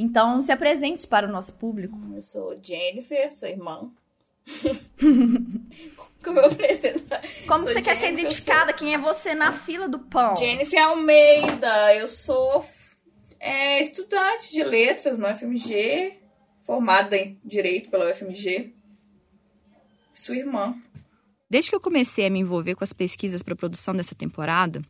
Então, 0.00 0.40
se 0.40 0.50
apresente 0.50 1.06
para 1.06 1.28
o 1.28 1.30
nosso 1.30 1.52
público. 1.54 1.98
Eu 2.14 2.22
sou 2.22 2.58
Jennifer, 2.62 3.30
sua 3.30 3.50
irmã. 3.50 3.90
Como 6.24 6.40
eu 6.40 6.54
pretendo. 6.54 7.02
Como 7.46 7.64
Sou 7.64 7.68
você 7.74 7.82
quer 7.82 7.96
ser 7.96 8.06
Jennifer, 8.06 8.24
identificada? 8.24 8.72
Quem 8.72 8.94
é 8.94 8.98
você 8.98 9.34
na 9.34 9.52
fila 9.52 9.86
do 9.88 9.98
pão? 9.98 10.34
Jennifer 10.36 10.82
Almeida, 10.82 11.94
eu 11.94 12.08
sou 12.08 12.64
é, 13.38 13.82
estudante 13.82 14.50
de 14.50 14.64
letras 14.64 15.18
no 15.18 15.28
FMG, 15.28 16.18
formada 16.62 17.16
em 17.16 17.38
Direito 17.44 17.90
pela 17.90 18.10
UFMG. 18.10 18.74
Sua 20.14 20.36
irmã. 20.36 20.74
Desde 21.48 21.68
que 21.68 21.76
eu 21.76 21.80
comecei 21.80 22.24
a 22.26 22.30
me 22.30 22.38
envolver 22.38 22.74
com 22.74 22.84
as 22.84 22.94
pesquisas 22.94 23.42
para 23.42 23.52
a 23.52 23.56
produção 23.56 23.94
dessa 23.94 24.14
temporada, 24.14 24.80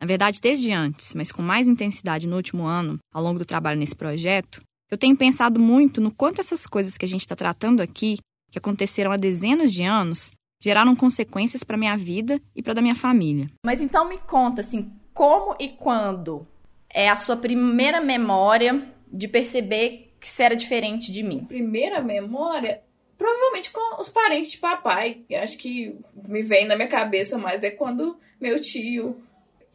na 0.00 0.06
verdade 0.06 0.40
desde 0.40 0.72
antes, 0.72 1.14
mas 1.14 1.32
com 1.32 1.42
mais 1.42 1.68
intensidade 1.68 2.26
no 2.26 2.36
último 2.36 2.64
ano, 2.64 2.98
ao 3.12 3.22
longo 3.22 3.38
do 3.38 3.44
trabalho 3.44 3.78
nesse 3.78 3.96
projeto, 3.96 4.60
eu 4.90 4.96
tenho 4.96 5.16
pensado 5.16 5.60
muito 5.60 6.00
no 6.00 6.10
quanto 6.10 6.40
essas 6.40 6.66
coisas 6.66 6.96
que 6.96 7.04
a 7.04 7.08
gente 7.08 7.20
está 7.20 7.36
tratando 7.36 7.82
aqui, 7.82 8.18
que 8.50 8.58
aconteceram 8.58 9.12
há 9.12 9.16
dezenas 9.16 9.72
de 9.72 9.82
anos, 9.82 10.30
geraram 10.60 10.96
consequências 10.96 11.62
para 11.62 11.76
minha 11.76 11.96
vida 11.96 12.40
e 12.56 12.62
para 12.62 12.74
da 12.74 12.82
minha 12.82 12.94
família. 12.94 13.46
Mas 13.64 13.80
então 13.80 14.08
me 14.08 14.18
conta, 14.18 14.60
assim, 14.62 14.90
como 15.12 15.56
e 15.58 15.70
quando 15.70 16.46
é 16.88 17.08
a 17.08 17.16
sua 17.16 17.36
primeira 17.36 18.00
memória 18.00 18.88
de 19.12 19.28
perceber 19.28 20.14
que 20.20 20.26
você 20.26 20.44
era 20.44 20.56
diferente 20.56 21.12
de 21.12 21.22
mim? 21.22 21.44
Primeira 21.44 22.00
memória, 22.00 22.80
provavelmente 23.16 23.70
com 23.70 24.00
os 24.00 24.08
parentes 24.08 24.52
de 24.52 24.58
papai. 24.58 25.22
Eu 25.28 25.42
Acho 25.42 25.56
que 25.58 25.96
me 26.26 26.42
vem 26.42 26.66
na 26.66 26.76
minha 26.76 26.88
cabeça 26.88 27.38
mais 27.38 27.62
é 27.62 27.70
quando 27.70 28.16
meu 28.40 28.60
tio 28.60 29.20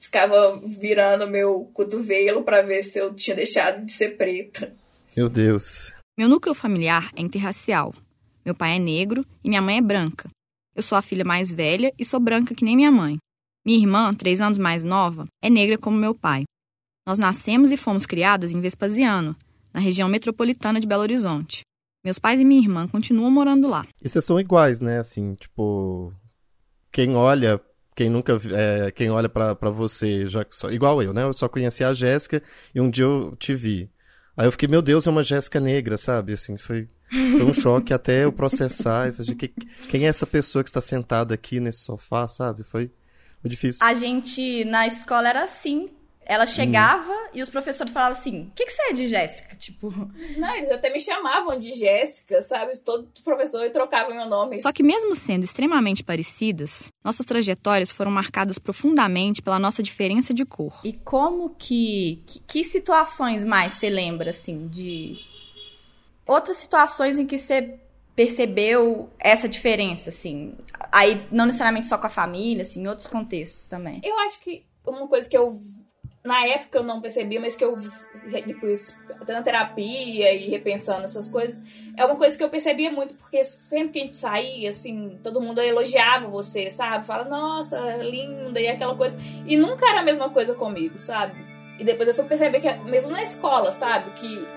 ficava 0.04 0.60
virando 0.66 1.26
meu 1.26 1.72
cotovelo 1.74 2.44
para 2.44 2.62
ver 2.62 2.84
se 2.84 3.00
eu 3.00 3.14
tinha 3.14 3.36
deixado 3.36 3.86
de 3.86 3.92
ser 3.92 4.18
preta. 4.18 4.74
Meu 5.16 5.30
Deus. 5.30 5.94
Meu 6.18 6.28
núcleo 6.28 6.54
familiar 6.54 7.10
é 7.16 7.22
interracial. 7.22 7.94
Meu 8.46 8.54
pai 8.54 8.76
é 8.76 8.80
negro 8.80 9.26
e 9.42 9.48
minha 9.48 9.62
mãe 9.62 9.78
é 9.78 9.82
branca. 9.82 10.28
Eu 10.76 10.84
sou 10.84 10.98
a 10.98 11.02
filha 11.02 11.24
mais 11.24 11.54
velha 11.54 11.94
e 11.98 12.04
sou 12.04 12.20
branca 12.20 12.54
que 12.54 12.66
nem 12.66 12.76
minha 12.76 12.92
mãe. 12.92 13.18
Minha 13.66 13.80
irmã, 13.80 14.14
três 14.14 14.42
anos 14.42 14.60
mais 14.60 14.84
nova, 14.84 15.24
é 15.42 15.50
negra 15.50 15.78
como 15.78 15.96
meu 15.96 16.14
pai. 16.14 16.44
Nós 17.08 17.18
nascemos 17.18 17.72
e 17.72 17.78
fomos 17.78 18.06
criadas 18.06 18.52
em 18.52 18.60
Vespasiano, 18.60 19.36
na 19.74 19.80
região 19.80 20.10
metropolitana 20.10 20.82
de 20.82 20.88
Belo 20.88 21.04
Horizonte. 21.04 21.62
Meus 22.04 22.20
pais 22.20 22.42
e 22.42 22.46
minha 22.46 22.62
irmã 22.62 22.86
continuam 22.88 23.32
morando 23.32 23.70
lá. 23.70 23.88
E 24.02 24.10
vocês 24.10 24.26
são 24.26 24.38
iguais, 24.38 24.82
né? 24.82 25.00
Assim, 25.00 25.36
tipo. 25.36 26.14
Quem 26.92 27.16
olha. 27.16 27.62
Quem 27.96 28.10
nunca. 28.10 28.40
É, 28.52 28.92
quem 28.92 29.10
olha 29.10 29.30
pra, 29.30 29.56
pra 29.56 29.70
você, 29.70 30.28
já 30.28 30.46
só, 30.50 30.70
igual 30.72 31.02
eu, 31.02 31.14
né? 31.14 31.24
Eu 31.24 31.34
só 31.34 31.48
conheci 31.48 31.84
a 31.84 31.94
Jéssica 31.94 32.42
e 32.74 32.82
um 32.82 32.90
dia 32.90 33.04
eu 33.06 33.36
te 33.38 33.54
vi. 33.54 33.90
Aí 34.36 34.48
eu 34.48 34.52
fiquei, 34.52 34.68
meu 34.68 34.82
Deus, 34.82 35.06
é 35.06 35.10
uma 35.10 35.24
Jéssica 35.24 35.60
negra, 35.60 35.98
sabe? 35.98 36.34
Assim, 36.34 36.58
foi, 36.58 36.90
foi 37.10 37.44
um 37.44 37.54
choque 37.54 37.94
até 37.94 38.24
eu 38.26 38.32
processar. 38.34 39.08
Eu 39.08 39.14
falei, 39.14 39.36
"Que- 39.36 39.54
quem 39.90 40.06
é 40.06 40.10
essa 40.10 40.26
pessoa 40.26 40.64
que 40.64 40.70
está 40.70 40.82
sentada 40.82 41.34
aqui 41.34 41.60
nesse 41.60 41.84
sofá, 41.84 42.28
sabe? 42.28 42.64
Foi, 42.64 42.90
foi 43.42 43.50
difícil. 43.50 43.86
A 43.86 43.94
gente 43.94 44.66
na 44.66 44.88
escola 44.88 45.30
era 45.30 45.44
assim. 45.44 45.90
Ela 46.26 46.46
chegava 46.48 47.14
e 47.34 47.42
os 47.42 47.50
professores 47.50 47.92
falavam 47.92 48.14
assim: 48.14 48.44
o 48.44 48.52
que, 48.56 48.66
que 48.66 48.72
você 48.72 48.82
é 48.84 48.94
de 48.94 49.08
Jéssica? 49.08 49.56
Tipo, 49.56 49.90
Não, 50.38 50.56
eles 50.56 50.72
até 50.72 50.92
me 50.92 51.00
chamavam 51.00 51.60
de 51.60 51.74
Jéssica, 51.74 52.42
sabe? 52.42 52.78
Todo 52.80 53.08
professor 53.24 53.70
trocava 53.72 54.14
meu 54.14 54.26
nome. 54.26 54.62
Só 54.62 54.72
que, 54.72 54.84
mesmo 54.84 55.16
sendo 55.16 55.44
extremamente 55.44 56.04
parecidas, 56.04 56.88
nossas 57.04 57.26
trajetórias 57.26 57.92
foram 57.92 58.12
marcadas 58.12 58.58
profundamente 58.58 59.42
pela 59.42 59.60
nossa 59.60 59.84
diferença 59.84 60.34
de 60.34 60.46
cor. 60.46 60.80
e 60.84 60.94
como 60.94 61.50
que, 61.58 62.22
que. 62.26 62.40
que 62.40 62.64
situações 62.64 63.44
mais 63.44 63.74
você 63.74 63.90
lembra, 63.90 64.30
assim, 64.30 64.68
de. 64.68 65.20
Outras 66.26 66.58
situações 66.58 67.20
em 67.20 67.26
que 67.26 67.38
você 67.38 67.78
percebeu 68.16 69.10
essa 69.20 69.50
diferença, 69.50 70.10
assim? 70.10 70.56
Aí, 70.92 71.26
não 71.32 71.46
necessariamente 71.46 71.88
só 71.88 71.98
com 71.98 72.08
a 72.08 72.10
família, 72.10 72.62
assim, 72.62 72.82
em 72.82 72.88
outros 72.88 73.08
contextos 73.08 73.66
também. 73.66 74.00
Eu 74.04 74.18
acho 74.20 74.40
que 74.40 74.64
uma 74.86 75.08
coisa 75.08 75.28
que 75.28 75.38
eu 75.38 75.58
na 76.24 76.46
época 76.48 76.78
eu 76.78 76.84
não 76.84 77.02
percebia, 77.02 77.40
mas 77.40 77.56
que 77.56 77.66
eu 77.66 77.76
depois 78.46 78.96
até 79.20 79.34
na 79.34 79.42
terapia 79.42 80.34
e 80.34 80.50
repensando 80.50 81.04
essas 81.04 81.28
coisas, 81.28 81.62
é 81.98 82.06
uma 82.06 82.16
coisa 82.16 82.38
que 82.38 82.44
eu 82.44 82.50
percebia 82.50 82.92
muito 82.92 83.14
porque 83.16 83.44
sempre 83.44 83.94
que 83.94 84.00
a 84.00 84.02
gente 84.04 84.18
saía, 84.18 84.70
assim, 84.70 85.20
todo 85.22 85.42
mundo 85.42 85.60
elogiava 85.60 86.28
você, 86.28 86.70
sabe? 86.72 87.06
Fala, 87.06 87.26
nossa, 87.26 87.98
linda 87.98 88.60
e 88.60 88.68
aquela 88.68 88.96
coisa. 88.96 89.18
E 89.46 89.58
nunca 89.58 89.90
era 89.90 90.00
a 90.00 90.04
mesma 90.04 90.30
coisa 90.30 90.56
comigo, 90.56 90.98
sabe? 90.98 91.36
E 91.78 91.84
depois 91.84 92.08
eu 92.08 92.16
fui 92.16 92.26
perceber 92.26 92.62
que 92.62 92.74
mesmo 92.90 93.12
na 93.12 93.24
escola, 93.24 93.72
sabe, 93.72 94.12
que 94.12 94.48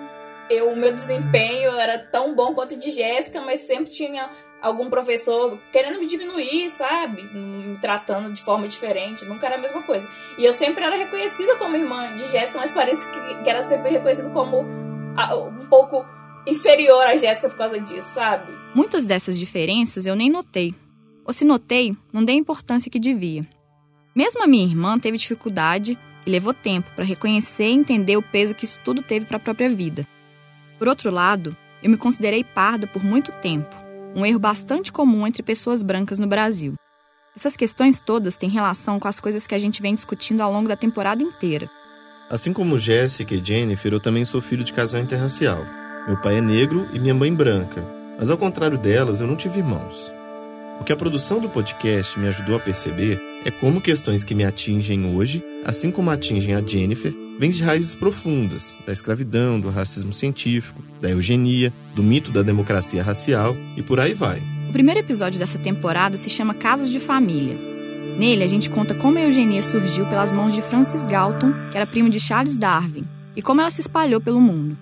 eu, 0.49 0.71
o 0.71 0.77
meu 0.77 0.95
desempenho 0.95 1.73
era 1.73 1.99
tão 1.99 2.35
bom 2.35 2.55
quanto 2.55 2.77
de 2.77 2.91
Jéssica, 2.91 3.41
mas 3.41 3.61
sempre 3.61 3.91
tinha 3.91 4.31
algum 4.61 4.89
professor 4.91 5.59
querendo 5.73 5.99
me 5.99 6.07
diminuir, 6.07 6.71
sabe? 6.71 7.23
Me 7.23 7.79
tratando 7.79 8.33
de 8.33 8.43
forma 8.43 8.67
diferente. 8.69 9.25
Nunca 9.25 9.47
era 9.47 9.57
a 9.57 9.61
mesma 9.61 9.83
coisa. 9.83 10.09
E 10.39 10.45
eu 10.45 10.53
sempre 10.53 10.85
era 10.85 10.97
reconhecida 10.97 11.57
como 11.57 11.77
irmã 11.77 12.17
de 12.17 12.27
Jéssica, 12.27 12.59
mas 12.59 12.73
parece 12.73 13.11
que, 13.11 13.43
que 13.43 13.51
era 13.51 13.63
sempre 13.63 13.91
reconhecida 13.91 14.31
como 14.31 14.61
um 14.61 15.67
pouco 15.69 16.05
inferior 16.47 17.07
a 17.07 17.17
Jéssica 17.17 17.49
por 17.49 17.57
causa 17.57 17.81
disso, 17.81 18.15
sabe? 18.15 18.53
Muitas 18.75 19.07
dessas 19.07 19.39
diferenças 19.39 20.07
eu 20.07 20.15
nem 20.15 20.31
notei. 20.31 20.75
Ou 21.25 21.33
se 21.33 21.45
notei, 21.45 21.93
não 22.13 22.25
dei 22.25 22.37
a 22.37 22.39
importância 22.39 22.91
que 22.91 23.01
devia. 23.01 23.43
Mesmo 24.15 24.43
a 24.43 24.47
minha 24.47 24.65
irmã 24.65 24.99
teve 24.99 25.19
dificuldade 25.19 25.99
e 26.25 26.31
levou 26.31 26.55
tempo 26.55 26.89
para 26.95 27.05
reconhecer 27.05 27.69
e 27.69 27.75
entender 27.75 28.17
o 28.17 28.23
peso 28.23 28.55
que 28.55 28.65
isso 28.65 28.79
tudo 28.85 29.03
teve 29.03 29.27
para 29.27 29.37
a 29.37 29.41
própria 29.41 29.69
vida. 29.69 30.07
Por 30.79 30.89
outro 30.89 31.11
lado, 31.11 31.57
eu 31.83 31.91
me 31.91 31.97
considerei 31.97 32.45
parda 32.45 32.87
por 32.87 33.03
muito 33.05 33.33
tempo, 33.33 33.75
um 34.17 34.25
erro 34.25 34.39
bastante 34.39 34.91
comum 34.91 35.27
entre 35.27 35.43
pessoas 35.43 35.83
brancas 35.83 36.19
no 36.19 36.27
Brasil. 36.27 36.75
Essas 37.37 37.55
questões 37.55 38.01
todas 38.01 38.39
têm 38.39 38.49
relação 38.49 38.99
com 38.99 39.07
as 39.07 39.21
coisas 39.21 39.47
que 39.47 39.55
a 39.55 39.59
gente 39.59 39.83
vem 39.83 39.93
discutindo 39.93 40.41
ao 40.41 40.51
longo 40.51 40.67
da 40.67 40.75
temporada 40.75 41.23
inteira. 41.23 41.69
Assim 42.31 42.51
como 42.51 42.79
Jéssica 42.79 43.35
e 43.35 43.45
Jennifer, 43.45 43.93
eu 43.93 44.01
também 44.01 44.25
sou 44.25 44.41
filho 44.41 44.65
de 44.65 44.73
casal 44.73 45.03
interracial. 45.03 45.63
Meu 46.07 46.17
pai 46.17 46.39
é 46.39 46.41
negro 46.41 46.89
e 46.95 46.99
minha 46.99 47.13
mãe 47.13 47.33
branca, 47.33 47.85
mas 48.19 48.31
ao 48.31 48.39
contrário 48.39 48.79
delas, 48.79 49.21
eu 49.21 49.27
não 49.27 49.37
tive 49.37 49.59
irmãos. 49.59 50.11
O 50.81 50.85
que 50.85 50.93
a 50.93 50.97
produção 50.97 51.39
do 51.39 51.49
podcast 51.51 52.19
me 52.19 52.27
ajudou 52.27 52.57
a 52.57 52.61
perceber 52.61 53.21
é 53.45 53.51
como 53.51 53.83
questões 53.83 54.25
que 54.25 54.35
me 54.35 54.45
atingem 54.45 55.15
hoje, 55.15 55.45
assim 55.63 55.91
como 55.91 56.11
atingem 56.11 56.55
a 56.55 56.63
Jennifer, 56.63 57.13
vêm 57.39 57.51
de 57.51 57.63
raízes 57.63 57.95
profundas, 57.95 58.77
da 58.87 58.93
escravidão, 58.93 59.61
do 59.61 59.71
racismo 59.71 60.13
científico, 60.13 60.83
da 61.01 61.11
eugenia, 61.11 61.73
do 61.95 62.03
mito 62.03 62.31
da 62.31 62.43
democracia 62.43 63.03
racial 63.03 63.57
e 63.77 63.83
por 63.83 64.01
aí 64.01 64.15
vai. 64.15 64.43
O 64.69 64.73
primeiro 64.73 65.01
episódio 65.01 65.39
dessa 65.39 65.59
temporada 65.59 66.17
se 66.17 66.29
chama 66.29 66.55
Casos 66.55 66.91
de 66.91 66.99
Família. 66.99 67.57
Nele, 68.19 68.43
a 68.43 68.47
gente 68.47 68.71
conta 68.71 68.95
como 68.95 69.19
a 69.19 69.23
eugenia 69.23 69.63
surgiu 69.63 70.07
pelas 70.07 70.33
mãos 70.33 70.55
de 70.55 70.63
Francis 70.63 71.07
Galton, 71.07 71.53
que 71.71 71.77
era 71.77 71.87
primo 71.87 72.09
de 72.09 72.19
Charles 72.19 72.57
Darwin, 72.57 73.03
e 73.35 73.43
como 73.43 73.61
ela 73.61 73.71
se 73.71 73.83
espalhou 73.83 74.21
pelo 74.21 74.41
mundo. 74.41 74.77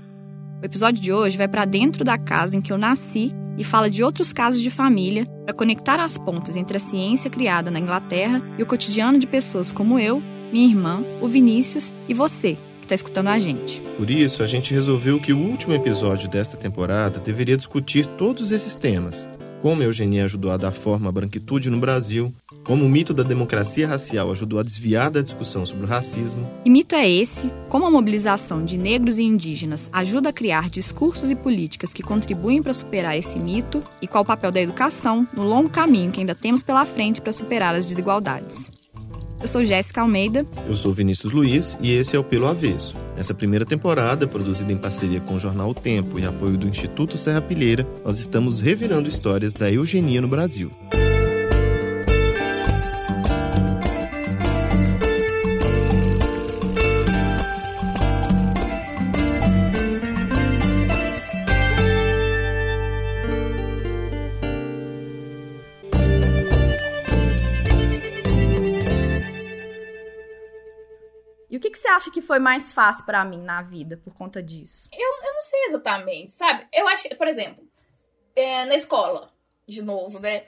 O 0.63 0.65
episódio 0.65 1.03
de 1.03 1.13
hoje 1.13 1.37
vai 1.37 1.49
para 1.49 1.65
dentro 1.65 2.05
da 2.05 2.17
casa 2.17 2.57
em 2.57 2.61
que 2.61 2.73
eu 2.73 2.79
nasci 2.79 3.33
e 3.59 3.65
fala 3.65 3.91
de 3.91 4.03
outros 4.03 4.33
casos 4.33 4.61
de 4.61 4.71
família 4.71 5.27
para 5.45 5.55
conectar 5.55 6.01
as 6.01 6.17
pontas 6.17 6.57
entre 6.57 6.77
a 6.77 6.81
ciência 6.81 7.29
criada 7.29 7.71
na 7.71 7.79
Inglaterra 7.79 8.41
e 8.59 8.63
o 8.63 8.67
cotidiano 8.67 9.19
de 9.19 9.27
pessoas 9.27 9.71
como 9.71 9.99
eu, 9.99 10.23
minha 10.55 10.69
irmã, 10.69 11.03
o 11.21 11.27
Vinícius 11.27 11.93
e 12.09 12.15
você, 12.15 12.53
que 12.79 12.85
está 12.85 12.95
escutando 12.95 13.27
a 13.27 13.41
gente. 13.41 13.83
Por 13.99 14.09
isso, 14.09 14.41
a 14.41 14.47
gente 14.47 14.73
resolveu 14.73 15.19
que 15.19 15.33
o 15.33 15.39
último 15.39 15.75
episódio 15.75 16.29
desta 16.29 16.57
temporada 16.57 17.19
deveria 17.19 17.57
discutir 17.57 18.07
todos 18.07 18.53
esses 18.53 18.77
temas. 18.77 19.29
Como 19.61 19.83
a 19.83 19.85
eugenia 19.85 20.27
ajudou 20.27 20.53
a 20.53 20.57
dar 20.57 20.71
forma 20.71 21.09
à 21.09 21.13
branquitude 21.13 21.71
no 21.71 21.81
Brasil, 21.81 22.33
como 22.63 22.85
o 22.85 22.89
mito 22.89 23.13
da 23.13 23.25
democracia 23.25 23.89
racial 23.89 24.31
ajudou 24.31 24.61
a 24.61 24.63
desviar 24.63 25.11
da 25.11 25.23
discussão 25.23 25.67
sobre 25.67 25.87
o 25.87 25.89
racismo, 25.89 26.49
Que 26.63 26.71
mito 26.71 26.95
é 26.95 27.11
esse? 27.11 27.51
Como 27.69 27.85
a 27.85 27.91
mobilização 27.91 28.65
de 28.65 28.79
negros 28.79 29.19
e 29.19 29.25
indígenas 29.25 29.91
ajuda 29.93 30.29
a 30.29 30.33
criar 30.33 30.71
discursos 30.71 31.33
e 31.33 31.35
políticas 31.35 31.93
que 31.93 32.03
contribuem 32.03 32.63
para 32.63 32.73
superar 32.73 33.19
esse 33.19 33.41
mito? 33.41 33.83
E 34.01 34.07
qual 34.07 34.23
o 34.23 34.27
papel 34.27 34.53
da 34.53 34.61
educação 34.61 35.27
no 35.35 35.43
longo 35.43 35.69
caminho 35.69 36.13
que 36.13 36.21
ainda 36.21 36.35
temos 36.35 36.63
pela 36.63 36.85
frente 36.85 37.21
para 37.21 37.33
superar 37.33 37.75
as 37.75 37.87
desigualdades? 37.87 38.71
Eu 39.45 39.49
sou 39.49 39.63
Jéssica 39.63 40.01
Almeida 40.01 40.47
eu 40.67 40.75
sou 40.75 40.95
Vinícius 40.95 41.31
Luiz 41.31 41.77
e 41.79 41.93
esse 41.93 42.17
é 42.17 42.19
o 42.19 42.25
Pelo 42.25 42.49
Avesso. 42.49 42.97
Nessa 43.15 43.35
primeira 43.35 43.67
temporada, 43.67 44.27
produzida 44.27 44.73
em 44.73 44.77
parceria 44.79 45.21
com 45.21 45.35
o 45.35 45.39
jornal 45.39 45.69
O 45.69 45.75
Tempo 45.75 46.19
e 46.19 46.25
apoio 46.25 46.57
do 46.57 46.67
Instituto 46.67 47.19
Serra 47.19 47.43
Pilheira, 47.43 47.87
nós 48.03 48.19
estamos 48.19 48.63
revirando 48.63 49.07
histórias 49.07 49.53
da 49.53 49.71
eugenia 49.71 50.23
no 50.23 50.29
Brasil. 50.29 50.71
Você 71.85 71.89
acha 71.89 72.11
que 72.11 72.23
foi 72.23 72.39
mais 72.39 72.73
fácil 72.73 73.05
pra 73.05 73.25
mim 73.25 73.43
na 73.43 73.61
vida 73.61 74.01
por 74.03 74.15
conta 74.15 74.43
disso? 74.43 74.89
Eu, 74.93 75.01
eu 75.01 75.35
não 75.35 75.45
não 75.45 75.51
sei 75.51 75.65
exatamente, 75.67 76.33
sabe? 76.33 76.67
Eu 76.73 76.89
acho 76.89 77.07
que, 77.07 77.15
por 77.15 77.29
exemplo, 77.29 77.63
é, 78.35 78.65
na 78.65 78.75
escola, 78.75 79.31
de 79.67 79.83
novo, 79.83 80.19
né? 80.19 80.45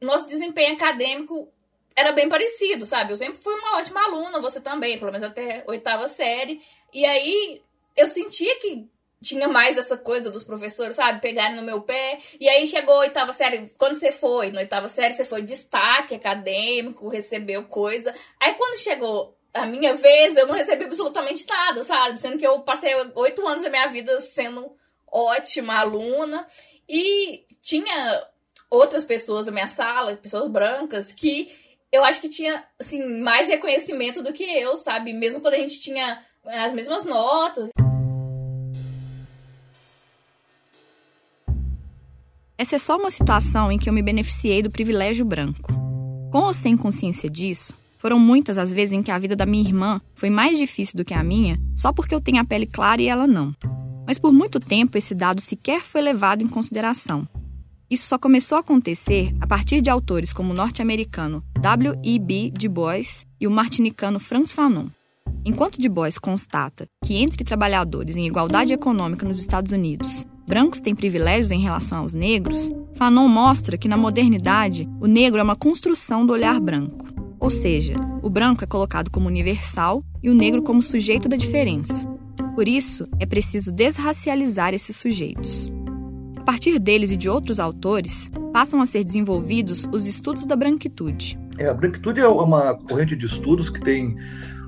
Nosso 0.00 0.26
desempenho 0.26 0.74
acadêmico 0.74 1.52
era 1.94 2.10
bem 2.10 2.26
parecido, 2.26 2.86
sabe? 2.86 3.12
Eu 3.12 3.18
sempre 3.18 3.38
fui 3.38 3.52
uma 3.52 3.78
ótima 3.78 4.02
aluna, 4.02 4.40
você 4.40 4.58
também, 4.58 4.98
pelo 4.98 5.12
menos 5.12 5.28
até 5.28 5.62
oitava 5.66 6.08
série. 6.08 6.62
E 6.90 7.04
aí 7.04 7.62
eu 7.94 8.08
sentia 8.08 8.58
que 8.60 8.88
tinha 9.20 9.46
mais 9.46 9.76
essa 9.76 9.98
coisa 9.98 10.30
dos 10.30 10.42
professores, 10.42 10.96
sabe? 10.96 11.20
Pegarem 11.20 11.56
no 11.56 11.62
meu 11.62 11.82
pé. 11.82 12.18
E 12.40 12.48
aí 12.48 12.66
chegou 12.66 12.94
a 12.94 13.00
oitava 13.00 13.34
série. 13.34 13.70
Quando 13.76 13.94
você 13.94 14.10
foi 14.10 14.50
na 14.50 14.60
oitava 14.60 14.88
série, 14.88 15.12
você 15.12 15.26
foi 15.26 15.42
destaque 15.42 16.14
acadêmico, 16.14 17.10
recebeu 17.10 17.64
coisa. 17.64 18.14
Aí 18.40 18.54
quando 18.54 18.78
chegou 18.78 19.36
a 19.52 19.66
minha 19.66 19.94
vez, 19.94 20.36
eu 20.36 20.46
não 20.46 20.54
recebi 20.54 20.84
absolutamente 20.84 21.44
nada, 21.48 21.82
sabe? 21.82 22.20
Sendo 22.20 22.38
que 22.38 22.46
eu 22.46 22.60
passei 22.60 22.94
oito 23.14 23.46
anos 23.46 23.62
da 23.62 23.70
minha 23.70 23.88
vida 23.88 24.20
sendo 24.20 24.72
ótima 25.10 25.78
aluna. 25.78 26.46
E 26.88 27.44
tinha 27.60 28.26
outras 28.70 29.04
pessoas 29.04 29.46
na 29.46 29.52
minha 29.52 29.68
sala, 29.68 30.16
pessoas 30.16 30.50
brancas, 30.50 31.12
que 31.12 31.48
eu 31.92 32.04
acho 32.04 32.20
que 32.20 32.28
tinha, 32.28 32.64
assim, 32.78 33.04
mais 33.20 33.48
reconhecimento 33.48 34.22
do 34.22 34.32
que 34.32 34.44
eu, 34.44 34.76
sabe? 34.76 35.12
Mesmo 35.12 35.40
quando 35.40 35.54
a 35.54 35.58
gente 35.58 35.80
tinha 35.80 36.22
as 36.44 36.72
mesmas 36.72 37.04
notas. 37.04 37.70
Essa 42.56 42.76
é 42.76 42.78
só 42.78 42.96
uma 42.96 43.10
situação 43.10 43.72
em 43.72 43.78
que 43.78 43.88
eu 43.88 43.92
me 43.92 44.02
beneficiei 44.02 44.62
do 44.62 44.70
privilégio 44.70 45.24
branco. 45.24 45.72
Com 46.30 46.40
ou 46.40 46.52
sem 46.52 46.76
consciência 46.76 47.28
disso, 47.28 47.74
foram 48.00 48.18
muitas 48.18 48.56
as 48.56 48.72
vezes 48.72 48.94
em 48.94 49.02
que 49.02 49.10
a 49.10 49.18
vida 49.18 49.36
da 49.36 49.44
minha 49.44 49.62
irmã 49.62 50.00
foi 50.14 50.30
mais 50.30 50.56
difícil 50.56 50.96
do 50.96 51.04
que 51.04 51.12
a 51.12 51.22
minha, 51.22 51.60
só 51.76 51.92
porque 51.92 52.14
eu 52.14 52.20
tenho 52.20 52.40
a 52.40 52.44
pele 52.44 52.66
clara 52.66 53.02
e 53.02 53.08
ela 53.08 53.26
não. 53.26 53.54
Mas 54.06 54.18
por 54.18 54.32
muito 54.32 54.58
tempo 54.58 54.96
esse 54.96 55.14
dado 55.14 55.38
sequer 55.38 55.82
foi 55.82 56.00
levado 56.00 56.42
em 56.42 56.48
consideração. 56.48 57.28
Isso 57.90 58.06
só 58.06 58.16
começou 58.16 58.56
a 58.56 58.62
acontecer 58.62 59.34
a 59.38 59.46
partir 59.46 59.82
de 59.82 59.90
autores 59.90 60.32
como 60.32 60.52
o 60.52 60.56
norte-americano 60.56 61.44
W.E.B. 61.60 62.52
Du 62.58 62.70
Bois 62.70 63.26
e 63.38 63.46
o 63.46 63.50
martinicano 63.50 64.18
Franz 64.18 64.50
Fanon. 64.50 64.86
Enquanto 65.44 65.78
Du 65.78 65.90
Bois 65.90 66.16
constata 66.16 66.86
que 67.04 67.16
entre 67.16 67.44
trabalhadores 67.44 68.16
em 68.16 68.26
igualdade 68.26 68.72
econômica 68.72 69.26
nos 69.26 69.38
Estados 69.38 69.72
Unidos, 69.72 70.26
brancos 70.46 70.80
têm 70.80 70.94
privilégios 70.94 71.50
em 71.50 71.60
relação 71.60 71.98
aos 71.98 72.14
negros, 72.14 72.70
Fanon 72.94 73.28
mostra 73.28 73.76
que 73.76 73.88
na 73.88 73.96
modernidade 73.98 74.88
o 75.00 75.06
negro 75.06 75.38
é 75.38 75.42
uma 75.42 75.56
construção 75.56 76.24
do 76.24 76.32
olhar 76.32 76.58
branco. 76.58 77.19
Ou 77.40 77.48
seja, 77.48 77.94
o 78.22 78.28
branco 78.28 78.62
é 78.62 78.66
colocado 78.66 79.10
como 79.10 79.26
universal 79.26 80.04
e 80.22 80.28
o 80.28 80.34
negro 80.34 80.62
como 80.62 80.82
sujeito 80.82 81.28
da 81.28 81.36
diferença. 81.36 82.06
Por 82.54 82.68
isso, 82.68 83.04
é 83.18 83.24
preciso 83.24 83.72
desracializar 83.72 84.74
esses 84.74 84.94
sujeitos. 84.96 85.72
A 86.36 86.42
partir 86.42 86.78
deles 86.78 87.10
e 87.10 87.16
de 87.16 87.28
outros 87.28 87.58
autores, 87.58 88.30
passam 88.52 88.82
a 88.82 88.86
ser 88.86 89.04
desenvolvidos 89.04 89.86
os 89.90 90.06
estudos 90.06 90.44
da 90.44 90.54
branquitude. 90.54 91.38
É, 91.58 91.66
a 91.68 91.74
branquitude 91.74 92.20
é 92.20 92.28
uma 92.28 92.74
corrente 92.74 93.16
de 93.16 93.26
estudos 93.26 93.70
que 93.70 93.80
tem 93.80 94.16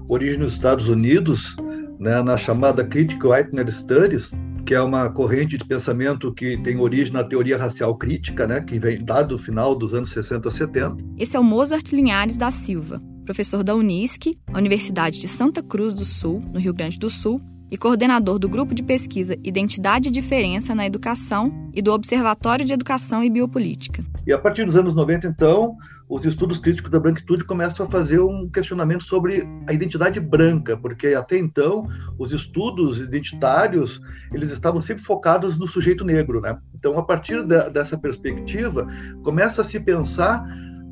origem 0.09 0.39
nos 0.39 0.53
Estados 0.53 0.89
Unidos, 0.89 1.57
né, 1.99 2.23
na 2.23 2.37
chamada 2.37 2.85
Critical 2.85 3.33
Whiteness 3.33 3.77
Studies, 3.77 4.33
que 4.65 4.75
é 4.75 4.81
uma 4.81 5.11
corrente 5.11 5.59
de 5.59 5.65
pensamento 5.65 6.33
que 6.33 6.57
tem 6.59 6.79
origem 6.79 7.13
na 7.13 7.25
teoria 7.25 7.59
racial 7.59 7.97
crítica, 7.97 8.47
né, 8.47 8.61
que 8.61 8.79
vem 8.79 9.05
lá 9.07 9.23
do 9.23 9.37
final 9.37 9.75
dos 9.75 9.93
anos 9.95 10.11
60 10.11 10.49
a 10.49 10.53
70. 10.53 11.05
Esse 11.19 11.37
é 11.37 11.41
o 11.41 11.45
Mozart 11.45 11.93
Linhares 11.93 12.37
da 12.37 12.51
Silva, 12.51 13.01
professor 13.25 13.63
da 13.63 13.75
Unisc, 13.75 14.37
a 14.53 14.59
Universidade 14.59 15.21
de 15.21 15.29
Santa 15.29 15.63
Cruz 15.63 15.93
do 15.93 16.05
Sul, 16.05 16.41
no 16.53 16.59
Rio 16.59 16.75
Grande 16.75 16.99
do 16.99 17.11
Sul, 17.11 17.41
e 17.71 17.77
coordenador 17.79 18.39
do 18.39 18.51
grupo 18.51 18.75
de 18.75 18.83
pesquisa 18.83 19.35
Identidade 19.43 20.09
e 20.09 20.13
Diferença 20.13 20.75
na 20.75 20.85
Educação 20.85 21.71
e 21.73 21.81
do 21.81 21.91
Observatório 21.91 22.67
de 22.67 22.75
Educação 22.75 23.25
e 23.25 23.31
Biopolítica. 23.31 24.03
E 24.27 24.33
a 24.33 24.39
partir 24.39 24.67
dos 24.67 24.77
anos 24.77 24.95
90, 24.95 25.27
então, 25.27 25.77
os 26.13 26.27
estudos 26.27 26.59
críticos 26.59 26.91
da 26.91 27.01
branquitude 27.01 27.43
começam 27.43 27.87
a 27.87 27.89
fazer 27.89 28.21
um 28.21 28.47
questionamento 28.47 29.03
sobre 29.03 29.49
a 29.67 29.73
identidade 29.73 30.21
branca, 30.21 30.77
porque 30.77 31.09
até 31.09 31.39
então 31.39 31.89
os 32.19 32.33
estudos 32.33 33.01
identitários 33.01 33.99
eles 34.31 34.51
estavam 34.51 34.83
sempre 34.83 35.03
focados 35.03 35.59
no 35.59 35.67
sujeito 35.67 36.05
negro, 36.05 36.43
né? 36.43 36.59
Então, 36.75 36.99
a 36.99 37.03
partir 37.03 37.43
da, 37.47 37.71
dessa 37.71 37.97
perspectiva, 37.97 38.87
começa 39.23 39.63
a 39.63 39.65
se 39.65 39.81
pensar 39.81 40.45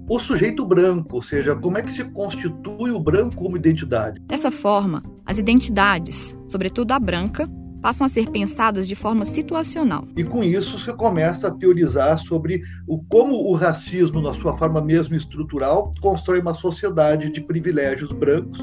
o 0.08 0.18
sujeito 0.18 0.64
branco, 0.64 1.16
ou 1.16 1.22
seja, 1.22 1.54
como 1.54 1.76
é 1.76 1.82
que 1.82 1.92
se 1.92 2.02
constitui 2.04 2.90
o 2.90 2.98
branco 2.98 3.36
como 3.36 3.58
identidade. 3.58 4.20
Dessa 4.22 4.50
forma, 4.50 5.02
as 5.26 5.36
identidades, 5.36 6.34
sobretudo 6.48 6.92
a 6.92 6.98
branca, 6.98 7.46
passam 7.80 8.04
a 8.04 8.08
ser 8.08 8.30
pensadas 8.30 8.86
de 8.86 8.94
forma 8.94 9.24
situacional. 9.24 10.06
E 10.16 10.24
com 10.24 10.42
isso 10.44 10.78
se 10.78 10.92
começa 10.92 11.48
a 11.48 11.50
teorizar 11.50 12.18
sobre 12.18 12.62
o 12.86 13.02
como 13.04 13.34
o 13.34 13.54
racismo, 13.54 14.20
na 14.20 14.34
sua 14.34 14.56
forma 14.56 14.80
mesmo 14.80 15.16
estrutural, 15.16 15.92
constrói 16.00 16.40
uma 16.40 16.54
sociedade 16.54 17.30
de 17.30 17.40
privilégios 17.40 18.12
brancos, 18.12 18.58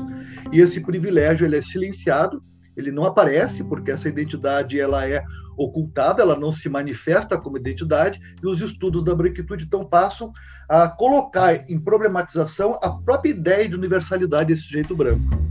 e 0.51 0.59
esse 0.59 0.79
privilégio 0.79 1.45
ele 1.45 1.57
é 1.57 1.61
silenciado, 1.61 2.41
ele 2.75 2.91
não 2.91 3.05
aparece 3.05 3.63
porque 3.63 3.91
essa 3.91 4.07
identidade 4.07 4.79
ela 4.79 5.07
é 5.07 5.23
ocultada, 5.57 6.21
ela 6.21 6.37
não 6.37 6.51
se 6.51 6.69
manifesta 6.69 7.37
como 7.37 7.57
identidade, 7.57 8.19
e 8.41 8.47
os 8.47 8.61
estudos 8.61 9.03
da 9.03 9.15
branquitude 9.15 9.65
então 9.65 9.83
passam 9.83 10.31
a 10.69 10.87
colocar 10.87 11.65
em 11.67 11.79
problematização 11.79 12.77
a 12.81 12.89
própria 12.91 13.31
ideia 13.31 13.67
de 13.67 13.75
universalidade 13.75 14.53
desse 14.53 14.67
sujeito 14.67 14.95
branco. 14.95 15.46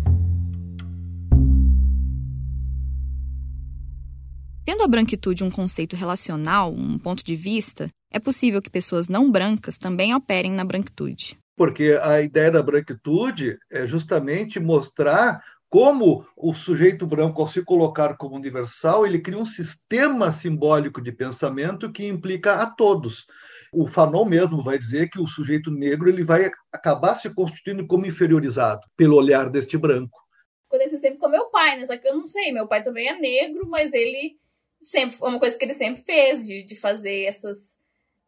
Tendo 4.66 4.82
a 4.82 4.88
branquitude 4.88 5.44
um 5.44 5.50
conceito 5.50 5.94
relacional, 5.94 6.72
um 6.72 6.98
ponto 6.98 7.24
de 7.24 7.36
vista, 7.36 7.88
é 8.10 8.18
possível 8.18 8.60
que 8.60 8.68
pessoas 8.68 9.06
não 9.06 9.30
brancas 9.30 9.78
também 9.78 10.12
operem 10.12 10.50
na 10.50 10.64
branquitude. 10.64 11.38
Porque 11.56 11.96
a 12.02 12.20
ideia 12.20 12.50
da 12.50 12.60
branquitude 12.64 13.58
é 13.70 13.86
justamente 13.86 14.58
mostrar 14.58 15.40
como 15.70 16.26
o 16.36 16.52
sujeito 16.52 17.06
branco, 17.06 17.40
ao 17.40 17.46
se 17.46 17.62
colocar 17.62 18.16
como 18.16 18.34
universal, 18.34 19.06
ele 19.06 19.20
cria 19.20 19.38
um 19.38 19.44
sistema 19.44 20.32
simbólico 20.32 21.00
de 21.00 21.12
pensamento 21.12 21.92
que 21.92 22.04
implica 22.04 22.54
a 22.54 22.66
todos. 22.66 23.24
O 23.72 23.86
Fanon 23.86 24.24
mesmo 24.24 24.64
vai 24.64 24.80
dizer 24.80 25.08
que 25.10 25.20
o 25.20 25.28
sujeito 25.28 25.70
negro 25.70 26.08
ele 26.08 26.24
vai 26.24 26.50
acabar 26.72 27.14
se 27.14 27.30
constituindo 27.30 27.86
como 27.86 28.04
inferiorizado 28.04 28.84
pelo 28.96 29.16
olhar 29.16 29.48
deste 29.48 29.78
branco. 29.78 30.18
Acontece 30.68 30.98
sempre 30.98 31.20
com 31.20 31.28
meu 31.28 31.44
pai, 31.50 31.78
né? 31.78 31.86
Só 31.86 31.96
que 31.96 32.08
eu 32.08 32.16
não 32.16 32.26
sei, 32.26 32.50
meu 32.50 32.66
pai 32.66 32.82
também 32.82 33.08
é 33.08 33.16
negro, 33.16 33.68
mas 33.68 33.94
ele 33.94 34.36
sempre 34.80 35.16
uma 35.20 35.38
coisa 35.38 35.56
que 35.56 35.64
ele 35.64 35.74
sempre 35.74 36.02
fez 36.02 36.44
de, 36.44 36.64
de 36.64 36.76
fazer 36.76 37.24
essas 37.24 37.76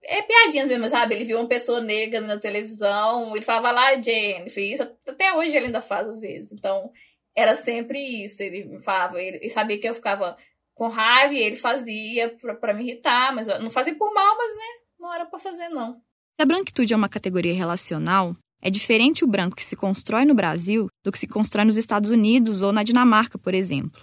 é 0.03 0.23
piadinhas 0.23 0.69
mesmo, 0.69 0.89
sabe? 0.89 1.15
Ele 1.15 1.25
viu 1.25 1.39
uma 1.39 1.49
pessoa 1.49 1.81
negra 1.81 2.21
na 2.21 2.39
televisão, 2.39 3.35
ele 3.35 3.45
falava 3.45 3.73
lá, 3.73 4.01
Jennifer, 4.01 4.65
isso 4.65 4.83
até 5.07 5.35
hoje 5.35 5.57
ele 5.57 5.67
ainda 5.67 5.81
faz 5.81 6.09
às 6.09 6.21
vezes. 6.21 6.53
Então, 6.53 6.91
era 7.35 7.55
sempre 7.55 8.25
isso. 8.25 8.43
Ele 8.43 8.79
falava, 8.81 9.21
ele, 9.21 9.49
sabia 9.51 9.79
que 9.79 9.89
eu 9.89 9.95
ficava 9.95 10.37
com 10.75 10.89
raiva 10.89 11.35
e 11.35 11.43
ele 11.43 11.57
fazia 11.57 12.35
para 12.61 12.73
me 12.73 12.85
irritar, 12.85 13.35
mas 13.35 13.47
não 13.47 13.71
fazia 13.71 13.95
por 13.97 14.13
mal, 14.15 14.37
mas 14.37 14.55
né, 14.55 14.85
não 14.99 15.13
era 15.13 15.27
para 15.27 15.39
fazer 15.39 15.69
não. 15.69 15.95
Se 15.95 16.43
a 16.43 16.47
branquitude 16.47 16.93
é 16.93 16.97
uma 16.97 17.09
categoria 17.09 17.55
relacional, 17.55 18.37
é 18.63 18.71
diferente 18.71 19.25
o 19.25 19.29
branco 19.29 19.57
que 19.57 19.65
se 19.65 19.77
constrói 19.77 20.25
no 20.25 20.35
Brasil 20.35 20.89
do 21.05 21.11
que 21.11 21.19
se 21.19 21.27
constrói 21.27 21.65
nos 21.65 21.77
Estados 21.77 22.11
Unidos 22.11 22.63
ou 22.63 22.73
na 22.73 22.85
Dinamarca, 22.85 23.37
por 23.37 23.55
exemplo. 23.55 24.01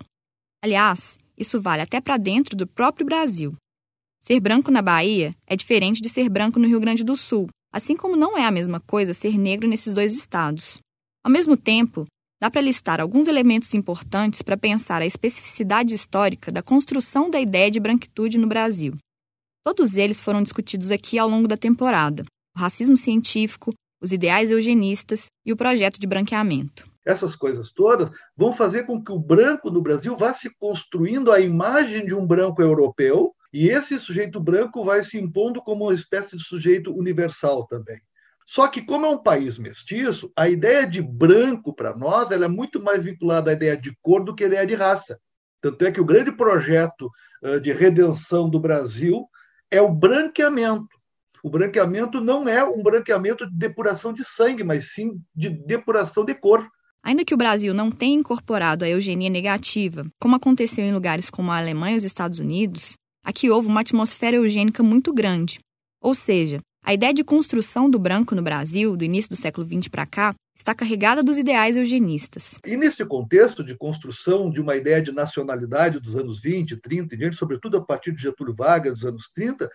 Aliás, 0.62 1.18
isso 1.38 1.62
vale 1.62 1.82
até 1.82 2.00
para 2.02 2.18
dentro 2.18 2.56
do 2.56 2.68
próprio 2.68 3.06
Brasil. 3.06 3.56
Ser 4.22 4.40
branco 4.40 4.72
na 4.72 4.82
Bahia 4.82 5.36
é 5.46 5.56
diferente 5.56 6.02
de 6.02 6.10
ser 6.10 6.30
branco 6.30 6.60
no 6.60 6.68
Rio 6.68 6.80
Grande 6.80 7.04
do 7.04 7.16
Sul, 7.16 7.48
assim 7.72 7.96
como 7.96 8.16
não 8.16 8.38
é 8.38 8.46
a 8.46 8.52
mesma 8.52 8.80
coisa 8.80 9.14
ser 9.14 9.38
negro 9.38 9.68
nesses 9.68 9.94
dois 9.94 10.16
estados. 10.16 10.80
Ao 11.24 11.32
mesmo 11.32 11.56
tempo, 11.56 12.06
dá 12.42 12.50
para 12.50 12.62
listar 12.62 13.02
alguns 13.02 13.28
elementos 13.28 13.74
importantes 13.74 14.42
para 14.42 14.58
pensar 14.58 15.02
a 15.02 15.06
especificidade 15.06 15.94
histórica 15.94 16.52
da 16.52 16.64
construção 16.64 17.30
da 17.30 17.40
ideia 17.40 17.70
de 17.70 17.80
branquitude 17.80 18.38
no 18.38 18.48
Brasil. 18.48 18.96
Todos 19.64 19.96
eles 19.96 20.22
foram 20.22 20.44
discutidos 20.44 20.92
aqui 20.92 21.18
ao 21.20 21.30
longo 21.30 21.48
da 21.48 21.58
temporada: 21.58 22.24
o 22.56 22.60
racismo 22.60 22.96
científico, 22.96 23.72
os 24.02 24.12
ideais 24.12 24.52
eugenistas 24.52 25.26
e 25.46 25.52
o 25.52 25.58
projeto 25.58 26.00
de 26.00 26.08
branqueamento. 26.08 26.95
Essas 27.06 27.36
coisas 27.36 27.72
todas 27.72 28.10
vão 28.36 28.52
fazer 28.52 28.84
com 28.84 29.04
que 29.04 29.12
o 29.12 29.20
branco 29.20 29.70
no 29.70 29.82
Brasil 29.82 30.16
vá 30.18 30.34
se 30.34 30.50
construindo 30.58 31.32
a 31.32 31.40
imagem 31.40 32.06
de 32.06 32.16
um 32.16 32.26
branco 32.26 32.62
europeu, 32.62 33.36
e 33.54 33.70
esse 33.70 33.98
sujeito 34.00 34.40
branco 34.40 34.84
vai 34.84 35.04
se 35.04 35.18
impondo 35.18 35.62
como 35.62 35.86
uma 35.86 35.94
espécie 35.94 36.36
de 36.36 36.44
sujeito 36.44 36.92
universal 36.92 37.66
também. 37.68 38.02
Só 38.46 38.68
que, 38.68 38.82
como 38.82 39.06
é 39.06 39.10
um 39.10 39.24
país 39.24 39.58
mestiço, 39.58 40.32
a 40.36 40.50
ideia 40.50 40.86
de 40.86 41.02
branco 41.02 41.74
para 41.74 41.96
nós 41.96 42.32
ela 42.32 42.46
é 42.46 42.50
muito 42.50 42.82
mais 42.82 43.04
vinculada 43.04 43.50
à 43.50 43.54
ideia 43.54 43.78
de 43.78 43.96
cor 44.02 44.24
do 44.24 44.36
que 44.36 44.44
à 44.44 44.48
ideia 44.48 44.68
de 44.68 44.76
raça. 44.76 45.20
Tanto 45.62 45.86
é 45.86 45.92
que 45.92 46.02
o 46.02 46.06
grande 46.06 46.32
projeto 46.32 47.10
de 47.62 47.72
redenção 47.72 48.50
do 48.50 48.60
Brasil 48.60 49.26
é 49.72 49.82
o 49.82 49.92
branqueamento. 49.92 50.96
O 51.44 51.50
branqueamento 51.50 52.20
não 52.20 52.48
é 52.48 52.64
um 52.64 52.84
branqueamento 52.84 53.50
de 53.50 53.56
depuração 53.56 54.12
de 54.12 54.24
sangue, 54.24 54.64
mas 54.64 54.94
sim 54.94 55.22
de 55.36 55.50
depuração 55.50 56.26
de 56.26 56.36
cor. 56.36 56.68
Ainda 57.06 57.24
que 57.24 57.36
o 57.36 57.38
Brasil 57.38 57.72
não 57.72 57.92
tenha 57.92 58.16
incorporado 58.16 58.84
a 58.84 58.90
eugenia 58.90 59.30
negativa, 59.30 60.02
como 60.20 60.38
aconteceu 60.38 60.84
em 60.84 60.92
lugares 60.92 61.30
como 61.30 61.52
a 61.52 61.58
Alemanha 61.60 61.94
e 61.94 61.98
os 61.98 62.04
Estados 62.04 62.40
Unidos, 62.40 62.94
aqui 63.24 63.48
houve 63.48 63.68
uma 63.68 63.82
atmosfera 63.82 64.38
eugênica 64.38 64.82
muito 64.82 65.14
grande. 65.14 65.60
Ou 66.02 66.16
seja, 66.16 66.58
a 66.84 66.96
ideia 66.96 67.14
de 67.14 67.24
construção 67.24 67.88
do 67.88 68.00
branco 68.00 68.34
no 68.34 68.42
Brasil, 68.42 68.98
do 68.98 69.04
início 69.04 69.30
do 69.30 69.36
século 69.36 69.68
XX 69.68 69.88
para 69.88 70.08
cá, 70.08 70.34
está 70.58 70.74
carregada 70.74 71.22
dos 71.22 71.38
ideais 71.38 71.78
eugenistas. 71.78 72.58
E 72.66 72.76
nesse 72.76 73.06
contexto 73.06 73.64
de 73.64 73.78
construção 73.78 74.50
de 74.50 74.60
uma 74.60 74.76
ideia 74.76 75.00
de 75.00 75.12
nacionalidade 75.12 76.00
dos 76.00 76.16
anos 76.16 76.42
20, 76.42 76.76
30 76.78 77.14
e 77.14 77.18
diante, 77.20 77.36
sobretudo 77.36 77.78
a 77.78 77.86
partir 77.86 78.14
de 78.14 78.24
Getúlio 78.24 78.56
Vargas 78.56 78.94
dos 78.94 79.06
anos 79.06 79.30
30, 79.30 79.70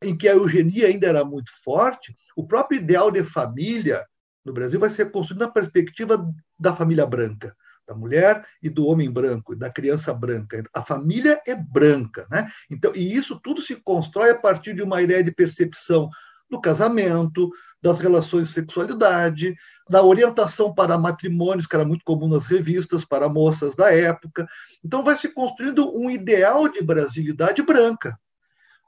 em 0.00 0.16
que 0.16 0.28
a 0.28 0.34
eugenia 0.34 0.86
ainda 0.86 1.08
era 1.08 1.24
muito 1.24 1.50
forte, 1.64 2.14
o 2.36 2.46
próprio 2.46 2.80
ideal 2.80 3.10
de 3.10 3.24
família 3.24 4.06
no 4.48 4.54
Brasil 4.54 4.80
vai 4.80 4.90
ser 4.90 5.10
construído 5.10 5.40
na 5.40 5.50
perspectiva 5.50 6.26
da 6.58 6.74
família 6.74 7.06
branca, 7.06 7.54
da 7.86 7.94
mulher 7.94 8.44
e 8.62 8.68
do 8.68 8.86
homem 8.86 9.10
branco, 9.10 9.54
da 9.54 9.70
criança 9.70 10.12
branca. 10.12 10.62
A 10.74 10.82
família 10.82 11.40
é 11.46 11.54
branca, 11.54 12.26
né? 12.30 12.50
Então, 12.70 12.92
e 12.94 13.14
isso 13.14 13.38
tudo 13.40 13.62
se 13.62 13.76
constrói 13.76 14.30
a 14.30 14.38
partir 14.38 14.74
de 14.74 14.82
uma 14.82 15.00
ideia 15.00 15.22
de 15.22 15.30
percepção 15.30 16.10
do 16.50 16.60
casamento, 16.60 17.50
das 17.82 17.98
relações 17.98 18.48
de 18.48 18.54
sexualidade, 18.54 19.54
da 19.88 20.02
orientação 20.02 20.74
para 20.74 20.98
matrimônios, 20.98 21.66
que 21.66 21.76
era 21.76 21.84
muito 21.84 22.04
comum 22.04 22.28
nas 22.28 22.44
revistas, 22.44 23.04
para 23.04 23.28
moças 23.28 23.76
da 23.76 23.92
época. 23.94 24.46
Então, 24.84 25.02
vai 25.02 25.16
se 25.16 25.32
construindo 25.32 25.96
um 25.96 26.10
ideal 26.10 26.68
de 26.68 26.82
brasilidade 26.82 27.62
branca. 27.62 28.18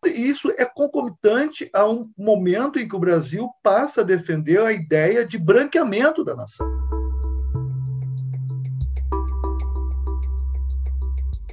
Isso 0.06 0.50
é 0.56 0.64
concomitante 0.64 1.68
a 1.74 1.86
um 1.86 2.10
momento 2.16 2.78
em 2.78 2.88
que 2.88 2.96
o 2.96 3.00
Brasil 3.00 3.50
passa 3.62 4.00
a 4.00 4.04
defender 4.04 4.58
a 4.60 4.72
ideia 4.72 5.26
de 5.26 5.36
branqueamento 5.36 6.24
da 6.24 6.34
nação. 6.34 6.66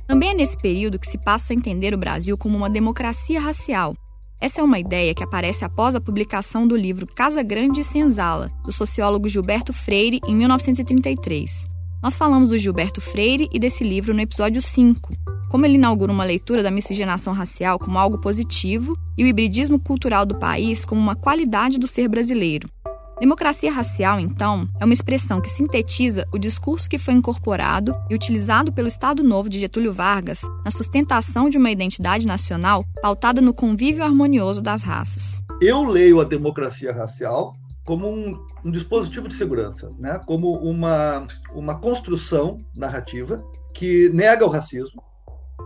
Também 0.08 0.30
é 0.30 0.34
nesse 0.34 0.58
período 0.58 0.98
que 0.98 1.08
se 1.08 1.18
passa 1.18 1.51
a 1.51 1.56
entender 1.56 1.94
o 1.94 1.98
Brasil 1.98 2.38
como 2.38 2.58
uma 2.58 2.70
democracia 2.70 3.42
racial. 3.42 3.94
Essa 4.39 4.62
é 4.62 4.63
uma 4.63 4.80
ideia 4.80 5.13
que 5.13 5.24
aparece 5.24 5.66
após 5.66 5.96
a 5.96 6.01
publicação 6.01 6.66
do 6.66 6.77
livro 6.77 7.06
Casa 7.06 7.44
Grande 7.44 7.82
e 7.82 7.84
Senzala, 7.84 8.50
do 8.63 8.72
sociólogo 8.72 9.27
Gilberto 9.27 9.74
Freire, 9.74 10.22
em 10.25 10.36
1933. 10.36 11.77
Nós 12.01 12.16
falamos 12.16 12.50
do 12.50 12.58
Gilberto 12.58 13.01
Freire 13.01 13.50
e 13.51 13.58
desse 13.58 13.84
livro 13.84 14.13
no 14.13 14.22
episódio 14.22 14.62
5, 14.62 15.12
como 15.50 15.66
ele 15.66 15.75
inaugura 15.75 16.12
uma 16.12 16.24
leitura 16.24 16.62
da 16.62 16.70
miscigenação 16.70 17.34
racial 17.34 17.80
como 17.80 17.98
algo 17.98 18.20
positivo 18.20 18.96
e 19.18 19.24
o 19.24 19.27
hibridismo 19.27 19.80
cultural 19.80 20.24
do 20.24 20.38
país 20.38 20.86
como 20.86 21.01
uma 21.01 21.16
qualidade 21.16 21.80
do 21.80 21.88
ser 21.88 22.08
brasileiro. 22.08 22.70
Democracia 23.20 23.72
racial, 23.72 24.20
então, 24.20 24.70
é 24.80 24.86
uma 24.86 24.94
expressão 24.94 25.42
que 25.42 25.50
sintetiza 25.50 26.27
o 26.32 26.38
discurso 26.38 26.88
que 26.88 27.00
foi 27.00 27.16
incorporado 27.16 27.92
e 28.12 28.13
utilizado 28.13 28.72
pelo 28.72 28.88
Estado 28.88 29.24
Novo 29.24 29.50
de 29.50 29.58
Getúlio 29.58 29.92
Vargas 29.92 30.42
na 30.63 30.70
sustentação 30.70 31.50
de 31.50 31.58
uma 31.58 31.72
identidade 31.72 32.27
nacional 32.27 32.86
pautada 33.01 33.42
no 33.42 33.56
convívio 33.56 34.04
harmonioso 34.04 34.62
das 34.62 34.84
raças. 34.84 35.42
Eu 35.60 35.84
leio 35.84 36.22
a 36.22 36.24
democracia 36.24 36.94
racial 36.94 37.56
como 37.88 38.06
um, 38.06 38.46
um 38.65 38.70
dispositivo 38.70 39.29
de 39.29 39.34
segurança, 39.34 39.89
né? 39.98 40.20
como 40.27 40.58
uma, 40.58 41.25
uma 41.53 41.79
construção 41.79 42.60
narrativa 42.75 43.41
que 43.74 44.10
nega 44.10 44.46
o 44.46 44.50
racismo, 44.50 45.01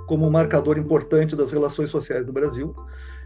como 0.07 0.27
um 0.27 0.29
marcador 0.29 0.77
importante 0.77 1.35
das 1.35 1.51
relações 1.51 1.89
sociais 1.89 2.23
do 2.23 2.31
Brasil. 2.31 2.75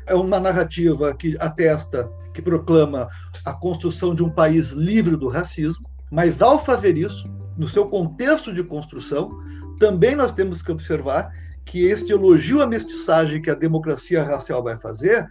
É 0.07 0.15
uma 0.15 0.39
narrativa 0.39 1.13
que 1.13 1.35
atesta, 1.41 2.09
que 2.33 2.41
proclama 2.41 3.09
a 3.43 3.51
construção 3.51 4.15
de 4.15 4.23
um 4.23 4.29
país 4.29 4.71
livre 4.71 5.17
do 5.17 5.27
racismo, 5.27 5.89
mas 6.09 6.41
ao 6.41 6.57
fazer 6.57 6.95
isso, 6.95 7.29
no 7.57 7.67
seu 7.67 7.89
contexto 7.89 8.53
de 8.53 8.63
construção, 8.63 9.29
também 9.77 10.15
nós 10.15 10.31
temos 10.31 10.61
que 10.61 10.71
observar 10.71 11.33
que 11.65 11.83
este 11.83 12.13
elogio 12.13 12.61
à 12.61 12.67
mestiçagem 12.67 13.41
que 13.41 13.49
a 13.49 13.55
democracia 13.55 14.23
racial 14.23 14.63
vai 14.63 14.77
fazer 14.77 15.27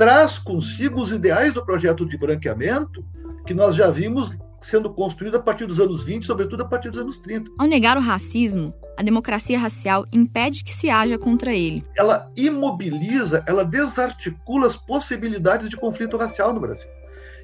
traz 0.00 0.38
consigo 0.38 1.02
os 1.02 1.12
ideais 1.12 1.52
do 1.52 1.62
projeto 1.62 2.06
de 2.06 2.16
branqueamento 2.16 3.04
que 3.46 3.52
nós 3.52 3.76
já 3.76 3.90
vimos 3.90 4.34
sendo 4.58 4.88
construído 4.88 5.36
a 5.36 5.40
partir 5.40 5.66
dos 5.66 5.78
anos 5.78 6.02
20, 6.02 6.24
sobretudo 6.24 6.62
a 6.62 6.64
partir 6.64 6.88
dos 6.88 6.98
anos 6.98 7.18
30. 7.18 7.50
Ao 7.58 7.66
negar 7.66 7.98
o 7.98 8.00
racismo, 8.00 8.72
a 8.96 9.02
democracia 9.02 9.58
racial 9.58 10.06
impede 10.10 10.64
que 10.64 10.72
se 10.72 10.88
haja 10.88 11.18
contra 11.18 11.52
ele. 11.52 11.82
Ela 11.94 12.32
imobiliza, 12.34 13.44
ela 13.46 13.62
desarticula 13.62 14.68
as 14.68 14.76
possibilidades 14.76 15.68
de 15.68 15.76
conflito 15.76 16.16
racial 16.16 16.54
no 16.54 16.60
Brasil. 16.60 16.88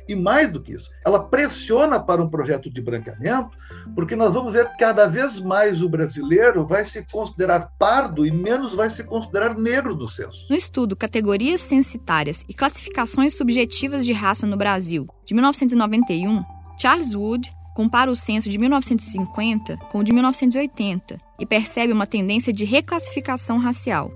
E 0.08 0.14
mais 0.14 0.52
do 0.52 0.60
que 0.60 0.72
isso, 0.72 0.90
ela 1.04 1.22
pressiona 1.22 1.98
para 1.98 2.22
um 2.22 2.28
projeto 2.28 2.70
de 2.70 2.80
branqueamento, 2.80 3.56
porque 3.94 4.14
nós 4.14 4.32
vamos 4.32 4.52
ver 4.52 4.68
que 4.70 4.78
cada 4.78 5.06
vez 5.06 5.40
mais 5.40 5.82
o 5.82 5.88
brasileiro 5.88 6.64
vai 6.64 6.84
se 6.84 7.04
considerar 7.10 7.72
pardo 7.78 8.24
e 8.24 8.30
menos 8.30 8.74
vai 8.74 8.88
se 8.88 9.02
considerar 9.02 9.56
negro 9.56 9.94
do 9.94 10.06
censo. 10.06 10.46
No 10.48 10.56
estudo 10.56 10.94
Categorias 10.94 11.60
Censitárias 11.60 12.44
e 12.48 12.54
Classificações 12.54 13.36
Subjetivas 13.36 14.04
de 14.04 14.12
Raça 14.12 14.46
no 14.46 14.56
Brasil, 14.56 15.06
de 15.24 15.34
1991, 15.34 16.44
Charles 16.78 17.14
Wood 17.14 17.50
compara 17.74 18.10
o 18.10 18.16
censo 18.16 18.48
de 18.48 18.58
1950 18.58 19.76
com 19.90 19.98
o 19.98 20.04
de 20.04 20.12
1980 20.12 21.18
e 21.38 21.44
percebe 21.44 21.92
uma 21.92 22.06
tendência 22.06 22.52
de 22.52 22.64
reclassificação 22.64 23.58
racial. 23.58 24.10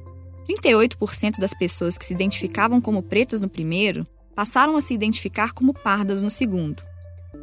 38% 0.48 1.38
das 1.38 1.52
pessoas 1.52 1.98
que 1.98 2.06
se 2.06 2.14
identificavam 2.14 2.80
como 2.80 3.02
pretas 3.02 3.40
no 3.40 3.48
primeiro 3.48 4.04
passaram 4.34 4.76
a 4.76 4.80
se 4.80 4.94
identificar 4.94 5.52
como 5.52 5.74
pardas 5.74 6.22
no 6.22 6.30
segundo. 6.30 6.82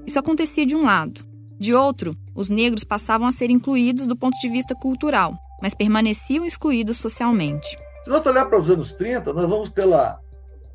Isso 0.05 0.19
acontecia 0.19 0.65
de 0.65 0.75
um 0.75 0.83
lado. 0.83 1.25
De 1.59 1.73
outro, 1.73 2.15
os 2.35 2.49
negros 2.49 2.83
passavam 2.83 3.27
a 3.27 3.31
ser 3.31 3.49
incluídos 3.49 4.05
do 4.07 4.15
ponto 4.15 4.37
de 4.39 4.47
vista 4.47 4.75
cultural, 4.75 5.35
mas 5.61 5.73
permaneciam 5.73 6.45
excluídos 6.45 6.97
socialmente. 6.97 7.77
Se 8.03 8.09
nós 8.09 8.25
olhar 8.25 8.45
para 8.45 8.59
os 8.59 8.69
anos 8.69 8.93
30, 8.93 9.33
nós 9.33 9.49
vamos 9.49 9.69
ter 9.69 9.85
lá 9.85 10.19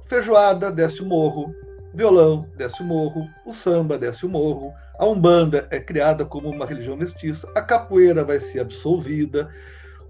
feijoada, 0.09 0.71
desce 0.71 1.00
o 1.00 1.07
morro, 1.07 1.54
violão 1.95 2.47
desce 2.57 2.83
o 2.83 2.85
morro, 2.85 3.28
o 3.47 3.52
samba 3.52 3.99
desce 3.99 4.26
o 4.26 4.28
morro, 4.28 4.73
a 4.99 5.07
Umbanda 5.07 5.66
é 5.71 5.81
criada 5.81 6.25
como 6.25 6.50
uma 6.50 6.66
religião 6.66 6.97
mestiça, 6.97 7.50
a 7.54 7.62
capoeira 7.62 8.25
vai 8.25 8.38
ser 8.38 8.61
absolvida, 8.61 9.49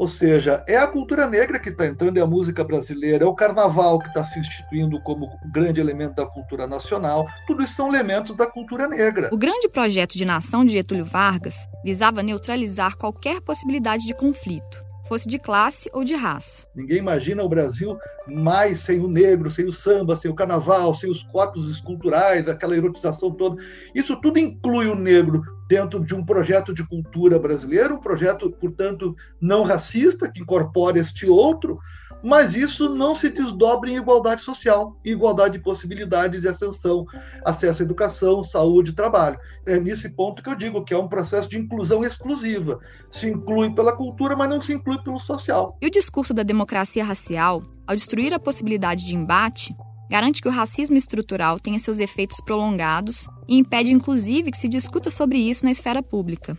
ou 0.02 0.08
seja, 0.08 0.64
é 0.66 0.76
a 0.76 0.88
cultura 0.88 1.28
negra 1.28 1.60
que 1.60 1.68
está 1.68 1.86
entrando, 1.86 2.16
é 2.16 2.20
a 2.20 2.26
música 2.26 2.64
brasileira, 2.64 3.24
é 3.24 3.26
o 3.28 3.36
carnaval 3.36 4.00
que 4.00 4.08
está 4.08 4.24
se 4.24 4.40
instituindo 4.40 5.00
como 5.00 5.30
grande 5.52 5.80
elemento 5.80 6.16
da 6.16 6.26
cultura 6.26 6.66
nacional. 6.66 7.24
Tudo 7.46 7.62
isso 7.62 7.76
são 7.76 7.86
elementos 7.86 8.34
da 8.34 8.48
cultura 8.48 8.88
negra. 8.88 9.30
O 9.32 9.38
grande 9.38 9.68
projeto 9.68 10.18
de 10.18 10.24
nação 10.24 10.64
de 10.64 10.72
Getúlio 10.72 11.04
Vargas 11.04 11.68
visava 11.84 12.20
neutralizar 12.20 12.96
qualquer 12.96 13.40
possibilidade 13.42 14.04
de 14.04 14.12
conflito 14.12 14.91
fosse 15.12 15.28
de 15.28 15.38
classe 15.38 15.90
ou 15.92 16.04
de 16.04 16.14
raça. 16.14 16.66
Ninguém 16.74 16.96
imagina 16.96 17.42
o 17.42 17.48
Brasil 17.48 17.98
mais 18.26 18.80
sem 18.80 18.98
o 18.98 19.06
negro, 19.06 19.50
sem 19.50 19.66
o 19.66 19.72
samba, 19.72 20.16
sem 20.16 20.30
o 20.30 20.34
carnaval, 20.34 20.94
sem 20.94 21.10
os 21.10 21.22
corpos 21.22 21.70
esculturais, 21.70 22.48
aquela 22.48 22.74
erotização 22.74 23.30
toda. 23.30 23.62
Isso 23.94 24.18
tudo 24.22 24.38
inclui 24.38 24.86
o 24.86 24.94
negro 24.94 25.42
dentro 25.68 26.02
de 26.02 26.14
um 26.14 26.24
projeto 26.24 26.72
de 26.72 26.82
cultura 26.82 27.38
brasileiro, 27.38 27.96
um 27.96 28.00
projeto, 28.00 28.50
portanto, 28.52 29.14
não 29.38 29.64
racista, 29.64 30.30
que 30.30 30.40
incorpora 30.40 30.98
este 30.98 31.28
outro, 31.28 31.78
mas 32.22 32.54
isso 32.54 32.88
não 32.88 33.14
se 33.14 33.28
desdobra 33.28 33.90
em 33.90 33.96
igualdade 33.96 34.42
social, 34.42 34.96
igualdade 35.04 35.58
de 35.58 35.64
possibilidades 35.64 36.44
e 36.44 36.48
ascensão, 36.48 37.04
acesso 37.44 37.82
à 37.82 37.84
educação, 37.84 38.44
saúde, 38.44 38.92
trabalho. 38.92 39.38
É 39.66 39.78
nesse 39.78 40.10
ponto 40.10 40.42
que 40.42 40.48
eu 40.48 40.54
digo 40.54 40.84
que 40.84 40.94
é 40.94 40.98
um 40.98 41.08
processo 41.08 41.48
de 41.48 41.58
inclusão 41.58 42.04
exclusiva. 42.04 42.78
Se 43.10 43.28
inclui 43.28 43.74
pela 43.74 43.96
cultura, 43.96 44.36
mas 44.36 44.48
não 44.48 44.62
se 44.62 44.72
inclui 44.72 45.02
pelo 45.02 45.18
social. 45.18 45.76
E 45.80 45.86
o 45.86 45.90
discurso 45.90 46.32
da 46.32 46.42
democracia 46.42 47.04
racial, 47.04 47.62
ao 47.86 47.96
destruir 47.96 48.32
a 48.32 48.38
possibilidade 48.38 49.04
de 49.04 49.14
embate, 49.14 49.74
garante 50.10 50.42
que 50.42 50.48
o 50.48 50.52
racismo 50.52 50.96
estrutural 50.96 51.58
tenha 51.58 51.78
seus 51.78 51.98
efeitos 51.98 52.38
prolongados 52.44 53.26
e 53.48 53.56
impede, 53.56 53.92
inclusive, 53.92 54.50
que 54.50 54.58
se 54.58 54.68
discuta 54.68 55.10
sobre 55.10 55.38
isso 55.38 55.64
na 55.64 55.70
esfera 55.70 56.02
pública. 56.02 56.54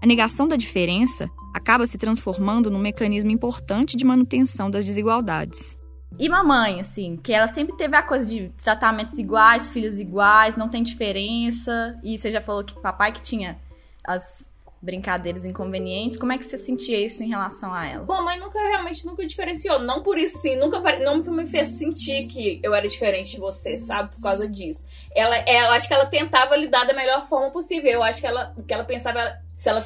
A 0.00 0.06
negação 0.06 0.46
da 0.46 0.56
diferença 0.56 1.28
acaba 1.52 1.86
se 1.86 1.98
transformando 1.98 2.70
num 2.70 2.78
mecanismo 2.78 3.30
importante 3.30 3.96
de 3.96 4.04
manutenção 4.04 4.70
das 4.70 4.84
desigualdades. 4.84 5.76
E 6.18 6.28
mamãe, 6.28 6.80
assim, 6.80 7.16
que 7.16 7.32
ela 7.32 7.48
sempre 7.48 7.76
teve 7.76 7.96
a 7.96 8.02
coisa 8.02 8.24
de 8.24 8.48
tratamentos 8.62 9.18
iguais, 9.18 9.68
filhos 9.68 9.98
iguais, 9.98 10.56
não 10.56 10.68
tem 10.68 10.82
diferença. 10.82 11.98
E 12.02 12.16
você 12.16 12.30
já 12.30 12.40
falou 12.40 12.64
que 12.64 12.74
papai 12.80 13.12
que 13.12 13.20
tinha 13.20 13.58
as 14.04 14.50
brincadeiras 14.80 15.44
inconvenientes. 15.44 16.16
Como 16.16 16.32
é 16.32 16.38
que 16.38 16.44
você 16.44 16.56
sentia 16.56 17.04
isso 17.04 17.22
em 17.22 17.28
relação 17.28 17.74
a 17.74 17.86
ela? 17.86 18.04
Bom, 18.04 18.14
a 18.14 18.22
mãe 18.22 18.38
nunca 18.38 18.58
realmente 18.58 19.04
nunca 19.04 19.26
diferenciou. 19.26 19.80
Não 19.80 20.02
por 20.02 20.16
isso, 20.16 20.38
sim, 20.38 20.56
nunca, 20.56 20.80
nunca 20.98 21.30
me 21.30 21.46
fez 21.46 21.68
sentir 21.68 22.26
que 22.28 22.60
eu 22.62 22.74
era 22.74 22.88
diferente 22.88 23.32
de 23.32 23.40
você, 23.40 23.80
sabe? 23.80 24.14
Por 24.14 24.22
causa 24.22 24.48
disso. 24.48 24.86
Ela, 25.14 25.36
é, 25.38 25.66
eu 25.66 25.72
acho 25.72 25.88
que 25.88 25.94
ela 25.94 26.06
tentava 26.06 26.56
lidar 26.56 26.84
da 26.84 26.94
melhor 26.94 27.24
forma 27.26 27.50
possível. 27.50 27.90
Eu 27.90 28.02
acho 28.02 28.20
que 28.20 28.26
ela, 28.26 28.54
que 28.66 28.72
ela 28.72 28.84
pensava 28.84 29.38
se 29.58 29.68
ela 29.68 29.84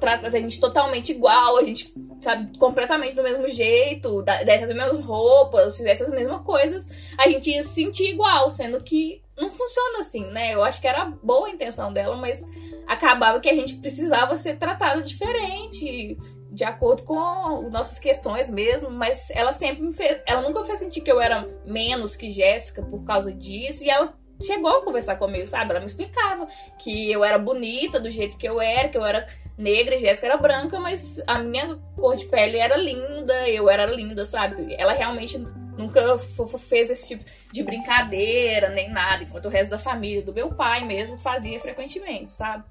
tratasse 0.00 0.36
a 0.36 0.40
gente 0.40 0.58
totalmente 0.58 1.12
igual, 1.12 1.56
a 1.56 1.62
gente, 1.62 1.94
sabe, 2.20 2.58
completamente 2.58 3.14
do 3.14 3.22
mesmo 3.22 3.48
jeito, 3.48 4.20
dessas 4.20 4.74
mesmas 4.74 5.04
roupas, 5.04 5.76
fizesse 5.76 6.02
as 6.02 6.10
mesmas 6.10 6.42
coisas, 6.42 6.88
a 7.16 7.28
gente 7.28 7.48
ia 7.48 7.62
se 7.62 7.68
sentir 7.68 8.10
igual, 8.10 8.50
sendo 8.50 8.82
que 8.82 9.22
não 9.38 9.48
funciona 9.48 10.00
assim, 10.00 10.24
né? 10.26 10.52
Eu 10.52 10.64
acho 10.64 10.80
que 10.80 10.88
era 10.88 11.04
boa 11.22 11.46
a 11.46 11.50
intenção 11.50 11.92
dela, 11.92 12.16
mas 12.16 12.44
acabava 12.84 13.38
que 13.38 13.48
a 13.48 13.54
gente 13.54 13.76
precisava 13.76 14.36
ser 14.36 14.58
tratado 14.58 15.04
diferente, 15.04 16.18
de 16.50 16.64
acordo 16.64 17.04
com 17.04 17.70
nossas 17.70 18.00
questões 18.00 18.50
mesmo, 18.50 18.90
mas 18.90 19.30
ela 19.30 19.52
sempre 19.52 19.82
me 19.82 19.92
fez, 19.92 20.20
ela 20.26 20.42
nunca 20.42 20.64
fez 20.64 20.80
sentir 20.80 21.00
que 21.00 21.12
eu 21.12 21.20
era 21.20 21.48
menos 21.64 22.16
que 22.16 22.28
Jéssica 22.28 22.82
por 22.82 23.04
causa 23.04 23.32
disso, 23.32 23.84
e 23.84 23.88
ela 23.88 24.12
chegou 24.42 24.78
a 24.78 24.84
conversar 24.84 25.16
comigo, 25.16 25.46
sabe? 25.46 25.70
Ela 25.70 25.80
me 25.80 25.86
explicava 25.86 26.48
que 26.78 27.10
eu 27.10 27.24
era 27.24 27.38
bonita 27.38 28.00
do 28.00 28.10
jeito 28.10 28.36
que 28.36 28.48
eu 28.48 28.60
era, 28.60 28.88
que 28.88 28.96
eu 28.96 29.04
era 29.04 29.26
negra 29.56 29.98
Jéssica 29.98 30.26
era 30.26 30.36
branca, 30.36 30.80
mas 30.80 31.22
a 31.26 31.38
minha 31.38 31.76
cor 31.96 32.16
de 32.16 32.26
pele 32.26 32.58
era 32.58 32.76
linda, 32.76 33.48
eu 33.48 33.68
era 33.68 33.86
linda, 33.86 34.24
sabe? 34.24 34.74
Ela 34.78 34.92
realmente 34.92 35.38
nunca 35.38 36.18
fez 36.58 36.90
esse 36.90 37.08
tipo 37.08 37.24
de 37.52 37.62
brincadeira, 37.62 38.68
nem 38.68 38.90
nada, 38.90 39.22
enquanto 39.22 39.46
o 39.46 39.48
resto 39.48 39.70
da 39.70 39.78
família, 39.78 40.22
do 40.22 40.32
meu 40.32 40.52
pai 40.52 40.84
mesmo, 40.84 41.18
fazia 41.18 41.58
frequentemente, 41.60 42.30
sabe? 42.30 42.64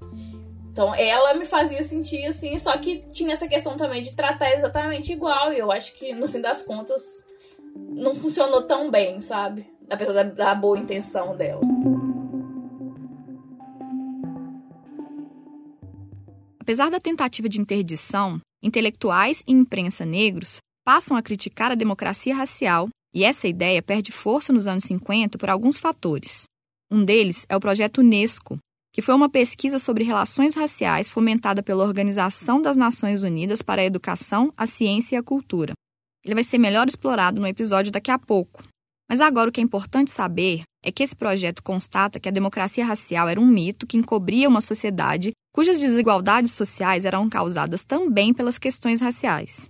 Então 0.70 0.94
ela 0.94 1.34
me 1.34 1.44
fazia 1.44 1.82
sentir 1.82 2.24
assim, 2.26 2.56
só 2.58 2.76
que 2.78 3.04
tinha 3.12 3.32
essa 3.32 3.46
questão 3.46 3.76
também 3.76 4.02
de 4.02 4.14
tratar 4.14 4.52
exatamente 4.52 5.12
igual, 5.12 5.52
e 5.52 5.58
eu 5.58 5.70
acho 5.70 5.92
que 5.94 6.14
no 6.14 6.28
fim 6.28 6.40
das 6.40 6.62
contas 6.62 7.24
não 7.74 8.14
funcionou 8.14 8.62
tão 8.62 8.90
bem, 8.90 9.20
sabe? 9.20 9.66
Apesar 9.90 10.12
da, 10.12 10.22
da 10.22 10.54
boa 10.54 10.78
intenção 10.78 11.36
dela. 11.36 11.60
Apesar 16.60 16.90
da 16.90 17.00
tentativa 17.00 17.48
de 17.48 17.60
interdição, 17.60 18.40
intelectuais 18.62 19.42
e 19.46 19.52
imprensa 19.52 20.06
negros 20.06 20.58
passam 20.84 21.16
a 21.16 21.22
criticar 21.22 21.72
a 21.72 21.74
democracia 21.74 22.34
racial, 22.34 22.88
e 23.14 23.24
essa 23.24 23.46
ideia 23.46 23.82
perde 23.82 24.10
força 24.10 24.52
nos 24.52 24.66
anos 24.66 24.84
50 24.84 25.36
por 25.38 25.50
alguns 25.50 25.78
fatores. 25.78 26.44
Um 26.90 27.04
deles 27.04 27.44
é 27.48 27.56
o 27.56 27.60
projeto 27.60 27.98
Unesco, 27.98 28.56
que 28.92 29.02
foi 29.02 29.14
uma 29.14 29.28
pesquisa 29.28 29.78
sobre 29.78 30.04
relações 30.04 30.54
raciais 30.54 31.10
fomentada 31.10 31.62
pela 31.62 31.84
Organização 31.84 32.60
das 32.60 32.76
Nações 32.76 33.22
Unidas 33.22 33.62
para 33.62 33.82
a 33.82 33.84
Educação, 33.84 34.52
a 34.56 34.66
Ciência 34.66 35.16
e 35.16 35.18
a 35.18 35.22
Cultura. 35.22 35.72
Ele 36.24 36.34
vai 36.34 36.44
ser 36.44 36.58
melhor 36.58 36.86
explorado 36.86 37.40
no 37.40 37.46
episódio 37.46 37.90
daqui 37.90 38.10
a 38.10 38.18
pouco. 38.18 38.62
Mas 39.12 39.20
agora 39.20 39.50
o 39.50 39.52
que 39.52 39.60
é 39.60 39.62
importante 39.62 40.10
saber 40.10 40.62
é 40.82 40.90
que 40.90 41.02
esse 41.02 41.14
projeto 41.14 41.62
constata 41.62 42.18
que 42.18 42.30
a 42.30 42.32
democracia 42.32 42.82
racial 42.82 43.28
era 43.28 43.38
um 43.38 43.46
mito 43.46 43.86
que 43.86 43.98
encobria 43.98 44.48
uma 44.48 44.62
sociedade 44.62 45.32
cujas 45.54 45.78
desigualdades 45.78 46.52
sociais 46.52 47.04
eram 47.04 47.28
causadas 47.28 47.84
também 47.84 48.32
pelas 48.32 48.56
questões 48.56 49.02
raciais. 49.02 49.66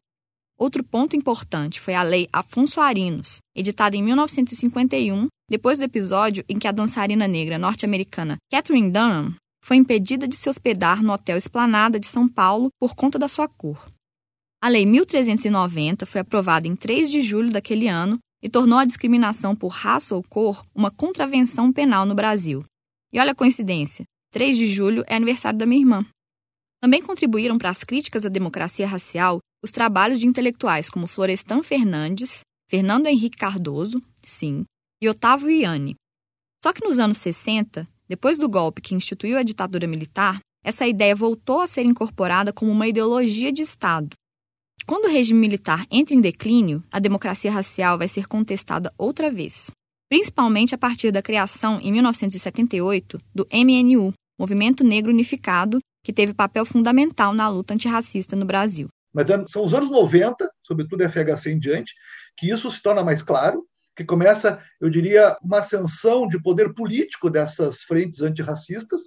Outro 0.57 0.85
ponto 0.85 1.17
importante 1.17 1.81
foi 1.81 1.93
a 1.97 2.05
Lei 2.05 2.29
Afonso 2.33 2.81
Arinos, 2.81 3.39
editada 3.53 3.97
em 3.97 4.03
1951, 4.05 5.27
depois 5.51 5.81
do 5.81 5.87
episódio 5.87 6.45
em 6.49 6.57
que 6.57 6.69
a 6.69 6.73
dançarina 6.73 7.27
negra 7.27 7.59
norte-americana 7.59 8.37
Catherine 8.49 8.93
Dunham 8.93 9.35
foi 9.65 9.77
impedida 9.77 10.29
de 10.29 10.37
se 10.37 10.49
hospedar 10.49 11.03
no 11.03 11.13
Hotel 11.13 11.37
Esplanada 11.37 11.99
de 11.99 12.07
São 12.07 12.29
Paulo 12.29 12.69
por 12.79 12.95
conta 12.95 13.19
da 13.19 13.27
sua 13.27 13.49
cor. 13.49 13.85
A 14.63 14.69
Lei 14.69 14.87
1390 14.87 16.07
foi 16.07 16.21
aprovada 16.21 16.69
em 16.69 16.77
3 16.77 17.11
de 17.11 17.21
julho 17.21 17.51
daquele 17.51 17.89
ano 17.89 18.21
e 18.43 18.49
tornou 18.49 18.79
a 18.79 18.85
discriminação 18.85 19.55
por 19.55 19.69
raça 19.69 20.15
ou 20.15 20.23
cor 20.23 20.63
uma 20.75 20.91
contravenção 20.91 21.73
penal 21.73 22.05
no 22.05 22.15
Brasil. 22.15 22.65
E 23.13 23.21
olha 23.21 23.33
a 23.33 23.35
coincidência, 23.35 24.05
3 24.33 24.57
de 24.57 24.67
julho 24.67 25.05
é 25.07 25.15
aniversário 25.15 25.59
da 25.59 25.67
minha 25.67 25.81
irmã. 25.81 26.07
Também 26.81 27.01
contribuíram 27.01 27.57
para 27.57 27.71
as 27.71 27.85
críticas 27.85 28.27
à 28.27 28.29
democracia 28.29 28.87
racial 28.87 29.39
os 29.63 29.71
trabalhos 29.71 30.19
de 30.19 30.27
intelectuais 30.27 30.91
como 30.91 31.07
Florestan 31.07 31.63
Fernandes, 31.63 32.41
Fernando 32.69 33.07
Henrique 33.07 33.37
Cardoso, 33.37 34.03
sim, 34.23 34.65
e 35.01 35.09
Otávio 35.09 35.51
Iane. 35.51 35.95
Só 36.65 36.73
que 36.73 36.85
nos 36.85 36.99
anos 36.99 37.19
60, 37.19 37.87
depois 38.09 38.39
do 38.39 38.49
golpe 38.49 38.83
que 38.83 38.95
instituiu 38.95 39.39
a 39.39 39.43
ditadura 39.43 39.87
militar, 39.87 40.41
essa 40.65 40.87
ideia 40.87 41.15
voltou 41.15 41.61
a 41.61 41.67
ser 41.67 41.85
incorporada 41.85 42.53
como 42.53 42.71
uma 42.71 42.89
ideologia 42.89 43.53
de 43.53 43.63
Estado. 43.63 44.11
Quando 44.87 45.05
o 45.05 45.11
regime 45.11 45.39
militar 45.39 45.87
entra 45.91 46.15
em 46.15 46.21
declínio, 46.21 46.83
a 46.91 46.99
democracia 46.99 47.53
racial 47.53 47.97
vai 47.97 48.09
ser 48.09 48.27
contestada 48.27 48.93
outra 48.99 49.31
vez, 49.31 49.71
principalmente 50.09 50.75
a 50.75 50.79
partir 50.79 51.13
da 51.13 51.23
criação, 51.23 51.79
em 51.81 51.93
1978, 51.93 53.19
do 53.35 53.47
MNU, 53.53 54.13
Movimento 54.39 54.83
Negro 54.83 55.13
Unificado, 55.13 55.79
que 56.05 56.13
teve 56.13 56.35
papel 56.35 56.67
fundamental 56.67 57.33
na 57.33 57.49
luta 57.49 57.75
antirracista 57.75 58.35
no 58.35 58.45
Brasil. 58.45 58.89
Mas 59.15 59.29
são 59.49 59.65
os 59.65 59.73
anos 59.73 59.89
90, 59.89 60.51
sobretudo 60.63 61.09
FHC 61.09 61.53
em 61.53 61.59
diante, 61.61 61.95
que 62.37 62.51
isso 62.51 62.69
se 62.71 62.83
torna 62.83 63.05
mais 63.05 63.23
claro, 63.23 63.65
que 63.95 64.05
começa, 64.05 64.61
eu 64.81 64.91
diria, 64.91 65.37
uma 65.43 65.61
ascensão 65.61 66.27
de 66.27 66.43
poder 66.43 66.75
político 66.75 67.31
dessas 67.31 67.83
frentes 67.83 68.21
antirracistas. 68.21 69.03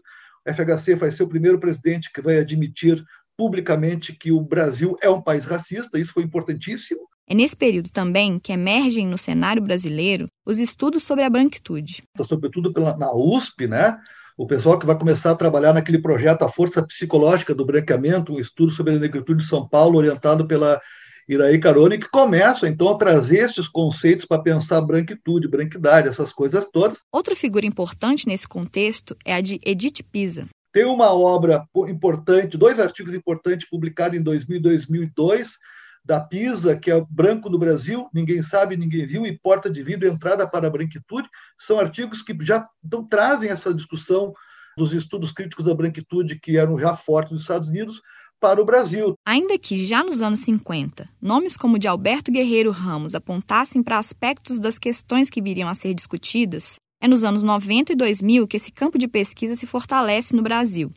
O 0.47 0.53
FHC 0.53 0.95
vai 0.95 1.11
ser 1.11 1.23
o 1.23 1.27
primeiro 1.27 1.59
presidente 1.59 2.11
que 2.13 2.21
vai 2.21 2.38
admitir 2.38 3.03
publicamente 3.37 4.13
que 4.13 4.31
o 4.31 4.41
Brasil 4.41 4.97
é 5.01 5.09
um 5.09 5.21
país 5.21 5.45
racista, 5.45 5.99
isso 5.99 6.13
foi 6.13 6.23
importantíssimo. 6.23 7.01
É 7.27 7.33
nesse 7.33 7.55
período 7.55 7.89
também 7.89 8.39
que 8.39 8.51
emergem 8.51 9.07
no 9.07 9.17
cenário 9.17 9.61
brasileiro 9.61 10.25
os 10.45 10.59
estudos 10.59 11.03
sobre 11.03 11.23
a 11.23 11.29
branquitude. 11.29 12.03
Sobretudo 12.27 12.71
pela, 12.71 12.95
na 12.97 13.11
USP, 13.13 13.67
né? 13.67 13.97
o 14.37 14.45
pessoal 14.45 14.77
que 14.77 14.85
vai 14.85 14.97
começar 14.97 15.31
a 15.31 15.35
trabalhar 15.35 15.73
naquele 15.73 15.99
projeto 15.99 16.43
A 16.43 16.49
Força 16.49 16.85
Psicológica 16.85 17.55
do 17.55 17.65
Branqueamento, 17.65 18.33
um 18.33 18.39
estudo 18.39 18.71
sobre 18.71 18.93
a 18.93 18.99
negritude 18.99 19.43
de 19.43 19.49
São 19.49 19.67
Paulo, 19.67 19.97
orientado 19.97 20.45
pela 20.45 20.81
Iraí 21.27 21.57
Carone, 21.59 21.97
que 21.97 22.09
começa 22.09 22.67
então 22.67 22.89
a 22.89 22.97
trazer 22.97 23.37
esses 23.37 23.67
conceitos 23.67 24.25
para 24.25 24.41
pensar 24.41 24.81
branquitude, 24.81 25.47
branquidade, 25.47 26.09
essas 26.09 26.33
coisas 26.33 26.67
todas. 26.71 26.99
Outra 27.11 27.35
figura 27.35 27.65
importante 27.65 28.27
nesse 28.27 28.47
contexto 28.47 29.15
é 29.25 29.33
a 29.33 29.41
de 29.41 29.59
Edith 29.65 30.03
Pisa. 30.11 30.47
Tem 30.75 30.83
uma 30.83 31.13
obra 31.13 31.65
importante, 31.88 32.57
dois 32.57 32.81
artigos 32.81 33.13
importantes 33.13 33.65
publicados 33.69 34.19
em 34.19 34.21
2000 34.21 34.57
e 34.57 34.61
2002, 34.61 35.57
da 36.03 36.19
PISA, 36.19 36.75
que 36.75 36.91
é 36.91 37.01
branco 37.09 37.49
no 37.49 37.57
Brasil, 37.57 38.09
ninguém 38.13 38.43
sabe, 38.43 38.75
ninguém 38.75 39.07
viu, 39.07 39.25
e 39.25 39.39
porta 39.39 39.69
de 39.69 39.81
vidro, 39.81 40.05
entrada 40.05 40.45
para 40.45 40.67
a 40.67 40.69
branquitude, 40.69 41.29
são 41.57 41.79
artigos 41.79 42.21
que 42.21 42.35
já 42.41 42.67
então, 42.83 43.07
trazem 43.07 43.49
essa 43.49 43.73
discussão 43.73 44.33
dos 44.77 44.93
estudos 44.93 45.31
críticos 45.31 45.63
da 45.63 45.73
branquitude 45.73 46.38
que 46.38 46.57
eram 46.57 46.77
já 46.77 46.93
fortes 46.93 47.31
nos 47.31 47.43
Estados 47.43 47.69
Unidos 47.69 48.01
para 48.38 48.61
o 48.61 48.65
Brasil. 48.65 49.15
Ainda 49.25 49.57
que 49.57 49.77
já 49.77 50.03
nos 50.03 50.21
anos 50.21 50.41
50, 50.41 51.07
nomes 51.21 51.55
como 51.55 51.79
de 51.79 51.88
Alberto 51.88 52.33
Guerreiro 52.33 52.71
Ramos 52.71 53.15
apontassem 53.15 53.81
para 53.81 53.97
aspectos 53.97 54.59
das 54.59 54.77
questões 54.77 55.29
que 55.29 55.41
viriam 55.41 55.69
a 55.69 55.73
ser 55.73 55.93
discutidas, 55.93 56.75
é 57.05 57.07
nos 57.07 57.23
anos 57.23 57.43
90 57.43 57.93
e 57.93 57.95
2000 57.95 58.47
que 58.47 58.57
esse 58.57 58.71
campo 58.71 58.97
de 58.97 59.07
pesquisa 59.07 59.55
se 59.55 59.67
fortalece 59.67 60.35
no 60.35 60.41
Brasil. 60.41 60.91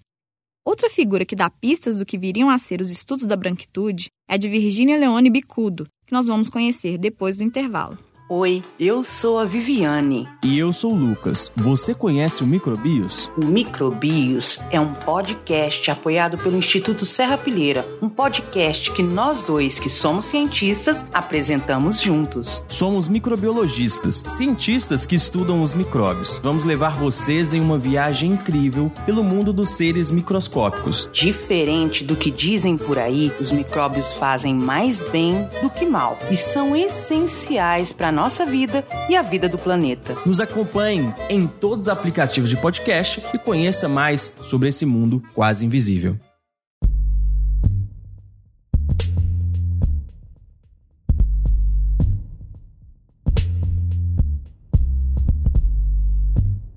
Outra 0.64 0.88
figura 0.88 1.25
que 1.25 1.37
dá 1.37 1.51
pistas 1.51 1.99
do 1.99 2.07
que 2.07 2.16
viriam 2.16 2.49
a 2.49 2.59
ser 2.59 2.81
os 2.81 2.90
estudos 2.90 3.27
da 3.27 3.37
branquitude 3.37 4.09
é 4.27 4.33
a 4.33 4.37
de 4.38 4.49
Virginia 4.49 4.97
Leone 4.97 5.29
Bicudo, 5.29 5.85
que 6.07 6.12
nós 6.14 6.27
vamos 6.27 6.49
conhecer 6.49 6.97
depois 6.97 7.37
do 7.37 7.44
intervalo. 7.44 7.99
Oi, 8.31 8.62
eu 8.79 9.03
sou 9.03 9.38
a 9.38 9.47
Viviane. 9.47 10.29
E 10.45 10.59
eu 10.59 10.71
sou 10.71 10.93
o 10.93 10.95
Lucas. 10.95 11.51
Você 11.57 11.95
conhece 11.95 12.43
o 12.43 12.47
Microbios? 12.47 13.33
O 13.43 13.47
Microbios 13.47 14.59
é 14.71 14.79
um 14.79 14.93
podcast 14.93 15.91
apoiado 15.91 16.37
pelo 16.37 16.59
Instituto 16.59 17.07
Serra 17.07 17.38
Pilheira, 17.38 17.88
um 18.03 18.09
podcast 18.11 18.93
que 18.93 19.03
nós 19.03 19.41
dois, 19.41 19.79
que 19.79 19.88
somos 19.88 20.27
cientistas, 20.27 21.07
apresentamos 21.11 22.03
juntos. 22.03 22.62
Somos 22.69 23.09
microbiologistas, 23.09 24.17
cientistas 24.17 25.07
que 25.07 25.14
estudam 25.14 25.62
os 25.62 25.73
micróbios. 25.73 26.38
Vamos 26.43 26.64
levar 26.64 26.97
vocês 26.97 27.55
em 27.55 27.61
uma 27.62 27.79
viagem 27.79 28.33
incrível 28.33 28.93
pelo 29.07 29.25
mundo 29.25 29.55
dos 29.55 29.71
seres 29.71 30.11
microscópicos. 30.11 31.09
Diferente 31.14 32.05
do 32.05 32.14
que 32.14 32.31
dizem 32.31 32.77
por 32.77 32.99
aí, 32.99 33.33
os 33.41 33.51
micróbios 33.51 34.12
fazem 34.12 34.55
mais 34.55 35.03
bem 35.05 35.49
do 35.62 35.71
que 35.71 35.87
mal 35.87 36.19
e 36.31 36.37
são 36.37 36.77
essenciais 36.77 37.91
para 37.91 38.18
nossa 38.19 38.45
vida 38.45 38.85
e 39.09 39.15
a 39.15 39.23
vida 39.23 39.49
do 39.49 39.57
planeta. 39.57 40.17
Nos 40.27 40.41
acompanhe 40.41 41.15
em 41.31 41.47
todos 41.47 41.85
os 41.85 41.89
aplicativos 41.89 42.51
de 42.51 42.57
podcast 42.57 43.23
e 43.33 43.39
conheça 43.39 43.89
mais 43.89 44.35
sobre 44.43 44.69
esse 44.69 44.85
mundo 44.85 45.23
quase 45.33 45.65
invisível. 45.65 46.19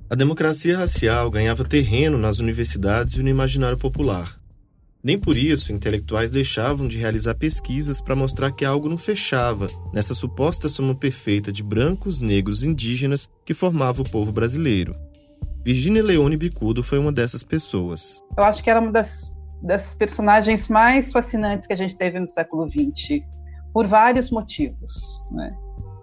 A 0.07 0.15
democracia 0.15 0.77
racial 0.77 1.31
ganhava 1.31 1.63
terreno 1.63 2.19
nas 2.19 2.37
universidades 2.37 3.15
e 3.15 3.23
no 3.23 3.29
imaginário 3.29 3.77
popular. 3.77 4.40
Nem 5.03 5.19
por 5.19 5.35
isso 5.35 5.73
intelectuais 5.73 6.29
deixavam 6.29 6.87
de 6.87 6.97
realizar 6.97 7.33
pesquisas 7.33 7.99
para 7.99 8.15
mostrar 8.15 8.51
que 8.51 8.63
algo 8.63 8.87
não 8.87 8.97
fechava 8.97 9.67
nessa 9.91 10.13
suposta 10.13 10.69
soma 10.69 10.93
perfeita 10.93 11.51
de 11.51 11.63
brancos, 11.63 12.19
negros 12.19 12.61
e 12.61 12.67
indígenas 12.67 13.27
que 13.43 13.53
formava 13.53 14.01
o 14.01 14.09
povo 14.09 14.31
brasileiro. 14.31 14.95
Virginia 15.63 16.03
Leone 16.03 16.37
Bicudo 16.37 16.83
foi 16.83 16.99
uma 16.99 17.11
dessas 17.11 17.43
pessoas. 17.43 18.21
Eu 18.37 18.43
acho 18.43 18.63
que 18.63 18.69
era 18.69 18.79
uma 18.79 18.91
das, 18.91 19.31
das 19.61 19.93
personagens 19.93 20.67
mais 20.67 21.11
fascinantes 21.11 21.67
que 21.67 21.73
a 21.73 21.77
gente 21.77 21.95
teve 21.95 22.19
no 22.19 22.29
século 22.29 22.67
XX, 22.69 23.23
por 23.73 23.87
vários 23.87 24.29
motivos. 24.29 25.19
Né? 25.31 25.49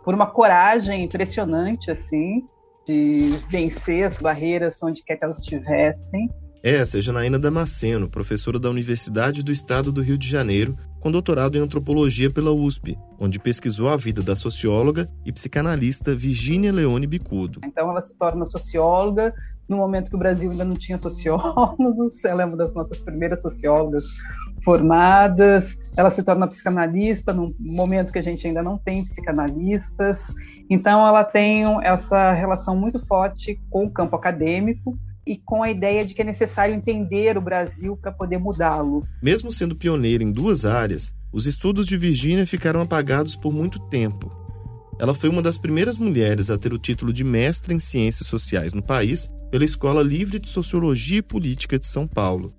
Por 0.04 0.14
uma 0.14 0.26
coragem 0.26 1.04
impressionante, 1.04 1.90
assim, 1.90 2.44
de 2.86 3.38
vencer 3.48 4.04
as 4.04 4.18
barreiras 4.18 4.82
onde 4.82 5.02
quer 5.04 5.16
que 5.16 5.24
elas 5.24 5.38
estivessem. 5.38 6.30
Essa 6.62 6.98
é 6.98 7.00
Janaína 7.00 7.38
Damasceno, 7.38 8.08
professora 8.08 8.58
da 8.58 8.68
Universidade 8.68 9.44
do 9.44 9.52
Estado 9.52 9.92
do 9.92 10.02
Rio 10.02 10.18
de 10.18 10.28
Janeiro, 10.28 10.76
com 10.98 11.12
doutorado 11.12 11.56
em 11.56 11.60
antropologia 11.60 12.32
pela 12.32 12.50
USP, 12.50 12.98
onde 13.16 13.38
pesquisou 13.38 13.88
a 13.88 13.96
vida 13.96 14.22
da 14.22 14.34
socióloga 14.34 15.06
e 15.24 15.32
psicanalista 15.32 16.16
Virginia 16.16 16.72
Leone 16.72 17.06
Bicudo. 17.06 17.60
Então 17.64 17.88
ela 17.88 18.00
se 18.00 18.18
torna 18.18 18.44
socióloga 18.44 19.32
no 19.68 19.76
momento 19.76 20.10
que 20.10 20.16
o 20.16 20.18
Brasil 20.18 20.50
ainda 20.50 20.64
não 20.64 20.74
tinha 20.74 20.98
sociólogos, 20.98 22.24
ela 22.24 22.42
é 22.42 22.46
uma 22.46 22.56
das 22.56 22.74
nossas 22.74 22.98
primeiras 22.98 23.40
sociólogas 23.40 24.04
formadas, 24.64 25.78
ela 25.96 26.10
se 26.10 26.24
torna 26.24 26.48
psicanalista 26.48 27.32
num 27.32 27.54
momento 27.60 28.12
que 28.12 28.18
a 28.18 28.22
gente 28.22 28.44
ainda 28.48 28.64
não 28.64 28.76
tem 28.78 29.04
psicanalistas, 29.04 30.26
então 30.68 31.06
ela 31.06 31.22
tem 31.22 31.64
essa 31.84 32.32
relação 32.32 32.74
muito 32.74 32.98
forte 33.06 33.60
com 33.70 33.84
o 33.84 33.90
campo 33.90 34.16
acadêmico, 34.16 34.98
e 35.28 35.36
com 35.36 35.62
a 35.62 35.70
ideia 35.70 36.06
de 36.06 36.14
que 36.14 36.22
é 36.22 36.24
necessário 36.24 36.74
entender 36.74 37.36
o 37.36 37.42
Brasil 37.42 37.98
para 37.98 38.10
poder 38.10 38.38
mudá-lo. 38.38 39.06
Mesmo 39.22 39.52
sendo 39.52 39.76
pioneira 39.76 40.24
em 40.24 40.32
duas 40.32 40.64
áreas, 40.64 41.12
os 41.30 41.46
estudos 41.46 41.86
de 41.86 41.98
Virgínia 41.98 42.46
ficaram 42.46 42.80
apagados 42.80 43.36
por 43.36 43.52
muito 43.52 43.78
tempo. 43.90 44.32
Ela 44.98 45.14
foi 45.14 45.28
uma 45.28 45.42
das 45.42 45.58
primeiras 45.58 45.98
mulheres 45.98 46.48
a 46.48 46.56
ter 46.56 46.72
o 46.72 46.78
título 46.78 47.12
de 47.12 47.22
mestra 47.22 47.74
em 47.74 47.78
Ciências 47.78 48.26
Sociais 48.26 48.72
no 48.72 48.82
país 48.82 49.30
pela 49.50 49.66
Escola 49.66 50.02
Livre 50.02 50.38
de 50.38 50.48
Sociologia 50.48 51.18
e 51.18 51.22
Política 51.22 51.78
de 51.78 51.86
São 51.86 52.06
Paulo. 52.06 52.54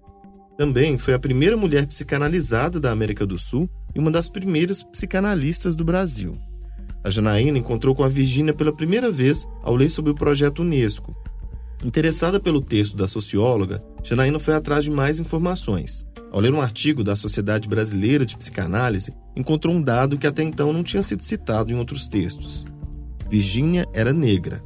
Também 0.56 0.98
foi 1.00 1.16
a 1.16 1.20
primeira 1.20 1.58
mulher 1.58 1.88
psicanalizada 1.88 2.80
da 2.80 2.92
América 2.92 3.26
do 3.26 3.40
Sul 3.40 3.68
e 3.96 4.00
uma 4.00 4.12
das 4.12 4.30
primeiras 4.30 4.84
psicanalistas 4.84 5.76
do 5.76 5.84
Brasil. 5.84 6.38
A 7.04 7.10
Janaína 7.10 7.58
encontrou 7.58 7.96
com 7.96 8.04
a 8.04 8.10
Virgínia 8.10 8.54
pela 8.54 8.76
primeira 8.76 9.10
vez 9.10 9.48
ao 9.64 9.76
ler 9.76 9.90
sobre 9.90 10.12
o 10.12 10.16
projeto 10.16 10.62
Unesco, 10.62 11.16
Interessada 11.84 12.40
pelo 12.40 12.60
texto 12.60 12.98
da 12.98 13.08
socióloga, 13.08 13.82
Janaína 14.04 14.38
foi 14.38 14.54
atrás 14.54 14.84
de 14.84 14.92
mais 14.92 15.18
informações. 15.18 16.06
Ao 16.32 16.40
ler 16.40 16.54
um 16.54 16.62
artigo 16.62 17.04
da 17.04 17.16
Sociedade 17.16 17.70
Brasileira 17.70 18.26
de 18.26 18.38
Psicanálise, 18.38 19.14
encontrou 19.36 19.74
um 19.74 19.82
dado 19.82 20.18
que 20.18 20.28
até 20.28 20.44
então 20.44 20.74
não 20.74 20.84
tinha 20.84 21.02
sido 21.02 21.24
citado 21.24 21.72
em 21.72 21.76
outros 21.76 22.08
textos. 22.08 22.66
Virgínia 23.30 23.88
era 23.94 24.12
negra. 24.12 24.62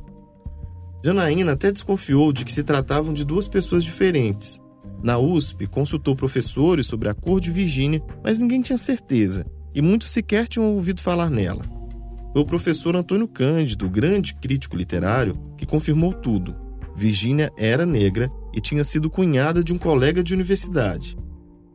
Janaína 1.06 1.52
até 1.52 1.72
desconfiou 1.72 2.34
de 2.34 2.44
que 2.44 2.52
se 2.52 2.64
tratavam 2.64 3.14
de 3.14 3.24
duas 3.24 3.48
pessoas 3.48 3.84
diferentes. 3.84 4.60
Na 5.04 5.20
USP, 5.20 5.68
consultou 5.68 6.16
professores 6.16 6.88
sobre 6.88 7.10
a 7.10 7.14
cor 7.14 7.40
de 7.40 7.52
Virgínia, 7.52 8.02
mas 8.24 8.40
ninguém 8.40 8.62
tinha 8.62 8.78
certeza, 8.78 9.46
e 9.76 9.82
muitos 9.82 10.12
sequer 10.12 10.48
tinham 10.48 10.74
ouvido 10.74 11.02
falar 11.02 11.30
nela. 11.30 11.64
Foi 12.32 12.42
o 12.42 12.46
professor 12.46 12.96
Antônio 12.96 13.28
Cândido, 13.28 13.90
grande 13.90 14.34
crítico 14.34 14.76
literário, 14.76 15.38
que 15.58 15.66
confirmou 15.66 16.14
tudo. 16.14 16.63
Virginia 16.96 17.52
era 17.58 17.86
negra 17.86 18.32
e 18.54 18.62
tinha 18.62 18.84
sido 18.84 19.10
cunhada 19.10 19.64
de 19.64 19.74
um 19.74 19.78
colega 19.78 20.24
de 20.24 20.34
universidade. 20.34 21.18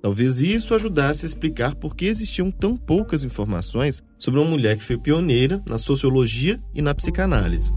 Talvez 0.00 0.40
isso 0.40 0.74
ajudasse 0.74 1.26
a 1.26 1.28
explicar 1.28 1.74
por 1.74 1.96
que 1.96 2.07
existiam 2.07 2.50
tão 2.50 2.76
poucas 2.76 3.24
informações 3.24 4.02
sobre 4.16 4.40
uma 4.40 4.48
mulher 4.48 4.76
que 4.76 4.85
foi 4.85 4.96
pioneira 4.96 5.62
na 5.66 5.78
sociologia 5.78 6.62
e 6.72 6.81
na 6.81 6.94
psicanálise. 6.94 7.72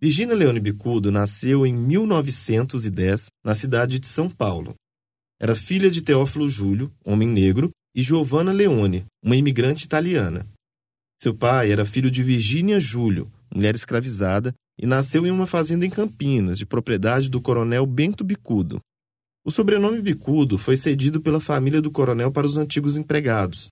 Virginia 0.00 0.34
Leone 0.34 0.60
Bicudo 0.60 1.10
nasceu 1.10 1.66
em 1.66 1.74
1910 1.74 3.26
na 3.44 3.54
cidade 3.54 3.98
de 3.98 4.06
São 4.06 4.30
Paulo. 4.30 4.74
Era 5.40 5.56
filha 5.56 5.90
de 5.90 6.02
Teófilo 6.02 6.48
Júlio, 6.48 6.90
homem 7.04 7.28
negro, 7.28 7.70
e 7.94 8.02
Giovanna 8.02 8.52
Leone, 8.52 9.06
uma 9.22 9.34
imigrante 9.34 9.84
italiana. 9.84 10.46
Seu 11.20 11.34
pai 11.34 11.72
era 11.72 11.84
filho 11.84 12.10
de 12.10 12.22
Virgínia 12.22 12.78
Júlio, 12.78 13.30
mulher 13.52 13.74
escravizada, 13.74 14.54
e 14.80 14.86
nasceu 14.86 15.26
em 15.26 15.30
uma 15.32 15.48
fazenda 15.48 15.84
em 15.84 15.90
Campinas, 15.90 16.58
de 16.58 16.64
propriedade 16.64 17.28
do 17.28 17.40
coronel 17.40 17.84
Bento 17.84 18.22
Bicudo. 18.22 18.78
O 19.44 19.50
sobrenome 19.50 20.00
Bicudo 20.00 20.56
foi 20.56 20.76
cedido 20.76 21.20
pela 21.20 21.40
família 21.40 21.82
do 21.82 21.90
coronel 21.90 22.30
para 22.30 22.46
os 22.46 22.56
antigos 22.56 22.96
empregados. 22.96 23.66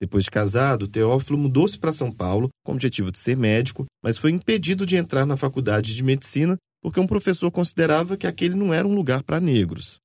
Depois 0.00 0.24
de 0.24 0.30
casado, 0.30 0.86
Teófilo 0.86 1.38
mudou-se 1.38 1.76
para 1.76 1.92
São 1.92 2.12
Paulo 2.12 2.48
com 2.64 2.72
o 2.72 2.74
objetivo 2.76 3.10
de 3.10 3.18
ser 3.18 3.36
médico, 3.36 3.86
mas 4.00 4.16
foi 4.16 4.30
impedido 4.30 4.86
de 4.86 4.94
entrar 4.94 5.26
na 5.26 5.36
faculdade 5.36 5.96
de 5.96 6.02
medicina 6.04 6.56
porque 6.80 7.00
um 7.00 7.06
professor 7.06 7.50
considerava 7.50 8.16
que 8.16 8.28
aquele 8.28 8.54
não 8.54 8.72
era 8.72 8.86
um 8.86 8.94
lugar 8.94 9.24
para 9.24 9.40
negros. 9.40 9.98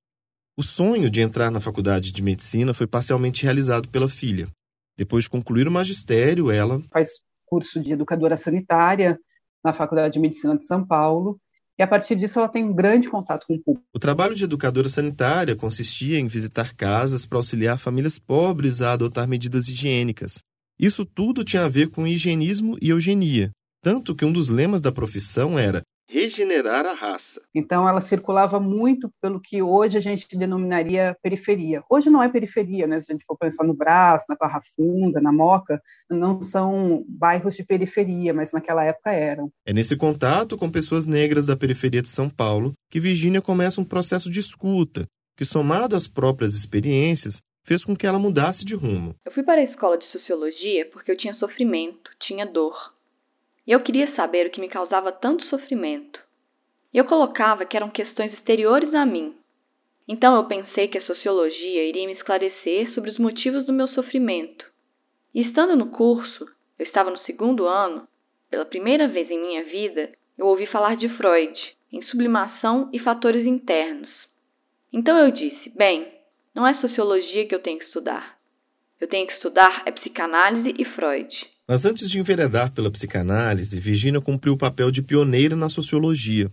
O 0.58 0.64
sonho 0.64 1.12
de 1.12 1.22
entrar 1.22 1.52
na 1.52 1.60
faculdade 1.60 2.12
de 2.12 2.22
medicina 2.24 2.74
foi 2.74 2.88
parcialmente 2.88 3.44
realizado 3.44 3.88
pela 3.90 4.10
filha. 4.10 4.48
Depois 4.98 5.24
de 5.24 5.30
concluir 5.30 5.68
o 5.68 5.72
magistério, 5.72 6.52
ela 6.52 6.82
faz 6.92 7.10
curso 7.46 7.80
de 7.80 7.92
educadora 7.92 8.38
sanitária 8.38 9.20
na 9.64 9.74
Faculdade 9.74 10.14
de 10.14 10.20
Medicina 10.20 10.58
de 10.58 10.66
São 10.66 10.86
Paulo. 10.86 11.40
E 11.78 11.84
a 11.84 11.88
partir 11.88 12.16
disso 12.16 12.38
ela 12.38 12.48
tem 12.48 12.64
um 12.64 12.74
grande 12.74 13.10
contato 13.10 13.46
com 13.48 13.56
o 13.56 13.62
público. 13.62 13.86
O 13.94 14.00
trabalho 14.00 14.36
de 14.36 14.44
educadora 14.44 14.88
sanitária 14.88 15.56
consistia 15.56 16.20
em 16.20 16.28
visitar 16.28 16.76
casas 16.76 17.26
para 17.26 17.40
auxiliar 17.40 17.80
famílias 17.80 18.20
pobres 18.20 18.82
a 18.82 18.94
adotar 18.94 19.28
medidas 19.28 19.68
higiênicas. 19.68 20.40
Isso 20.80 21.06
tudo 21.06 21.44
tinha 21.44 21.66
a 21.66 21.70
ver 21.70 21.90
com 21.90 22.08
higienismo 22.08 22.78
e 22.82 22.90
eugenia, 22.90 23.52
tanto 23.84 24.16
que 24.16 24.26
um 24.26 24.32
dos 24.32 24.50
lemas 24.50 24.82
da 24.82 24.92
profissão 24.92 25.58
era 25.58 25.82
regenerar 26.10 26.86
a 26.86 26.94
raça. 26.94 27.31
Então, 27.54 27.88
ela 27.88 28.02
circulava 28.02 28.60
muito 28.60 29.12
pelo 29.22 29.40
que 29.40 29.62
hoje 29.62 29.98
a 29.98 30.02
gente 30.02 30.28
denominaria 30.38 31.16
periferia. 31.22 31.84
Hoje 31.90 32.10
não 32.10 32.24
é 32.24 32.30
periferia, 32.30 32.88
né? 32.88 33.02
Se 33.02 33.12
a 33.12 33.14
gente 33.14 33.26
for 33.26 33.38
pensar 33.38 33.66
no 33.66 33.74
Brás, 33.74 34.24
na 34.30 34.36
Barra 34.36 34.62
Funda, 34.76 35.20
na 35.20 35.32
Moca, 35.32 35.82
não 36.10 36.42
são 36.42 37.04
bairros 37.08 37.56
de 37.56 37.66
periferia, 37.66 38.34
mas 38.34 38.52
naquela 38.52 38.84
época 38.84 39.12
eram. 39.12 39.52
É 39.66 39.74
nesse 39.74 39.98
contato 39.98 40.58
com 40.58 40.70
pessoas 40.70 41.06
negras 41.06 41.46
da 41.46 41.58
periferia 41.58 42.02
de 42.02 42.10
São 42.10 42.30
Paulo 42.30 42.74
que 42.90 43.00
Virgínia 43.00 43.42
começa 43.42 43.82
um 43.82 43.86
processo 43.86 44.30
de 44.30 44.40
escuta, 44.40 45.06
que, 45.38 45.46
somado 45.46 45.96
às 45.96 46.08
próprias 46.08 46.54
experiências, 46.54 47.42
fez 47.64 47.84
com 47.84 47.96
que 47.96 48.08
ela 48.08 48.20
mudasse 48.20 48.66
de 48.66 48.76
rumo. 48.76 49.16
Eu 49.26 49.32
fui 49.32 49.44
para 49.44 49.62
a 49.62 49.64
escola 49.64 49.98
de 49.98 50.06
sociologia 50.12 50.90
porque 50.92 51.12
eu 51.12 51.18
tinha 51.18 51.34
sofrimento, 51.36 52.10
tinha 52.22 52.46
dor. 52.46 52.76
E 53.66 53.72
eu 53.72 53.84
queria 53.84 54.14
saber 54.16 54.48
o 54.48 54.52
que 54.52 54.60
me 54.60 54.70
causava 54.70 55.12
tanto 55.12 55.46
sofrimento. 55.46 56.20
E 56.94 56.98
eu 56.98 57.06
colocava 57.06 57.66
que 57.66 57.78
eram 57.78 57.90
questões 57.90 58.34
exteriores 58.34 58.94
a 58.94 59.06
mim. 59.06 59.34
Então 60.08 60.36
eu 60.36 60.46
pensei 60.46 60.88
que 60.88 60.98
a 60.98 61.06
sociologia 61.06 61.88
iria 61.88 62.08
me 62.08 62.14
esclarecer 62.14 62.94
sobre 62.94 63.12
os 63.12 63.18
motivos 63.18 63.66
do 63.66 63.74
meu 63.74 63.88
sofrimento. 63.90 64.66
E 65.34 65.42
estando 65.42 65.76
no 65.76 65.92
curso, 65.92 66.46
eu 66.78 66.86
estava 66.86 67.10
no 67.10 67.18
segundo 67.20 67.66
ano, 67.66 68.08
pela 68.50 68.66
primeira 68.66 69.08
vez 69.08 69.30
em 69.32 69.40
minha 69.40 69.64
vida, 69.64 70.12
eu 70.38 70.46
ouvi 70.46 70.68
falar 70.68 70.98
de 70.98 71.08
Freud, 71.16 71.58
em 71.94 72.02
sublimação 72.04 72.90
e 72.92 73.00
fatores 73.00 73.46
internos. 73.46 74.10
Então 74.92 75.18
eu 75.18 75.32
disse: 75.32 75.70
bem, 75.70 76.08
não 76.54 76.68
é 76.68 76.80
sociologia 76.82 77.48
que 77.48 77.56
eu 77.56 77.62
tenho 77.62 77.80
que 77.80 77.86
estudar. 77.86 78.38
Eu 79.00 79.08
tenho 79.08 79.26
que 79.26 79.34
estudar 79.34 79.84
é 79.86 79.92
psicanálise 79.92 80.76
e 80.78 80.86
Freud. 80.94 81.30
Mas 81.68 81.86
antes 81.86 82.10
de 82.10 82.20
enveredar 82.20 82.74
pela 82.74 82.92
psicanálise, 82.92 83.80
Virginia 83.80 84.20
cumpriu 84.20 84.54
o 84.54 84.58
papel 84.58 84.92
de 84.92 85.02
pioneira 85.02 85.56
na 85.56 85.70
sociologia. 85.70 86.52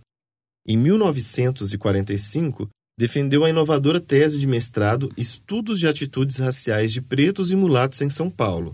Em 0.71 0.77
1945, 0.77 2.69
defendeu 2.95 3.43
a 3.43 3.49
inovadora 3.49 3.99
tese 3.99 4.39
de 4.39 4.45
mestrado 4.45 5.11
Estudos 5.17 5.79
de 5.79 5.87
Atitudes 5.87 6.37
Raciais 6.37 6.93
de 6.93 7.01
Pretos 7.01 7.49
e 7.49 7.55
Mulatos 7.55 7.99
em 8.01 8.09
São 8.11 8.29
Paulo. 8.29 8.73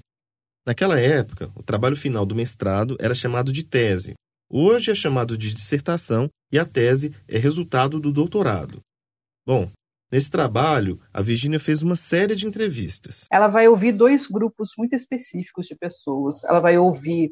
Naquela 0.68 1.00
época, 1.00 1.50
o 1.56 1.64
trabalho 1.64 1.96
final 1.96 2.26
do 2.26 2.36
mestrado 2.36 2.98
era 3.00 3.16
chamado 3.16 3.50
de 3.50 3.64
tese. 3.64 4.14
Hoje 4.52 4.92
é 4.92 4.96
chamado 4.96 5.38
de 5.38 5.54
dissertação 5.54 6.28
e 6.52 6.60
a 6.60 6.66
tese 6.66 7.16
é 7.30 7.38
resultado 7.38 7.98
do 7.98 8.12
doutorado. 8.12 8.82
Bom, 9.48 9.72
nesse 10.12 10.30
trabalho, 10.30 11.00
a 11.14 11.22
Virginia 11.22 11.62
fez 11.62 11.82
uma 11.82 11.96
série 11.96 12.36
de 12.36 12.46
entrevistas. 12.46 13.26
Ela 13.32 13.48
vai 13.48 13.70
ouvir 13.70 13.94
dois 13.94 14.28
grupos 14.28 14.72
muito 14.78 14.94
específicos 14.94 15.66
de 15.66 15.76
pessoas. 15.78 16.44
Ela 16.44 16.60
vai 16.60 16.78
ouvir 16.78 17.32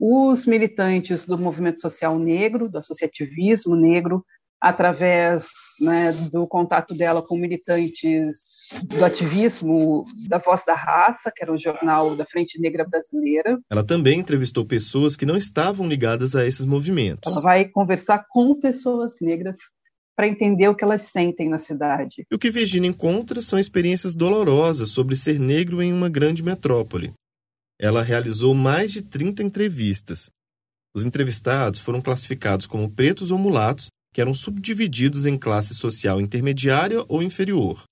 os 0.00 0.46
militantes 0.46 1.26
do 1.26 1.36
movimento 1.36 1.78
social 1.78 2.18
negro, 2.18 2.70
do 2.70 2.78
associativismo 2.78 3.76
negro, 3.76 4.24
através 4.58 5.48
né, 5.80 6.12
do 6.12 6.46
contato 6.46 6.94
dela 6.94 7.22
com 7.22 7.36
militantes 7.36 8.68
do 8.84 9.04
ativismo 9.04 10.04
da 10.28 10.38
Voz 10.38 10.64
da 10.64 10.74
Raça, 10.74 11.30
que 11.34 11.42
era 11.42 11.52
o 11.52 11.58
jornal 11.58 12.16
da 12.16 12.24
Frente 12.24 12.60
Negra 12.60 12.86
Brasileira. 12.88 13.58
Ela 13.70 13.84
também 13.84 14.18
entrevistou 14.18 14.64
pessoas 14.64 15.16
que 15.16 15.26
não 15.26 15.36
estavam 15.36 15.86
ligadas 15.86 16.34
a 16.34 16.46
esses 16.46 16.64
movimentos. 16.64 17.30
Ela 17.30 17.40
vai 17.42 17.66
conversar 17.66 18.24
com 18.28 18.58
pessoas 18.58 19.14
negras 19.20 19.58
para 20.16 20.28
entender 20.28 20.68
o 20.68 20.74
que 20.74 20.84
elas 20.84 21.02
sentem 21.02 21.48
na 21.48 21.56
cidade. 21.56 22.26
E 22.30 22.34
o 22.34 22.38
que 22.38 22.50
Virginia 22.50 22.90
encontra 22.90 23.40
são 23.40 23.58
experiências 23.58 24.14
dolorosas 24.14 24.90
sobre 24.90 25.16
ser 25.16 25.38
negro 25.38 25.82
em 25.82 25.92
uma 25.92 26.10
grande 26.10 26.42
metrópole 26.42 27.14
ela 27.80 28.02
realizou 28.02 28.54
mais 28.54 28.92
de 28.92 29.00
30 29.00 29.42
entrevistas. 29.42 30.30
Os 30.94 31.06
entrevistados 31.06 31.80
foram 31.80 32.02
classificados 32.02 32.66
como 32.66 32.94
pretos 32.94 33.30
ou 33.30 33.38
mulatos, 33.38 33.88
que 34.12 34.20
eram 34.20 34.34
subdivididos 34.34 35.24
em 35.24 35.38
classe 35.38 35.74
social 35.74 36.20
intermediária 36.20 37.02
ou 37.08 37.22
inferior. 37.22 37.82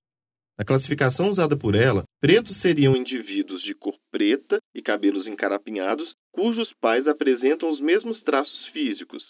Na 0.58 0.64
classificação 0.64 1.30
usada 1.30 1.56
por 1.56 1.74
ela, 1.74 2.02
pretos 2.20 2.56
seriam 2.56 2.94
indivíduos 2.94 3.62
de 3.62 3.74
cor 3.74 3.94
preta 4.10 4.58
e 4.74 4.82
cabelos 4.82 5.26
encarapinhados, 5.26 6.12
cujos 6.32 6.70
pais 6.80 7.06
apresentam 7.06 7.70
os 7.72 7.80
mesmos 7.80 8.20
traços 8.22 8.66
físicos. 8.72 9.22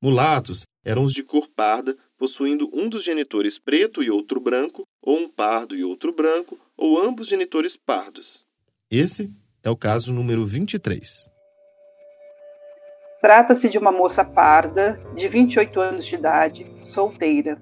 Mulatos 0.00 0.62
eram 0.84 1.04
os 1.04 1.12
de 1.12 1.22
cor 1.22 1.48
parda, 1.54 1.96
possuindo 2.16 2.70
um 2.72 2.88
dos 2.88 3.04
genitores 3.04 3.58
preto 3.58 4.02
e 4.02 4.10
outro 4.10 4.40
branco, 4.40 4.84
ou 5.02 5.18
um 5.18 5.28
pardo 5.28 5.76
e 5.76 5.84
outro 5.84 6.14
branco, 6.14 6.58
ou 6.76 6.98
ambos 6.98 7.28
genitores 7.28 7.76
pardos. 7.84 8.26
Esse 8.90 9.30
é 9.64 9.70
o 9.70 9.76
caso 9.76 10.12
número 10.12 10.44
23. 10.44 11.30
Trata-se 13.20 13.68
de 13.68 13.78
uma 13.78 13.92
moça 13.92 14.24
parda, 14.24 14.98
de 15.14 15.28
28 15.28 15.80
anos 15.80 16.06
de 16.06 16.16
idade, 16.16 16.66
solteira. 16.92 17.56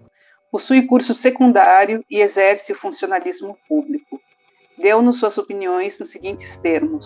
Possui 0.50 0.86
curso 0.86 1.14
secundário 1.20 2.02
e 2.10 2.20
exerce 2.20 2.72
o 2.72 2.78
funcionalismo 2.78 3.56
público. 3.68 4.18
Deu-nos 4.78 5.20
suas 5.20 5.36
opiniões 5.36 5.96
nos 5.98 6.10
seguintes 6.10 6.48
termos: 6.62 7.04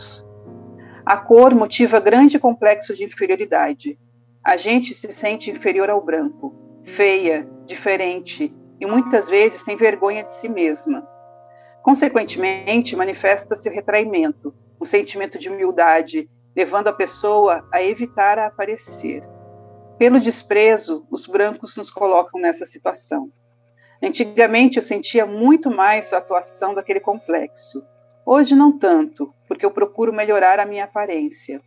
A 1.05 1.17
cor 1.17 1.53
motiva 1.55 1.99
grande 1.99 2.39
complexo 2.39 2.95
de 2.95 3.05
inferioridade. 3.05 3.99
A 4.45 4.57
gente 4.57 4.95
se 5.01 5.13
sente 5.21 5.51
inferior 5.51 5.91
ao 5.91 6.05
branco, 6.05 6.55
feia, 6.97 7.47
diferente 7.67 8.53
e 8.81 8.87
muitas 8.87 9.27
vezes 9.27 9.63
tem 9.65 9.77
vergonha 9.77 10.23
de 10.25 10.41
si 10.41 10.49
mesma. 10.49 11.03
Consequentemente, 11.83 12.95
manifesta-se 12.95 13.69
o 13.69 13.73
retraimento, 13.73 14.55
um 14.85 14.89
sentimento 14.89 15.39
de 15.39 15.49
humildade 15.49 16.29
levando 16.55 16.89
a 16.89 16.93
pessoa 16.93 17.67
a 17.73 17.83
evitar 17.83 18.39
a 18.39 18.47
aparecer. 18.47 19.25
Pelo 19.99 20.21
desprezo, 20.21 21.07
os 21.11 21.27
brancos 21.27 21.75
nos 21.75 21.91
colocam 21.91 22.39
nessa 22.39 22.67
situação. 22.67 23.29
Antigamente 24.03 24.77
eu 24.77 24.87
sentia 24.87 25.25
muito 25.25 25.71
mais 25.71 26.13
a 26.13 26.19
atuação 26.19 26.75
daquele 26.75 27.01
complexo. 27.01 27.83
Hoje 28.27 28.55
não 28.55 28.79
tanto, 28.79 29.33
porque 29.49 29.65
eu 29.65 29.71
procuro 29.71 30.13
melhorar 30.13 30.61
a 30.61 30.67
minha 30.67 30.85
aparência. 30.85 31.63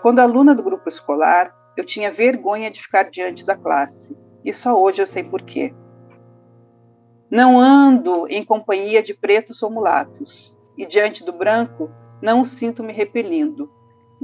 Quando 0.00 0.20
aluna 0.20 0.54
do 0.54 0.62
grupo 0.62 0.88
escolar, 0.88 1.52
eu 1.76 1.84
tinha 1.84 2.12
vergonha 2.12 2.70
de 2.70 2.80
ficar 2.80 3.10
diante 3.10 3.44
da 3.44 3.56
classe, 3.56 4.16
e 4.44 4.54
só 4.54 4.80
hoje 4.80 5.00
eu 5.00 5.08
sei 5.08 5.24
por 5.24 5.42
quê. 5.42 5.74
Não 7.28 7.58
ando 7.58 8.28
em 8.28 8.44
companhia 8.44 9.02
de 9.02 9.12
pretos 9.12 9.60
ou 9.60 9.70
mulatos, 9.70 10.52
e 10.78 10.86
diante 10.86 11.24
do 11.24 11.32
branco 11.32 11.90
não 12.24 12.48
sinto 12.58 12.82
me 12.82 12.92
repelindo, 12.92 13.70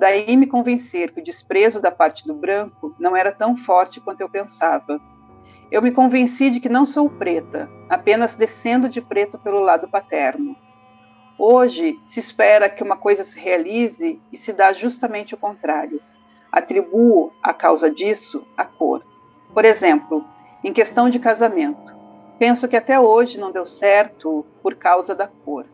Daí 0.00 0.34
me 0.34 0.46
convencer 0.46 1.12
que 1.12 1.20
o 1.20 1.24
desprezo 1.24 1.78
da 1.78 1.90
parte 1.90 2.26
do 2.26 2.32
branco 2.32 2.94
não 2.98 3.14
era 3.14 3.32
tão 3.32 3.54
forte 3.58 4.00
quanto 4.00 4.22
eu 4.22 4.30
pensava. 4.30 4.98
Eu 5.70 5.82
me 5.82 5.92
convenci 5.92 6.50
de 6.50 6.58
que 6.58 6.70
não 6.70 6.86
sou 6.86 7.10
preta, 7.10 7.68
apenas 7.86 8.34
descendo 8.36 8.88
de 8.88 9.02
preto 9.02 9.38
pelo 9.38 9.60
lado 9.60 9.88
paterno. 9.88 10.56
Hoje 11.38 11.98
se 12.14 12.20
espera 12.20 12.70
que 12.70 12.82
uma 12.82 12.96
coisa 12.96 13.26
se 13.26 13.38
realize 13.38 14.18
e 14.32 14.38
se 14.38 14.52
dá 14.54 14.72
justamente 14.72 15.34
o 15.34 15.38
contrário. 15.38 16.00
Atribuo 16.50 17.30
a 17.42 17.52
causa 17.52 17.90
disso 17.90 18.42
a 18.56 18.64
cor. 18.64 19.02
Por 19.52 19.66
exemplo, 19.66 20.24
em 20.64 20.72
questão 20.72 21.10
de 21.10 21.18
casamento, 21.18 21.92
penso 22.38 22.66
que 22.66 22.76
até 22.76 22.98
hoje 22.98 23.36
não 23.36 23.52
deu 23.52 23.66
certo 23.78 24.46
por 24.62 24.76
causa 24.76 25.14
da 25.14 25.28
cor. 25.44 25.66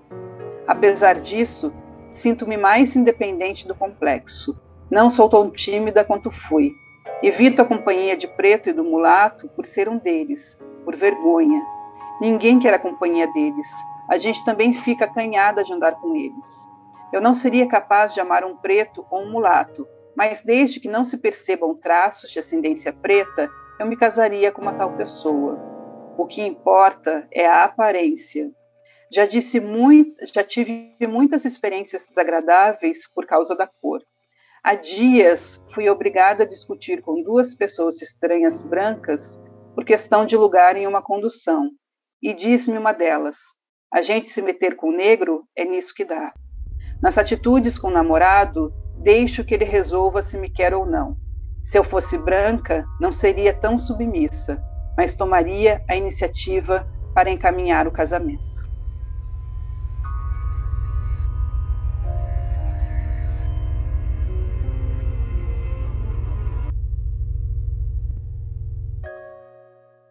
Apesar 0.66 1.20
disso, 1.20 1.72
sinto-me 2.22 2.56
mais 2.56 2.94
independente 2.94 3.66
do 3.66 3.74
complexo. 3.74 4.56
Não 4.90 5.14
sou 5.16 5.28
tão 5.28 5.50
tímida 5.50 6.04
quanto 6.04 6.30
fui. 6.48 6.72
Evito 7.22 7.62
a 7.62 7.64
companhia 7.64 8.16
de 8.16 8.26
preto 8.28 8.68
e 8.68 8.72
do 8.72 8.84
mulato 8.84 9.48
por 9.48 9.66
ser 9.68 9.88
um 9.88 9.98
deles, 9.98 10.40
por 10.84 10.96
vergonha. 10.96 11.62
Ninguém 12.20 12.58
quer 12.60 12.74
a 12.74 12.78
companhia 12.78 13.26
deles. 13.32 13.66
A 14.08 14.18
gente 14.18 14.44
também 14.44 14.82
fica 14.82 15.04
acanhada 15.04 15.64
de 15.64 15.72
andar 15.72 15.92
com 15.92 16.14
eles. 16.14 16.44
Eu 17.12 17.20
não 17.20 17.40
seria 17.40 17.68
capaz 17.68 18.12
de 18.14 18.20
amar 18.20 18.44
um 18.44 18.56
preto 18.56 19.04
ou 19.10 19.22
um 19.22 19.30
mulato, 19.30 19.86
mas 20.16 20.38
desde 20.44 20.80
que 20.80 20.88
não 20.88 21.08
se 21.10 21.16
percebam 21.16 21.74
traços 21.74 22.30
de 22.30 22.38
ascendência 22.38 22.92
preta, 22.92 23.48
eu 23.78 23.86
me 23.86 23.96
casaria 23.96 24.50
com 24.50 24.62
uma 24.62 24.72
tal 24.72 24.92
pessoa. 24.92 25.58
O 26.16 26.26
que 26.26 26.40
importa 26.40 27.26
é 27.30 27.46
a 27.46 27.64
aparência. 27.64 28.50
Já 29.12 29.26
disse 29.26 29.60
muito, 29.60 30.14
já 30.34 30.42
tive 30.44 30.96
muitas 31.08 31.44
experiências 31.44 32.02
desagradáveis 32.08 32.98
por 33.14 33.26
causa 33.26 33.54
da 33.54 33.66
cor. 33.66 34.00
Há 34.64 34.74
dias 34.74 35.40
fui 35.74 35.88
obrigada 35.88 36.42
a 36.42 36.46
discutir 36.46 37.02
com 37.02 37.22
duas 37.22 37.54
pessoas 37.54 38.00
estranhas 38.02 38.54
brancas 38.62 39.20
por 39.74 39.84
questão 39.84 40.26
de 40.26 40.36
lugar 40.36 40.76
em 40.76 40.86
uma 40.86 41.02
condução. 41.02 41.70
E 42.22 42.32
disse-me 42.34 42.78
uma 42.78 42.92
delas: 42.92 43.36
a 43.92 44.02
gente 44.02 44.32
se 44.32 44.42
meter 44.42 44.74
com 44.74 44.88
o 44.88 44.96
negro 44.96 45.42
é 45.56 45.64
nisso 45.64 45.92
que 45.94 46.04
dá. 46.04 46.32
Nas 47.00 47.16
atitudes 47.16 47.78
com 47.78 47.88
o 47.88 47.92
namorado, 47.92 48.72
deixo 49.02 49.44
que 49.44 49.54
ele 49.54 49.64
resolva 49.64 50.24
se 50.30 50.36
me 50.36 50.50
quer 50.50 50.74
ou 50.74 50.86
não. 50.86 51.14
Se 51.70 51.78
eu 51.78 51.84
fosse 51.84 52.16
branca, 52.18 52.84
não 53.00 53.12
seria 53.20 53.54
tão 53.60 53.78
submissa, 53.80 54.58
mas 54.96 55.14
tomaria 55.16 55.80
a 55.88 55.94
iniciativa 55.94 56.86
para 57.14 57.30
encaminhar 57.30 57.86
o 57.86 57.92
casamento. 57.92 58.55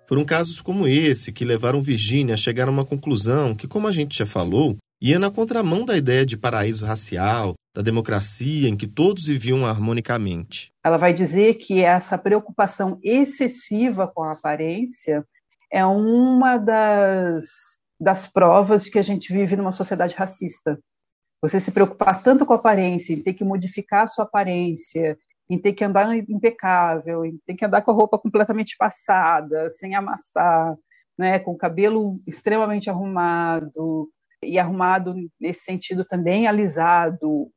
Foram 0.08 0.24
casos 0.24 0.62
como 0.62 0.88
esse 0.88 1.32
que 1.32 1.44
levaram 1.44 1.82
Virginia 1.82 2.36
a 2.36 2.38
chegar 2.38 2.68
a 2.68 2.72
uma 2.72 2.86
conclusão 2.86 3.56
que, 3.56 3.68
como 3.68 3.88
a 3.88 3.92
gente 3.92 4.18
já 4.18 4.26
falou, 4.26 4.78
ia 5.02 5.18
na 5.18 5.32
contramão 5.32 5.84
da 5.84 5.98
ideia 5.98 6.26
de 6.26 6.38
paraíso 6.38 6.86
racial, 6.86 7.56
da 7.76 7.82
democracia 7.82 8.70
em 8.70 8.78
que 8.78 8.88
todos 8.88 9.26
viviam 9.26 9.66
harmonicamente. 9.66 10.72
Ela 10.84 10.98
vai 10.98 11.14
dizer 11.14 11.56
que 11.56 11.82
essa 11.82 12.18
preocupação 12.18 13.00
excessiva 13.04 14.08
com 14.08 14.24
a 14.24 14.34
aparência 14.34 15.26
é 15.72 15.84
uma 15.86 16.58
das, 16.58 17.46
das 18.00 18.28
provas 18.28 18.84
de 18.84 18.92
que 18.92 19.00
a 19.00 19.04
gente 19.04 19.34
vive 19.34 19.56
numa 19.56 19.72
sociedade 19.72 20.16
racista. 20.16 20.80
Você 21.42 21.60
se 21.60 21.72
preocupar 21.72 22.24
tanto 22.24 22.46
com 22.46 22.54
a 22.54 22.58
aparência, 22.58 23.22
ter 23.24 23.34
que 23.34 23.44
modificar 23.44 24.04
a 24.04 24.08
sua 24.08 24.24
aparência, 24.26 25.18
em 25.50 25.60
ter 25.60 25.74
que 25.74 25.84
andar 25.84 26.16
impecável, 26.18 27.24
em 27.24 27.38
ter 27.46 27.54
que 27.54 27.66
andar 27.66 27.82
com 27.82 27.92
a 27.92 27.94
roupa 27.94 28.18
completamente 28.18 28.76
passada, 28.78 29.70
sem 29.70 29.96
amassar, 29.96 30.76
né, 31.18 31.40
com 31.40 31.52
o 31.52 31.58
cabelo 31.58 32.20
extremamente 32.26 32.90
arrumado 32.90 34.10
e 34.44 34.60
arrumado 34.60 35.16
nesse 35.40 35.62
sentido 35.62 36.04
também 36.04 36.48
alisado. 36.48 37.50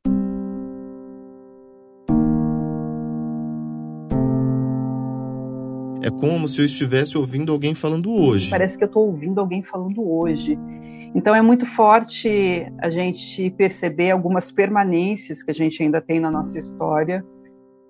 É 6.03 6.11
como 6.11 6.47
se 6.47 6.61
eu 6.61 6.65
estivesse 6.65 7.19
ouvindo 7.19 7.53
alguém 7.53 7.75
falando 7.75 8.11
hoje. 8.13 8.49
Parece 8.49 8.79
que 8.79 8.85
eu 8.85 8.89
estou 8.89 9.07
ouvindo 9.07 9.41
alguém 9.41 9.63
falando 9.63 10.09
hoje. 10.09 10.59
Então 11.15 11.35
é 11.35 11.43
muito 11.43 11.67
forte 11.67 12.67
a 12.81 12.89
gente 12.89 13.51
perceber 13.51 14.11
algumas 14.11 14.51
permanências 14.51 15.43
que 15.43 15.51
a 15.51 15.55
gente 15.55 15.83
ainda 15.83 16.01
tem 16.01 16.21
na 16.21 16.31
nossa 16.31 16.59
história 16.59 17.25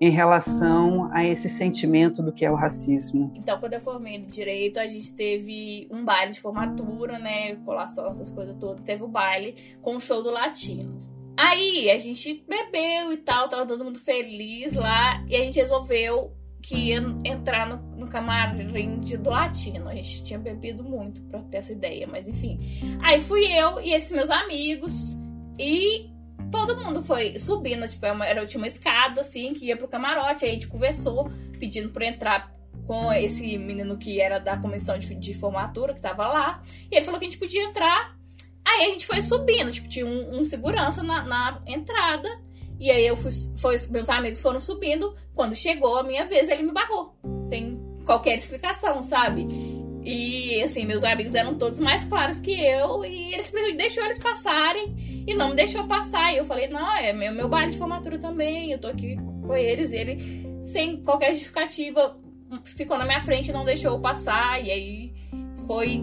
em 0.01 0.11
relação 0.11 1.11
a 1.13 1.25
esse 1.25 1.49
sentimento 1.49 2.23
do 2.23 2.33
que 2.33 2.45
é 2.45 2.51
o 2.51 2.55
racismo. 2.55 3.33
Então, 3.35 3.59
quando 3.59 3.75
eu 3.75 3.81
formei 3.81 4.19
no 4.19 4.27
direito, 4.27 4.79
a 4.79 4.87
gente 4.87 5.15
teve 5.15 5.89
um 5.91 6.05
baile 6.05 6.33
de 6.33 6.41
formatura, 6.41 7.19
né, 7.19 7.57
colação, 7.57 8.07
essas 8.07 8.31
coisas 8.31 8.55
todas, 8.57 8.83
teve 8.85 9.03
o 9.03 9.09
baile 9.09 9.55
com 9.83 9.97
o 9.97 10.01
show 10.01 10.23
do 10.23 10.31
latino. 10.31 11.01
Aí 11.37 11.91
a 11.91 11.99
gente 11.99 12.45
bebeu 12.49 13.13
e 13.13 13.17
tal, 13.19 13.49
tava 13.49 13.67
todo 13.67 13.85
mundo 13.85 13.99
feliz 13.99 14.75
lá, 14.75 15.25
e 15.29 15.37
a 15.37 15.41
gente 15.41 15.57
resolveu 15.57 16.33
que 16.61 16.77
ia 16.77 16.99
entrar 17.25 17.69
no, 17.69 17.77
no 17.97 18.09
camarim 18.09 19.01
do 19.01 19.31
latino. 19.31 19.89
A 19.89 19.95
gente 19.95 20.25
tinha 20.25 20.39
bebido 20.39 20.83
muito 20.83 21.23
pra 21.25 21.41
ter 21.43 21.59
essa 21.59 21.73
ideia, 21.73 22.07
mas 22.07 22.29
enfim. 22.29 22.59
Aí 23.03 23.21
fui 23.21 23.45
eu 23.47 23.81
e 23.81 23.95
esses 23.95 24.11
meus 24.13 24.31
amigos, 24.31 25.17
e 25.59 26.11
todo 26.51 26.77
mundo 26.77 27.03
foi 27.03 27.39
subindo, 27.39 27.87
tipo, 27.89 28.05
é 28.07 28.31
era, 28.31 28.47
tinha 28.47 28.61
uma 28.61 28.67
escada, 28.67 29.21
assim, 29.21 29.53
que 29.55 29.67
ia 29.67 29.77
pro 29.77 29.89
camarote, 29.89 30.45
aí 30.45 30.51
a 30.51 30.55
gente 30.55 30.69
conversou, 30.69 31.31
pedindo 31.59 31.91
pra 31.91 32.07
entrar 32.07 32.53
com 32.87 33.13
esse 33.13 33.59
menino 33.59 33.99
que 33.99 34.21
era 34.21 34.39
da 34.39 34.57
comissão 34.57 34.99
de, 34.99 35.15
de 35.15 35.35
formatura, 35.35 35.95
que 35.95 36.01
tava 36.01 36.27
lá, 36.27 36.63
e 36.91 36.97
ele 36.97 37.05
falou 37.05 37.21
que 37.21 37.27
a 37.27 37.29
gente 37.29 37.39
podia 37.39 37.63
entrar, 37.65 38.17
aí 38.65 38.87
a 38.87 38.91
gente 38.91 39.07
foi 39.07 39.21
subindo, 39.21 39.71
tipo, 39.71 39.89
tinha 39.89 40.07
um, 40.07 40.41
um 40.41 40.45
segurança 40.45 41.03
na, 41.03 41.23
na, 41.25 41.63
entrada, 41.67 42.29
e 42.79 42.91
aí 42.91 43.07
eu 43.07 43.17
fui, 43.17 43.31
foi, 43.57 43.77
meus 43.91 44.09
amigos 44.09 44.41
foram 44.41 44.61
subindo, 44.61 45.13
quando 45.35 45.55
chegou 45.55 45.99
a 45.99 46.03
minha 46.03 46.27
vez, 46.27 46.49
ele 46.49 46.63
me 46.63 46.73
barrou, 46.73 47.15
sem 47.49 47.79
qualquer 48.07 48.39
explicação, 48.39 49.03
sabe? 49.03 49.78
E 50.11 50.63
assim, 50.63 50.87
meus 50.87 51.05
amigos 51.05 51.35
eram 51.35 51.59
todos 51.59 51.79
mais 51.79 52.03
claros 52.03 52.41
que 52.41 52.59
eu, 52.59 53.05
e 53.05 53.35
ele 53.35 53.43
simplesmente 53.43 53.77
deixou 53.77 54.03
eles 54.03 54.19
passarem 54.19 55.25
e 55.27 55.35
não 55.35 55.51
me 55.51 55.55
deixou 55.55 55.87
passar. 55.87 56.33
E 56.33 56.39
eu 56.39 56.47
falei, 56.47 56.67
não, 56.67 56.97
é 56.97 57.13
meu, 57.13 57.31
meu 57.31 57.47
baile 57.47 57.73
de 57.73 57.77
formatura 57.77 58.17
também, 58.17 58.73
eu 58.73 58.79
tô 58.79 58.89
aqui 58.89 59.19
com 59.47 59.55
eles. 59.55 59.93
E 59.93 59.97
ele, 59.97 60.63
sem 60.63 61.03
qualquer 61.03 61.35
justificativa, 61.35 62.19
ficou 62.65 62.97
na 62.97 63.05
minha 63.05 63.21
frente 63.21 63.51
e 63.51 63.53
não 63.53 63.67
deixou 63.67 63.93
eu 63.93 64.01
passar. 64.01 64.65
E 64.65 64.71
aí 64.71 65.13
foi 65.67 66.03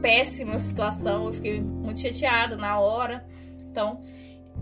péssima 0.00 0.58
situação, 0.58 1.26
eu 1.26 1.32
fiquei 1.34 1.60
muito 1.60 2.00
chateada 2.00 2.56
na 2.56 2.80
hora. 2.80 3.22
Então, 3.70 4.00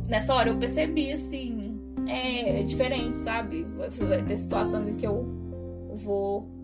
nessa 0.09 0.35
hora 0.35 0.49
eu 0.49 0.59
percebi, 0.59 1.13
assim, 1.13 1.81
é, 2.09 2.59
é 2.59 2.63
diferente, 2.65 3.19
sabe? 3.19 3.65
Vai 4.09 4.25
ter 4.25 4.37
situações 4.37 4.89
em 4.89 4.97
que 4.97 5.07
eu 5.07 5.25
vou. 5.95 6.58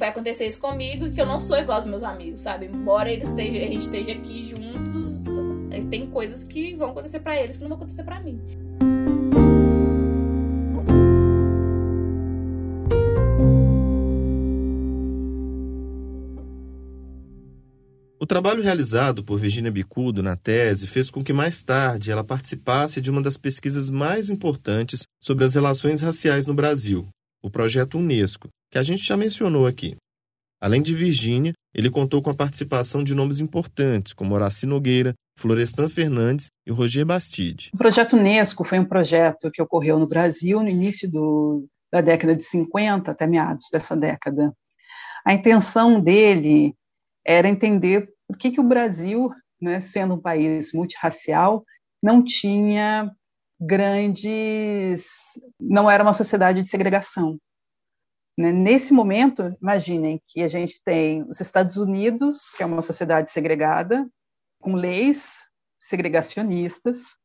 Vai 0.00 0.08
acontecer 0.08 0.48
isso 0.48 0.58
comigo 0.58 1.06
e 1.06 1.12
que 1.12 1.20
eu 1.20 1.26
não 1.26 1.38
sou 1.38 1.58
igual 1.58 1.76
aos 1.76 1.86
meus 1.86 2.02
amigos, 2.02 2.40
sabe? 2.40 2.64
Embora 2.64 3.12
eles 3.12 3.28
estejam, 3.28 3.56
a 3.56 3.70
gente 3.70 3.82
esteja 3.82 4.12
aqui 4.12 4.42
juntos, 4.44 5.26
tem 5.90 6.06
coisas 6.06 6.42
que 6.42 6.74
vão 6.74 6.88
acontecer 6.88 7.20
para 7.20 7.38
eles 7.38 7.58
que 7.58 7.62
não 7.62 7.68
vão 7.68 7.76
acontecer 7.76 8.02
para 8.02 8.18
mim. 8.18 8.40
O 18.18 18.24
trabalho 18.24 18.62
realizado 18.62 19.22
por 19.22 19.38
Virginia 19.38 19.70
Bicudo 19.70 20.22
na 20.22 20.34
tese 20.34 20.86
fez 20.86 21.10
com 21.10 21.22
que 21.22 21.32
mais 21.34 21.62
tarde 21.62 22.10
ela 22.10 22.24
participasse 22.24 23.02
de 23.02 23.10
uma 23.10 23.20
das 23.20 23.36
pesquisas 23.36 23.90
mais 23.90 24.30
importantes 24.30 25.02
sobre 25.22 25.44
as 25.44 25.54
relações 25.54 26.00
raciais 26.00 26.46
no 26.46 26.54
Brasil, 26.54 27.06
o 27.42 27.50
projeto 27.50 27.98
Unesco, 27.98 28.48
que 28.70 28.78
a 28.78 28.82
gente 28.82 29.04
já 29.04 29.16
mencionou 29.16 29.66
aqui. 29.66 29.96
Além 30.60 30.82
de 30.82 30.94
Virginia, 30.94 31.54
ele 31.74 31.90
contou 31.90 32.20
com 32.20 32.30
a 32.30 32.34
participação 32.34 33.02
de 33.02 33.14
nomes 33.14 33.38
importantes 33.38 34.12
como 34.12 34.34
Horaci 34.34 34.66
Nogueira, 34.66 35.14
Florestan 35.38 35.88
Fernandes 35.88 36.50
e 36.66 36.70
Roger 36.70 37.06
Bastide. 37.06 37.70
O 37.72 37.78
projeto 37.78 38.14
Unesco 38.14 38.62
foi 38.62 38.78
um 38.78 38.84
projeto 38.84 39.50
que 39.50 39.62
ocorreu 39.62 39.98
no 39.98 40.06
Brasil 40.06 40.60
no 40.60 40.68
início 40.68 41.10
do, 41.10 41.66
da 41.90 42.02
década 42.02 42.36
de 42.36 42.44
50 42.44 43.10
até 43.10 43.26
meados 43.26 43.66
dessa 43.72 43.96
década. 43.96 44.52
A 45.24 45.32
intenção 45.32 46.00
dele 46.00 46.74
era 47.26 47.48
entender 47.48 48.08
por 48.28 48.36
que, 48.36 48.50
que 48.50 48.60
o 48.60 48.68
Brasil, 48.68 49.30
né, 49.60 49.80
sendo 49.80 50.14
um 50.14 50.20
país 50.20 50.72
multirracial, 50.72 51.64
não 52.02 52.22
tinha 52.22 53.10
grandes. 53.60 55.04
não 55.60 55.90
era 55.90 56.02
uma 56.02 56.14
sociedade 56.14 56.62
de 56.62 56.68
segregação. 56.68 57.38
Né? 58.38 58.52
Nesse 58.52 58.92
momento, 58.92 59.54
imaginem 59.60 60.20
que 60.26 60.42
a 60.42 60.48
gente 60.48 60.80
tem 60.82 61.22
os 61.28 61.40
Estados 61.40 61.76
Unidos, 61.76 62.38
que 62.56 62.62
é 62.62 62.66
uma 62.66 62.82
sociedade 62.82 63.30
segregada, 63.30 64.08
com 64.60 64.74
leis 64.74 65.44
segregacionistas, 65.78 67.16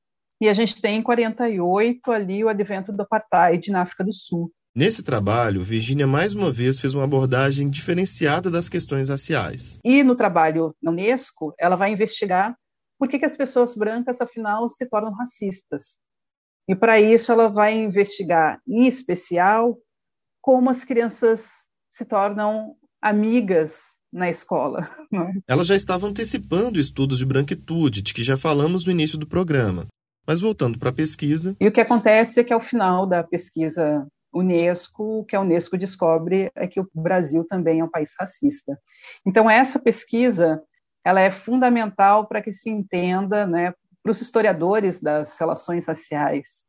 e 0.42 0.50
a 0.50 0.54
gente 0.54 0.82
tem 0.82 0.98
em 0.98 1.02
48 1.02 2.12
ali 2.12 2.44
o 2.44 2.50
advento 2.50 2.92
do 2.92 3.02
apartheid 3.02 3.72
na 3.72 3.82
África 3.82 4.04
do 4.04 4.14
Sul. 4.14 4.52
Nesse 4.76 5.02
trabalho, 5.02 5.64
Virginia 5.64 6.06
mais 6.06 6.34
uma 6.34 6.52
vez 6.52 6.78
fez 6.78 6.94
uma 6.94 7.06
abordagem 7.06 7.70
diferenciada 7.70 8.52
das 8.52 8.68
questões 8.68 9.08
raciais. 9.08 9.80
E 9.86 10.04
no 10.04 10.18
trabalho 10.18 10.76
na 10.84 10.92
Unesco, 10.92 11.54
ela 11.58 11.78
vai 11.78 11.94
investigar 11.94 12.54
por 13.00 13.08
que, 13.08 13.18
que 13.18 13.26
as 13.26 13.38
pessoas 13.38 13.74
brancas, 13.74 14.20
afinal, 14.20 14.70
se 14.70 14.86
tornam 14.90 15.14
racistas. 15.14 15.98
E 16.68 16.76
para 16.76 17.00
isso, 17.00 17.32
ela 17.32 17.48
vai 17.48 17.74
investigar, 17.78 18.60
em 18.68 18.88
especial, 18.88 19.78
como 20.42 20.70
as 20.70 20.84
crianças 20.84 21.46
se 21.92 22.06
tornam 22.06 22.76
amigas 23.02 23.80
na 24.12 24.30
escola. 24.30 24.90
É? 25.16 25.32
Ela 25.48 25.64
já 25.64 25.76
estava 25.76 26.08
antecipando 26.08 26.78
estudos 26.78 27.20
de 27.20 27.26
branquitude, 27.26 28.02
de 28.02 28.14
que 28.14 28.22
já 28.22 28.38
falamos 28.38 28.84
no 28.84 28.92
início 28.92 29.18
do 29.18 29.26
programa. 29.26 29.88
Mas 30.28 30.42
voltando 30.42 30.78
para 30.78 30.90
a 30.90 30.94
pesquisa. 30.94 31.56
E 31.58 31.68
o 31.68 31.72
que 31.72 31.80
acontece 31.80 32.40
é 32.40 32.44
que 32.44 32.52
ao 32.52 32.60
final 32.60 33.08
da 33.08 33.24
pesquisa 33.24 34.06
Unesco, 34.34 35.20
o 35.20 35.24
que 35.24 35.36
a 35.36 35.40
Unesco 35.40 35.78
descobre 35.78 36.52
é 36.54 36.68
que 36.68 36.82
o 36.82 36.90
Brasil 36.94 37.46
também 37.46 37.80
é 37.80 37.84
um 37.84 37.90
país 37.90 38.14
racista. 38.20 38.78
Então 39.26 39.50
essa 39.50 39.80
pesquisa 39.80 40.62
ela 41.06 41.22
é 41.22 41.32
fundamental 41.32 42.28
para 42.28 42.42
que 42.42 42.52
se 42.52 42.70
entenda, 42.70 43.46
né, 43.46 43.74
para 44.06 44.12
os 44.12 44.22
historiadores 44.22 45.00
das 45.00 45.36
relações 45.40 45.88
raciais 45.88 46.64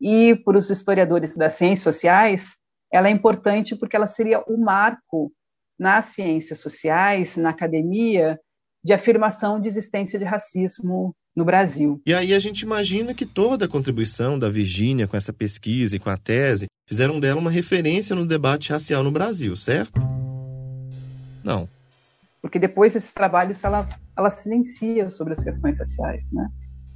e 0.00 0.36
para 0.44 0.56
os 0.56 0.70
historiadores 0.70 1.36
das 1.36 1.54
ciências 1.54 1.82
sociais, 1.82 2.56
ela 2.92 3.08
é 3.08 3.10
importante 3.10 3.74
porque 3.74 3.96
ela 3.96 4.06
seria 4.06 4.44
o 4.46 4.56
marco 4.56 5.32
nas 5.76 6.04
ciências 6.04 6.60
sociais, 6.60 7.36
na 7.36 7.50
academia, 7.50 8.38
de 8.84 8.92
afirmação 8.92 9.60
de 9.60 9.66
existência 9.66 10.20
de 10.20 10.24
racismo 10.24 11.16
no 11.34 11.44
Brasil. 11.44 12.00
E 12.06 12.14
aí 12.14 12.32
a 12.32 12.38
gente 12.38 12.60
imagina 12.60 13.12
que 13.12 13.26
toda 13.26 13.64
a 13.64 13.68
contribuição 13.68 14.38
da 14.38 14.48
Virgínia 14.48 15.08
com 15.08 15.16
essa 15.16 15.32
pesquisa 15.32 15.96
e 15.96 15.98
com 15.98 16.10
a 16.10 16.16
tese 16.16 16.66
fizeram 16.88 17.18
dela 17.18 17.40
uma 17.40 17.50
referência 17.50 18.14
no 18.14 18.24
debate 18.24 18.70
racial 18.70 19.02
no 19.02 19.10
Brasil, 19.10 19.56
certo? 19.56 20.00
Não. 21.42 21.68
Porque 22.40 22.60
depois 22.60 22.94
desses 22.94 23.12
trabalhos 23.12 23.64
ela, 23.64 23.88
ela 24.16 24.30
silencia 24.30 25.10
sobre 25.10 25.32
as 25.32 25.42
questões 25.42 25.76
raciais, 25.76 26.30
né? 26.30 26.48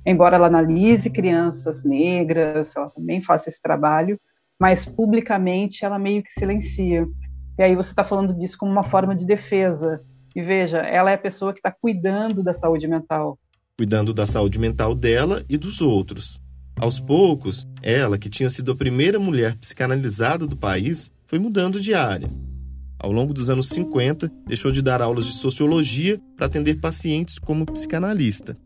Embora 0.05 0.37
ela 0.37 0.49
analise 0.49 1.11
crianças 1.11 1.85
negras, 1.85 2.75
ela 2.77 2.91
também 2.91 3.23
faça 3.23 3.49
esse 3.49 3.61
trabalho, 3.63 4.19
mas 4.59 4.85
publicamente 4.85 5.85
ela 5.85 5.99
meio 5.99 6.23
que 6.23 6.33
silencia. 6.33 7.07
E 7.59 7.63
aí 7.63 7.77
você 7.77 7.91
está 7.91 8.05
falando 8.05 8.35
disso 8.35 8.59
como 8.59 8.73
uma 8.73 8.83
forma 8.83 9.15
de 9.15 9.25
defesa. 9.25 10.01
E 10.35 10.43
veja, 10.43 10.79
ela 10.79 11.11
é 11.11 11.15
a 11.15 11.19
pessoa 11.19 11.53
que 11.53 11.59
está 11.59 11.71
cuidando 11.71 12.43
da 12.43 12.53
saúde 12.53 12.89
mental 12.89 13.39
cuidando 13.77 14.13
da 14.13 14.27
saúde 14.27 14.61
mental 14.61 14.95
dela 14.95 15.45
e 15.49 15.57
dos 15.57 15.81
outros. 15.81 16.41
Aos 16.77 17.01
poucos, 17.01 17.67
ela, 17.83 18.19
que 18.19 18.31
tinha 18.31 18.51
sido 18.51 18.73
a 18.73 18.77
primeira 18.77 19.19
mulher 19.19 19.57
psicanalizada 19.57 20.47
do 20.47 20.57
país, 20.57 21.11
foi 21.27 21.39
mudando 21.39 21.81
de 21.81 21.95
área. 21.95 22.29
Ao 22.99 23.11
longo 23.11 23.35
dos 23.35 23.51
anos 23.51 23.69
50, 23.69 24.31
deixou 24.47 24.71
de 24.71 24.81
dar 24.81 25.03
aulas 25.03 25.27
de 25.27 25.33
sociologia 25.33 26.21
para 26.37 26.47
atender 26.47 26.81
pacientes 26.81 27.39
como 27.39 27.67
psicanalista. 27.67 28.57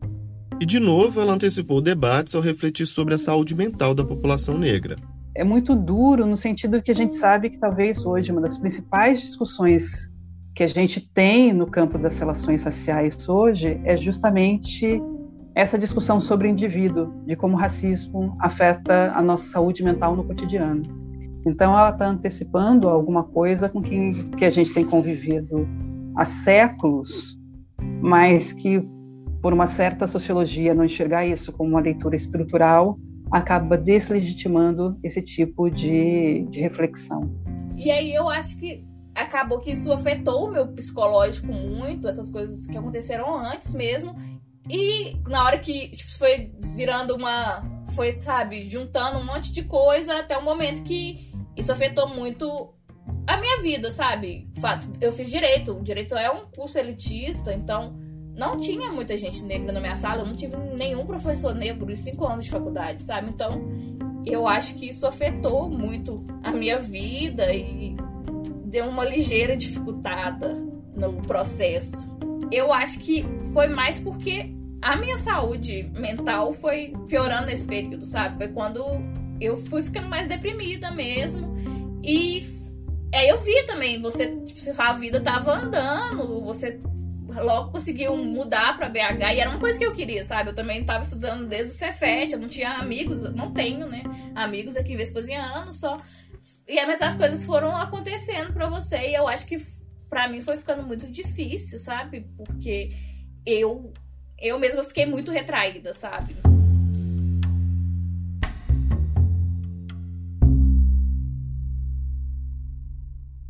E, 0.59 0.65
de 0.65 0.79
novo, 0.79 1.21
ela 1.21 1.33
antecipou 1.33 1.79
debates 1.81 2.33
ao 2.33 2.41
refletir 2.41 2.87
sobre 2.87 3.13
a 3.13 3.17
saúde 3.17 3.53
mental 3.53 3.93
da 3.93 4.03
população 4.03 4.57
negra. 4.57 4.95
É 5.35 5.43
muito 5.43 5.75
duro 5.75 6.25
no 6.25 6.35
sentido 6.35 6.81
que 6.81 6.89
a 6.89 6.95
gente 6.95 7.13
sabe 7.13 7.51
que 7.51 7.59
talvez 7.59 8.03
hoje 8.03 8.31
uma 8.31 8.41
das 8.41 8.57
principais 8.57 9.21
discussões 9.21 10.11
que 10.55 10.63
a 10.63 10.67
gente 10.67 10.99
tem 10.99 11.53
no 11.53 11.67
campo 11.67 11.99
das 11.99 12.17
relações 12.17 12.63
raciais 12.63 13.29
hoje 13.29 13.79
é 13.83 13.95
justamente 13.95 14.99
essa 15.53 15.77
discussão 15.77 16.19
sobre 16.19 16.47
o 16.47 16.51
indivíduo, 16.51 17.13
de 17.25 17.35
como 17.35 17.55
o 17.55 17.59
racismo 17.59 18.35
afeta 18.39 19.11
a 19.15 19.21
nossa 19.21 19.45
saúde 19.45 19.83
mental 19.83 20.15
no 20.15 20.23
cotidiano. 20.23 20.81
Então, 21.45 21.77
ela 21.77 21.91
está 21.91 22.07
antecipando 22.07 22.89
alguma 22.89 23.23
coisa 23.23 23.69
com 23.69 23.81
que, 23.81 24.11
que 24.37 24.45
a 24.45 24.49
gente 24.49 24.73
tem 24.73 24.85
convivido 24.85 25.67
há 26.15 26.25
séculos, 26.25 27.37
mas 28.01 28.53
que, 28.53 28.87
por 29.41 29.53
uma 29.53 29.67
certa 29.67 30.07
sociologia, 30.07 30.73
não 30.73 30.85
enxergar 30.85 31.25
isso 31.25 31.51
como 31.51 31.69
uma 31.69 31.79
leitura 31.79 32.15
estrutural, 32.15 32.97
acaba 33.31 33.77
deslegitimando 33.77 34.97
esse 35.03 35.21
tipo 35.21 35.69
de, 35.69 36.45
de 36.49 36.59
reflexão. 36.59 37.29
E 37.75 37.91
aí 37.91 38.13
eu 38.13 38.29
acho 38.29 38.57
que 38.57 38.85
acabou 39.13 39.59
que 39.59 39.71
isso 39.71 39.91
afetou 39.91 40.47
o 40.47 40.51
meu 40.51 40.67
psicológico 40.67 41.47
muito, 41.47 42.07
essas 42.07 42.29
coisas 42.29 42.67
que 42.67 42.77
aconteceram 42.77 43.37
antes 43.37 43.73
mesmo. 43.73 44.15
E 44.69 45.15
na 45.27 45.43
hora 45.43 45.59
que 45.59 45.89
tipo, 45.89 46.17
foi 46.17 46.51
virando 46.75 47.15
uma. 47.15 47.63
Foi, 47.95 48.11
sabe, 48.11 48.69
juntando 48.69 49.17
um 49.17 49.25
monte 49.25 49.51
de 49.51 49.63
coisa 49.63 50.19
até 50.19 50.37
o 50.37 50.43
momento 50.43 50.83
que 50.83 51.31
isso 51.55 51.71
afetou 51.71 52.07
muito 52.07 52.73
a 53.25 53.37
minha 53.37 53.61
vida, 53.61 53.91
sabe? 53.91 54.47
Fato, 54.59 54.87
eu 55.01 55.11
fiz 55.11 55.29
direito. 55.29 55.81
Direito 55.81 56.15
é 56.15 56.29
um 56.29 56.45
curso 56.51 56.77
elitista, 56.77 57.53
então 57.53 57.97
não 58.37 58.55
tinha 58.57 58.91
muita 58.91 59.17
gente 59.17 59.43
negra 59.43 59.71
na 59.71 59.79
minha 59.79 59.95
sala. 59.95 60.21
Eu 60.21 60.27
não 60.27 60.35
tive 60.35 60.55
nenhum 60.77 61.05
professor 61.05 61.55
negro 61.55 61.91
em 61.91 61.95
cinco 61.95 62.25
anos 62.27 62.45
de 62.45 62.51
faculdade, 62.51 63.01
sabe? 63.01 63.31
Então 63.31 63.67
eu 64.25 64.47
acho 64.47 64.75
que 64.75 64.87
isso 64.87 65.07
afetou 65.07 65.67
muito 65.69 66.23
a 66.43 66.51
minha 66.51 66.77
vida 66.77 67.51
e 67.51 67.95
deu 68.65 68.85
uma 68.85 69.03
ligeira 69.03 69.57
dificultada 69.57 70.53
no 70.95 71.13
processo. 71.23 72.07
Eu 72.51 72.71
acho 72.71 72.99
que 72.99 73.25
foi 73.53 73.67
mais 73.67 73.99
porque 73.99 74.53
a 74.81 74.95
minha 74.95 75.17
saúde 75.17 75.89
mental 75.95 76.53
foi 76.53 76.93
piorando 77.07 77.47
nesse 77.47 77.65
período, 77.65 78.05
sabe? 78.05 78.37
Foi 78.37 78.49
quando 78.49 78.83
eu 79.41 79.57
fui 79.57 79.81
ficando 79.81 80.07
mais 80.07 80.27
deprimida 80.27 80.91
mesmo. 80.91 81.55
E 82.03 82.39
aí 83.13 83.29
eu 83.29 83.39
vi 83.39 83.65
também, 83.65 83.99
você, 83.99 84.27
tipo, 84.41 84.59
a 84.77 84.93
vida 84.93 85.19
tava 85.19 85.53
andando, 85.53 86.41
você 86.43 86.79
logo 87.41 87.71
conseguiu 87.71 88.15
mudar 88.17 88.75
para 88.75 88.89
BH 88.89 89.33
e 89.33 89.39
era 89.39 89.49
uma 89.49 89.59
coisa 89.59 89.77
que 89.77 89.85
eu 89.85 89.93
queria, 89.93 90.23
sabe? 90.23 90.49
Eu 90.49 90.55
também 90.55 90.85
tava 90.85 91.03
estudando 91.03 91.47
desde 91.47 91.71
o 91.71 91.73
Cefet, 91.73 92.33
eu 92.33 92.39
não 92.39 92.47
tinha 92.47 92.71
amigos, 92.73 93.17
não 93.35 93.51
tenho, 93.51 93.87
né? 93.87 94.03
Amigos 94.35 94.75
aqui 94.75 94.95
vespasianos 94.95 95.79
só. 95.79 95.97
E 96.67 96.85
mas 96.85 97.01
as 97.01 97.15
coisas 97.15 97.45
foram 97.45 97.75
acontecendo 97.75 98.53
para 98.53 98.67
você 98.67 98.97
e 98.97 99.15
eu 99.15 99.27
acho 99.27 99.45
que 99.45 99.55
para 100.09 100.27
mim 100.27 100.41
foi 100.41 100.57
ficando 100.57 100.83
muito 100.83 101.07
difícil, 101.07 101.79
sabe? 101.79 102.27
Porque 102.35 102.91
eu 103.45 103.93
eu 104.39 104.59
mesma 104.59 104.83
fiquei 104.83 105.05
muito 105.05 105.31
retraída, 105.31 105.93
sabe? 105.93 106.35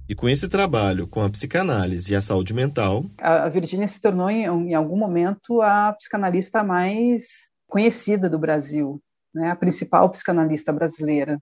E 0.10 0.16
com 0.16 0.30
esse 0.30 0.47
trabalho 0.47 1.08
com 1.08 1.22
a 1.22 1.30
psicanálise 1.30 2.14
e 2.14 2.16
a 2.16 2.22
saúde 2.22 2.53
mental. 2.53 3.05
A 3.20 3.49
Virginia 3.49 3.88
se 3.88 3.99
tornou, 3.99 4.30
em, 4.30 4.45
em 4.45 4.74
algum 4.74 4.97
momento, 4.97 5.62
a 5.62 5.93
psicanalista 5.93 6.64
mais 6.64 7.49
conhecida 7.68 8.30
do 8.30 8.39
Brasil, 8.39 9.01
né? 9.34 9.51
a 9.51 9.55
principal 9.55 10.10
psicanalista 10.10 10.72
brasileira. 10.72 11.38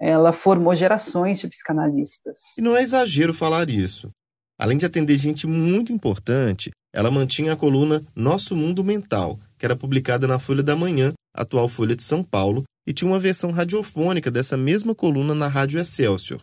Ela 0.00 0.32
formou 0.32 0.74
gerações 0.74 1.40
de 1.40 1.48
psicanalistas. 1.48 2.38
E 2.56 2.62
não 2.62 2.76
é 2.76 2.82
exagero 2.82 3.34
falar 3.34 3.68
isso. 3.68 4.10
Além 4.58 4.78
de 4.78 4.86
atender 4.86 5.18
gente 5.18 5.46
muito 5.46 5.92
importante, 5.92 6.70
ela 6.94 7.10
mantinha 7.10 7.52
a 7.52 7.56
coluna 7.56 8.02
Nosso 8.14 8.56
Mundo 8.56 8.82
Mental, 8.82 9.38
que 9.58 9.66
era 9.66 9.76
publicada 9.76 10.26
na 10.26 10.38
Folha 10.38 10.62
da 10.62 10.74
Manhã, 10.74 11.12
atual 11.34 11.68
Folha 11.68 11.94
de 11.94 12.02
São 12.02 12.22
Paulo, 12.22 12.64
e 12.86 12.92
tinha 12.92 13.10
uma 13.10 13.20
versão 13.20 13.50
radiofônica 13.50 14.30
dessa 14.30 14.56
mesma 14.56 14.94
coluna 14.94 15.34
na 15.34 15.48
Rádio 15.48 15.78
Excelsior. 15.78 16.40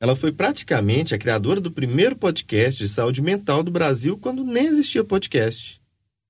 Ela 0.00 0.14
foi 0.14 0.30
praticamente 0.30 1.14
a 1.14 1.18
criadora 1.18 1.60
do 1.60 1.72
primeiro 1.72 2.14
podcast 2.14 2.82
de 2.82 2.88
saúde 2.88 3.22
mental 3.22 3.62
do 3.62 3.70
Brasil 3.70 4.18
quando 4.18 4.44
nem 4.44 4.66
existia 4.66 5.02
podcast. 5.02 5.80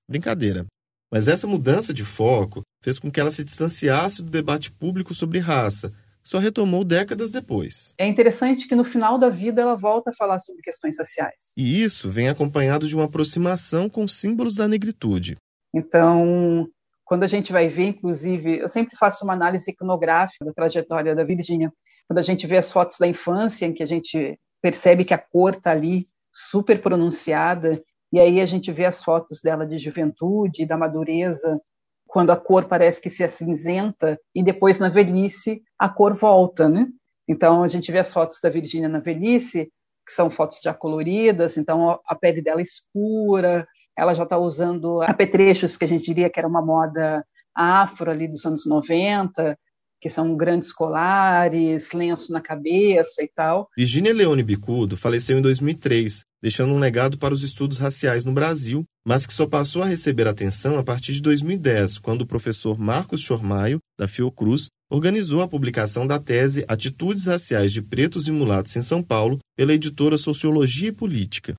Brincadeira. 0.08 0.66
Mas 1.10 1.26
essa 1.26 1.46
mudança 1.46 1.92
de 1.92 2.04
foco 2.04 2.62
fez 2.80 2.98
com 2.98 3.10
que 3.10 3.18
ela 3.18 3.30
se 3.30 3.42
distanciasse 3.42 4.22
do 4.22 4.30
debate 4.30 4.70
público 4.70 5.14
sobre 5.14 5.40
raça, 5.40 5.90
que 6.22 6.28
só 6.28 6.38
retomou 6.38 6.84
décadas 6.84 7.32
depois. 7.32 7.94
É 7.98 8.06
interessante 8.06 8.68
que 8.68 8.74
no 8.76 8.84
final 8.84 9.18
da 9.18 9.28
vida 9.28 9.62
ela 9.62 9.74
volta 9.74 10.10
a 10.10 10.14
falar 10.14 10.38
sobre 10.38 10.62
questões 10.62 10.96
raciais. 10.96 11.52
E 11.56 11.82
isso 11.82 12.08
vem 12.08 12.28
acompanhado 12.28 12.86
de 12.86 12.94
uma 12.94 13.04
aproximação 13.04 13.88
com 13.88 14.06
símbolos 14.06 14.54
da 14.54 14.68
negritude. 14.68 15.36
Então, 15.74 16.68
quando 17.04 17.24
a 17.24 17.28
gente 17.28 17.52
vai 17.52 17.68
ver, 17.68 17.86
inclusive, 17.86 18.58
eu 18.58 18.68
sempre 18.68 18.96
faço 18.96 19.24
uma 19.24 19.32
análise 19.32 19.70
iconográfica 19.70 20.44
da 20.44 20.52
trajetória 20.52 21.14
da 21.14 21.24
Virgínia. 21.24 21.72
Quando 22.08 22.18
a 22.18 22.22
gente 22.22 22.46
vê 22.46 22.56
as 22.56 22.70
fotos 22.70 22.96
da 22.98 23.06
infância, 23.06 23.66
em 23.66 23.72
que 23.72 23.82
a 23.82 23.86
gente 23.86 24.38
percebe 24.62 25.04
que 25.04 25.14
a 25.14 25.18
cor 25.18 25.54
está 25.54 25.72
ali 25.72 26.08
super 26.32 26.80
pronunciada, 26.80 27.72
e 28.12 28.20
aí 28.20 28.40
a 28.40 28.46
gente 28.46 28.70
vê 28.70 28.84
as 28.84 29.02
fotos 29.02 29.40
dela 29.40 29.66
de 29.66 29.78
juventude, 29.78 30.66
da 30.66 30.76
madureza, 30.76 31.60
quando 32.06 32.30
a 32.30 32.36
cor 32.36 32.66
parece 32.66 33.00
que 33.00 33.10
se 33.10 33.24
acinzenta, 33.24 34.18
e 34.34 34.42
depois 34.42 34.78
na 34.78 34.88
velhice 34.88 35.62
a 35.78 35.88
cor 35.88 36.14
volta, 36.14 36.68
né? 36.68 36.86
Então 37.28 37.62
a 37.62 37.68
gente 37.68 37.90
vê 37.90 37.98
as 37.98 38.12
fotos 38.12 38.40
da 38.40 38.48
Virgínia 38.48 38.88
na 38.88 39.00
velhice, 39.00 39.70
que 40.06 40.12
são 40.12 40.30
fotos 40.30 40.60
já 40.62 40.72
coloridas, 40.72 41.56
então 41.56 41.98
a 42.06 42.14
pele 42.14 42.40
dela 42.40 42.60
é 42.60 42.62
escura, 42.62 43.66
ela 43.96 44.14
já 44.14 44.22
está 44.22 44.38
usando 44.38 45.02
apetrechos 45.02 45.76
que 45.76 45.84
a 45.84 45.88
gente 45.88 46.04
diria 46.04 46.30
que 46.30 46.38
era 46.38 46.48
uma 46.48 46.62
moda 46.62 47.26
afro 47.54 48.10
ali 48.10 48.28
dos 48.28 48.44
anos 48.44 48.66
90, 48.66 49.58
que 50.00 50.10
são 50.10 50.36
grandes 50.36 50.72
colares, 50.72 51.92
lenço 51.92 52.32
na 52.32 52.40
cabeça 52.40 53.22
e 53.22 53.28
tal. 53.28 53.68
Virginia 53.76 54.12
Leone 54.12 54.42
Bicudo 54.42 54.96
faleceu 54.96 55.38
em 55.38 55.42
2003, 55.42 56.24
deixando 56.42 56.72
um 56.72 56.78
legado 56.78 57.18
para 57.18 57.34
os 57.34 57.42
estudos 57.42 57.78
raciais 57.78 58.24
no 58.24 58.32
Brasil, 58.32 58.84
mas 59.06 59.26
que 59.26 59.32
só 59.32 59.46
passou 59.46 59.82
a 59.82 59.86
receber 59.86 60.26
atenção 60.26 60.78
a 60.78 60.84
partir 60.84 61.12
de 61.12 61.22
2010, 61.22 61.98
quando 61.98 62.22
o 62.22 62.26
professor 62.26 62.78
Marcos 62.78 63.20
Chormaio, 63.20 63.78
da 63.98 64.06
Fiocruz, 64.06 64.68
organizou 64.90 65.40
a 65.40 65.48
publicação 65.48 66.06
da 66.06 66.18
tese 66.18 66.64
Atitudes 66.68 67.26
Raciais 67.26 67.72
de 67.72 67.82
Pretos 67.82 68.28
e 68.28 68.32
Mulatos 68.32 68.76
em 68.76 68.82
São 68.82 69.02
Paulo 69.02 69.38
pela 69.56 69.74
editora 69.74 70.16
Sociologia 70.16 70.88
e 70.88 70.92
Política. 70.92 71.54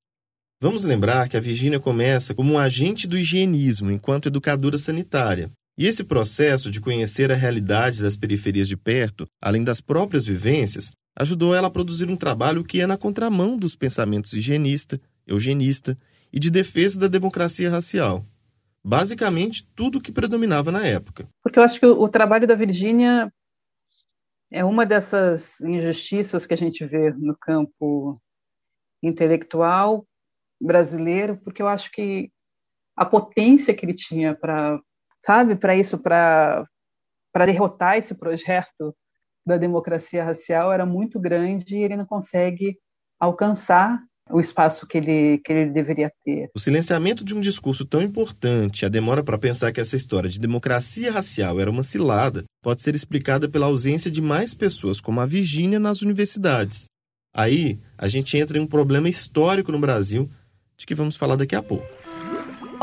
Vamos 0.62 0.84
lembrar 0.86 1.30
que 1.30 1.38
a 1.38 1.42
Virgínia 1.42 1.80
começa 1.80 2.34
como 2.34 2.54
um 2.54 2.58
agente 2.58 3.08
do 3.08 3.18
higienismo 3.18 3.92
enquanto 3.92 4.28
educadora 4.28 4.78
sanitária. 4.78 5.52
E 5.78 5.86
esse 5.86 6.04
processo 6.04 6.72
de 6.72 6.82
conhecer 6.82 7.32
a 7.32 7.36
realidade 7.36 8.02
das 8.02 8.18
periferias 8.18 8.68
de 8.68 8.76
perto, 8.76 9.28
além 9.40 9.64
das 9.64 9.80
próprias 9.80 10.26
vivências, 10.26 10.90
ajudou 11.16 11.54
ela 11.54 11.68
a 11.68 11.72
produzir 11.72 12.10
um 12.10 12.16
trabalho 12.16 12.64
que 12.64 12.82
é 12.82 12.88
na 12.88 12.98
contramão 12.98 13.58
dos 13.58 13.76
pensamentos 13.76 14.34
higienista, 14.34 15.00
eugenista 15.26 15.98
e 16.34 16.40
de 16.40 16.50
defesa 16.50 17.00
da 17.00 17.08
democracia 17.08 17.70
racial. 17.70 18.26
Basicamente, 18.84 19.68
tudo 19.76 19.98
o 20.00 20.02
que 20.02 20.12
predominava 20.12 20.72
na 20.72 20.86
época. 20.86 21.28
Porque 21.44 21.60
eu 21.60 21.64
acho 21.64 21.80
que 21.80 21.86
o, 21.86 22.08
trabalho 22.08 22.48
da 22.48 22.56
Virgínia 22.56 23.32
é 24.50 24.64
uma 24.64 24.86
dessas 24.86 25.60
injustiças 25.62 26.48
que 26.48 26.54
a 26.54 26.58
gente 26.58 26.86
vê 26.86 27.12
no 27.12 27.38
campo 27.38 28.20
intelectual 29.04 30.08
brasileiro, 30.60 31.38
porque 31.38 31.62
eu 31.62 31.68
acho 31.68 31.92
que 31.92 32.32
a 32.96 33.06
potência 33.06 33.76
que 33.76 33.86
ele 33.86 33.94
tinha 33.94 34.34
para, 34.34 34.80
sabe, 35.26 35.56
para 35.56 35.76
isso, 35.76 35.98
para 35.98 36.68
derrotar 37.46 37.98
esse 37.98 38.14
projeto 38.16 38.96
da 39.46 39.58
democracia 39.58 40.24
racial 40.24 40.74
era 40.74 40.86
muito 40.86 41.20
grande 41.20 41.78
e 41.78 41.84
ele 41.84 41.96
não 41.96 42.06
consegue 42.06 42.78
alcançar 43.20 44.00
o 44.30 44.40
espaço 44.42 44.86
que 44.86 44.98
ele, 44.98 45.38
que 45.40 45.54
ele 45.54 45.72
deveria 45.72 46.12
ter. 46.24 46.50
O 46.54 46.60
silenciamento 46.60 47.24
de 47.24 47.34
um 47.34 47.40
discurso 47.40 47.86
tão 47.86 48.02
importante, 48.02 48.86
a 48.86 48.90
demora 48.90 49.24
para 49.24 49.38
pensar 49.38 49.72
que 49.72 49.80
essa 49.80 49.96
história 49.96 50.30
de 50.30 50.40
democracia 50.40 51.12
racial 51.12 51.60
era 51.60 51.72
uma 51.72 51.84
cilada, 51.84 52.44
pode 52.62 52.82
ser 52.82 52.94
explicada 52.94 53.48
pela 53.48 53.68
ausência 53.68 54.12
de 54.12 54.22
mais 54.22 54.54
pessoas 54.54 55.00
como 55.00 55.22
a 55.22 55.26
Virgínia 55.26 55.80
nas 55.80 56.02
universidades. 56.02 56.86
Aí, 57.34 57.80
a 57.98 58.08
gente 58.08 58.38
entra 58.38 58.58
em 58.58 58.62
um 58.62 58.68
problema 58.68 59.08
histórico 59.08 59.72
no 59.72 59.80
Brasil 59.80 60.30
de 60.76 60.86
que 60.86 60.96
vamos 60.96 61.16
falar 61.16 61.36
daqui 61.36 61.56
a 61.56 61.64
pouco. 61.64 61.86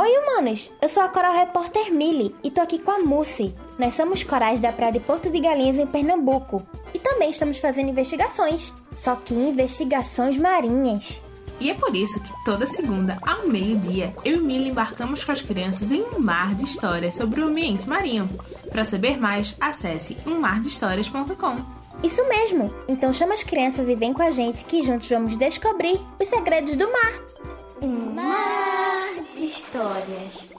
Oi, 0.05 0.18
humanos! 0.18 0.70
Eu 0.82 0.88
sou 0.90 1.02
a 1.02 1.09
coral 1.09 1.32
repórter 1.32 1.90
Millie 1.90 2.36
e 2.44 2.50
tô 2.50 2.61
aqui 2.61 2.78
com 2.78 2.90
a 2.90 2.98
Mussi. 2.98 3.55
Nós 3.78 3.94
somos 3.94 4.22
corais 4.22 4.61
da 4.61 4.70
Praia 4.70 4.92
de 4.92 5.00
Porto 5.00 5.30
de 5.30 5.40
Galinhas, 5.40 5.78
em 5.78 5.86
Pernambuco. 5.86 6.62
E 6.92 6.98
também 6.98 7.30
estamos 7.30 7.57
fazendo 7.57 7.88
investigações, 7.88 8.70
só 8.94 9.16
que 9.16 9.32
investigações 9.32 10.36
marinhas. 10.36 11.22
E 11.59 11.70
é 11.70 11.74
por 11.74 11.96
isso 11.96 12.20
que 12.20 12.30
toda 12.44 12.66
segunda, 12.66 13.16
ao 13.26 13.48
meio-dia, 13.48 14.14
eu 14.26 14.42
e 14.42 14.42
Millie 14.42 14.68
embarcamos 14.68 15.24
com 15.24 15.32
as 15.32 15.40
crianças 15.40 15.90
em 15.90 16.02
um 16.02 16.18
mar 16.18 16.55
de 16.55 16.64
histórias 16.64 17.14
sobre 17.14 17.40
o 17.40 17.46
ambiente 17.46 17.88
marinho. 17.88 18.28
Para 18.70 18.84
saber 18.84 19.18
mais, 19.18 19.57
acesse 19.59 20.18
ummardhistórias.com. 20.26 21.57
Isso 22.02 22.28
mesmo! 22.28 22.74
Então 22.86 23.11
chama 23.11 23.32
as 23.32 23.42
crianças 23.42 23.88
e 23.88 23.94
vem 23.94 24.12
com 24.12 24.22
a 24.22 24.30
gente 24.30 24.66
que 24.66 24.82
juntos 24.82 25.09
vamos 25.09 25.34
descobrir 25.38 25.98
os 26.20 26.28
segredos 26.28 26.76
do 26.76 26.92
mar. 26.92 27.53
Um 27.82 28.14
mar 28.14 29.24
de 29.26 29.44
histórias. 29.44 30.50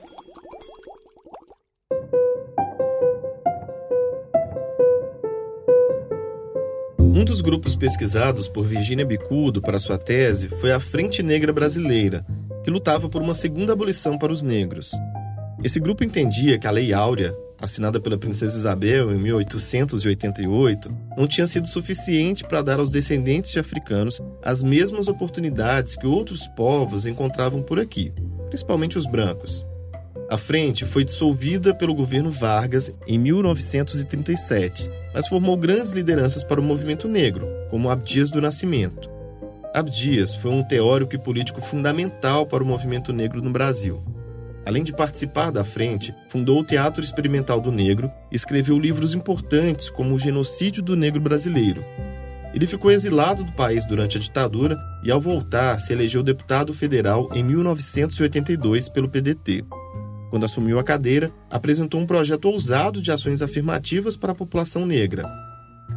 Um 6.99 7.23
dos 7.23 7.41
grupos 7.41 7.75
pesquisados 7.75 8.47
por 8.47 8.65
Virginia 8.65 9.05
Bicudo 9.05 9.61
para 9.61 9.79
sua 9.79 9.97
tese 9.97 10.49
foi 10.49 10.71
a 10.71 10.79
Frente 10.79 11.23
Negra 11.23 11.53
Brasileira, 11.53 12.25
que 12.63 12.69
lutava 12.69 13.07
por 13.09 13.21
uma 13.21 13.33
segunda 13.33 13.73
abolição 13.73 14.17
para 14.17 14.31
os 14.31 14.41
negros. 14.41 14.91
Esse 15.63 15.79
grupo 15.79 16.03
entendia 16.03 16.59
que 16.59 16.67
a 16.67 16.71
Lei 16.71 16.93
Áurea, 16.93 17.35
assinada 17.65 17.99
pela 17.99 18.17
Princesa 18.17 18.57
Isabel 18.57 19.13
em 19.13 19.17
1888, 19.17 20.89
não 21.17 21.27
tinha 21.27 21.45
sido 21.45 21.67
suficiente 21.67 22.43
para 22.43 22.61
dar 22.61 22.79
aos 22.79 22.91
descendentes 22.91 23.51
de 23.51 23.59
africanos 23.59 24.21
as 24.41 24.63
mesmas 24.63 25.07
oportunidades 25.07 25.95
que 25.95 26.07
outros 26.07 26.47
povos 26.47 27.05
encontravam 27.05 27.61
por 27.61 27.79
aqui, 27.79 28.13
principalmente 28.47 28.97
os 28.97 29.05
brancos. 29.05 29.65
A 30.29 30.37
frente 30.37 30.85
foi 30.85 31.03
dissolvida 31.03 31.75
pelo 31.75 31.93
governo 31.93 32.31
Vargas 32.31 32.91
em 33.05 33.17
1937, 33.19 34.89
mas 35.13 35.27
formou 35.27 35.55
grandes 35.55 35.93
lideranças 35.93 36.43
para 36.43 36.59
o 36.59 36.63
movimento 36.63 37.07
negro, 37.07 37.47
como 37.69 37.89
Abdias 37.89 38.31
do 38.31 38.41
Nascimento. 38.41 39.09
Abdias 39.73 40.33
foi 40.33 40.51
um 40.51 40.63
teórico 40.63 41.13
e 41.13 41.19
político 41.19 41.61
fundamental 41.61 42.47
para 42.47 42.63
o 42.63 42.65
movimento 42.65 43.13
negro 43.13 43.41
no 43.41 43.51
Brasil. 43.51 44.01
Além 44.65 44.83
de 44.83 44.91
participar 44.91 45.51
da 45.51 45.63
frente, 45.63 46.13
fundou 46.27 46.59
o 46.59 46.63
Teatro 46.63 47.03
Experimental 47.03 47.61
do 47.61 47.71
Negro 47.71 48.11
e 48.31 48.35
escreveu 48.35 48.79
livros 48.79 49.13
importantes 49.13 49.89
como 49.89 50.15
O 50.15 50.19
Genocídio 50.19 50.81
do 50.81 50.95
Negro 50.95 51.21
Brasileiro. 51.21 51.85
Ele 52.51 52.65
ficou 52.65 52.89
exilado 52.89 53.43
do 53.43 53.51
país 53.51 53.85
durante 53.85 54.17
a 54.17 54.21
ditadura 54.21 54.77
e, 55.03 55.11
ao 55.11 55.21
voltar, 55.21 55.77
se 55.79 55.93
elegeu 55.93 56.23
deputado 56.23 56.73
federal 56.73 57.29
em 57.33 57.43
1982 57.43 58.89
pelo 58.89 59.09
PDT. 59.09 59.65
Quando 60.31 60.45
assumiu 60.45 60.79
a 60.79 60.83
cadeira, 60.83 61.31
apresentou 61.49 61.99
um 61.99 62.05
projeto 62.07 62.45
ousado 62.45 63.01
de 63.01 63.11
ações 63.11 63.41
afirmativas 63.41 64.17
para 64.17 64.31
a 64.31 64.35
população 64.35 64.85
negra. 64.85 65.44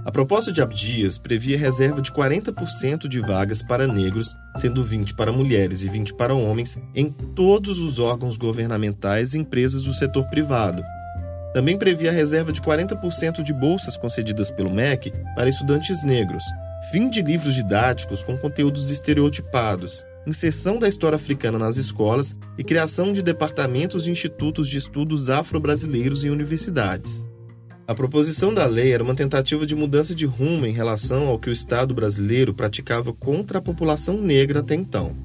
A 0.09 0.11
proposta 0.11 0.51
de 0.51 0.63
Abdias 0.63 1.19
previa 1.19 1.59
reserva 1.59 2.01
de 2.01 2.11
40% 2.11 3.07
de 3.07 3.21
vagas 3.21 3.61
para 3.61 3.87
negros, 3.87 4.35
sendo 4.57 4.83
20 4.83 5.13
para 5.13 5.31
mulheres 5.31 5.83
e 5.83 5.91
20 5.91 6.15
para 6.15 6.33
homens, 6.33 6.79
em 6.95 7.11
todos 7.11 7.79
os 7.79 7.99
órgãos 7.99 8.39
governamentais 8.39 9.35
e 9.35 9.39
empresas 9.39 9.83
do 9.83 9.93
setor 9.93 10.27
privado. 10.31 10.83
Também 11.53 11.77
previa 11.77 12.09
a 12.09 12.15
reserva 12.15 12.55
de 12.55 12.63
40% 12.63 13.43
de 13.43 13.53
bolsas 13.53 13.99
concedidas 13.99 14.51
pelo 14.51 14.73
MEC 14.73 15.13
para 15.37 15.51
estudantes 15.51 16.03
negros, 16.03 16.43
fim 16.91 17.11
de 17.11 17.21
livros 17.21 17.55
didáticos 17.55 18.23
com 18.23 18.35
conteúdos 18.35 18.89
estereotipados, 18.89 20.07
inserção 20.27 20.79
da 20.79 20.89
história 20.89 21.17
africana 21.17 21.59
nas 21.59 21.77
escolas 21.77 22.35
e 22.57 22.65
criação 22.65 23.13
de 23.13 23.23
departamentos 23.23 24.07
e 24.07 24.11
institutos 24.11 24.71
de 24.71 24.79
estudos 24.79 25.29
afro-brasileiros 25.29 26.25
em 26.25 26.31
universidades. 26.31 27.28
A 27.89 27.95
proposição 27.95 28.53
da 28.53 28.67
lei 28.67 28.93
era 28.93 29.03
uma 29.03 29.15
tentativa 29.15 29.65
de 29.65 29.75
mudança 29.75 30.15
de 30.15 30.27
rumo 30.27 30.67
em 30.67 30.75
relação 30.75 31.27
ao 31.27 31.39
que 31.39 31.49
o 31.49 31.53
Estado 31.53 31.95
brasileiro 31.95 32.53
praticava 32.53 33.15
contra 33.15 33.61
a 33.61 33.63
população 33.63 34.21
negra 34.21 34.61
até 34.61 34.75
então. 34.75 35.17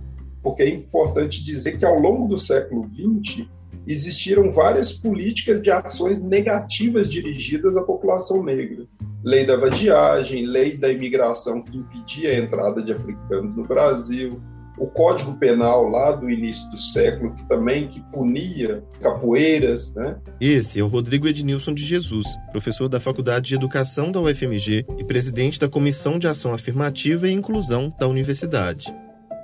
Porque 0.41 0.63
é 0.63 0.69
importante 0.69 1.43
dizer 1.43 1.77
que 1.77 1.83
ao 1.83 1.99
longo 1.99 2.25
do 2.25 2.37
século 2.37 2.87
XX, 2.87 3.45
existiram 3.85 4.49
várias 4.49 4.93
políticas 4.93 5.61
de 5.61 5.71
ações 5.71 6.23
negativas 6.23 7.11
dirigidas 7.11 7.75
à 7.75 7.83
população 7.83 8.41
negra. 8.41 8.87
Lei 9.21 9.45
da 9.45 9.57
vadiagem, 9.57 10.45
lei 10.45 10.77
da 10.77 10.89
imigração 10.89 11.61
que 11.61 11.77
impedia 11.77 12.31
a 12.31 12.37
entrada 12.37 12.81
de 12.81 12.93
africanos 12.93 13.57
no 13.57 13.67
Brasil, 13.67 14.41
o 14.77 14.87
Código 14.87 15.33
Penal 15.37 15.87
lá 15.87 16.11
do 16.11 16.29
início 16.29 16.69
do 16.69 16.77
século, 16.77 17.33
que 17.33 17.47
também 17.47 17.87
que 17.87 18.01
punia 18.11 18.83
capoeiras, 19.01 19.93
né? 19.95 20.17
Esse 20.39 20.79
é 20.79 20.83
o 20.83 20.87
Rodrigo 20.87 21.27
Ednilson 21.27 21.73
de 21.73 21.85
Jesus, 21.85 22.25
professor 22.51 22.89
da 22.89 22.99
Faculdade 22.99 23.49
de 23.49 23.55
Educação 23.55 24.11
da 24.11 24.19
UFMG 24.19 24.85
e 24.97 25.03
presidente 25.03 25.59
da 25.59 25.69
Comissão 25.69 26.17
de 26.17 26.27
Ação 26.27 26.53
Afirmativa 26.53 27.27
e 27.27 27.33
Inclusão 27.33 27.93
da 27.99 28.07
universidade. 28.07 28.93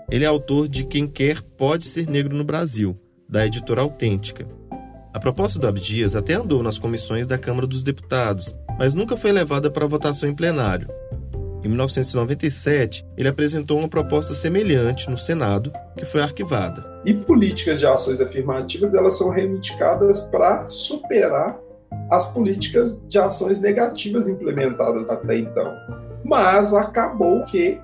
Ele 0.10 0.26
é 0.26 0.28
autor 0.28 0.68
de 0.68 0.84
Quem 0.84 1.08
Quer 1.08 1.42
Pode 1.42 1.86
Ser 1.86 2.10
Negro 2.10 2.36
no 2.36 2.44
Brasil, 2.44 2.98
da 3.28 3.46
editora 3.46 3.82
Autêntica. 3.82 4.48
A 5.14 5.20
proposta 5.20 5.60
do 5.60 5.68
Abdias 5.68 6.16
até 6.16 6.34
andou 6.34 6.64
nas 6.64 6.78
comissões 6.80 7.28
da 7.28 7.38
Câmara 7.38 7.68
dos 7.68 7.84
Deputados, 7.84 8.56
mas 8.78 8.94
nunca 8.94 9.18
foi 9.18 9.32
levada 9.32 9.70
para 9.70 9.86
votação 9.86 10.28
em 10.28 10.34
plenário. 10.34 10.88
Em 11.64 11.68
1997, 11.68 13.06
ele 13.18 13.28
apresentou 13.28 13.80
uma 13.80 13.90
proposta 13.90 14.34
semelhante 14.34 15.10
no 15.10 15.18
Senado, 15.18 15.74
que 15.98 16.06
foi 16.06 16.22
arquivada. 16.22 17.02
E 17.06 17.14
políticas 17.14 17.80
de 17.80 17.86
ações 17.86 18.22
afirmativas, 18.22 18.94
elas 18.94 19.18
são 19.18 19.30
reivindicadas 19.30 20.22
para 20.22 20.66
superar 20.68 21.60
as 22.12 22.26
políticas 22.32 23.04
de 23.08 23.20
ações 23.20 23.60
negativas 23.60 24.30
implementadas 24.30 25.10
até 25.10 25.38
então. 25.38 25.76
Mas 26.24 26.74
acabou 26.74 27.44
que 27.44 27.80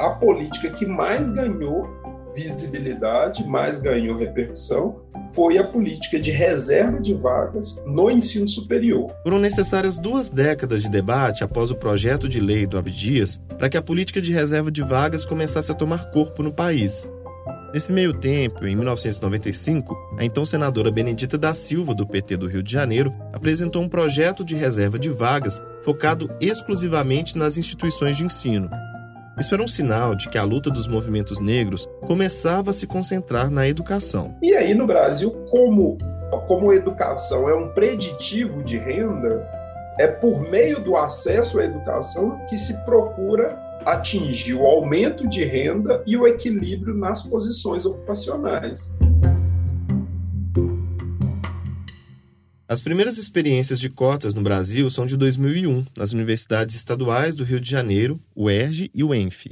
a 0.00 0.10
política 0.10 0.70
que 0.70 0.84
mais 0.84 1.30
ganhou 1.30 1.88
visibilidade, 2.34 3.46
mais 3.46 3.80
ganhou 3.80 4.16
repercussão, 4.16 5.00
foi 5.32 5.58
a 5.58 5.64
política 5.64 6.18
de 6.18 6.30
reserva 6.30 7.00
de 7.00 7.14
vagas 7.14 7.80
no 7.86 8.10
ensino 8.10 8.48
superior. 8.48 9.10
Foram 9.22 9.38
necessárias 9.38 9.98
duas 9.98 10.30
décadas 10.30 10.82
de 10.82 10.88
debate 10.88 11.44
após 11.44 11.70
o 11.70 11.76
projeto 11.76 12.28
de 12.28 12.40
lei 12.40 12.66
do 12.66 12.78
Abdias 12.78 13.40
para 13.56 13.68
que 13.68 13.76
a 13.76 13.82
política 13.82 14.20
de 14.20 14.32
reserva 14.32 14.70
de 14.70 14.82
vagas 14.82 15.24
começasse 15.24 15.70
a 15.70 15.74
tomar 15.74 16.10
corpo 16.10 16.42
no 16.42 16.52
país. 16.52 17.08
Nesse 17.72 17.92
meio 17.92 18.12
tempo, 18.12 18.66
em 18.66 18.74
1995, 18.74 19.96
a 20.18 20.24
então 20.24 20.44
senadora 20.44 20.90
Benedita 20.90 21.38
da 21.38 21.54
Silva, 21.54 21.94
do 21.94 22.04
PT 22.04 22.36
do 22.36 22.48
Rio 22.48 22.64
de 22.64 22.72
Janeiro, 22.72 23.14
apresentou 23.32 23.80
um 23.80 23.88
projeto 23.88 24.44
de 24.44 24.56
reserva 24.56 24.98
de 24.98 25.08
vagas 25.08 25.62
focado 25.82 26.28
exclusivamente 26.40 27.38
nas 27.38 27.56
instituições 27.56 28.16
de 28.16 28.24
ensino, 28.24 28.68
isso 29.40 29.54
era 29.54 29.62
um 29.62 29.68
sinal 29.68 30.14
de 30.14 30.28
que 30.28 30.38
a 30.38 30.44
luta 30.44 30.70
dos 30.70 30.86
movimentos 30.86 31.40
negros 31.40 31.88
começava 32.06 32.70
a 32.70 32.74
se 32.74 32.86
concentrar 32.86 33.50
na 33.50 33.66
educação. 33.66 34.36
E 34.42 34.54
aí 34.54 34.74
no 34.74 34.86
Brasil, 34.86 35.30
como 35.50 35.96
como 36.46 36.72
educação 36.72 37.48
é 37.48 37.54
um 37.54 37.68
preditivo 37.68 38.62
de 38.62 38.76
renda, 38.76 39.48
é 39.98 40.08
por 40.08 40.40
meio 40.50 40.80
do 40.80 40.96
acesso 40.96 41.60
à 41.60 41.64
educação 41.64 42.38
que 42.48 42.56
se 42.56 42.84
procura 42.84 43.56
atingir 43.86 44.54
o 44.54 44.66
aumento 44.66 45.28
de 45.28 45.44
renda 45.44 46.02
e 46.06 46.16
o 46.16 46.26
equilíbrio 46.26 46.94
nas 46.94 47.22
posições 47.22 47.86
ocupacionais. 47.86 48.92
As 52.70 52.80
primeiras 52.80 53.18
experiências 53.18 53.80
de 53.80 53.90
cotas 53.90 54.32
no 54.32 54.42
Brasil 54.42 54.88
são 54.92 55.04
de 55.04 55.16
2001, 55.16 55.86
nas 55.98 56.12
universidades 56.12 56.76
estaduais 56.76 57.34
do 57.34 57.42
Rio 57.42 57.58
de 57.58 57.68
Janeiro, 57.68 58.22
o 58.32 58.48
ERJ 58.48 58.92
e 58.94 59.02
o 59.02 59.12
ENF. 59.12 59.50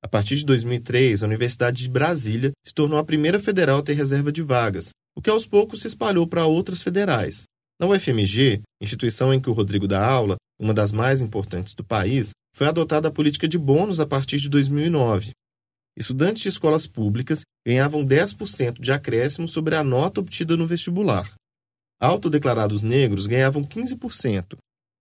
A 0.00 0.06
partir 0.06 0.36
de 0.36 0.44
2003, 0.44 1.24
a 1.24 1.26
Universidade 1.26 1.82
de 1.82 1.90
Brasília 1.90 2.52
se 2.64 2.72
tornou 2.72 2.96
a 2.96 3.04
primeira 3.04 3.40
federal 3.40 3.80
a 3.80 3.82
ter 3.82 3.94
reserva 3.94 4.30
de 4.30 4.40
vagas, 4.40 4.90
o 5.16 5.20
que 5.20 5.28
aos 5.28 5.44
poucos 5.44 5.80
se 5.80 5.88
espalhou 5.88 6.28
para 6.28 6.46
outras 6.46 6.80
federais. 6.80 7.42
Na 7.80 7.88
UFMG, 7.88 8.62
instituição 8.80 9.34
em 9.34 9.40
que 9.40 9.50
o 9.50 9.52
Rodrigo 9.52 9.88
dá 9.88 10.06
aula, 10.06 10.36
uma 10.56 10.72
das 10.72 10.92
mais 10.92 11.20
importantes 11.20 11.74
do 11.74 11.82
país, 11.82 12.30
foi 12.54 12.68
adotada 12.68 13.08
a 13.08 13.10
política 13.10 13.48
de 13.48 13.58
bônus 13.58 13.98
a 13.98 14.06
partir 14.06 14.38
de 14.38 14.48
2009. 14.48 15.32
Estudantes 15.98 16.44
de 16.44 16.50
escolas 16.50 16.86
públicas 16.86 17.40
ganhavam 17.66 18.06
10% 18.06 18.80
de 18.80 18.92
acréscimo 18.92 19.48
sobre 19.48 19.74
a 19.74 19.82
nota 19.82 20.20
obtida 20.20 20.56
no 20.56 20.68
vestibular. 20.68 21.34
Autodeclarados 22.04 22.82
negros 22.82 23.26
ganhavam 23.26 23.64
15%. 23.64 24.58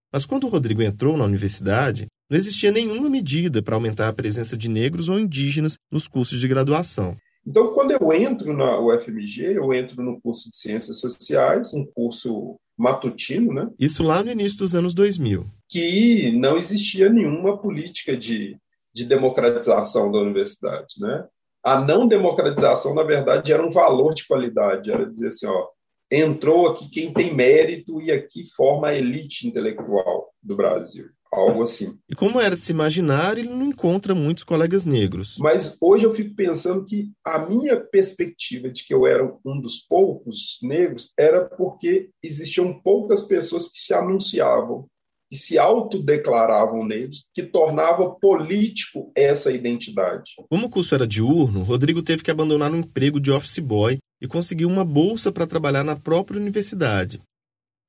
Mas 0.10 0.26
quando 0.26 0.45
o 0.45 0.49
Rodrigo 0.49 0.82
entrou 0.82 1.18
na 1.18 1.26
universidade, 1.26 2.08
não 2.30 2.38
existia 2.38 2.72
nenhuma 2.72 3.10
medida 3.10 3.62
para 3.62 3.76
aumentar 3.76 4.08
a 4.08 4.14
presença 4.14 4.56
de 4.56 4.70
negros 4.70 5.10
ou 5.10 5.20
indígenas 5.20 5.76
nos 5.91 6.08
cursos 6.08 6.39
de 6.39 6.47
graduação. 6.47 7.18
Então, 7.45 7.74
quando 7.74 7.91
eu 7.91 8.14
entro 8.14 8.56
na 8.56 8.80
UFMG, 8.80 9.58
eu 9.58 9.74
entro 9.74 10.01
no 10.01 10.22
curso 10.22 10.49
de 10.49 10.56
Ciências 10.56 11.01
Sociais, 11.01 11.74
um 11.74 11.86
curso 11.86 12.56
matutino, 12.78 13.54
né? 13.54 13.70
Isso 13.78 14.01
lá 14.01 14.24
no 14.24 14.32
início 14.32 14.58
dos 14.58 14.74
anos 14.74 14.93
2000. 14.93 15.45
Que 15.68 16.32
não 16.32 16.58
existia 16.58 17.10
nenhuma 17.10 17.58
política 17.58 18.16
de, 18.16 18.56
de 18.95 19.06
democratização 19.06 20.10
da 20.10 20.20
universidade, 20.20 20.95
né? 20.99 21.28
A 21.62 21.82
não 21.82 22.08
democratização, 22.08 22.95
na 22.95 23.04
verdade, 23.04 23.51
era 23.51 23.66
um 23.66 23.72
valor 23.72 24.14
de 24.14 24.26
qualidade, 24.26 24.89
era 24.89 25.06
dizer 25.06 25.28
assim, 25.28 25.47
ó, 25.47 25.68
entrou 26.14 26.68
aqui 26.68 26.88
quem 26.89 27.11
tem 27.11 27.34
mérito 27.34 27.99
e 27.99 28.11
aqui 28.11 28.43
forma 28.55 28.89
a 28.89 28.95
elite 28.95 29.47
intelectual 29.47 30.32
do 30.41 30.55
Brasil. 30.55 31.07
Algo 31.32 31.64
assim. 31.64 31.97
E 32.07 32.14
como 32.14 32.39
era 32.39 32.53
de 32.53 32.61
se 32.61 32.72
imaginar, 32.72 33.39
ele 33.39 33.49
não 33.49 33.66
encontra 33.66 34.14
muitos 34.14 34.43
colegas 34.43 34.86
negros. 34.86 35.38
Mas 35.39 35.76
hoje 35.82 36.05
eu 36.05 36.14
fico 36.14 36.36
pensando 36.36 36.86
que 36.86 37.11
a 37.26 37.39
minha 37.39 37.76
perspectiva 37.76 38.70
de 38.70 38.86
que 38.86 38.93
eu 38.93 39.07
era 39.07 39.26
um 39.43 39.59
dos 39.59 39.80
poucos 39.80 40.59
negros 40.61 41.11
era 41.18 41.43
porque 41.43 42.11
existiam 42.22 42.80
poucas 42.82 43.24
pessoas 43.24 43.68
que 43.68 43.80
se 43.80 43.95
anunciavam 43.95 44.88
que 45.34 45.38
se 45.39 45.57
autodeclaravam 45.57 46.86
negros, 46.86 47.28
que 47.34 47.41
tornava 47.41 48.11
político 48.22 49.11
essa 49.16 49.51
identidade. 49.51 50.34
Como 50.47 50.68
o 50.68 50.70
curso 50.70 50.93
era 50.93 51.07
diurno, 51.07 51.64
Rodrigo 51.64 52.03
teve 52.03 52.22
que 52.22 52.30
abandonar 52.30 52.72
um 52.72 52.78
emprego 52.78 53.20
de 53.20 53.32
office 53.32 53.57
boy 53.57 53.97
e 54.24 54.28
conseguiu 54.28 54.70
uma 54.70 54.86
bolsa 54.86 55.34
para 55.34 55.46
trabalhar 55.46 55.84
na 55.84 55.98
própria 55.98 56.40
universidade. 56.40 57.20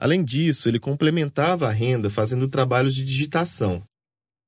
Além 0.00 0.24
disso, 0.24 0.68
ele 0.68 0.80
complementava 0.80 1.68
a 1.68 1.70
renda 1.70 2.10
fazendo 2.10 2.48
trabalhos 2.48 2.92
de 2.92 3.04
digitação. 3.04 3.84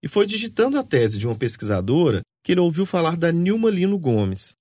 E 0.02 0.08
foi 0.08 0.26
digitando 0.26 0.76
a 0.76 0.82
tese 0.82 1.16
de 1.16 1.28
uma 1.28 1.36
pesquisadora 1.36 2.22
que 2.44 2.50
ele 2.50 2.60
ouviu 2.60 2.84
falar 2.84 3.16
da 3.16 3.30
Nilma 3.30 3.70
Lino 3.70 3.96
Gomes. 3.96 4.54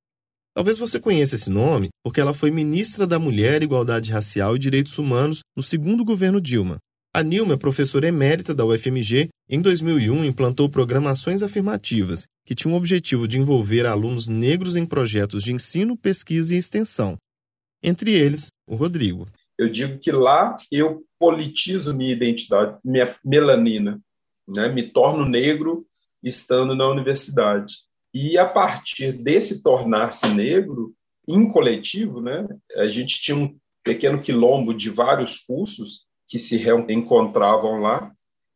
Talvez 0.55 0.77
você 0.77 0.99
conheça 0.99 1.33
esse 1.33 1.49
nome 1.49 1.89
porque 2.03 2.21
ela 2.21 2.33
foi 2.33 2.51
ministra 2.51 3.07
da 3.07 3.17
Mulher, 3.17 3.63
Igualdade 3.63 4.11
Racial 4.11 4.55
e 4.55 4.59
Direitos 4.59 4.97
Humanos 4.99 5.39
no 5.57 5.63
segundo 5.63 6.05
governo 6.05 6.39
Dilma. 6.39 6.77
A 7.15 7.23
Nilma 7.23 7.53
é 7.53 7.57
professora 7.57 8.09
emérita 8.09 8.53
da 8.53 8.65
UFMG 8.65 9.29
em 9.47 9.61
2001 9.61 10.25
implantou 10.25 10.67
programações 10.67 11.41
afirmativas 11.41 12.27
que 12.45 12.53
tinham 12.53 12.73
o 12.73 12.77
objetivo 12.77 13.25
de 13.25 13.39
envolver 13.39 13.85
alunos 13.85 14.27
negros 14.27 14.75
em 14.75 14.85
projetos 14.85 15.41
de 15.41 15.53
ensino, 15.53 15.95
pesquisa 15.95 16.53
e 16.53 16.57
extensão. 16.57 17.15
Entre 17.81 18.11
eles, 18.11 18.47
o 18.67 18.75
Rodrigo. 18.75 19.29
Eu 19.57 19.69
digo 19.69 19.97
que 19.97 20.11
lá 20.11 20.57
eu 20.69 21.05
politizo 21.17 21.95
minha 21.95 22.11
identidade, 22.11 22.77
minha 22.83 23.15
melanina, 23.23 23.97
né? 24.45 24.67
me 24.67 24.83
torno 24.83 25.23
negro 25.23 25.87
estando 26.21 26.75
na 26.75 26.85
universidade. 26.85 27.75
E 28.13 28.37
a 28.37 28.45
partir 28.45 29.13
desse 29.13 29.63
tornar-se 29.63 30.27
negro, 30.27 30.93
em 31.29 31.47
coletivo, 31.47 32.19
né? 32.19 32.45
a 32.75 32.87
gente 32.87 33.21
tinha 33.21 33.37
um 33.37 33.57
pequeno 33.85 34.19
quilombo 34.19 34.73
de 34.73 34.89
vários 34.89 35.39
cursos 35.39 36.04
que 36.27 36.39
se 36.39 36.61
encontravam 36.89 37.79
lá, 37.81 38.11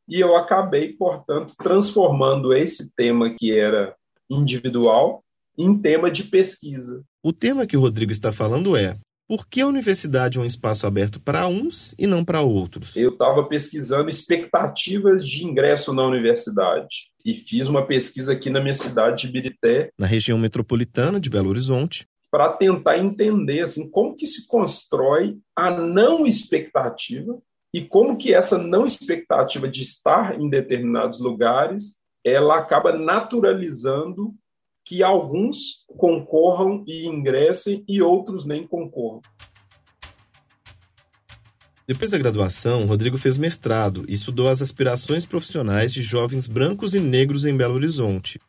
e 0.07 0.19
eu 0.19 0.35
acabei, 0.35 0.93
portanto, 0.93 1.53
transformando 1.57 2.51
esse 2.51 2.93
tema 2.95 3.29
que 3.29 3.51
era 3.51 3.95
individual 4.29 5.23
em 5.57 5.77
tema 5.77 6.09
de 6.09 6.23
pesquisa. 6.23 7.03
O 7.23 7.31
tema 7.31 7.67
que 7.67 7.77
o 7.77 7.79
Rodrigo 7.79 8.11
está 8.11 8.31
falando 8.31 8.75
é 8.75 8.97
por 9.27 9.47
que 9.47 9.61
a 9.61 9.67
universidade 9.67 10.39
é 10.39 10.41
um 10.41 10.45
espaço 10.45 10.87
aberto 10.87 11.19
para 11.19 11.47
uns 11.47 11.93
e 11.99 12.07
não 12.07 12.25
para 12.25 12.41
outros? 12.41 12.95
Eu 12.95 13.11
estava 13.11 13.43
pesquisando 13.43 14.09
expectativas 14.09 15.23
de 15.23 15.45
ingresso 15.45 15.93
na 15.93 16.03
universidade 16.03 17.11
e 17.23 17.35
fiz 17.35 17.67
uma 17.67 17.85
pesquisa 17.85 18.33
aqui 18.33 18.49
na 18.49 18.59
minha 18.59 18.73
cidade 18.73 19.27
de 19.27 19.31
Birité, 19.31 19.91
na 19.99 20.07
região 20.07 20.39
metropolitana 20.39 21.19
de 21.19 21.29
Belo 21.29 21.49
Horizonte, 21.49 22.07
para 22.31 22.53
tentar 22.53 22.97
entender 22.97 23.61
assim 23.61 23.87
como 23.87 24.15
que 24.15 24.25
se 24.25 24.47
constrói 24.47 25.37
a 25.55 25.69
não 25.69 26.25
expectativa 26.25 27.37
e 27.73 27.81
como 27.81 28.17
que 28.17 28.33
essa 28.33 28.57
não 28.57 28.85
expectativa 28.85 29.67
de 29.67 29.81
estar 29.81 30.39
em 30.39 30.49
determinados 30.49 31.19
lugares 31.19 31.99
ela 32.23 32.57
acaba 32.57 32.91
naturalizando 32.95 34.33
que 34.85 35.03
alguns 35.03 35.85
concorram 35.97 36.83
e 36.87 37.05
ingressem 37.05 37.83
e 37.87 38.01
outros 38.01 38.45
nem 38.45 38.65
concorram. 38.65 39.21
Depois 41.87 42.11
da 42.11 42.17
graduação, 42.17 42.85
Rodrigo 42.85 43.17
fez 43.17 43.37
mestrado 43.37 44.05
e 44.07 44.13
estudou 44.13 44.47
as 44.47 44.61
aspirações 44.61 45.25
profissionais 45.25 45.91
de 45.91 46.03
jovens 46.03 46.45
brancos 46.45 46.93
e 46.93 46.99
negros 46.99 47.45
em 47.45 47.55
Belo 47.55 47.75
Horizonte. 47.75 48.39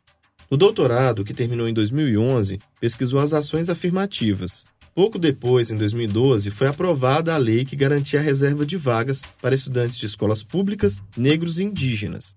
No 0.49 0.57
doutorado, 0.57 1.23
que 1.23 1.33
terminou 1.33 1.67
em 1.67 1.73
2011, 1.73 2.59
pesquisou 2.79 3.19
as 3.19 3.33
ações 3.33 3.69
afirmativas. 3.69 4.65
Pouco 4.93 5.17
depois, 5.17 5.71
em 5.71 5.77
2012, 5.77 6.51
foi 6.51 6.67
aprovada 6.67 7.33
a 7.33 7.37
lei 7.37 7.63
que 7.63 7.77
garantia 7.77 8.19
a 8.19 8.23
reserva 8.23 8.65
de 8.65 8.75
vagas 8.75 9.21
para 9.41 9.55
estudantes 9.55 9.97
de 9.97 10.05
escolas 10.05 10.43
públicas, 10.43 11.01
negros 11.15 11.59
e 11.59 11.63
indígenas. 11.63 12.35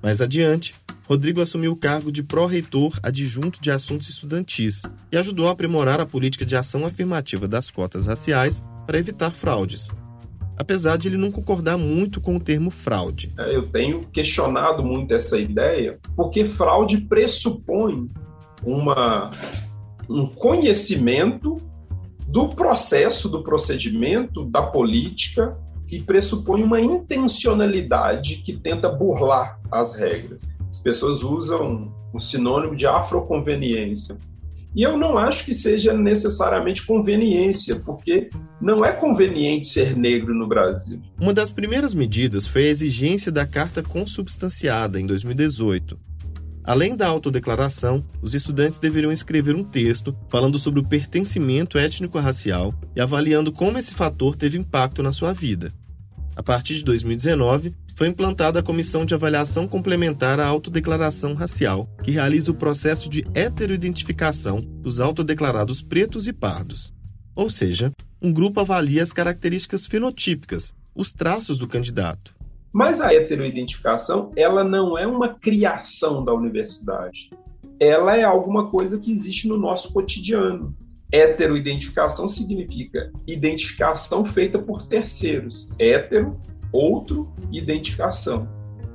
Mais 0.00 0.20
adiante, 0.20 0.76
Rodrigo 1.08 1.40
assumiu 1.40 1.72
o 1.72 1.76
cargo 1.76 2.12
de 2.12 2.22
pró-reitor 2.22 3.00
adjunto 3.02 3.60
de 3.60 3.72
assuntos 3.72 4.08
estudantis 4.08 4.82
e 5.10 5.16
ajudou 5.16 5.48
a 5.48 5.50
aprimorar 5.50 6.00
a 6.00 6.06
política 6.06 6.46
de 6.46 6.54
ação 6.54 6.86
afirmativa 6.86 7.48
das 7.48 7.68
cotas 7.68 8.06
raciais 8.06 8.62
para 8.86 8.98
evitar 8.98 9.32
fraudes. 9.32 9.88
Apesar 10.56 10.98
de 10.98 11.08
ele 11.08 11.16
não 11.16 11.32
concordar 11.32 11.76
muito 11.76 12.20
com 12.20 12.36
o 12.36 12.40
termo 12.40 12.70
fraude. 12.70 13.32
É, 13.38 13.56
eu 13.56 13.68
tenho 13.68 14.00
questionado 14.12 14.84
muito 14.84 15.14
essa 15.14 15.36
ideia, 15.36 15.98
porque 16.14 16.44
fraude 16.44 16.98
pressupõe 16.98 18.08
uma, 18.62 19.30
um 20.08 20.26
conhecimento 20.26 21.60
do 22.28 22.48
processo, 22.50 23.28
do 23.28 23.42
procedimento, 23.42 24.44
da 24.44 24.62
política 24.62 25.56
e 25.90 25.98
pressupõe 26.00 26.62
uma 26.62 26.80
intencionalidade 26.80 28.36
que 28.44 28.52
tenta 28.52 28.90
burlar 28.90 29.58
as 29.70 29.94
regras. 29.94 30.46
As 30.70 30.78
pessoas 30.78 31.22
usam 31.22 31.90
o 32.12 32.20
sinônimo 32.20 32.76
de 32.76 32.86
afroconveniência. 32.86 34.18
E 34.74 34.82
eu 34.82 34.98
não 34.98 35.16
acho 35.16 35.46
que 35.46 35.54
seja 35.54 35.94
necessariamente 35.94 36.86
conveniência, 36.86 37.76
porque 37.76 38.28
não 38.60 38.84
é 38.84 38.92
conveniente 38.92 39.66
ser 39.66 39.96
negro 39.96 40.34
no 40.34 40.46
Brasil. 40.46 41.00
Uma 41.18 41.32
das 41.32 41.50
primeiras 41.50 41.94
medidas 41.94 42.46
foi 42.46 42.64
a 42.64 42.70
exigência 42.70 43.32
da 43.32 43.46
carta 43.46 43.82
consubstanciada 43.82 45.00
em 45.00 45.06
2018. 45.06 45.98
Além 46.68 46.94
da 46.94 47.08
autodeclaração, 47.08 48.04
os 48.20 48.34
estudantes 48.34 48.78
deveriam 48.78 49.10
escrever 49.10 49.56
um 49.56 49.64
texto 49.64 50.14
falando 50.28 50.58
sobre 50.58 50.78
o 50.78 50.86
pertencimento 50.86 51.78
étnico-racial 51.78 52.74
e 52.94 53.00
avaliando 53.00 53.50
como 53.50 53.78
esse 53.78 53.94
fator 53.94 54.36
teve 54.36 54.58
impacto 54.58 55.02
na 55.02 55.10
sua 55.10 55.32
vida. 55.32 55.72
A 56.36 56.42
partir 56.42 56.74
de 56.74 56.84
2019, 56.84 57.74
foi 57.96 58.08
implantada 58.08 58.60
a 58.60 58.62
Comissão 58.62 59.06
de 59.06 59.14
Avaliação 59.14 59.66
Complementar 59.66 60.38
à 60.38 60.46
Autodeclaração 60.46 61.32
Racial, 61.32 61.88
que 62.02 62.10
realiza 62.10 62.50
o 62.50 62.54
processo 62.54 63.08
de 63.08 63.24
heteroidentificação 63.32 64.60
dos 64.60 65.00
autodeclarados 65.00 65.80
pretos 65.80 66.26
e 66.26 66.34
pardos. 66.34 66.92
Ou 67.34 67.48
seja, 67.48 67.90
um 68.20 68.30
grupo 68.30 68.60
avalia 68.60 69.02
as 69.02 69.10
características 69.10 69.86
fenotípicas, 69.86 70.74
os 70.94 71.14
traços 71.14 71.56
do 71.56 71.66
candidato. 71.66 72.36
Mas 72.72 73.00
a 73.00 73.12
heteroidentificação, 73.12 74.30
ela 74.36 74.62
não 74.62 74.96
é 74.96 75.06
uma 75.06 75.34
criação 75.34 76.24
da 76.24 76.32
universidade. 76.32 77.30
Ela 77.80 78.16
é 78.16 78.24
alguma 78.24 78.70
coisa 78.70 78.98
que 78.98 79.12
existe 79.12 79.48
no 79.48 79.56
nosso 79.56 79.92
cotidiano. 79.92 80.76
Heteroidentificação 81.12 82.28
significa 82.28 83.10
identificação 83.26 84.24
feita 84.24 84.58
por 84.58 84.82
terceiros. 84.82 85.74
Hétero 85.78 86.38
outro, 86.72 87.32
identificação. 87.52 88.48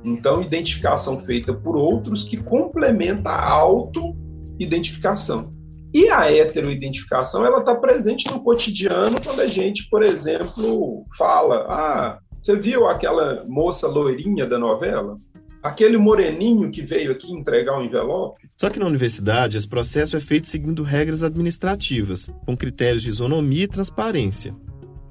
Então, 0.04 0.42
identificação 0.42 1.18
feita 1.20 1.52
por 1.52 1.76
outros 1.76 2.24
que 2.24 2.36
complementa 2.36 3.30
a 3.30 3.50
auto-identificação. 3.50 5.52
E 5.94 6.08
a 6.08 6.30
heteroidentificação, 6.30 7.46
ela 7.46 7.60
está 7.60 7.74
presente 7.74 8.30
no 8.30 8.42
cotidiano 8.42 9.16
quando 9.22 9.40
a 9.40 9.46
gente, 9.46 9.88
por 9.88 10.02
exemplo, 10.02 11.06
fala: 11.16 11.66
ah, 11.68 12.18
você 12.44 12.56
viu 12.56 12.86
aquela 12.86 13.42
moça 13.46 13.88
loirinha 13.88 14.46
da 14.46 14.58
novela? 14.58 15.18
Aquele 15.62 15.96
moreninho 15.96 16.70
que 16.70 16.82
veio 16.82 17.10
aqui 17.10 17.32
entregar 17.32 17.78
o 17.78 17.80
um 17.80 17.84
envelope? 17.86 18.50
Só 18.54 18.68
que 18.68 18.78
na 18.78 18.84
universidade, 18.84 19.56
esse 19.56 19.66
processo 19.66 20.14
é 20.14 20.20
feito 20.20 20.46
seguindo 20.46 20.82
regras 20.82 21.22
administrativas, 21.22 22.30
com 22.44 22.54
critérios 22.54 23.02
de 23.02 23.08
isonomia 23.08 23.64
e 23.64 23.68
transparência. 23.68 24.54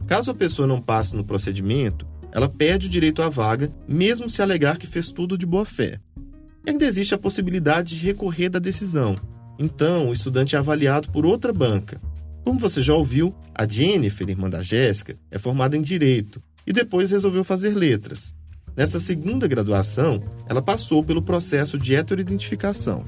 Caso 0.05 0.29
a 0.29 0.35
pessoa 0.35 0.67
não 0.67 0.79
passe 0.79 1.15
no 1.15 1.25
procedimento, 1.25 2.05
ela 2.31 2.47
perde 2.47 2.85
o 2.85 2.89
direito 2.89 3.23
à 3.23 3.29
vaga, 3.29 3.73
mesmo 3.87 4.29
se 4.29 4.43
alegar 4.43 4.77
que 4.77 4.85
fez 4.85 5.09
tudo 5.09 5.35
de 5.35 5.47
boa 5.47 5.65
fé. 5.65 5.99
E 6.63 6.69
ainda 6.69 6.85
existe 6.85 7.15
a 7.15 7.17
possibilidade 7.17 7.97
de 7.97 8.05
recorrer 8.05 8.49
da 8.49 8.59
decisão. 8.59 9.15
Então, 9.57 10.09
o 10.09 10.13
estudante 10.13 10.55
é 10.55 10.59
avaliado 10.59 11.09
por 11.09 11.25
outra 11.25 11.51
banca. 11.51 11.99
Como 12.45 12.59
você 12.59 12.79
já 12.79 12.93
ouviu, 12.93 13.33
a 13.55 13.67
Jennifer, 13.67 14.29
irmã 14.29 14.47
da 14.47 14.61
Jéssica, 14.61 15.17
é 15.31 15.39
formada 15.39 15.75
em 15.75 15.81
Direito 15.81 16.39
e 16.65 16.73
depois 16.73 17.11
resolveu 17.11 17.43
fazer 17.43 17.75
letras. 17.75 18.33
Nessa 18.75 18.99
segunda 18.99 19.47
graduação, 19.47 20.23
ela 20.49 20.61
passou 20.61 21.03
pelo 21.03 21.21
processo 21.21 21.77
de 21.77 21.95
heteroidentificação. 21.95 23.05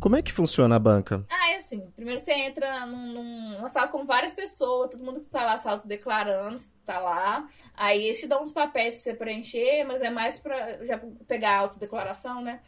Como 0.00 0.16
é 0.16 0.22
que 0.22 0.32
funciona 0.32 0.76
a 0.76 0.78
banca? 0.78 1.24
Ah, 1.28 1.50
é 1.50 1.56
assim. 1.56 1.80
Primeiro 1.94 2.20
você 2.20 2.32
entra 2.32 2.86
num, 2.86 3.56
numa 3.56 3.68
sala 3.68 3.88
com 3.88 4.04
várias 4.06 4.32
pessoas, 4.32 4.90
todo 4.90 5.04
mundo 5.04 5.20
que 5.20 5.28
tá 5.28 5.44
lá 5.44 5.56
se 5.56 5.68
autodeclarando, 5.68 6.58
tá 6.84 6.98
lá. 6.98 7.48
Aí 7.74 8.04
eles 8.04 8.18
te 8.18 8.26
dão 8.26 8.42
uns 8.42 8.52
papéis 8.52 8.94
pra 8.94 9.02
você 9.02 9.14
preencher, 9.14 9.84
mas 9.84 10.00
é 10.00 10.08
mais 10.08 10.38
pra 10.38 10.84
já 10.84 11.00
pegar 11.26 11.50
a 11.50 11.58
autodeclaração, 11.58 12.40
né? 12.40 12.60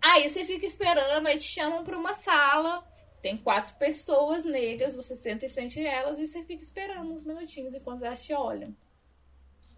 Aí 0.00 0.28
você 0.28 0.44
fica 0.44 0.64
esperando, 0.64 1.26
aí 1.26 1.36
te 1.36 1.44
chamam 1.44 1.84
pra 1.84 1.98
uma 1.98 2.14
sala. 2.14 2.82
Tem 3.20 3.36
quatro 3.36 3.74
pessoas 3.76 4.44
negras, 4.44 4.94
você 4.94 5.14
senta 5.14 5.46
em 5.46 5.48
frente 5.48 5.78
a 5.80 5.92
elas 5.92 6.18
e 6.18 6.26
você 6.26 6.42
fica 6.42 6.62
esperando 6.62 7.12
uns 7.12 7.22
minutinhos 7.22 7.74
enquanto 7.74 8.04
elas 8.04 8.24
te 8.24 8.32
olham. 8.32 8.74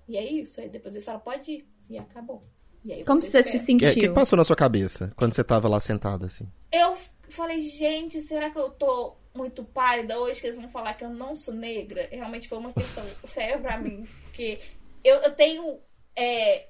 E 0.08 0.16
é 0.16 0.24
isso. 0.24 0.60
Aí 0.60 0.68
depois 0.68 0.94
eles 0.94 1.04
falam, 1.04 1.20
pode 1.20 1.50
ir. 1.50 1.68
E 1.90 1.98
acabou. 1.98 2.40
Como 3.06 3.22
você, 3.22 3.42
se 3.42 3.58
sentiu? 3.58 3.88
O 3.88 3.94
que, 3.94 4.00
que 4.00 4.08
passou 4.08 4.36
na 4.36 4.44
sua 4.44 4.56
cabeça 4.56 5.12
quando 5.16 5.34
você 5.34 5.44
tava 5.44 5.68
lá 5.68 5.78
sentada 5.78 6.26
assim? 6.26 6.48
Eu 6.72 6.96
falei, 7.28 7.60
gente, 7.60 8.20
será 8.20 8.50
que 8.50 8.58
eu 8.58 8.70
tô 8.70 9.16
muito 9.34 9.64
pálida 9.64 10.18
hoje 10.18 10.40
que 10.40 10.46
eles 10.46 10.56
vão 10.56 10.68
falar 10.68 10.94
que 10.94 11.04
eu 11.04 11.10
não 11.10 11.34
sou 11.34 11.54
negra? 11.54 12.08
Realmente 12.10 12.48
foi 12.48 12.58
uma 12.58 12.72
questão 12.72 13.04
séria 13.24 13.58
pra 13.58 13.78
mim. 13.78 14.06
Porque 14.24 14.60
eu, 15.04 15.16
eu 15.16 15.34
tenho. 15.34 15.78
É, 16.16 16.66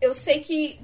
eu 0.00 0.14
sei 0.14 0.40
que 0.40 0.80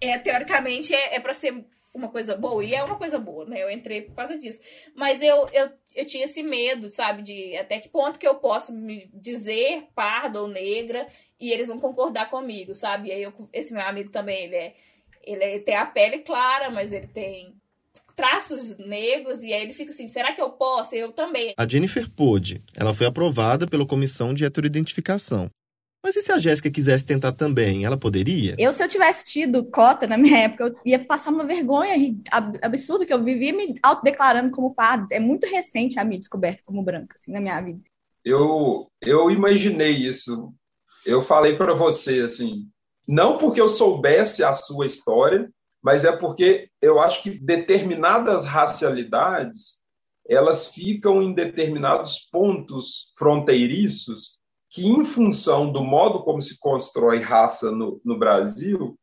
é, 0.00 0.18
teoricamente 0.18 0.94
é, 0.94 1.16
é 1.16 1.20
para 1.20 1.32
ser 1.32 1.64
uma 1.92 2.08
coisa 2.08 2.36
boa, 2.36 2.64
e 2.64 2.74
é 2.74 2.82
uma 2.82 2.96
coisa 2.96 3.18
boa, 3.18 3.44
né? 3.44 3.62
Eu 3.62 3.70
entrei 3.70 4.02
por 4.02 4.14
causa 4.14 4.38
disso. 4.38 4.60
Mas 4.94 5.20
eu, 5.20 5.46
eu, 5.52 5.70
eu 5.94 6.06
tinha 6.06 6.24
esse 6.24 6.42
medo, 6.42 6.88
sabe? 6.88 7.22
De 7.22 7.56
até 7.56 7.80
que 7.80 7.88
ponto 7.88 8.18
que 8.18 8.26
eu 8.26 8.36
posso 8.36 8.72
me 8.72 9.10
dizer 9.12 9.88
parda 9.94 10.40
ou 10.40 10.48
negra 10.48 11.06
e 11.38 11.50
eles 11.50 11.66
vão 11.66 11.80
concordar 11.80 12.30
comigo, 12.30 12.74
sabe? 12.74 13.08
E 13.08 13.12
aí 13.12 13.22
eu, 13.22 13.32
esse 13.52 13.72
meu 13.72 13.82
amigo 13.82 14.10
também, 14.10 14.44
ele 14.44 14.56
é. 14.56 14.74
Ele 15.22 15.44
é, 15.44 15.58
tem 15.58 15.76
a 15.76 15.84
pele 15.84 16.20
clara, 16.20 16.70
mas 16.70 16.92
ele 16.92 17.06
tem 17.06 17.54
traços 18.16 18.78
negros, 18.78 19.42
e 19.42 19.52
aí 19.52 19.62
ele 19.62 19.72
fica 19.72 19.90
assim, 19.90 20.06
será 20.06 20.32
que 20.32 20.40
eu 20.40 20.50
posso? 20.50 20.94
Eu 20.94 21.12
também. 21.12 21.54
A 21.56 21.68
Jennifer 21.68 22.08
pôde. 22.10 22.62
Ela 22.74 22.94
foi 22.94 23.06
aprovada 23.06 23.66
pela 23.66 23.86
Comissão 23.86 24.32
de 24.32 24.44
Heteroidentificação. 24.44 25.50
Mas 26.02 26.16
e 26.16 26.22
se 26.22 26.32
a 26.32 26.38
Jéssica 26.38 26.70
quisesse 26.70 27.04
tentar 27.04 27.32
também, 27.32 27.84
ela 27.84 27.96
poderia? 27.96 28.54
Eu, 28.58 28.72
se 28.72 28.82
eu 28.82 28.88
tivesse 28.88 29.24
tido 29.24 29.64
cota 29.64 30.06
na 30.06 30.16
minha 30.16 30.38
época, 30.44 30.64
eu 30.64 30.76
ia 30.84 30.98
passar 30.98 31.30
uma 31.30 31.44
vergonha 31.44 31.94
absurda 32.62 33.04
que 33.04 33.12
eu 33.12 33.22
vivia 33.22 33.52
me 33.52 33.78
autodeclarando 33.82 34.50
como 34.50 34.74
pardo. 34.74 35.06
É 35.10 35.20
muito 35.20 35.46
recente 35.46 35.98
a 35.98 36.04
minha 36.04 36.18
descoberta 36.18 36.62
como 36.64 36.82
branca, 36.82 37.16
assim, 37.18 37.32
na 37.32 37.40
minha 37.40 37.60
vida. 37.60 37.80
Eu, 38.24 38.90
eu 39.00 39.30
imaginei 39.30 39.92
isso. 39.92 40.52
Eu 41.04 41.20
falei 41.22 41.56
para 41.56 41.74
você, 41.74 42.20
assim, 42.20 42.66
não 43.06 43.36
porque 43.38 43.60
eu 43.60 43.68
soubesse 43.68 44.42
a 44.42 44.54
sua 44.54 44.86
história, 44.86 45.50
mas 45.82 46.04
é 46.04 46.12
porque 46.12 46.68
eu 46.80 47.00
acho 47.00 47.22
que 47.22 47.30
determinadas 47.30 48.44
racialidades 48.44 49.80
elas 50.28 50.72
ficam 50.72 51.20
em 51.20 51.34
determinados 51.34 52.28
pontos 52.30 53.12
fronteiriços 53.18 54.39
que, 54.70 54.86
em 54.86 55.04
função 55.04 55.70
do 55.70 55.82
modo 55.82 56.22
como 56.22 56.40
se 56.40 56.58
constrói 56.58 57.20
raça 57.20 57.70
no, 57.72 58.00
no 58.04 58.18
Brasil, 58.18 58.96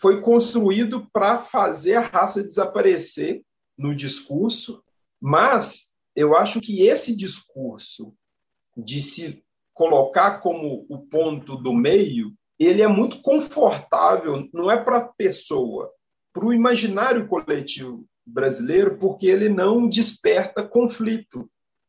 foi 0.00 0.20
construído 0.20 1.08
para 1.12 1.38
fazer 1.38 1.94
a 1.94 2.00
raça 2.00 2.42
desaparecer 2.42 3.42
no 3.78 3.94
discurso, 3.94 4.82
mas 5.20 5.94
eu 6.14 6.36
acho 6.36 6.60
que 6.60 6.86
esse 6.86 7.16
discurso 7.16 8.12
de 8.76 9.00
se 9.00 9.42
colocar 9.72 10.40
como 10.40 10.86
o 10.88 10.98
ponto 10.98 11.56
do 11.56 11.72
meio, 11.72 12.32
ele 12.58 12.82
é 12.82 12.88
muito 12.88 13.20
confortável, 13.20 14.48
não 14.52 14.70
é 14.70 14.82
para 14.82 14.98
a 14.98 15.08
pessoa, 15.08 15.90
para 16.32 16.46
o 16.46 16.52
imaginário 16.52 17.28
coletivo 17.28 18.04
brasileiro, 18.26 18.98
porque 18.98 19.26
ele 19.26 19.48
não 19.48 19.88
desperta 19.88 20.66
conflito. 20.66 21.48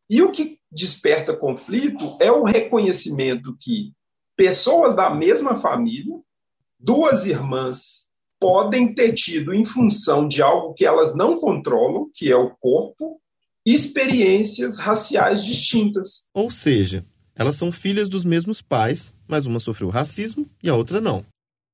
E 0.10 0.22
o 0.22 0.32
que 0.32 0.60
desperta 0.72 1.36
conflito 1.36 2.18
é 2.20 2.32
o 2.32 2.44
reconhecimento 2.44 3.56
que 3.60 3.94
pessoas 4.36 4.96
da 4.96 5.10
mesma 5.10 5.56
família, 5.56 6.16
duas 6.80 7.26
irmãs, 7.26 8.08
podem 8.40 8.94
ter 8.94 9.14
tido, 9.14 9.54
em 9.54 9.66
função 9.66 10.28
de 10.28 10.42
algo 10.42 10.74
que 10.74 10.86
elas 10.86 11.16
não 11.16 11.38
controlam, 11.38 12.10
que 12.14 12.32
é 12.32 12.36
o 12.36 12.52
corpo, 12.60 13.20
experiências 13.66 14.78
raciais 14.78 15.44
distintas. 15.44 16.28
Ou 16.34 16.50
seja, 16.50 17.06
elas 17.36 17.56
são 17.56 17.72
filhas 17.72 18.08
dos 18.08 18.24
mesmos 18.24 18.62
pais, 18.62 19.14
mas 19.28 19.46
uma 19.46 19.60
sofreu 19.60 19.90
racismo 19.90 20.50
e 20.64 20.70
a 20.70 20.76
outra 20.76 21.02
não. 21.02 21.26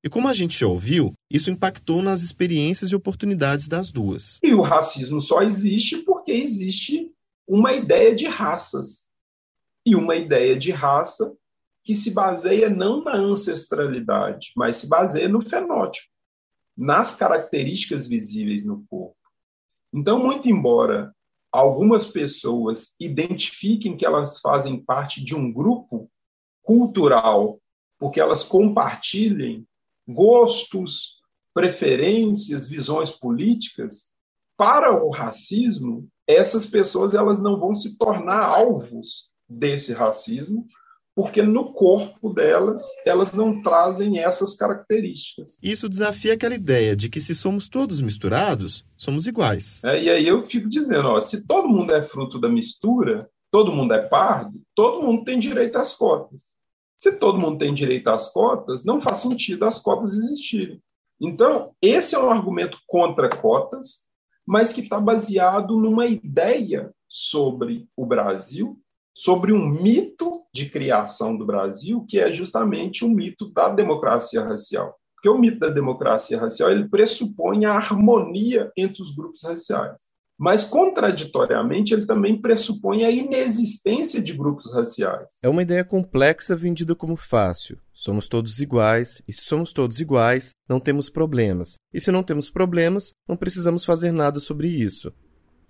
E 0.04 0.10
como 0.10 0.28
a 0.28 0.34
gente 0.34 0.60
já 0.60 0.68
ouviu, 0.68 1.14
isso 1.32 1.50
impactou 1.50 2.02
nas 2.02 2.22
experiências 2.22 2.92
e 2.92 2.96
oportunidades 2.96 3.70
das 3.70 3.90
duas. 3.90 4.38
E 4.44 4.54
o 4.54 4.62
racismo 4.62 5.22
só 5.22 5.42
existe 5.42 5.98
porque 6.00 6.34
existe 6.34 7.13
uma 7.48 7.74
ideia 7.74 8.16
de 8.16 8.28
raças. 8.28 9.08
E 9.86 9.96
uma 9.96 10.16
ideia 10.16 10.58
de 10.58 10.72
raça 10.72 11.36
que 11.84 11.94
se 11.94 12.14
baseia 12.14 12.70
não 12.70 13.04
na 13.04 13.16
ancestralidade, 13.16 14.54
mas 14.56 14.78
se 14.78 14.88
baseia 14.88 15.28
no 15.28 15.42
fenótipo, 15.42 16.08
nas 16.78 17.14
características 17.16 18.08
visíveis 18.08 18.66
no 18.66 18.86
corpo. 18.90 19.18
Então, 19.94 20.18
muito 20.18 20.50
embora 20.50 21.14
algumas 21.52 22.06
pessoas 22.06 22.96
identifiquem 23.00 23.96
que 23.96 24.06
elas 24.06 24.40
fazem 24.40 24.84
parte 24.84 25.24
de 25.24 25.36
um 25.36 25.52
grupo 25.52 26.10
cultural, 26.64 27.62
porque 28.00 28.20
elas 28.20 28.44
compartilhem 28.44 29.68
gostos, 30.08 31.22
preferências, 31.54 32.68
visões 32.68 33.12
políticas, 33.12 34.12
para 34.58 35.04
o 35.04 35.10
racismo, 35.10 36.10
essas 36.28 36.66
pessoas 36.66 37.14
elas 37.14 37.42
não 37.42 37.60
vão 37.60 37.74
se 37.74 37.98
tornar 37.98 38.44
alvos 38.44 39.32
desse 39.48 39.94
racismo, 39.94 40.66
porque 41.16 41.44
no 41.44 41.74
corpo 41.74 42.34
delas, 42.34 42.84
elas 43.06 43.34
não 43.34 43.62
trazem 43.62 44.20
essas 44.20 44.56
características. 44.56 45.60
Isso 45.62 45.88
desafia 45.88 46.34
aquela 46.34 46.56
ideia 46.56 46.96
de 46.96 47.08
que 47.08 47.22
se 47.22 47.36
somos 47.36 47.68
todos 47.68 48.02
misturados, 48.02 48.84
somos 48.98 49.28
iguais. 49.28 49.84
É, 49.84 50.02
e 50.02 50.10
aí 50.10 50.28
eu 50.28 50.42
fico 50.42 50.68
dizendo, 50.68 51.10
ó, 51.10 51.22
se 51.22 51.46
todo 51.46 51.70
mundo 51.70 51.94
é 51.94 52.02
fruto 52.02 52.40
da 52.40 52.50
mistura, 52.50 53.30
todo 53.52 53.72
mundo 53.72 53.94
é 53.94 54.02
pardo, 54.02 54.60
todo 54.74 55.06
mundo 55.06 55.24
tem 55.24 55.38
direito 55.38 55.78
às 55.78 55.94
cotas. 55.94 56.54
Se 56.98 57.20
todo 57.20 57.40
mundo 57.40 57.60
tem 57.60 57.74
direito 57.74 58.08
às 58.08 58.32
cotas, 58.32 58.84
não 58.84 59.00
faz 59.00 59.20
sentido 59.20 59.66
as 59.66 59.80
cotas 59.80 60.16
existirem. 60.16 60.82
Então, 61.22 61.72
esse 61.82 62.16
é 62.16 62.20
um 62.20 62.32
argumento 62.32 62.80
contra 62.88 63.30
cotas, 63.30 64.08
mas 64.46 64.74
que 64.74 64.82
está 64.82 65.00
baseado 65.00 65.80
numa 65.80 66.06
ideia 66.06 66.94
sobre 67.08 67.88
o 67.96 68.06
Brasil 68.06 68.80
sobre 69.14 69.54
um 69.54 69.70
mito 69.70 70.44
de 70.54 70.70
criação 70.70 71.38
do 71.38 71.46
Brasil, 71.46 72.06
que 72.08 72.20
é 72.20 72.32
justamente 72.32 73.06
o 73.06 73.10
mito 73.10 73.50
da 73.52 73.70
democracia 73.70 74.44
racial. 74.44 74.96
Porque 75.16 75.30
o 75.30 75.38
mito 75.38 75.60
da 75.60 75.70
democracia 75.70 76.40
racial 76.40 76.72
ele 76.72 76.90
pressupõe 76.90 77.66
a 77.66 77.76
harmonia 77.76 78.72
entre 78.76 79.02
os 79.02 79.16
grupos 79.16 79.44
raciais. 79.44 80.13
Mas, 80.38 80.66
contraditoriamente, 80.66 81.94
ele 81.94 82.06
também 82.06 82.42
pressupõe 82.42 83.04
a 83.04 83.12
inexistência 83.12 84.22
de 84.22 84.34
grupos 84.34 84.74
raciais. 84.74 85.34
É 85.44 85.48
uma 85.48 85.62
ideia 85.62 85.84
complexa 85.84 86.56
vendida 86.56 86.96
como 86.96 87.16
fácil. 87.16 87.78
Somos 87.94 88.28
todos 88.28 88.60
iguais, 88.60 89.22
e 89.28 89.34
se 89.34 89.42
somos 89.42 89.72
todos 89.72 90.00
iguais, 90.00 90.52
não 90.68 90.80
temos 90.80 91.10
problemas. 91.10 91.76
E 91.94 92.02
se 92.02 92.12
não 92.12 92.24
temos 92.24 92.50
problemas, 92.50 93.14
não 93.28 93.38
precisamos 93.38 93.86
fazer 93.86 94.12
nada 94.12 94.40
sobre 94.40 94.68
isso. 94.68 95.14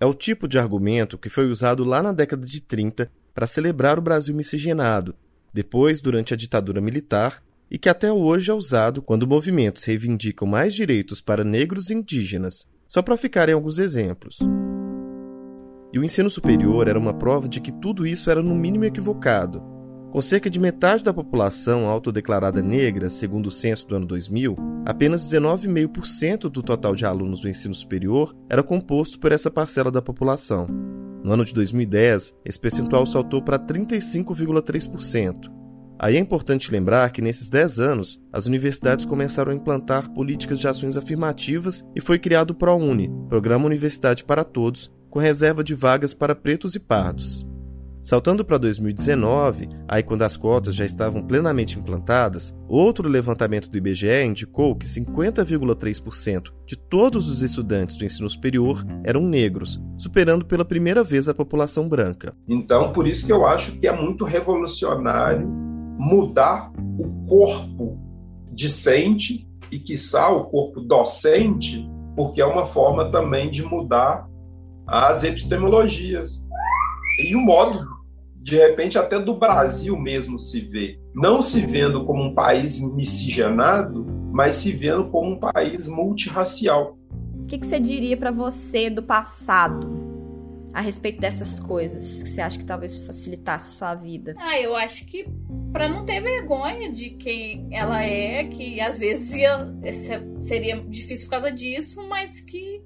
É 0.00 0.06
o 0.06 0.14
tipo 0.14 0.48
de 0.48 0.58
argumento 0.58 1.18
que 1.18 1.28
foi 1.28 1.46
usado 1.46 1.84
lá 1.84 2.02
na 2.02 2.12
década 2.12 2.46
de 2.46 2.60
30 2.60 3.10
para 3.34 3.46
celebrar 3.46 3.98
o 3.98 4.02
Brasil 4.02 4.34
miscigenado, 4.34 5.14
depois 5.52 6.00
durante 6.00 6.32
a 6.32 6.36
ditadura 6.36 6.80
militar, 6.80 7.42
e 7.70 7.78
que 7.78 7.88
até 7.88 8.12
hoje 8.12 8.50
é 8.50 8.54
usado 8.54 9.02
quando 9.02 9.26
movimentos 9.26 9.84
reivindicam 9.84 10.46
mais 10.46 10.74
direitos 10.74 11.20
para 11.20 11.44
negros 11.44 11.90
e 11.90 11.94
indígenas, 11.94 12.66
só 12.94 13.02
para 13.02 13.16
ficarem 13.16 13.52
alguns 13.52 13.80
exemplos. 13.80 14.38
E 15.92 15.98
o 15.98 16.04
ensino 16.04 16.30
superior 16.30 16.86
era 16.86 16.96
uma 16.96 17.12
prova 17.12 17.48
de 17.48 17.60
que 17.60 17.72
tudo 17.72 18.06
isso 18.06 18.30
era 18.30 18.40
no 18.40 18.54
mínimo 18.54 18.84
equivocado. 18.84 19.60
Com 20.12 20.22
cerca 20.22 20.48
de 20.48 20.60
metade 20.60 21.02
da 21.02 21.12
população 21.12 21.88
autodeclarada 21.88 22.62
negra, 22.62 23.10
segundo 23.10 23.48
o 23.48 23.50
censo 23.50 23.84
do 23.88 23.96
ano 23.96 24.06
2000, 24.06 24.56
apenas 24.86 25.28
19,5% 25.28 26.42
do 26.42 26.62
total 26.62 26.94
de 26.94 27.04
alunos 27.04 27.40
do 27.40 27.48
ensino 27.48 27.74
superior 27.74 28.32
era 28.48 28.62
composto 28.62 29.18
por 29.18 29.32
essa 29.32 29.50
parcela 29.50 29.90
da 29.90 30.00
população. 30.00 30.68
No 31.24 31.32
ano 31.32 31.44
de 31.44 31.52
2010, 31.52 32.32
esse 32.44 32.60
percentual 32.60 33.04
saltou 33.06 33.42
para 33.42 33.58
35,3%. 33.58 35.63
Aí 35.98 36.16
é 36.16 36.18
importante 36.18 36.72
lembrar 36.72 37.10
que 37.10 37.22
nesses 37.22 37.48
10 37.48 37.78
anos, 37.78 38.20
as 38.32 38.46
universidades 38.46 39.04
começaram 39.04 39.52
a 39.52 39.54
implantar 39.54 40.10
políticas 40.12 40.58
de 40.58 40.66
ações 40.66 40.96
afirmativas 40.96 41.84
e 41.94 42.00
foi 42.00 42.18
criado 42.18 42.50
o 42.50 42.54
ProUni, 42.54 43.10
Programa 43.28 43.66
Universidade 43.66 44.24
para 44.24 44.44
Todos, 44.44 44.90
com 45.08 45.18
reserva 45.18 45.62
de 45.62 45.74
vagas 45.74 46.12
para 46.12 46.34
pretos 46.34 46.74
e 46.74 46.80
pardos. 46.80 47.46
Saltando 48.02 48.44
para 48.44 48.58
2019, 48.58 49.66
aí 49.88 50.02
quando 50.02 50.20
as 50.22 50.36
cotas 50.36 50.74
já 50.74 50.84
estavam 50.84 51.22
plenamente 51.22 51.78
implantadas, 51.78 52.52
outro 52.68 53.08
levantamento 53.08 53.70
do 53.70 53.78
IBGE 53.78 54.26
indicou 54.26 54.76
que 54.76 54.86
50,3% 54.86 56.50
de 56.66 56.76
todos 56.76 57.30
os 57.30 57.40
estudantes 57.40 57.96
do 57.96 58.04
ensino 58.04 58.28
superior 58.28 58.84
eram 59.04 59.22
negros, 59.22 59.80
superando 59.96 60.44
pela 60.44 60.66
primeira 60.66 61.02
vez 61.02 61.28
a 61.28 61.34
população 61.34 61.88
branca. 61.88 62.34
Então, 62.46 62.92
por 62.92 63.06
isso 63.06 63.24
que 63.24 63.32
eu 63.32 63.46
acho 63.46 63.78
que 63.78 63.86
é 63.86 63.92
muito 63.92 64.26
revolucionário 64.26 65.63
mudar 65.98 66.72
o 66.98 67.26
corpo 67.28 67.98
discente 68.50 69.48
e, 69.70 69.78
quiçá, 69.78 70.30
o 70.30 70.44
corpo 70.44 70.80
docente, 70.80 71.88
porque 72.14 72.40
é 72.40 72.46
uma 72.46 72.66
forma 72.66 73.10
também 73.10 73.50
de 73.50 73.62
mudar 73.62 74.28
as 74.86 75.24
epistemologias 75.24 76.46
e 77.18 77.34
o 77.34 77.40
modo 77.40 77.86
de 78.42 78.56
repente 78.56 78.98
até 78.98 79.18
do 79.18 79.34
Brasil 79.34 79.98
mesmo 79.98 80.38
se 80.38 80.60
vê, 80.60 81.00
não 81.14 81.40
se 81.40 81.64
vendo 81.64 82.04
como 82.04 82.22
um 82.22 82.34
país 82.34 82.78
miscigenado, 82.80 84.04
mas 84.32 84.56
se 84.56 84.72
vendo 84.72 85.08
como 85.08 85.30
um 85.30 85.38
país 85.38 85.86
multirracial. 85.86 86.98
O 87.42 87.46
que, 87.46 87.56
que 87.56 87.66
você 87.66 87.80
diria 87.80 88.16
para 88.16 88.30
você 88.30 88.90
do 88.90 89.02
passado 89.02 90.03
a 90.74 90.80
respeito 90.80 91.20
dessas 91.20 91.60
coisas 91.60 92.24
que 92.24 92.28
você 92.28 92.40
acha 92.40 92.58
que 92.58 92.64
talvez 92.64 92.98
facilitasse 92.98 93.68
a 93.68 93.72
sua 93.72 93.94
vida? 93.94 94.34
Ah, 94.36 94.58
eu 94.58 94.74
acho 94.74 95.06
que 95.06 95.24
para 95.72 95.88
não 95.88 96.04
ter 96.04 96.20
vergonha 96.20 96.90
de 96.90 97.10
quem 97.10 97.68
ela 97.70 98.02
é, 98.02 98.44
que 98.44 98.80
às 98.80 98.98
vezes 98.98 99.34
ia, 99.34 99.72
seria 100.40 100.80
difícil 100.80 101.26
por 101.26 101.30
causa 101.30 101.52
disso, 101.52 102.04
mas 102.08 102.40
que 102.40 102.82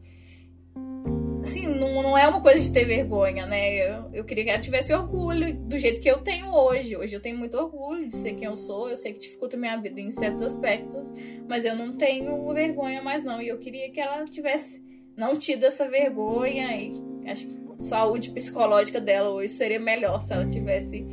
assim, 1.42 1.66
não, 1.66 2.02
não 2.02 2.18
é 2.18 2.28
uma 2.28 2.42
coisa 2.42 2.60
de 2.60 2.70
ter 2.70 2.84
vergonha, 2.84 3.46
né? 3.46 3.74
Eu, 3.74 4.10
eu 4.12 4.24
queria 4.24 4.44
que 4.44 4.50
ela 4.50 4.60
tivesse 4.60 4.92
orgulho 4.92 5.56
do 5.56 5.78
jeito 5.78 5.98
que 5.98 6.10
eu 6.10 6.18
tenho 6.18 6.52
hoje. 6.52 6.94
Hoje 6.94 7.16
eu 7.16 7.22
tenho 7.22 7.38
muito 7.38 7.56
orgulho 7.56 8.06
de 8.06 8.16
ser 8.16 8.34
quem 8.34 8.48
eu 8.48 8.56
sou. 8.56 8.90
Eu 8.90 8.98
sei 8.98 9.14
que 9.14 9.20
dificulta 9.20 9.56
minha 9.56 9.76
vida 9.76 9.98
em 9.98 10.10
certos 10.10 10.42
aspectos, 10.42 11.10
mas 11.48 11.64
eu 11.64 11.74
não 11.74 11.92
tenho 11.92 12.52
vergonha 12.52 13.02
mais 13.02 13.24
não. 13.24 13.40
E 13.40 13.48
eu 13.48 13.58
queria 13.58 13.90
que 13.90 13.98
ela 13.98 14.24
tivesse 14.26 14.82
não 15.16 15.36
tido 15.38 15.64
essa 15.64 15.88
vergonha 15.88 16.76
e 16.76 16.92
acho 17.26 17.46
que 17.46 17.67
saúde 17.80 18.30
psicológica 18.30 19.00
dela 19.00 19.30
hoje 19.30 19.50
seria 19.50 19.78
melhor 19.78 20.20
se 20.20 20.32
ela 20.32 20.46
tivesse 20.46 21.04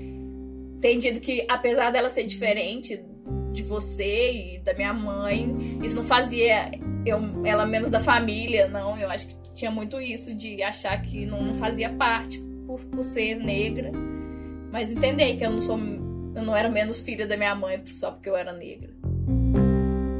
entendido 0.78 1.20
que 1.20 1.45
apesar 1.49 1.91
dela 1.91 2.09
ser 2.09 2.26
diferente 2.26 3.03
de 3.51 3.63
você 3.63 4.32
e 4.32 4.59
da 4.59 4.74
minha 4.74 4.93
mãe, 4.93 5.80
isso 5.84 5.95
não 5.95 6.03
fazia 6.03 6.72
eu, 7.05 7.20
ela 7.45 7.66
menos 7.66 7.89
da 7.89 7.99
família, 7.99 8.68
não. 8.68 8.97
Eu 8.97 9.09
acho 9.09 9.28
que 9.28 9.36
tinha 9.53 9.72
muito 9.72 10.01
isso 10.01 10.36
de 10.36 10.61
achar 10.61 10.99
que 11.01 11.26
não, 11.26 11.41
não 11.41 11.55
fazia 11.55 11.89
parte 11.89 12.39
por, 12.66 12.80
por 12.86 13.03
ser 13.03 13.36
negra, 13.36 13.91
mas 14.72 14.91
entender 14.91 15.38
que 15.38 15.45
eu 15.45 15.51
não 15.51 15.61
sou, 15.61 15.78
eu 15.78 16.43
não 16.43 16.55
era 16.55 16.68
menos 16.68 16.99
filha 16.99 17.26
da 17.26 17.38
minha 17.38 17.55
mãe 17.55 17.82
só 17.86 18.11
porque 18.11 18.30
eu 18.30 18.36
era 18.36 18.51
negra. 18.51 18.94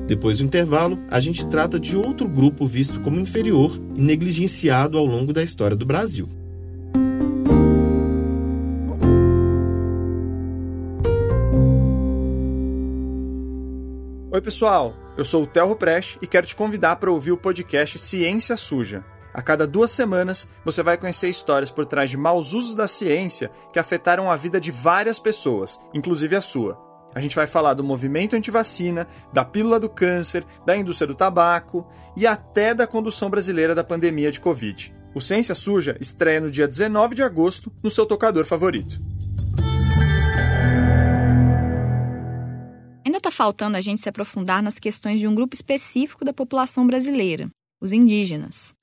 Depois 0.08 0.38
do 0.38 0.44
intervalo, 0.44 1.00
a 1.10 1.20
gente 1.20 1.48
trata 1.48 1.80
de 1.80 1.98
outro 1.98 2.28
grupo 2.28 2.68
visto 2.68 3.00
como 3.02 3.20
inferior 3.20 3.72
e 3.96 4.02
negligenciado 4.02 5.00
ao 5.00 5.06
longo 5.06 5.34
da 5.34 5.42
história 5.42 5.76
do 5.76 5.86
Brasil. 5.86 6.28
Oi, 14.32 14.42
pessoal. 14.42 14.94
Eu 15.18 15.26
sou 15.26 15.44
o 15.44 15.48
Telro 15.48 15.76
Prest 15.76 16.18
e 16.22 16.28
quero 16.28 16.46
te 16.46 16.56
convidar 16.56 16.98
para 16.98 17.10
ouvir 17.10 17.32
o 17.32 17.38
podcast 17.38 17.98
Ciência 17.98 18.56
Suja. 18.56 19.04
A 19.34 19.42
cada 19.42 19.66
duas 19.66 19.92
semanas, 19.92 20.48
você 20.64 20.84
vai 20.84 20.98
conhecer 20.98 21.30
histórias 21.30 21.72
por 21.72 21.86
trás 21.86 22.10
de 22.10 22.18
maus 22.18 22.54
usos 22.54 22.76
da 22.76 22.88
ciência 22.88 23.50
que 23.74 23.80
afetaram 23.80 24.30
a 24.30 24.36
vida 24.36 24.60
de 24.60 24.72
várias 24.72 25.18
pessoas, 25.18 25.80
inclusive 25.94 26.36
a 26.36 26.42
sua. 26.42 26.95
A 27.16 27.22
gente 27.22 27.38
vai 27.38 27.48
falar 27.48 27.74
do 27.74 27.84
movimento 27.84 28.36
antivacina, 28.36 29.08
da 29.32 29.46
pílula 29.46 29.80
do 29.80 29.88
câncer, 29.88 30.46
da 30.66 30.76
indústria 30.76 31.08
do 31.08 31.16
tabaco 31.16 31.88
e 32.14 32.28
até 32.28 32.74
da 32.74 32.86
condução 32.86 33.30
brasileira 33.30 33.74
da 33.74 33.86
pandemia 33.86 34.30
de 34.30 34.42
Covid. 34.42 34.94
O 35.14 35.22
Ciência 35.22 35.56
Suja 35.56 35.98
estreia 36.02 36.42
no 36.42 36.52
dia 36.52 36.68
19 36.68 37.16
de 37.16 37.24
agosto 37.24 37.72
no 37.82 37.90
seu 37.90 38.06
tocador 38.06 38.46
favorito. 38.46 39.00
Ainda 43.06 43.18
está 43.18 43.32
faltando 43.32 43.78
a 43.78 43.82
gente 43.82 44.02
se 44.02 44.10
aprofundar 44.10 44.62
nas 44.62 44.78
questões 44.78 45.18
de 45.18 45.26
um 45.26 45.34
grupo 45.34 45.56
específico 45.56 46.26
da 46.26 46.34
população 46.34 46.86
brasileira, 46.86 47.48
os 47.80 47.94
indígenas. 47.94 48.76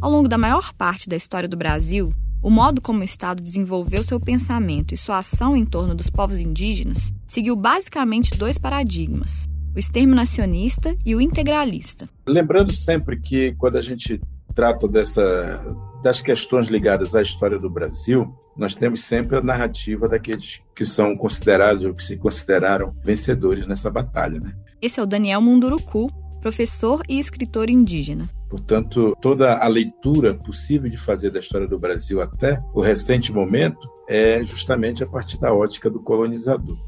Ao 0.00 0.08
longo 0.08 0.28
da 0.28 0.38
maior 0.38 0.72
parte 0.74 1.08
da 1.08 1.16
história 1.16 1.48
do 1.48 1.56
Brasil, 1.56 2.14
o 2.44 2.50
modo 2.50 2.82
como 2.82 3.00
o 3.00 3.04
Estado 3.04 3.42
desenvolveu 3.42 4.04
seu 4.04 4.20
pensamento 4.20 4.92
e 4.92 4.98
sua 4.98 5.18
ação 5.18 5.56
em 5.56 5.64
torno 5.64 5.94
dos 5.94 6.10
povos 6.10 6.38
indígenas 6.38 7.10
seguiu 7.26 7.56
basicamente 7.56 8.36
dois 8.36 8.58
paradigmas: 8.58 9.48
o 9.74 9.78
exterminacionista 9.78 10.94
e 11.06 11.16
o 11.16 11.22
integralista. 11.22 12.06
Lembrando 12.26 12.70
sempre 12.70 13.18
que 13.18 13.54
quando 13.54 13.78
a 13.78 13.80
gente 13.80 14.20
trata 14.54 14.86
dessa 14.86 15.58
das 16.02 16.20
questões 16.20 16.68
ligadas 16.68 17.14
à 17.14 17.22
história 17.22 17.58
do 17.58 17.70
Brasil, 17.70 18.30
nós 18.54 18.74
temos 18.74 19.02
sempre 19.04 19.38
a 19.38 19.40
narrativa 19.40 20.06
daqueles 20.06 20.58
que 20.76 20.84
são 20.84 21.14
considerados 21.14 21.82
ou 21.86 21.94
que 21.94 22.04
se 22.04 22.18
consideraram 22.18 22.94
vencedores 23.02 23.66
nessa 23.66 23.90
batalha, 23.90 24.38
né? 24.38 24.54
Esse 24.82 25.00
é 25.00 25.02
o 25.02 25.06
Daniel 25.06 25.40
Munduruku, 25.40 26.08
professor 26.42 27.02
e 27.08 27.18
escritor 27.18 27.70
indígena. 27.70 28.28
Portanto, 28.54 29.18
toda 29.20 29.56
a 29.56 29.66
leitura 29.66 30.32
possível 30.32 30.88
de 30.88 30.96
fazer 30.96 31.28
da 31.28 31.40
história 31.40 31.66
do 31.66 31.76
Brasil 31.76 32.20
até 32.20 32.56
o 32.72 32.80
recente 32.80 33.32
momento 33.32 33.90
é 34.08 34.44
justamente 34.46 35.02
a 35.02 35.06
partir 35.08 35.40
da 35.40 35.52
ótica 35.52 35.90
do 35.90 35.98
colonizador. 35.98 36.78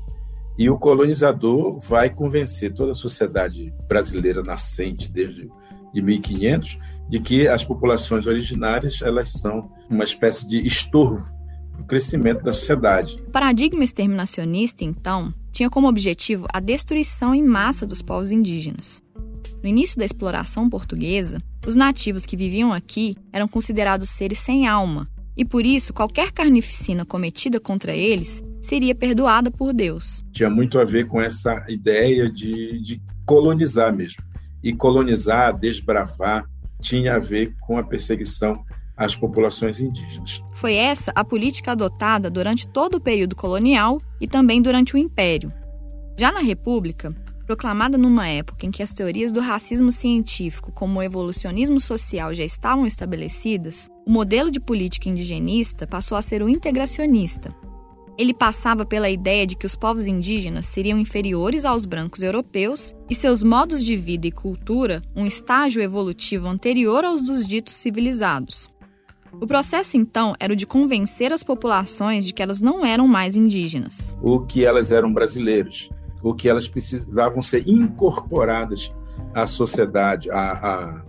E 0.57 0.71
o 0.71 0.79
colonizador 0.79 1.81
vai 1.81 2.09
convencer 2.09 2.73
toda 2.73 2.93
a 2.93 2.95
sociedade 2.95 3.75
brasileira 3.89 4.45
nascente 4.45 5.11
desde 5.11 5.51
de 5.93 6.01
1500 6.01 6.79
de 7.09 7.19
que 7.19 7.49
as 7.49 7.65
populações 7.65 8.29
originárias 8.29 9.03
elas 9.03 9.33
são 9.33 9.69
uma 9.91 10.05
espécie 10.05 10.49
de 10.49 10.65
estorvo 10.65 11.27
para 11.73 11.83
o 11.83 11.87
crescimento 11.87 12.45
da 12.45 12.53
sociedade. 12.53 13.17
O 13.27 13.31
paradigma 13.33 13.83
exterminacionista, 13.83 14.85
então, 14.85 15.35
tinha 15.51 15.69
como 15.69 15.89
objetivo 15.89 16.47
a 16.53 16.61
destruição 16.61 17.35
em 17.35 17.43
massa 17.43 17.85
dos 17.85 18.03
povos 18.03 18.31
indígenas. 18.31 19.05
No 19.63 19.69
início 19.69 19.99
da 19.99 20.05
exploração 20.05 20.69
portuguesa, 20.69 21.39
os 21.67 21.77
nativos 21.77 22.25
que 22.25 22.37
viviam 22.37 22.73
aqui 22.73 23.17
eram 23.33 23.49
considerados 23.49 24.11
seres 24.11 24.39
sem 24.39 24.67
alma, 24.67 25.09
e 25.37 25.45
por 25.45 25.67
isso 25.67 25.93
qualquer 25.93 26.33
carnificina 26.33 27.05
cometida 27.05 27.61
contra 27.61 27.95
eles 27.95 28.43
seria 28.63 28.95
perdoada 28.95 29.51
por 29.51 29.73
Deus. 29.73 30.25
Tinha 30.33 30.49
muito 30.49 30.79
a 30.79 30.85
ver 30.85 31.07
com 31.07 31.21
essa 31.21 31.65
ideia 31.69 32.31
de, 32.31 32.81
de 32.81 33.03
colonizar 33.25 33.95
mesmo. 33.95 34.25
E 34.63 34.73
colonizar, 34.73 35.57
desbravar, 35.57 36.45
tinha 36.81 37.17
a 37.17 37.19
ver 37.19 37.55
com 37.61 37.79
a 37.79 37.83
perseguição 37.83 38.65
às 38.97 39.15
populações 39.15 39.79
indígenas. 39.79 40.43
Foi 40.55 40.75
essa 40.75 41.13
a 41.15 41.23
política 41.23 41.73
adotada 41.73 42.31
durante 42.31 42.67
todo 42.67 42.95
o 42.95 43.01
período 43.01 43.37
colonial 43.37 44.01
e 44.21 44.27
também 44.27 44.63
durante 44.63 44.95
o 44.95 44.99
Império. 44.99 45.53
Já 46.17 46.33
na 46.33 46.41
República, 46.41 47.15
proclamada 47.47 47.97
numa 47.97 48.29
época 48.29 48.67
em 48.67 48.71
que 48.71 48.83
as 48.83 48.93
teorias 48.93 49.31
do 49.31 49.41
racismo 49.41 49.93
científico, 49.93 50.73
como 50.73 50.99
o 50.99 51.03
evolucionismo 51.03 51.81
social, 51.81 52.35
já 52.35 52.45
estavam 52.45 52.85
estabelecidas, 52.85 53.89
o 54.07 54.11
modelo 54.13 54.51
de 54.51 54.61
política 54.61 55.09
indigenista 55.09 55.87
passou 55.87 56.19
a 56.19 56.23
ser 56.23 56.43
o 56.43 56.49
integracionista, 56.49 57.49
ele 58.19 58.33
passava 58.33 58.87
pela 58.87 59.11
ideia 59.11 59.47
de 59.47 59.55
que 59.55 59.67
os 59.67 59.77
povos 59.77 60.07
indígenas 60.07 60.67
seriam 60.67 60.99
inferiores 60.99 61.65
aos 61.65 61.85
brancos 61.85 62.23
europeus 62.23 62.95
e 63.11 63.15
seus 63.15 63.43
modos 63.43 63.85
de 63.85 63.95
vida 63.95 64.27
e 64.27 64.33
cultura 64.33 65.01
um 65.15 65.27
estágio 65.27 65.83
evolutivo 65.83 66.49
anterior 66.49 67.05
aos 67.05 67.21
dos 67.21 67.47
ditos 67.47 67.75
civilizados. 67.75 68.69
O 69.39 69.47
processo, 69.47 69.99
então, 69.99 70.35
era 70.41 70.55
o 70.55 70.57
de 70.57 70.67
convencer 70.67 71.31
as 71.31 71.43
populações 71.43 72.25
de 72.25 72.33
que 72.33 72.43
elas 72.43 72.59
não 72.59 72.87
eram 72.87 73.07
mais 73.07 73.37
indígenas. 73.37 74.17
O 74.23 74.41
que 74.41 74.65
elas 74.65 74.91
eram 74.91 75.13
brasileiros, 75.13 75.91
o 76.29 76.35
que 76.35 76.49
elas 76.49 76.67
precisavam 76.67 77.41
ser 77.41 77.69
incorporadas 77.69 78.93
à 79.35 79.47
sociedade, 79.47 80.31
à, 80.31 80.53
à, 80.53 81.03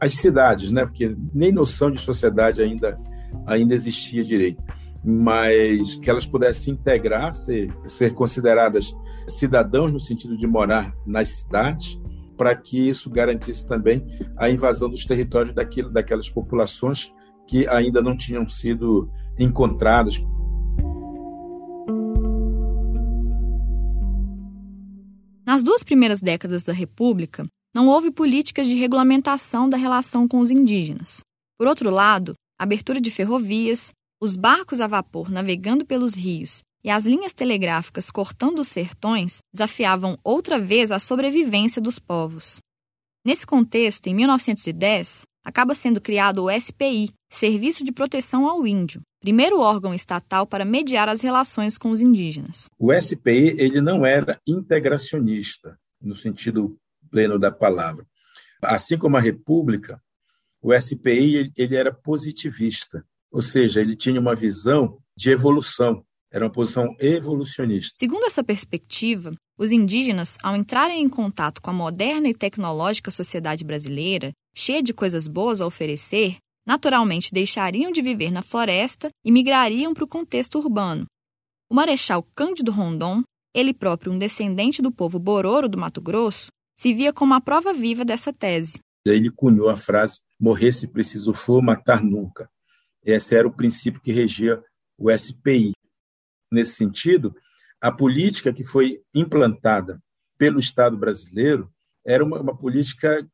às 0.00 0.14
cidades, 0.16 0.70
né? 0.70 0.84
porque 0.84 1.16
nem 1.34 1.52
noção 1.52 1.90
de 1.90 2.00
sociedade 2.00 2.62
ainda, 2.62 2.98
ainda 3.46 3.74
existia 3.74 4.24
direito 4.24 4.62
mas 5.02 5.96
que 5.96 6.10
elas 6.10 6.26
pudessem 6.26 6.74
integrar, 6.74 7.32
ser, 7.32 7.74
ser 7.86 8.12
consideradas 8.12 8.94
cidadãos 9.26 9.92
no 9.92 10.00
sentido 10.00 10.36
de 10.36 10.46
morar 10.46 10.94
nas 11.06 11.30
cidades, 11.30 11.98
para 12.36 12.54
que 12.54 12.88
isso 12.88 13.10
garantisse 13.10 13.66
também 13.66 14.04
a 14.36 14.48
invasão 14.48 14.88
dos 14.88 15.04
territórios 15.04 15.54
daquilo, 15.54 15.90
daquelas 15.90 16.28
populações 16.28 17.12
que 17.46 17.66
ainda 17.68 18.00
não 18.00 18.16
tinham 18.16 18.48
sido 18.48 19.10
encontradas. 19.38 20.22
Nas 25.44 25.62
duas 25.62 25.82
primeiras 25.82 26.20
décadas 26.20 26.64
da 26.64 26.72
República, 26.72 27.46
não 27.74 27.88
houve 27.88 28.10
políticas 28.10 28.66
de 28.66 28.74
regulamentação 28.74 29.68
da 29.68 29.76
relação 29.76 30.26
com 30.28 30.40
os 30.40 30.50
indígenas. 30.50 31.20
Por 31.58 31.66
outro 31.66 31.90
lado, 31.90 32.34
abertura 32.58 33.00
de 33.00 33.10
ferrovias, 33.10 33.92
os 34.20 34.36
barcos 34.36 34.80
a 34.80 34.86
vapor 34.86 35.30
navegando 35.30 35.84
pelos 35.84 36.14
rios 36.14 36.62
e 36.82 36.90
as 36.90 37.04
linhas 37.04 37.32
telegráficas 37.32 38.10
cortando 38.10 38.60
os 38.60 38.68
sertões 38.68 39.38
desafiavam 39.52 40.18
outra 40.24 40.58
vez 40.58 40.90
a 40.90 40.98
sobrevivência 40.98 41.80
dos 41.80 41.98
povos. 41.98 42.58
Nesse 43.24 43.46
contexto, 43.46 44.06
em 44.06 44.14
1910, 44.14 45.22
acaba 45.44 45.74
sendo 45.74 46.00
criado 46.00 46.44
o 46.44 46.50
SPI, 46.50 47.10
Serviço 47.30 47.84
de 47.84 47.92
Proteção 47.92 48.48
ao 48.48 48.66
Índio, 48.66 49.02
primeiro 49.20 49.60
órgão 49.60 49.94
estatal 49.94 50.46
para 50.46 50.64
mediar 50.64 51.08
as 51.08 51.20
relações 51.20 51.76
com 51.76 51.90
os 51.90 52.00
indígenas. 52.00 52.68
O 52.78 52.92
SPI 52.92 53.54
ele 53.58 53.80
não 53.80 54.04
era 54.04 54.40
integracionista 54.46 55.78
no 56.00 56.14
sentido 56.14 56.76
pleno 57.10 57.38
da 57.38 57.50
palavra. 57.50 58.06
Assim 58.62 58.96
como 58.96 59.16
a 59.16 59.20
República, 59.20 60.00
o 60.62 60.72
SPI 60.78 61.52
ele 61.56 61.76
era 61.76 61.92
positivista. 61.92 63.04
Ou 63.30 63.42
seja, 63.42 63.80
ele 63.80 63.94
tinha 63.94 64.20
uma 64.20 64.34
visão 64.34 64.98
de 65.16 65.30
evolução, 65.30 66.04
era 66.32 66.44
uma 66.44 66.50
posição 66.50 66.94
evolucionista. 66.98 67.96
Segundo 68.00 68.24
essa 68.24 68.42
perspectiva, 68.42 69.32
os 69.58 69.70
indígenas, 69.70 70.36
ao 70.42 70.56
entrarem 70.56 71.02
em 71.02 71.08
contato 71.08 71.60
com 71.60 71.70
a 71.70 71.74
moderna 71.74 72.28
e 72.28 72.34
tecnológica 72.34 73.10
sociedade 73.10 73.64
brasileira, 73.64 74.32
cheia 74.54 74.82
de 74.82 74.92
coisas 74.92 75.28
boas 75.28 75.60
a 75.60 75.66
oferecer, 75.66 76.38
naturalmente 76.66 77.32
deixariam 77.32 77.90
de 77.90 78.02
viver 78.02 78.30
na 78.30 78.42
floresta 78.42 79.08
e 79.24 79.32
migrariam 79.32 79.92
para 79.94 80.04
o 80.04 80.08
contexto 80.08 80.58
urbano. 80.58 81.06
O 81.70 81.74
Marechal 81.74 82.22
Cândido 82.34 82.72
Rondon, 82.72 83.22
ele 83.54 83.72
próprio 83.72 84.12
um 84.12 84.18
descendente 84.18 84.82
do 84.82 84.92
povo 84.92 85.18
Bororo 85.18 85.68
do 85.68 85.78
Mato 85.78 86.00
Grosso, 86.00 86.48
se 86.76 86.94
via 86.94 87.12
como 87.12 87.34
a 87.34 87.40
prova 87.40 87.72
viva 87.72 88.04
dessa 88.04 88.32
tese. 88.32 88.78
Ele 89.04 89.30
cunhou 89.30 89.68
a 89.68 89.76
frase: 89.76 90.20
morrer 90.38 90.72
se 90.72 90.88
preciso 90.88 91.32
for, 91.32 91.62
matar 91.62 92.02
nunca. 92.02 92.48
Esse 93.02 93.34
era 93.34 93.46
o 93.46 93.52
princípio 93.52 94.00
que 94.00 94.12
regia 94.12 94.62
o 94.98 95.10
SPI. 95.10 95.72
Nesse 96.50 96.74
sentido, 96.74 97.34
a 97.80 97.90
política 97.90 98.52
que 98.52 98.64
foi 98.64 99.00
implantada 99.14 100.02
pelo 100.36 100.58
Estado 100.58 100.96
brasileiro 100.96 101.70
era 102.04 102.24
uma, 102.24 102.40
uma 102.40 102.56
política 102.56 103.26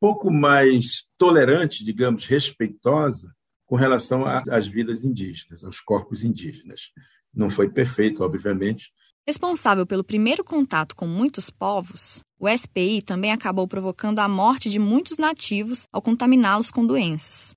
pouco 0.00 0.30
mais 0.30 1.04
tolerante, 1.18 1.84
digamos, 1.84 2.26
respeitosa 2.26 3.32
com 3.66 3.76
relação 3.76 4.24
às 4.26 4.66
vidas 4.66 5.04
indígenas, 5.04 5.62
aos 5.62 5.80
corpos 5.80 6.24
indígenas. 6.24 6.90
Não 7.32 7.48
foi 7.48 7.68
perfeito, 7.70 8.24
obviamente. 8.24 8.90
Responsável 9.24 9.86
pelo 9.86 10.02
primeiro 10.02 10.42
contato 10.42 10.96
com 10.96 11.06
muitos 11.06 11.50
povos, 11.50 12.20
o 12.38 12.48
SPI 12.48 13.02
também 13.02 13.30
acabou 13.30 13.68
provocando 13.68 14.18
a 14.18 14.26
morte 14.26 14.68
de 14.70 14.78
muitos 14.78 15.18
nativos 15.18 15.86
ao 15.92 16.02
contaminá-los 16.02 16.70
com 16.70 16.84
doenças. 16.84 17.54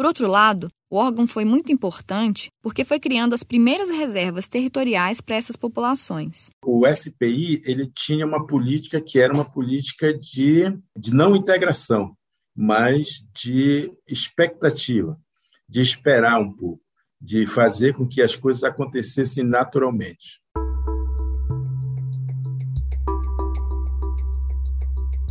Por 0.00 0.06
outro 0.06 0.26
lado, 0.26 0.68
o 0.88 0.96
órgão 0.96 1.26
foi 1.26 1.44
muito 1.44 1.70
importante 1.70 2.48
porque 2.62 2.86
foi 2.86 2.98
criando 2.98 3.34
as 3.34 3.42
primeiras 3.42 3.90
reservas 3.90 4.48
territoriais 4.48 5.20
para 5.20 5.36
essas 5.36 5.56
populações. 5.56 6.48
O 6.64 6.86
SPI 6.86 7.60
ele 7.66 7.86
tinha 7.94 8.24
uma 8.24 8.46
política 8.46 8.98
que 8.98 9.20
era 9.20 9.30
uma 9.30 9.44
política 9.44 10.14
de, 10.14 10.74
de 10.96 11.12
não 11.12 11.36
integração, 11.36 12.16
mas 12.56 13.22
de 13.34 13.92
expectativa, 14.08 15.20
de 15.68 15.82
esperar 15.82 16.40
um 16.40 16.50
pouco, 16.50 16.80
de 17.20 17.46
fazer 17.46 17.92
com 17.92 18.08
que 18.08 18.22
as 18.22 18.34
coisas 18.34 18.64
acontecessem 18.64 19.44
naturalmente. 19.44 20.40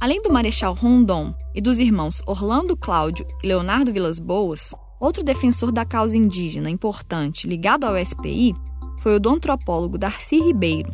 Além 0.02 0.22
do 0.22 0.32
Marechal 0.32 0.74
Rondon 0.74 1.36
e 1.54 1.60
dos 1.60 1.78
irmãos 1.78 2.22
Orlando 2.26 2.78
Cláudio 2.78 3.28
e 3.44 3.48
Leonardo 3.48 3.92
Vilas 3.92 4.18
Boas, 4.18 4.74
outro 4.98 5.22
defensor 5.22 5.74
da 5.74 5.84
causa 5.84 6.16
indígena 6.16 6.70
importante 6.70 7.46
ligado 7.46 7.84
ao 7.84 7.98
SPI 7.98 8.54
foi 9.00 9.16
o 9.16 9.20
do 9.20 9.30
antropólogo 9.30 9.98
Darcy 9.98 10.40
Ribeiro. 10.40 10.90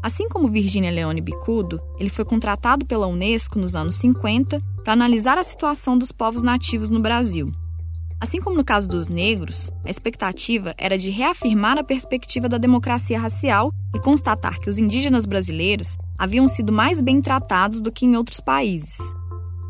Assim 0.00 0.28
como 0.28 0.46
Virgínia 0.46 0.92
Leone 0.92 1.20
Bicudo, 1.20 1.80
ele 1.98 2.10
foi 2.10 2.24
contratado 2.24 2.86
pela 2.86 3.08
Unesco 3.08 3.58
nos 3.58 3.74
anos 3.74 3.96
50 3.96 4.58
para 4.84 4.92
analisar 4.92 5.36
a 5.36 5.42
situação 5.42 5.98
dos 5.98 6.12
povos 6.12 6.40
nativos 6.40 6.88
no 6.88 7.00
Brasil. 7.00 7.50
Assim 8.20 8.40
como 8.40 8.56
no 8.56 8.64
caso 8.64 8.88
dos 8.88 9.08
negros, 9.08 9.70
a 9.84 9.90
expectativa 9.90 10.74
era 10.76 10.98
de 10.98 11.08
reafirmar 11.08 11.78
a 11.78 11.84
perspectiva 11.84 12.48
da 12.48 12.58
democracia 12.58 13.18
racial 13.18 13.72
e 13.94 14.00
constatar 14.00 14.58
que 14.58 14.68
os 14.68 14.76
indígenas 14.76 15.24
brasileiros 15.24 15.96
haviam 16.18 16.48
sido 16.48 16.72
mais 16.72 17.00
bem 17.00 17.22
tratados 17.22 17.80
do 17.80 17.92
que 17.92 18.04
em 18.04 18.16
outros 18.16 18.40
países. 18.40 18.98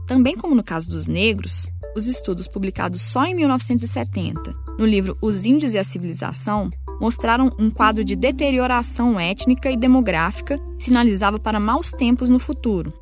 Também 0.07 0.35
como 0.35 0.55
no 0.55 0.65
caso 0.65 0.89
dos 0.89 1.07
negros, 1.07 1.67
os 1.95 2.07
estudos 2.07 2.49
publicados 2.49 3.03
só 3.03 3.27
em 3.27 3.35
1970, 3.35 4.53
no 4.79 4.87
livro 4.87 5.19
Os 5.21 5.45
Índios 5.45 5.75
e 5.75 5.79
a 5.79 5.85
Civilização, 5.85 6.71
mostraram 6.99 7.53
um 7.59 7.71
quadro 7.71 8.03
de 8.03 8.17
deterioração 8.17 9.21
étnica 9.21 9.71
e 9.71 9.77
demográfica 9.77 10.57
que 10.79 10.85
sinalizava 10.85 11.39
para 11.39 11.61
maus 11.61 11.91
tempos 11.91 12.31
no 12.31 12.39
futuro. 12.39 12.93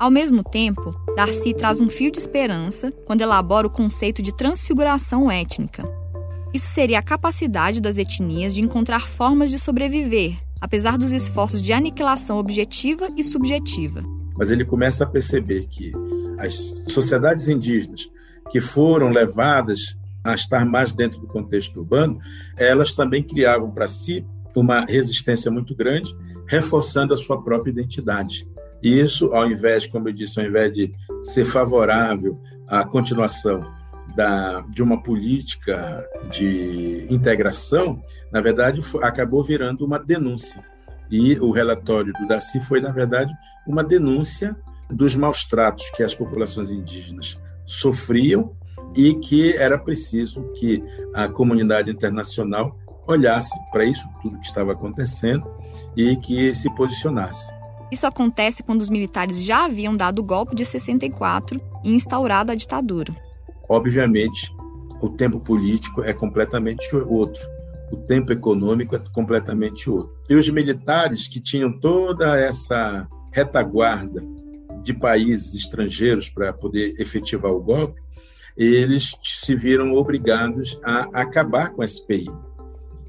Ao 0.00 0.10
mesmo 0.10 0.42
tempo, 0.42 0.92
Darcy 1.14 1.52
traz 1.52 1.78
um 1.78 1.90
fio 1.90 2.10
de 2.10 2.16
esperança 2.16 2.90
quando 3.04 3.20
elabora 3.20 3.66
o 3.66 3.70
conceito 3.70 4.22
de 4.22 4.34
transfiguração 4.34 5.30
étnica. 5.30 5.82
Isso 6.54 6.68
seria 6.68 6.98
a 6.98 7.02
capacidade 7.02 7.82
das 7.82 7.98
etnias 7.98 8.54
de 8.54 8.62
encontrar 8.62 9.06
formas 9.06 9.50
de 9.50 9.58
sobreviver, 9.58 10.38
apesar 10.58 10.96
dos 10.96 11.12
esforços 11.12 11.60
de 11.60 11.74
aniquilação 11.74 12.38
objetiva 12.38 13.10
e 13.14 13.22
subjetiva. 13.22 14.00
Mas 14.38 14.50
ele 14.50 14.64
começa 14.64 15.04
a 15.04 15.06
perceber 15.06 15.66
que 15.66 15.92
as 16.38 16.54
sociedades 16.90 17.46
indígenas 17.46 18.10
que 18.50 18.58
foram 18.58 19.10
levadas 19.10 19.98
a 20.24 20.32
estar 20.32 20.64
mais 20.64 20.92
dentro 20.92 21.20
do 21.20 21.26
contexto 21.26 21.78
urbano, 21.78 22.18
elas 22.56 22.94
também 22.94 23.22
criavam 23.22 23.70
para 23.70 23.86
si 23.86 24.24
uma 24.56 24.80
resistência 24.80 25.50
muito 25.50 25.74
grande, 25.74 26.16
reforçando 26.46 27.12
a 27.12 27.18
sua 27.18 27.42
própria 27.42 27.70
identidade. 27.70 28.48
Isso, 28.82 29.32
ao 29.34 29.46
invés, 29.50 29.86
como 29.86 30.08
eu 30.08 30.12
disse, 30.12 30.40
ao 30.40 30.46
invés 30.46 30.72
de 30.72 30.92
ser 31.22 31.44
favorável 31.44 32.40
à 32.66 32.84
continuação 32.84 33.62
da, 34.14 34.60
de 34.62 34.82
uma 34.82 35.02
política 35.02 36.04
de 36.30 37.06
integração, 37.10 38.02
na 38.32 38.40
verdade, 38.40 38.80
acabou 39.02 39.42
virando 39.42 39.84
uma 39.84 39.98
denúncia. 39.98 40.64
E 41.10 41.38
o 41.40 41.50
relatório 41.50 42.12
do 42.12 42.26
Daci 42.26 42.60
foi, 42.60 42.80
na 42.80 42.90
verdade, 42.90 43.32
uma 43.66 43.82
denúncia 43.82 44.56
dos 44.88 45.14
maus 45.14 45.44
tratos 45.44 45.88
que 45.90 46.02
as 46.02 46.14
populações 46.14 46.70
indígenas 46.70 47.38
sofriam 47.64 48.56
e 48.94 49.14
que 49.14 49.52
era 49.56 49.78
preciso 49.78 50.42
que 50.54 50.82
a 51.14 51.28
comunidade 51.28 51.90
internacional 51.90 52.76
olhasse 53.06 53.56
para 53.70 53.84
isso 53.84 54.08
tudo 54.22 54.38
que 54.38 54.46
estava 54.46 54.72
acontecendo 54.72 55.48
e 55.96 56.16
que 56.16 56.54
se 56.54 56.72
posicionasse. 56.74 57.52
Isso 57.90 58.06
acontece 58.06 58.62
quando 58.62 58.80
os 58.80 58.90
militares 58.90 59.42
já 59.42 59.64
haviam 59.64 59.96
dado 59.96 60.20
o 60.20 60.24
golpe 60.24 60.54
de 60.54 60.64
64 60.64 61.60
e 61.84 61.92
instaurado 61.92 62.52
a 62.52 62.54
ditadura. 62.54 63.12
Obviamente, 63.68 64.52
o 65.00 65.08
tempo 65.08 65.40
político 65.40 66.02
é 66.02 66.12
completamente 66.12 66.94
outro, 66.94 67.42
o 67.90 67.96
tempo 67.96 68.32
econômico 68.32 68.94
é 68.94 69.02
completamente 69.12 69.90
outro. 69.90 70.14
E 70.28 70.34
os 70.34 70.48
militares 70.48 71.26
que 71.26 71.40
tinham 71.40 71.72
toda 71.72 72.38
essa 72.38 73.08
retaguarda 73.32 74.22
de 74.82 74.94
países 74.94 75.54
estrangeiros 75.54 76.28
para 76.28 76.52
poder 76.52 76.94
efetivar 76.98 77.50
o 77.50 77.60
golpe, 77.60 78.00
eles 78.56 79.14
se 79.22 79.54
viram 79.54 79.94
obrigados 79.94 80.78
a 80.84 81.08
acabar 81.20 81.70
com 81.70 81.82
a 81.82 81.88
SPI, 81.88 82.26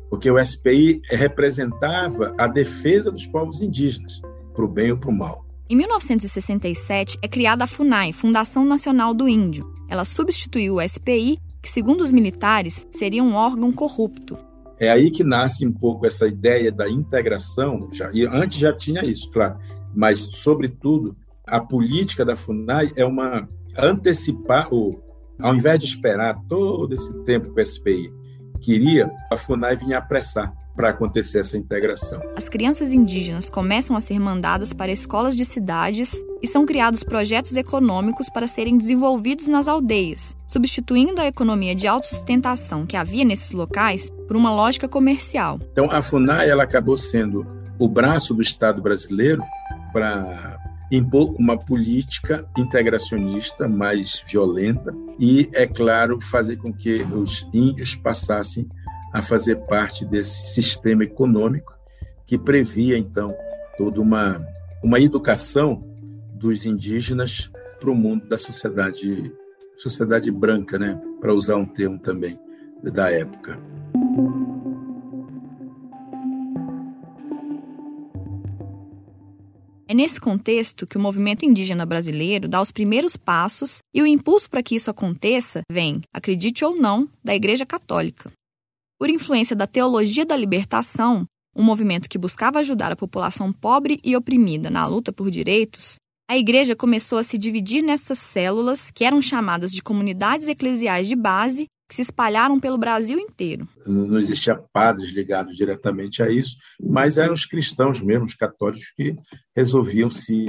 porque 0.09 0.29
o 0.29 0.43
SPI 0.43 1.01
representava 1.09 2.33
a 2.37 2.47
defesa 2.47 3.11
dos 3.11 3.25
povos 3.27 3.61
indígenas, 3.61 4.21
para 4.53 4.65
o 4.65 4.67
bem 4.67 4.91
ou 4.91 4.97
para 4.97 5.09
o 5.09 5.13
mal. 5.13 5.45
Em 5.69 5.75
1967 5.75 7.17
é 7.21 7.27
criada 7.27 7.63
a 7.63 7.67
FUNAI, 7.67 8.11
Fundação 8.13 8.65
Nacional 8.65 9.13
do 9.13 9.27
Índio. 9.27 9.63
Ela 9.89 10.03
substituiu 10.05 10.75
o 10.75 10.81
SPI, 10.81 11.37
que, 11.61 11.69
segundo 11.69 12.01
os 12.01 12.11
militares, 12.11 12.85
seria 12.91 13.23
um 13.23 13.35
órgão 13.35 13.71
corrupto. 13.71 14.37
É 14.79 14.89
aí 14.89 15.11
que 15.11 15.23
nasce 15.23 15.65
um 15.65 15.71
pouco 15.71 16.05
essa 16.05 16.27
ideia 16.27 16.71
da 16.71 16.89
integração. 16.89 17.87
Já, 17.91 18.09
e 18.13 18.25
antes 18.25 18.57
já 18.57 18.75
tinha 18.75 19.05
isso, 19.05 19.29
claro, 19.31 19.57
mas, 19.95 20.19
sobretudo, 20.19 21.15
a 21.45 21.59
política 21.59 22.25
da 22.25 22.35
FUNAI 22.35 22.91
é 22.95 23.05
uma 23.05 23.47
antecipar 23.77 24.73
o 24.73 24.99
ao 25.41 25.55
invés 25.55 25.79
de 25.79 25.85
esperar 25.85 26.39
todo 26.47 26.93
esse 26.93 27.11
tempo 27.23 27.53
que 27.53 27.61
o 27.61 27.65
SPI 27.65 28.13
queria, 28.61 29.11
a 29.31 29.35
FUNAI 29.35 29.75
vinha 29.75 29.97
apressar 29.97 30.53
para 30.75 30.89
acontecer 30.89 31.39
essa 31.39 31.57
integração. 31.57 32.21
As 32.35 32.47
crianças 32.47 32.91
indígenas 32.91 33.49
começam 33.49 33.95
a 33.95 34.01
ser 34.01 34.19
mandadas 34.19 34.73
para 34.73 34.91
escolas 34.91 35.35
de 35.35 35.45
cidades 35.45 36.23
e 36.41 36.47
são 36.47 36.65
criados 36.65 37.03
projetos 37.03 37.55
econômicos 37.55 38.29
para 38.29 38.47
serem 38.47 38.77
desenvolvidos 38.77 39.47
nas 39.47 39.67
aldeias, 39.67 40.35
substituindo 40.47 41.21
a 41.21 41.27
economia 41.27 41.75
de 41.75 41.87
autossustentação 41.87 42.85
que 42.85 42.97
havia 42.97 43.23
nesses 43.23 43.51
locais 43.51 44.09
por 44.27 44.35
uma 44.35 44.53
lógica 44.53 44.87
comercial. 44.87 45.59
Então 45.71 45.91
a 45.91 46.01
FUNAI 46.01 46.49
ela 46.49 46.63
acabou 46.63 46.97
sendo 46.97 47.45
o 47.77 47.87
braço 47.87 48.33
do 48.33 48.41
Estado 48.41 48.81
brasileiro 48.81 49.43
para 49.91 50.59
impor 50.91 51.33
uma 51.39 51.57
política 51.57 52.45
integracionista 52.57 53.67
mais 53.67 54.23
violenta 54.27 54.93
e, 55.17 55.49
é 55.53 55.65
claro, 55.65 56.19
fazer 56.21 56.57
com 56.57 56.73
que 56.73 57.01
os 57.03 57.47
índios 57.53 57.95
passassem 57.95 58.67
a 59.13 59.21
fazer 59.21 59.57
parte 59.67 60.05
desse 60.05 60.53
sistema 60.53 61.03
econômico 61.03 61.73
que 62.25 62.37
previa, 62.37 62.97
então, 62.97 63.27
toda 63.77 63.99
uma, 63.99 64.45
uma 64.81 64.99
educação 64.99 65.83
dos 66.33 66.65
indígenas 66.65 67.51
para 67.79 67.91
o 67.91 67.95
mundo 67.95 68.27
da 68.27 68.37
sociedade, 68.37 69.31
sociedade 69.77 70.31
branca, 70.31 70.79
né? 70.79 70.99
para 71.19 71.33
usar 71.33 71.57
um 71.57 71.65
termo 71.65 71.99
também 71.99 72.39
da 72.83 73.11
época. 73.11 73.59
É 79.87 79.93
nesse 79.93 80.21
contexto 80.21 80.87
que 80.87 80.95
o 80.95 81.01
movimento 81.01 81.45
indígena 81.45 81.85
brasileiro 81.85 82.47
dá 82.47 82.61
os 82.61 82.71
primeiros 82.71 83.17
passos 83.17 83.79
e 83.93 84.01
o 84.01 84.07
impulso 84.07 84.49
para 84.49 84.63
que 84.63 84.73
isso 84.73 84.89
aconteça 84.89 85.63
vem, 85.69 85.99
acredite 86.13 86.63
ou 86.63 86.73
não, 86.73 87.09
da 87.21 87.35
Igreja 87.35 87.65
Católica. 87.65 88.31
Por 89.01 89.09
influência 89.09 89.55
da 89.55 89.65
teologia 89.65 90.23
da 90.23 90.37
libertação, 90.37 91.25
um 91.55 91.63
movimento 91.63 92.07
que 92.07 92.19
buscava 92.19 92.59
ajudar 92.59 92.91
a 92.91 92.95
população 92.95 93.51
pobre 93.51 93.99
e 94.03 94.15
oprimida 94.15 94.69
na 94.69 94.85
luta 94.85 95.11
por 95.11 95.31
direitos, 95.31 95.95
a 96.29 96.37
igreja 96.37 96.75
começou 96.75 97.17
a 97.17 97.23
se 97.23 97.35
dividir 97.35 97.81
nessas 97.81 98.19
células 98.19 98.91
que 98.91 99.03
eram 99.03 99.19
chamadas 99.19 99.71
de 99.71 99.81
comunidades 99.81 100.47
eclesiais 100.47 101.07
de 101.07 101.15
base 101.15 101.65
que 101.89 101.95
se 101.95 102.03
espalharam 102.03 102.59
pelo 102.59 102.77
Brasil 102.77 103.17
inteiro. 103.17 103.67
Não 103.87 104.19
existia 104.19 104.55
padres 104.71 105.09
ligados 105.09 105.55
diretamente 105.55 106.21
a 106.21 106.29
isso, 106.29 106.55
mas 106.79 107.17
eram 107.17 107.33
os 107.33 107.47
cristãos 107.47 107.99
mesmo, 107.99 108.25
os 108.25 108.35
católicos, 108.35 108.93
que 108.95 109.15
resolviam 109.55 110.11
se, 110.11 110.45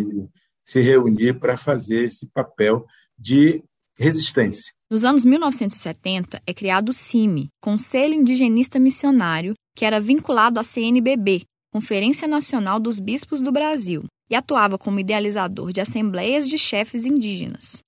se 0.63 0.79
reunir 0.83 1.41
para 1.41 1.57
fazer 1.57 2.05
esse 2.05 2.27
papel 2.27 2.85
de 3.19 3.65
resistência. 3.99 4.73
Nos 4.91 5.05
anos 5.05 5.25
1970 5.25 6.43
é 6.47 6.53
criado 6.53 6.91
o 6.91 6.93
CIMI, 6.93 7.49
Conselho 7.63 8.15
Indigenista 8.15 8.79
Missionário, 8.79 9.55
que 9.75 9.85
era 9.85 10.01
vinculado 10.01 10.61
à 10.61 10.65
CNBB, 10.65 11.43
Conferência 11.73 12.29
Nacional 12.29 12.79
dos 12.79 13.01
Bispos 13.01 13.41
do 13.41 13.51
Brasil, 13.51 14.05
e 14.31 14.35
atuava 14.35 14.77
como 14.77 15.01
idealizador 15.01 15.73
de 15.73 15.81
assembleias 15.81 16.49
de 16.49 16.59
chefes 16.59 17.07
indígenas. 17.07 17.83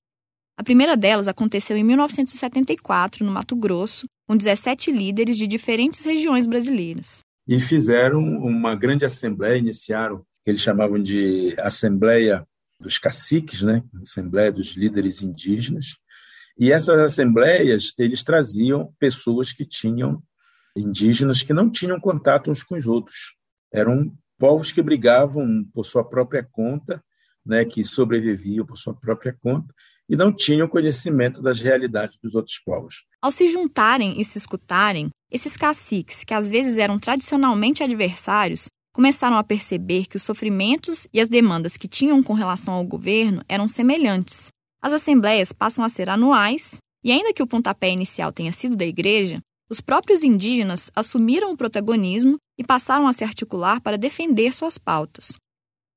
A 0.57 0.63
primeira 0.63 0.97
delas 0.97 1.29
aconteceu 1.29 1.77
em 1.77 1.85
1974, 1.85 3.25
no 3.25 3.33
Mato 3.33 3.57
Grosso, 3.57 4.07
com 4.27 4.37
17 4.37 4.91
líderes 4.91 5.37
de 5.37 5.47
diferentes 5.47 6.05
regiões 6.05 6.47
brasileiras. 6.47 7.21
E 7.47 7.61
fizeram 7.61 8.21
uma 8.23 8.75
grande 8.75 9.05
assembleia, 9.05 9.59
iniciaram, 9.59 10.23
que 10.45 10.51
eles 10.51 10.61
chamavam 10.61 11.03
de 11.03 11.55
Assembleia 11.59 12.47
dos 12.79 12.99
Caciques, 12.99 13.63
né? 13.63 13.83
Assembleia 14.03 14.53
dos 14.53 14.77
Líderes 14.77 15.23
Indígenas. 15.23 15.97
E 16.59 16.71
essas 16.71 17.01
assembleias, 17.01 17.93
eles 17.99 18.23
traziam 18.23 18.93
pessoas 18.99 19.53
que 19.53 19.67
tinham, 19.67 20.23
indígenas, 20.77 21.43
que 21.43 21.53
não 21.53 21.71
tinham 21.71 21.99
contato 21.99 22.51
uns 22.51 22.63
com 22.63 22.77
os 22.77 22.87
outros. 22.87 23.35
Eram 23.73 24.13
povos 24.39 24.71
que 24.71 24.83
brigavam 24.83 25.65
por 25.73 25.85
sua 25.85 26.05
própria 26.05 26.43
conta, 26.45 27.03
né? 27.45 27.65
que 27.65 27.83
sobreviviam 27.83 28.65
por 28.65 28.77
sua 28.77 28.95
própria 28.95 29.33
conta, 29.33 29.75
e 30.09 30.17
não 30.17 30.33
tinham 30.33 30.69
conhecimento 30.69 31.41
das 31.43 31.61
realidades 31.61 32.19
dos 32.23 32.35
outros 32.35 32.59
povos. 32.59 33.05
Ao 33.21 33.33
se 33.33 33.49
juntarem 33.49 34.21
e 34.21 34.25
se 34.25 34.39
escutarem, 34.39 35.09
esses 35.31 35.57
caciques, 35.57 36.23
que 36.23 36.35
às 36.35 36.49
vezes 36.49 36.79
eram 36.79 36.99
tradicionalmente 36.99 37.83
adversários, 37.83 38.67
começaram 38.95 39.37
a 39.37 39.43
perceber 39.43 40.07
que 40.07 40.17
os 40.17 40.23
sofrimentos 40.23 41.09
e 41.13 41.21
as 41.21 41.29
demandas 41.29 41.77
que 41.77 41.89
tinham 41.89 42.23
com 42.23 42.33
relação 42.33 42.73
ao 42.73 42.85
governo 42.85 43.43
eram 43.49 43.69
semelhantes. 43.69 44.49
As 44.81 44.93
assembleias 44.93 45.53
passam 45.53 45.85
a 45.85 45.89
ser 45.89 46.09
anuais, 46.09 46.79
e 47.03 47.11
ainda 47.11 47.33
que 47.33 47.43
o 47.43 47.47
pontapé 47.47 47.91
inicial 47.91 48.33
tenha 48.33 48.53
sido 48.53 48.77
da 48.77 48.87
igreja, 48.87 49.41
os 49.69 49.81
próprios 49.81 50.23
indígenas 50.23 50.91
assumiram 50.95 51.53
o 51.53 51.57
protagonismo 51.57 52.37
e 52.57 52.63
passaram 52.63 53.09
a 53.09 53.13
se 53.13 53.25
articular 53.25 53.81
para 53.81 53.99
defender 53.99 54.55
suas 54.55 54.79
pautas. 54.79 55.33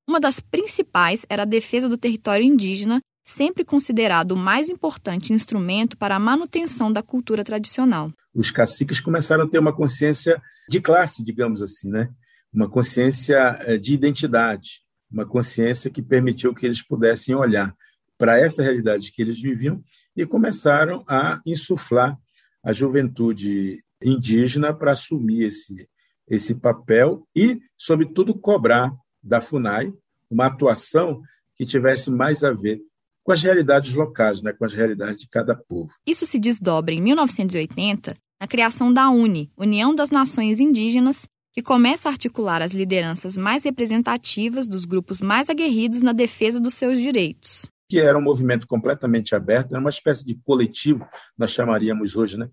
Uma 0.09 0.19
das 0.19 0.39
principais 0.39 1.23
era 1.29 1.43
a 1.43 1.45
defesa 1.45 1.87
do 1.87 1.97
território 1.97 2.45
indígena 2.45 2.99
sempre 3.23 3.63
considerado 3.63 4.31
o 4.31 4.39
mais 4.39 4.69
importante 4.69 5.33
instrumento 5.33 5.97
para 5.97 6.15
a 6.15 6.19
manutenção 6.19 6.91
da 6.91 7.03
cultura 7.03 7.43
tradicional. 7.43 8.09
Os 8.33 8.49
caciques 8.49 9.01
começaram 9.01 9.43
a 9.43 9.49
ter 9.49 9.59
uma 9.59 9.75
consciência 9.75 10.41
de 10.67 10.79
classe, 10.79 11.23
digamos 11.23 11.61
assim, 11.61 11.89
né? 11.89 12.09
Uma 12.57 12.67
consciência 12.67 13.37
eh, 13.67 13.77
de 13.77 13.93
identidade, 13.93 14.81
uma 15.11 15.27
consciência 15.27 15.91
que 15.91 16.01
permitiu 16.01 16.55
que 16.55 16.65
eles 16.65 16.81
pudessem 16.81 17.35
olhar 17.35 17.71
para 18.17 18.39
essa 18.39 18.63
realidade 18.63 19.11
que 19.11 19.21
eles 19.21 19.39
viviam 19.39 19.79
e 20.15 20.25
começaram 20.25 21.05
a 21.07 21.39
insuflar 21.45 22.17
a 22.63 22.73
juventude 22.73 23.83
indígena 24.01 24.73
para 24.73 24.93
assumir 24.93 25.43
esse, 25.43 25.87
esse 26.27 26.55
papel 26.55 27.27
e, 27.35 27.61
sobretudo, 27.77 28.33
cobrar 28.33 28.91
da 29.21 29.39
FUNAI 29.39 29.93
uma 30.27 30.47
atuação 30.47 31.21
que 31.55 31.63
tivesse 31.63 32.09
mais 32.09 32.43
a 32.43 32.51
ver 32.51 32.81
com 33.23 33.31
as 33.31 33.43
realidades 33.43 33.93
locais, 33.93 34.41
né, 34.41 34.51
com 34.51 34.65
as 34.65 34.73
realidades 34.73 35.21
de 35.21 35.29
cada 35.29 35.55
povo. 35.55 35.93
Isso 36.07 36.25
se 36.25 36.39
desdobra 36.39 36.91
em 36.91 37.01
1980 37.01 38.15
na 38.41 38.47
criação 38.47 38.91
da 38.91 39.11
UNE, 39.11 39.51
União 39.55 39.93
das 39.93 40.09
Nações 40.09 40.59
Indígenas, 40.59 41.29
que 41.57 41.63
começa 41.63 42.07
a 42.07 42.11
articular 42.11 42.61
as 42.61 42.73
lideranças 42.73 43.35
mais 43.35 43.63
representativas 43.63 44.67
dos 44.67 44.85
grupos 44.85 45.23
mais 45.23 45.49
aguerridos 45.49 46.03
na 46.03 46.13
defesa 46.13 46.59
dos 46.59 46.75
seus 46.75 47.01
direitos. 47.01 47.67
Que 47.89 47.97
era 47.97 48.15
um 48.15 48.21
movimento 48.21 48.67
completamente 48.67 49.33
aberto, 49.33 49.71
era 49.71 49.79
uma 49.79 49.89
espécie 49.89 50.23
de 50.23 50.35
coletivo, 50.35 51.09
nós 51.35 51.49
chamaríamos 51.49 52.15
hoje, 52.15 52.37
né? 52.37 52.47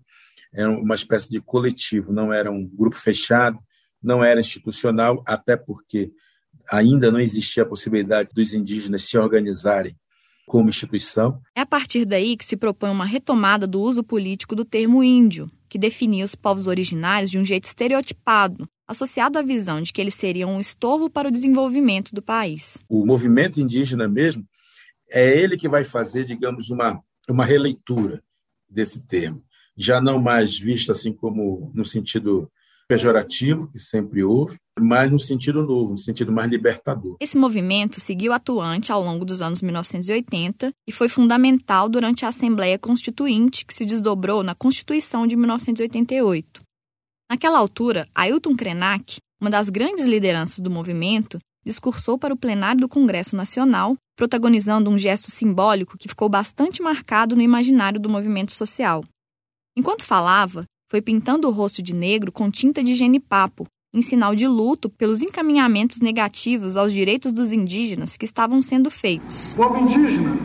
Era 0.51 0.71
uma 0.71 0.95
espécie 0.95 1.29
de 1.29 1.39
coletivo, 1.39 2.11
não 2.11 2.33
era 2.33 2.51
um 2.51 2.67
grupo 2.67 2.97
fechado, 2.97 3.59
não 4.01 4.23
era 4.23 4.39
institucional, 4.39 5.23
até 5.27 5.55
porque 5.55 6.11
ainda 6.67 7.11
não 7.11 7.19
existia 7.19 7.61
a 7.61 7.67
possibilidade 7.67 8.29
dos 8.33 8.55
indígenas 8.55 9.03
se 9.03 9.19
organizarem 9.19 9.95
como 10.47 10.69
instituição. 10.69 11.39
É 11.55 11.61
a 11.61 11.65
partir 11.67 12.05
daí 12.05 12.35
que 12.35 12.43
se 12.43 12.57
propõe 12.57 12.89
uma 12.89 13.05
retomada 13.05 13.67
do 13.67 13.79
uso 13.81 14.03
político 14.03 14.55
do 14.55 14.65
termo 14.65 15.03
índio, 15.03 15.45
que 15.69 15.77
definia 15.77 16.25
os 16.25 16.33
povos 16.33 16.65
originários 16.65 17.29
de 17.29 17.37
um 17.37 17.45
jeito 17.45 17.65
estereotipado, 17.65 18.67
associado 18.87 19.39
à 19.39 19.41
visão 19.41 19.81
de 19.81 19.91
que 19.91 20.01
eles 20.01 20.13
seriam 20.13 20.55
um 20.55 20.59
estorvo 20.59 21.09
para 21.09 21.27
o 21.27 21.31
desenvolvimento 21.31 22.13
do 22.13 22.21
país. 22.21 22.77
O 22.87 23.05
movimento 23.05 23.59
indígena 23.59 24.07
mesmo 24.07 24.45
é 25.09 25.37
ele 25.37 25.57
que 25.57 25.69
vai 25.69 25.83
fazer, 25.83 26.25
digamos, 26.25 26.69
uma, 26.69 26.99
uma 27.29 27.45
releitura 27.45 28.23
desse 28.69 28.99
termo, 28.99 29.43
já 29.77 30.01
não 30.01 30.21
mais 30.21 30.57
visto 30.57 30.91
assim 30.91 31.13
como 31.13 31.71
no 31.73 31.85
sentido 31.85 32.51
pejorativo, 32.87 33.67
que 33.71 33.79
sempre 33.79 34.23
houve, 34.23 34.57
mas 34.79 35.11
no 35.11 35.19
sentido 35.19 35.63
novo, 35.63 35.93
no 35.93 35.97
sentido 35.97 36.31
mais 36.31 36.49
libertador. 36.49 37.17
Esse 37.19 37.37
movimento 37.37 37.99
seguiu 37.99 38.31
atuante 38.31 38.91
ao 38.91 39.01
longo 39.01 39.25
dos 39.25 39.41
anos 39.41 39.61
1980 39.61 40.71
e 40.87 40.91
foi 40.91 41.09
fundamental 41.09 41.89
durante 41.89 42.25
a 42.25 42.29
Assembleia 42.29 42.77
Constituinte, 42.77 43.65
que 43.65 43.73
se 43.73 43.85
desdobrou 43.85 44.43
na 44.43 44.53
Constituição 44.53 45.25
de 45.25 45.35
1988. 45.35 46.64
Naquela 47.29 47.57
altura, 47.57 48.07
Ailton 48.13 48.55
Krenak, 48.55 49.17
uma 49.41 49.49
das 49.49 49.69
grandes 49.69 50.05
lideranças 50.05 50.59
do 50.59 50.69
movimento, 50.69 51.39
discursou 51.65 52.19
para 52.19 52.33
o 52.33 52.37
plenário 52.37 52.81
do 52.81 52.87
Congresso 52.87 53.35
Nacional, 53.35 53.97
protagonizando 54.15 54.89
um 54.89 54.97
gesto 54.97 55.31
simbólico 55.31 55.97
que 55.97 56.07
ficou 56.07 56.29
bastante 56.29 56.83
marcado 56.83 57.35
no 57.35 57.41
imaginário 57.41 57.99
do 57.99 58.09
movimento 58.09 58.51
social. 58.51 59.03
Enquanto 59.75 60.03
falava, 60.03 60.65
foi 60.89 61.01
pintando 61.01 61.47
o 61.47 61.51
rosto 61.51 61.81
de 61.81 61.93
negro 61.93 62.31
com 62.31 62.51
tinta 62.51 62.83
de 62.83 62.93
genipapo, 62.93 63.65
em 63.91 64.03
sinal 64.03 64.35
de 64.35 64.47
luto 64.47 64.87
pelos 64.89 65.23
encaminhamentos 65.23 66.01
negativos 66.01 66.77
aos 66.77 66.93
direitos 66.93 67.31
dos 67.31 67.51
indígenas 67.51 68.15
que 68.15 68.25
estavam 68.25 68.61
sendo 68.61 68.91
feitos. 68.91 69.53
O 69.53 69.55
povo 69.55 69.79
indígena 69.79 70.37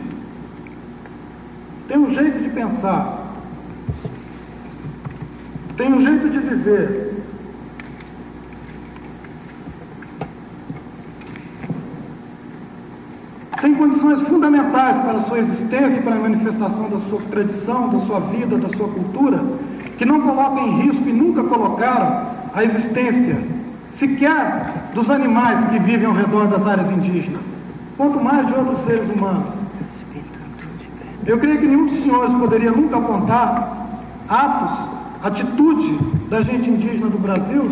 tem 1.87 1.97
um 1.97 2.13
jeito 2.13 2.39
de 2.39 2.49
pensar, 2.49 3.30
tem 5.81 5.91
um 5.91 5.99
jeito 5.99 6.29
de 6.29 6.37
viver. 6.37 7.23
Tem 13.59 13.73
condições 13.73 14.21
fundamentais 14.23 14.97
para 14.97 15.17
a 15.17 15.21
sua 15.23 15.39
existência 15.39 15.97
e 15.97 16.03
para 16.03 16.15
a 16.15 16.19
manifestação 16.19 16.87
da 16.87 16.99
sua 17.09 17.19
tradição, 17.31 17.89
da 17.89 17.99
sua 18.05 18.19
vida, 18.19 18.57
da 18.59 18.69
sua 18.77 18.87
cultura 18.89 19.43
que 19.97 20.05
não 20.05 20.21
colocam 20.21 20.67
em 20.67 20.81
risco 20.81 21.07
e 21.09 21.13
nunca 21.13 21.43
colocaram 21.43 22.27
a 22.53 22.63
existência 22.63 23.37
sequer 23.95 24.91
dos 24.93 25.09
animais 25.09 25.65
que 25.65 25.79
vivem 25.79 26.05
ao 26.05 26.13
redor 26.13 26.47
das 26.47 26.65
áreas 26.65 26.91
indígenas, 26.91 27.41
quanto 27.97 28.19
mais 28.23 28.45
de 28.45 28.53
outros 28.53 28.83
seres 28.85 29.09
humanos. 29.09 29.47
Eu 31.25 31.39
creio 31.39 31.59
que 31.59 31.67
nenhum 31.67 31.87
dos 31.87 32.01
senhores 32.01 32.33
poderia 32.33 32.71
nunca 32.71 32.97
apontar 32.97 33.89
atos, 34.27 35.00
atitude 35.23 35.97
da 36.29 36.41
gente 36.41 36.69
indígena 36.69 37.09
do 37.09 37.17
Brasil 37.17 37.69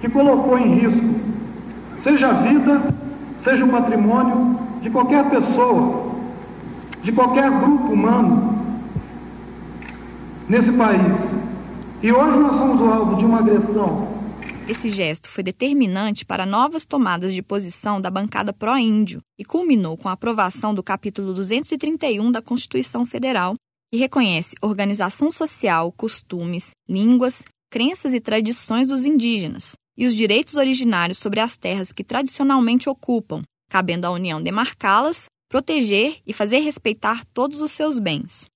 que 0.00 0.08
colocou 0.08 0.58
em 0.58 0.74
risco, 0.76 1.14
seja 2.02 2.28
a 2.28 2.32
vida, 2.32 2.94
seja 3.42 3.64
o 3.64 3.68
patrimônio 3.68 4.58
de 4.80 4.88
qualquer 4.88 5.28
pessoa, 5.28 6.10
de 7.02 7.12
qualquer 7.12 7.50
grupo 7.50 7.92
humano, 7.92 8.58
nesse 10.48 10.72
país. 10.72 11.00
E 12.02 12.10
hoje 12.10 12.38
nós 12.38 12.56
somos 12.56 12.80
o 12.80 12.84
alvo 12.84 13.16
de 13.16 13.24
uma 13.26 13.40
agressão. 13.40 14.08
Esse 14.66 14.88
gesto 14.88 15.28
foi 15.28 15.42
determinante 15.42 16.24
para 16.24 16.46
novas 16.46 16.86
tomadas 16.86 17.34
de 17.34 17.42
posição 17.42 18.00
da 18.00 18.10
bancada 18.10 18.52
pró-índio 18.52 19.20
e 19.38 19.44
culminou 19.44 19.96
com 19.96 20.08
a 20.08 20.12
aprovação 20.12 20.72
do 20.72 20.82
capítulo 20.82 21.34
231 21.34 22.30
da 22.30 22.40
Constituição 22.40 23.04
Federal, 23.04 23.54
que 23.90 23.98
reconhece 23.98 24.54
organização 24.62 25.32
social, 25.32 25.90
costumes, 25.90 26.70
línguas, 26.88 27.42
crenças 27.68 28.14
e 28.14 28.20
tradições 28.20 28.88
dos 28.88 29.04
indígenas 29.04 29.72
e 29.98 30.06
os 30.06 30.14
direitos 30.14 30.54
originários 30.54 31.18
sobre 31.18 31.40
as 31.40 31.56
terras 31.56 31.90
que 31.90 32.04
tradicionalmente 32.04 32.88
ocupam, 32.88 33.42
cabendo 33.68 34.06
à 34.06 34.10
União 34.10 34.40
demarcá-las, 34.40 35.26
proteger 35.48 36.18
e 36.24 36.32
fazer 36.32 36.60
respeitar 36.60 37.24
todos 37.34 37.60
os 37.60 37.72
seus 37.72 37.98
bens. 37.98 38.46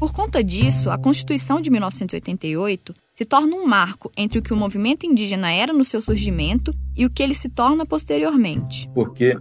Por 0.00 0.12
conta 0.12 0.42
disso, 0.42 0.90
a 0.90 0.98
Constituição 0.98 1.60
de 1.60 1.70
1988 1.70 2.94
se 3.18 3.24
torna 3.24 3.56
um 3.56 3.66
marco 3.66 4.12
entre 4.16 4.38
o 4.38 4.42
que 4.42 4.52
o 4.52 4.56
movimento 4.56 5.04
indígena 5.04 5.50
era 5.50 5.72
no 5.72 5.82
seu 5.82 6.00
surgimento 6.00 6.70
e 6.96 7.04
o 7.04 7.10
que 7.10 7.20
ele 7.20 7.34
se 7.34 7.48
torna 7.48 7.84
posteriormente. 7.84 8.88
Porque 8.94 9.36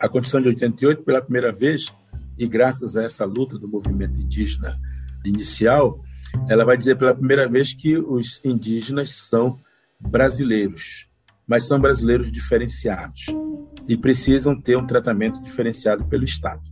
a 0.00 0.08
Constituição 0.08 0.40
de 0.40 0.48
88, 0.48 1.02
pela 1.02 1.20
primeira 1.20 1.52
vez, 1.52 1.92
e 2.38 2.48
graças 2.48 2.96
a 2.96 3.02
essa 3.02 3.26
luta 3.26 3.58
do 3.58 3.68
movimento 3.68 4.18
indígena 4.18 4.80
inicial, 5.22 6.02
ela 6.48 6.64
vai 6.64 6.78
dizer 6.78 6.96
pela 6.96 7.14
primeira 7.14 7.46
vez 7.46 7.74
que 7.74 7.98
os 7.98 8.40
indígenas 8.42 9.10
são 9.10 9.58
brasileiros, 10.00 11.06
mas 11.46 11.66
são 11.66 11.78
brasileiros 11.78 12.32
diferenciados 12.32 13.26
e 13.86 13.98
precisam 13.98 14.58
ter 14.58 14.78
um 14.78 14.86
tratamento 14.86 15.42
diferenciado 15.42 16.06
pelo 16.06 16.24
Estado. 16.24 16.62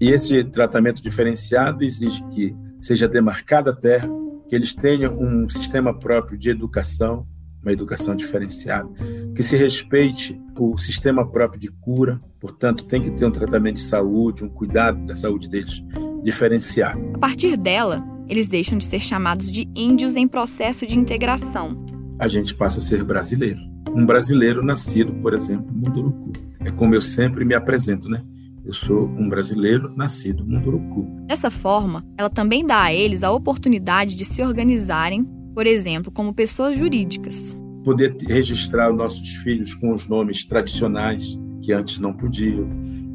E 0.00 0.10
esse 0.10 0.42
tratamento 0.46 1.00
diferenciado 1.00 1.84
exige 1.84 2.24
que 2.30 2.52
seja 2.80 3.06
demarcada 3.06 3.70
a 3.70 3.76
terra, 3.76 4.25
que 4.48 4.54
eles 4.54 4.74
tenham 4.74 5.18
um 5.18 5.48
sistema 5.48 5.92
próprio 5.92 6.38
de 6.38 6.50
educação, 6.50 7.26
uma 7.62 7.72
educação 7.72 8.14
diferenciada, 8.14 8.88
que 9.34 9.42
se 9.42 9.56
respeite 9.56 10.40
o 10.58 10.78
sistema 10.78 11.26
próprio 11.28 11.60
de 11.60 11.70
cura, 11.70 12.20
portanto, 12.40 12.84
tem 12.84 13.02
que 13.02 13.10
ter 13.10 13.26
um 13.26 13.30
tratamento 13.30 13.76
de 13.76 13.82
saúde, 13.82 14.44
um 14.44 14.48
cuidado 14.48 15.04
da 15.06 15.16
saúde 15.16 15.48
deles 15.48 15.82
diferenciado. 16.22 17.00
A 17.14 17.18
partir 17.18 17.56
dela, 17.56 17.98
eles 18.28 18.48
deixam 18.48 18.78
de 18.78 18.84
ser 18.84 19.00
chamados 19.00 19.50
de 19.50 19.68
índios 19.74 20.14
em 20.16 20.26
processo 20.26 20.86
de 20.86 20.94
integração. 20.94 21.84
A 22.18 22.28
gente 22.28 22.54
passa 22.54 22.78
a 22.78 22.82
ser 22.82 23.04
brasileiro. 23.04 23.60
Um 23.94 24.06
brasileiro 24.06 24.64
nascido, 24.64 25.12
por 25.14 25.34
exemplo, 25.34 25.66
no 25.72 25.78
Munduruku. 25.78 26.32
É 26.60 26.70
como 26.70 26.94
eu 26.94 27.00
sempre 27.00 27.44
me 27.44 27.54
apresento, 27.54 28.08
né? 28.08 28.22
Eu 28.66 28.72
sou 28.72 29.04
um 29.06 29.28
brasileiro 29.28 29.94
nascido 29.94 30.44
no 30.44 30.58
Munduruku. 30.58 31.06
Dessa 31.28 31.52
forma, 31.52 32.04
ela 32.18 32.28
também 32.28 32.66
dá 32.66 32.82
a 32.82 32.92
eles 32.92 33.22
a 33.22 33.30
oportunidade 33.30 34.16
de 34.16 34.24
se 34.24 34.42
organizarem, 34.42 35.24
por 35.54 35.68
exemplo, 35.68 36.10
como 36.10 36.34
pessoas 36.34 36.76
jurídicas. 36.76 37.56
Poder 37.84 38.16
registrar 38.26 38.90
os 38.90 38.96
nossos 38.96 39.28
filhos 39.36 39.72
com 39.72 39.94
os 39.94 40.08
nomes 40.08 40.44
tradicionais 40.44 41.38
que 41.62 41.72
antes 41.72 42.00
não 42.00 42.12
podiam, 42.12 42.66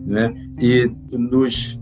né? 0.05 0.33
E 0.57 0.89
nos 1.11 1.77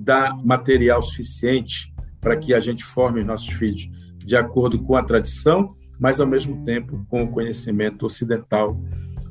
dá 0.00 0.36
material 0.44 1.00
suficiente 1.00 1.94
para 2.20 2.36
que 2.36 2.52
a 2.52 2.58
gente 2.58 2.84
forme 2.84 3.20
os 3.20 3.26
nossos 3.26 3.52
filhos 3.54 3.88
de 4.18 4.34
acordo 4.34 4.82
com 4.82 4.96
a 4.96 5.02
tradição, 5.04 5.76
mas 5.96 6.18
ao 6.18 6.26
mesmo 6.26 6.64
tempo 6.64 7.06
com 7.08 7.22
o 7.22 7.30
conhecimento 7.30 8.04
ocidental. 8.04 8.76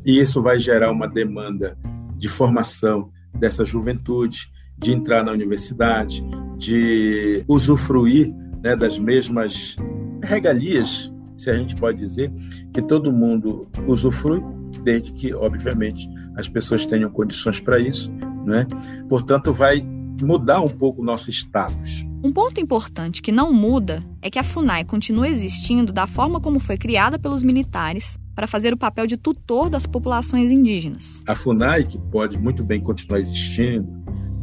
E 0.05 0.17
isso 0.17 0.41
vai 0.41 0.57
gerar 0.59 0.89
uma 0.93 1.09
demanda 1.09 1.77
de 2.15 2.29
formação 2.29 3.11
dessa 3.33 3.65
juventude, 3.65 4.51
de 4.77 4.91
entrar 4.91 5.23
na 5.23 5.31
universidade, 5.31 6.23
de 6.57 7.43
usufruir 7.47 8.33
né, 8.63 8.75
das 8.75 8.97
mesmas 8.97 9.75
regalias, 10.23 11.11
se 11.35 11.49
a 11.49 11.55
gente 11.55 11.75
pode 11.75 11.99
dizer, 11.99 12.31
que 12.73 12.81
todo 12.81 13.11
mundo 13.11 13.67
usufrui, 13.87 14.41
desde 14.83 15.11
que, 15.13 15.33
obviamente, 15.33 16.07
as 16.35 16.47
pessoas 16.47 16.85
tenham 16.85 17.09
condições 17.09 17.59
para 17.59 17.79
isso. 17.79 18.11
Né? 18.45 18.65
Portanto, 19.07 19.53
vai 19.53 19.83
mudar 20.21 20.61
um 20.61 20.69
pouco 20.69 21.01
o 21.01 21.05
nosso 21.05 21.29
status. 21.29 22.05
Um 22.23 22.31
ponto 22.31 22.59
importante 22.59 23.21
que 23.21 23.31
não 23.31 23.51
muda 23.51 23.99
é 24.21 24.29
que 24.29 24.37
a 24.37 24.43
FUNAI 24.43 24.85
continua 24.85 25.27
existindo 25.27 25.91
da 25.91 26.05
forma 26.05 26.39
como 26.39 26.59
foi 26.59 26.77
criada 26.77 27.17
pelos 27.17 27.41
militares 27.41 28.17
para 28.35 28.47
fazer 28.47 28.73
o 28.73 28.77
papel 28.77 29.07
de 29.07 29.17
tutor 29.17 29.69
das 29.69 29.85
populações 29.85 30.51
indígenas. 30.51 31.21
A 31.27 31.35
FUNAI, 31.35 31.83
que 31.83 31.97
pode 31.97 32.37
muito 32.37 32.63
bem 32.63 32.81
continuar 32.81 33.19
existindo, 33.19 33.87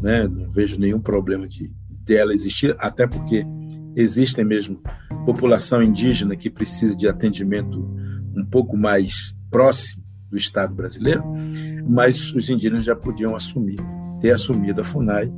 né, 0.02 0.26
não 0.28 0.50
vejo 0.50 0.78
nenhum 0.78 1.00
problema 1.00 1.48
de 1.48 1.70
dela 2.04 2.32
existir, 2.32 2.74
até 2.78 3.06
porque 3.06 3.44
existem 3.94 4.44
mesmo 4.44 4.80
população 5.26 5.82
indígena 5.82 6.36
que 6.36 6.48
precisa 6.48 6.96
de 6.96 7.06
atendimento 7.06 7.78
um 8.34 8.44
pouco 8.44 8.76
mais 8.76 9.34
próximo 9.50 10.02
do 10.30 10.36
Estado 10.36 10.74
brasileiro, 10.74 11.22
mas 11.86 12.32
os 12.32 12.48
indígenas 12.48 12.84
já 12.84 12.94
podiam 12.94 13.34
assumir, 13.34 13.78
ter 14.20 14.30
assumido 14.30 14.80
a 14.80 14.84
FUNAI 14.84 15.30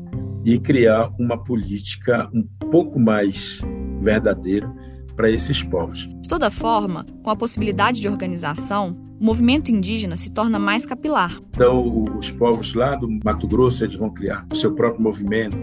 e 0.45 0.59
criar 0.59 1.11
uma 1.19 1.43
política 1.43 2.29
um 2.33 2.43
pouco 2.71 2.99
mais 2.99 3.61
verdadeira 4.01 4.73
para 5.21 5.31
esses 5.31 5.63
povos. 5.63 6.09
De 6.23 6.29
toda 6.31 6.51
forma, 6.51 7.05
com 7.23 7.29
a 7.29 7.37
possibilidade 7.37 8.01
de 8.01 8.09
organização, 8.09 8.97
o 9.21 9.23
movimento 9.23 9.71
indígena 9.71 10.17
se 10.17 10.31
torna 10.31 10.59
mais 10.59 10.87
capilar. 10.87 11.39
Então, 11.51 12.07
os 12.19 12.31
povos 12.31 12.73
lá 12.73 12.97
do 12.97 13.07
Mato 13.23 13.47
Grosso 13.47 13.85
eles 13.85 13.97
vão 13.97 14.09
criar 14.09 14.47
o 14.51 14.57
seu 14.57 14.73
próprio 14.75 15.03
movimento, 15.03 15.59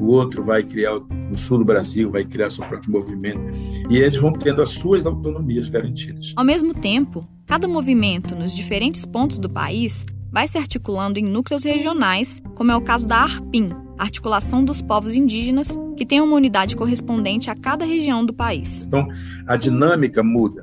o 0.00 0.06
outro 0.06 0.42
vai 0.42 0.64
criar 0.64 0.98
no 1.30 1.38
sul 1.38 1.58
do 1.58 1.64
Brasil, 1.64 2.10
vai 2.10 2.24
criar 2.24 2.50
seu 2.50 2.66
próprio 2.66 2.90
movimento, 2.90 3.40
e 3.88 3.96
eles 3.98 4.20
vão 4.20 4.32
tendo 4.32 4.60
as 4.60 4.70
suas 4.70 5.06
autonomias 5.06 5.68
garantidas. 5.68 6.32
Ao 6.34 6.44
mesmo 6.44 6.74
tempo, 6.74 7.24
cada 7.46 7.68
movimento 7.68 8.34
nos 8.34 8.52
diferentes 8.52 9.06
pontos 9.06 9.38
do 9.38 9.48
país 9.48 10.04
vai 10.32 10.48
se 10.48 10.58
articulando 10.58 11.16
em 11.16 11.22
núcleos 11.24 11.62
regionais, 11.62 12.42
como 12.56 12.72
é 12.72 12.76
o 12.76 12.80
caso 12.80 13.06
da 13.06 13.18
ARPIN, 13.18 13.70
Articulação 13.98 14.64
dos 14.64 14.82
Povos 14.82 15.14
Indígenas, 15.14 15.78
que 15.96 16.04
tem 16.04 16.20
uma 16.20 16.36
unidade 16.36 16.76
correspondente 16.76 17.50
a 17.50 17.54
cada 17.54 17.84
região 17.84 18.24
do 18.24 18.34
país. 18.34 18.82
Então, 18.82 19.06
a 19.46 19.56
dinâmica 19.56 20.22
muda, 20.22 20.60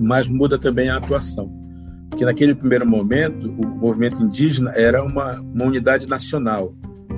mas 0.00 0.26
muda 0.26 0.58
também 0.58 0.88
a 0.88 0.96
atuação. 0.96 1.52
Porque 2.08 2.24
naquele 2.24 2.54
primeiro 2.54 2.88
momento, 2.88 3.50
o 3.50 3.66
movimento 3.66 4.22
indígena 4.22 4.72
era 4.74 5.04
uma, 5.04 5.40
uma 5.40 5.64
unidade 5.64 6.08
nacional. 6.08 6.74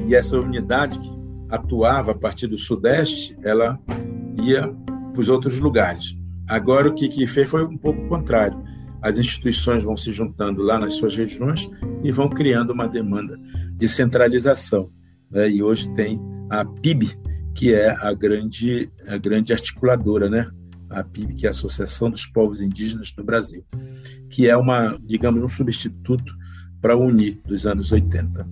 E 0.06 0.14
essa 0.14 0.38
unidade 0.38 0.98
que 0.98 1.10
atuava 1.48 2.12
a 2.12 2.14
partir 2.14 2.46
do 2.46 2.58
Sudeste, 2.58 3.36
ela 3.42 3.78
ia 4.42 4.68
para 5.12 5.20
os 5.20 5.28
outros 5.28 5.60
lugares. 5.60 6.16
Agora, 6.46 6.88
o 6.88 6.94
que, 6.94 7.08
que 7.08 7.26
fez 7.26 7.48
foi 7.48 7.64
um 7.64 7.76
pouco 7.76 8.02
o 8.02 8.08
contrário. 8.08 8.60
As 9.02 9.18
instituições 9.18 9.84
vão 9.84 9.96
se 9.96 10.12
juntando 10.12 10.62
lá 10.62 10.78
nas 10.78 10.94
suas 10.94 11.16
regiões 11.16 11.70
e 12.02 12.10
vão 12.12 12.28
criando 12.28 12.70
uma 12.72 12.86
demanda 12.86 13.38
de 13.72 13.88
centralização. 13.88 14.90
Né? 15.30 15.50
E 15.50 15.62
hoje 15.62 15.88
tem 15.94 16.20
a 16.48 16.64
PIB, 16.64 17.16
que 17.54 17.74
é 17.74 17.90
a 17.90 18.12
grande, 18.12 18.90
a 19.06 19.16
grande 19.16 19.52
articuladora, 19.52 20.28
né? 20.28 20.50
a 20.90 21.04
PIB, 21.04 21.34
que 21.34 21.46
é 21.46 21.48
a 21.48 21.50
Associação 21.50 22.10
dos 22.10 22.26
Povos 22.26 22.60
Indígenas 22.60 23.12
do 23.12 23.22
Brasil, 23.22 23.64
que 24.28 24.48
é 24.48 24.56
uma, 24.56 24.98
digamos, 25.02 25.42
um 25.42 25.48
substituto 25.48 26.34
para 26.80 26.94
a 26.94 26.96
UNI 26.96 27.40
dos 27.46 27.64
anos 27.66 27.92
80. 27.92 28.46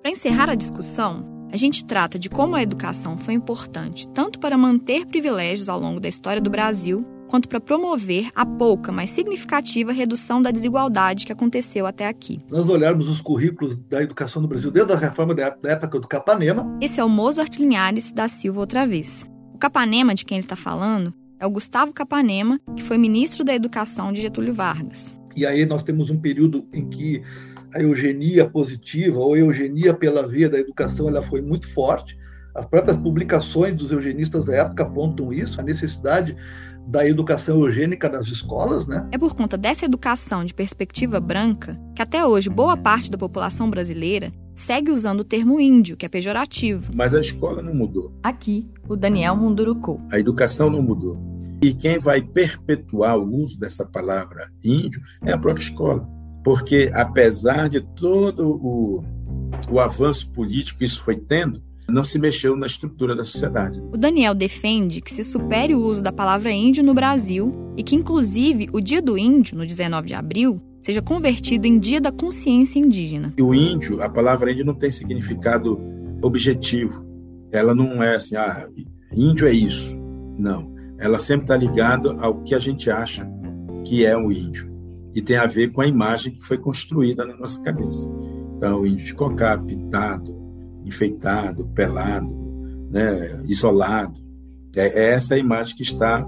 Para 0.00 0.10
encerrar 0.10 0.48
a 0.48 0.54
discussão, 0.54 1.48
a 1.52 1.56
gente 1.56 1.84
trata 1.84 2.18
de 2.18 2.30
como 2.30 2.56
a 2.56 2.62
educação 2.62 3.18
foi 3.18 3.34
importante 3.34 4.08
tanto 4.08 4.38
para 4.38 4.56
manter 4.56 5.04
privilégios 5.06 5.68
ao 5.68 5.78
longo 5.78 6.00
da 6.00 6.08
história 6.08 6.40
do 6.40 6.48
Brasil, 6.48 7.02
quanto 7.32 7.48
para 7.48 7.58
promover 7.58 8.28
a 8.34 8.44
pouca, 8.44 8.92
mas 8.92 9.08
significativa 9.08 9.90
redução 9.90 10.42
da 10.42 10.50
desigualdade 10.50 11.24
que 11.24 11.32
aconteceu 11.32 11.86
até 11.86 12.06
aqui. 12.06 12.38
Nós 12.50 12.68
olharmos 12.68 13.08
os 13.08 13.22
currículos 13.22 13.74
da 13.74 14.02
educação 14.02 14.42
no 14.42 14.46
Brasil 14.46 14.70
desde 14.70 14.92
a 14.92 14.98
reforma 14.98 15.34
da 15.34 15.56
época 15.64 15.98
do 15.98 16.06
Capanema. 16.06 16.76
Esse 16.78 17.00
é 17.00 17.04
o 17.04 17.08
Mozart 17.08 17.56
Linhares 17.56 18.12
da 18.12 18.28
Silva 18.28 18.60
outra 18.60 18.86
vez. 18.86 19.24
O 19.54 19.56
Capanema 19.56 20.14
de 20.14 20.26
quem 20.26 20.36
ele 20.36 20.44
está 20.44 20.54
falando 20.54 21.14
é 21.40 21.46
o 21.46 21.50
Gustavo 21.50 21.90
Capanema, 21.94 22.60
que 22.76 22.82
foi 22.82 22.98
ministro 22.98 23.42
da 23.42 23.54
Educação 23.54 24.12
de 24.12 24.20
Getúlio 24.20 24.52
Vargas. 24.52 25.16
E 25.34 25.46
aí 25.46 25.64
nós 25.64 25.82
temos 25.82 26.10
um 26.10 26.20
período 26.20 26.68
em 26.70 26.86
que 26.90 27.22
a 27.74 27.80
eugenia 27.80 28.46
positiva 28.46 29.18
ou 29.18 29.38
eugenia 29.38 29.94
pela 29.94 30.28
via 30.28 30.50
da 30.50 30.58
educação 30.58 31.08
ela 31.08 31.22
foi 31.22 31.40
muito 31.40 31.66
forte. 31.66 32.14
As 32.54 32.66
próprias 32.66 32.98
publicações 32.98 33.74
dos 33.74 33.90
eugenistas 33.90 34.44
da 34.44 34.56
época 34.56 34.82
apontam 34.82 35.32
isso, 35.32 35.58
a 35.58 35.64
necessidade 35.64 36.36
da 36.86 37.06
educação 37.06 37.60
eugênica 37.64 38.08
nas 38.08 38.26
escolas, 38.26 38.86
né? 38.86 39.08
É 39.10 39.18
por 39.18 39.34
conta 39.34 39.56
dessa 39.56 39.84
educação 39.84 40.44
de 40.44 40.52
perspectiva 40.52 41.20
branca 41.20 41.72
que 41.94 42.02
até 42.02 42.26
hoje 42.26 42.50
boa 42.50 42.76
parte 42.76 43.10
da 43.10 43.16
população 43.16 43.70
brasileira 43.70 44.30
segue 44.54 44.90
usando 44.90 45.20
o 45.20 45.24
termo 45.24 45.58
índio, 45.60 45.96
que 45.96 46.06
é 46.06 46.08
pejorativo. 46.08 46.92
Mas 46.94 47.14
a 47.14 47.20
escola 47.20 47.62
não 47.62 47.74
mudou. 47.74 48.12
Aqui, 48.22 48.70
o 48.88 48.96
Daniel 48.96 49.36
Munduruku. 49.36 50.00
A 50.10 50.18
educação 50.18 50.70
não 50.70 50.82
mudou. 50.82 51.18
E 51.62 51.72
quem 51.72 51.98
vai 51.98 52.20
perpetuar 52.20 53.16
o 53.16 53.42
uso 53.42 53.58
dessa 53.58 53.84
palavra 53.84 54.50
índio 54.64 55.00
é 55.24 55.32
a 55.32 55.38
própria 55.38 55.62
escola. 55.62 56.06
Porque, 56.44 56.90
apesar 56.92 57.68
de 57.68 57.80
todo 57.80 58.48
o, 58.48 59.04
o 59.70 59.78
avanço 59.78 60.28
político 60.30 60.80
que 60.80 60.84
isso 60.84 61.00
foi 61.02 61.16
tendo, 61.16 61.62
não 61.88 62.04
se 62.04 62.18
mexeu 62.18 62.56
na 62.56 62.66
estrutura 62.66 63.14
da 63.14 63.24
sociedade. 63.24 63.80
O 63.92 63.96
Daniel 63.96 64.34
defende 64.34 65.00
que 65.00 65.12
se 65.12 65.24
supere 65.24 65.74
o 65.74 65.80
uso 65.80 66.02
da 66.02 66.12
palavra 66.12 66.50
índio 66.50 66.84
no 66.84 66.94
Brasil 66.94 67.52
e 67.76 67.82
que, 67.82 67.96
inclusive, 67.96 68.68
o 68.72 68.80
Dia 68.80 69.02
do 69.02 69.18
Índio, 69.18 69.56
no 69.56 69.66
19 69.66 70.06
de 70.06 70.14
abril, 70.14 70.60
seja 70.82 71.00
convertido 71.00 71.66
em 71.66 71.78
Dia 71.78 72.00
da 72.00 72.12
Consciência 72.12 72.78
Indígena. 72.78 73.32
E 73.36 73.42
o 73.42 73.54
índio, 73.54 74.02
a 74.02 74.08
palavra 74.08 74.50
índio 74.50 74.64
não 74.64 74.74
tem 74.74 74.90
significado 74.90 75.78
objetivo. 76.20 77.04
Ela 77.50 77.74
não 77.74 78.02
é 78.02 78.16
assim, 78.16 78.36
ah, 78.36 78.66
índio 79.12 79.46
é 79.46 79.52
isso. 79.52 79.96
Não. 80.38 80.72
Ela 80.98 81.18
sempre 81.18 81.44
está 81.44 81.56
ligada 81.56 82.14
ao 82.18 82.42
que 82.42 82.54
a 82.54 82.58
gente 82.58 82.90
acha 82.90 83.28
que 83.84 84.04
é 84.04 84.16
o 84.16 84.30
índio. 84.30 84.70
E 85.14 85.20
tem 85.20 85.36
a 85.36 85.46
ver 85.46 85.72
com 85.72 85.80
a 85.80 85.86
imagem 85.86 86.34
que 86.34 86.46
foi 86.46 86.56
construída 86.56 87.24
na 87.24 87.36
nossa 87.36 87.60
cabeça. 87.60 88.10
Então, 88.56 88.80
o 88.80 88.86
índio 88.86 89.04
de 89.04 89.14
cocá, 89.14 89.58
pintado, 89.58 90.41
enfeitado, 90.92 91.64
pelado, 91.74 92.34
né, 92.90 93.40
isolado. 93.46 94.20
É, 94.76 94.86
é 94.86 95.10
essa 95.14 95.34
a 95.34 95.38
imagem 95.38 95.74
que 95.74 95.82
está 95.82 96.26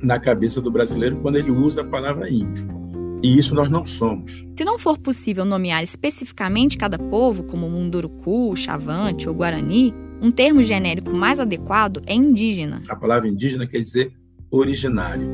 na 0.00 0.18
cabeça 0.18 0.60
do 0.60 0.70
brasileiro 0.70 1.16
quando 1.16 1.36
ele 1.36 1.50
usa 1.50 1.82
a 1.82 1.84
palavra 1.84 2.30
índio. 2.30 2.80
E 3.22 3.38
isso 3.38 3.54
nós 3.54 3.68
não 3.68 3.84
somos. 3.84 4.44
Se 4.56 4.64
não 4.64 4.78
for 4.78 4.96
possível 4.96 5.44
nomear 5.44 5.82
especificamente 5.82 6.78
cada 6.78 6.98
povo, 6.98 7.42
como 7.42 7.68
Munduruku, 7.68 8.56
Chavante 8.56 9.28
ou 9.28 9.34
Guarani, 9.34 9.94
um 10.22 10.30
termo 10.30 10.62
genérico 10.62 11.14
mais 11.14 11.38
adequado 11.38 12.00
é 12.06 12.14
indígena. 12.14 12.82
A 12.88 12.96
palavra 12.96 13.28
indígena 13.28 13.66
quer 13.66 13.82
dizer 13.82 14.12
originário. 14.50 15.28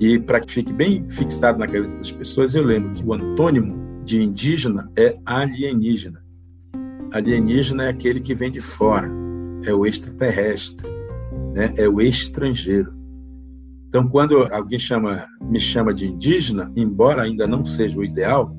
E 0.00 0.18
para 0.18 0.40
que 0.40 0.50
fique 0.50 0.72
bem 0.72 1.06
fixado 1.10 1.58
na 1.58 1.66
cabeça 1.66 1.96
das 1.96 2.10
pessoas, 2.10 2.54
eu 2.54 2.64
lembro 2.64 2.94
que 2.94 3.04
o 3.04 3.12
antônimo 3.12 4.02
de 4.04 4.22
indígena 4.22 4.90
é 4.96 5.18
alienígena. 5.26 6.24
Alienígena 7.12 7.84
é 7.84 7.88
aquele 7.88 8.20
que 8.20 8.34
vem 8.34 8.50
de 8.50 8.60
fora, 8.60 9.10
é 9.64 9.74
o 9.74 9.84
extraterrestre, 9.84 10.88
né? 11.54 11.74
é 11.76 11.88
o 11.88 12.00
estrangeiro. 12.00 12.94
Então, 13.88 14.08
quando 14.08 14.44
alguém 14.52 14.78
chama, 14.78 15.26
me 15.42 15.58
chama 15.58 15.92
de 15.92 16.06
indígena, 16.06 16.70
embora 16.76 17.22
ainda 17.22 17.46
não 17.46 17.64
seja 17.64 17.98
o 17.98 18.04
ideal, 18.04 18.54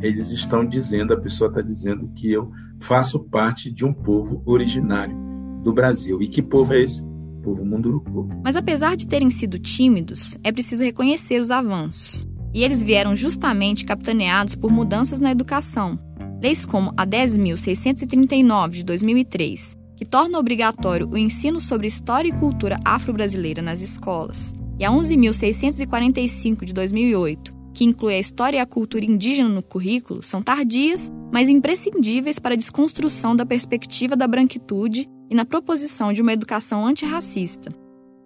eles 0.00 0.30
estão 0.30 0.64
dizendo, 0.64 1.12
a 1.12 1.20
pessoa 1.20 1.48
está 1.48 1.60
dizendo 1.60 2.08
que 2.14 2.30
eu 2.30 2.50
faço 2.78 3.18
parte 3.18 3.72
de 3.72 3.84
um 3.84 3.92
povo 3.92 4.42
originário 4.46 5.16
do 5.64 5.72
Brasil. 5.72 6.22
E 6.22 6.28
que 6.28 6.40
povo 6.40 6.72
é 6.72 6.82
esse? 6.82 7.02
O 7.02 7.42
povo 7.42 7.64
Munduruku. 7.64 8.28
Mas 8.44 8.54
apesar 8.54 8.96
de 8.96 9.08
terem 9.08 9.30
sido 9.30 9.58
tímidos, 9.58 10.36
é 10.44 10.52
preciso 10.52 10.84
reconhecer 10.84 11.40
os 11.40 11.50
avanços. 11.50 12.24
E 12.54 12.62
eles 12.62 12.82
vieram 12.82 13.16
justamente 13.16 13.84
capitaneados 13.84 14.54
por 14.54 14.70
mudanças 14.70 15.18
na 15.18 15.32
educação, 15.32 15.98
Leis 16.42 16.66
como 16.66 16.92
a 16.96 17.06
10.639 17.06 18.70
de 18.70 18.84
2003, 18.84 19.76
que 19.96 20.04
torna 20.04 20.38
obrigatório 20.38 21.08
o 21.10 21.16
ensino 21.16 21.60
sobre 21.60 21.86
história 21.86 22.28
e 22.28 22.38
cultura 22.38 22.78
afro-brasileira 22.84 23.62
nas 23.62 23.80
escolas, 23.80 24.52
e 24.78 24.84
a 24.84 24.90
11.645 24.90 26.64
de 26.64 26.74
2008, 26.74 27.56
que 27.72 27.84
inclui 27.84 28.14
a 28.14 28.18
história 28.18 28.58
e 28.58 28.60
a 28.60 28.66
cultura 28.66 29.04
indígena 29.04 29.48
no 29.48 29.62
currículo, 29.62 30.22
são 30.22 30.42
tardias, 30.42 31.10
mas 31.32 31.48
imprescindíveis 31.48 32.38
para 32.38 32.54
a 32.54 32.56
desconstrução 32.56 33.34
da 33.34 33.44
perspectiva 33.44 34.14
da 34.14 34.26
branquitude 34.26 35.06
e 35.30 35.34
na 35.34 35.44
proposição 35.44 36.12
de 36.12 36.22
uma 36.22 36.32
educação 36.32 36.86
antirracista. 36.86 37.70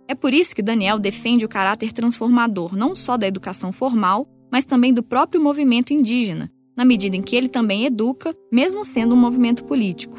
É 0.09 0.15
por 0.15 0.35
isso 0.35 0.55
que 0.55 0.63
Daniel 0.63 0.99
defende 0.99 1.45
o 1.45 1.49
caráter 1.49 1.93
transformador 1.93 2.77
não 2.77 2.97
só 2.97 3.17
da 3.17 3.29
educação 3.29 3.73
formal, 3.73 4.29
mas 4.51 4.65
também 4.65 4.93
do 4.93 5.03
próprio 5.03 5.41
movimento 5.41 5.93
indígena, 5.93 6.51
na 6.81 6.85
medida 6.87 7.15
em 7.15 7.21
que 7.21 7.37
ele 7.37 7.47
também 7.47 7.85
educa, 7.85 8.35
mesmo 8.51 8.87
sendo 8.87 9.15
um 9.15 9.19
movimento 9.19 9.65
político. 9.65 10.17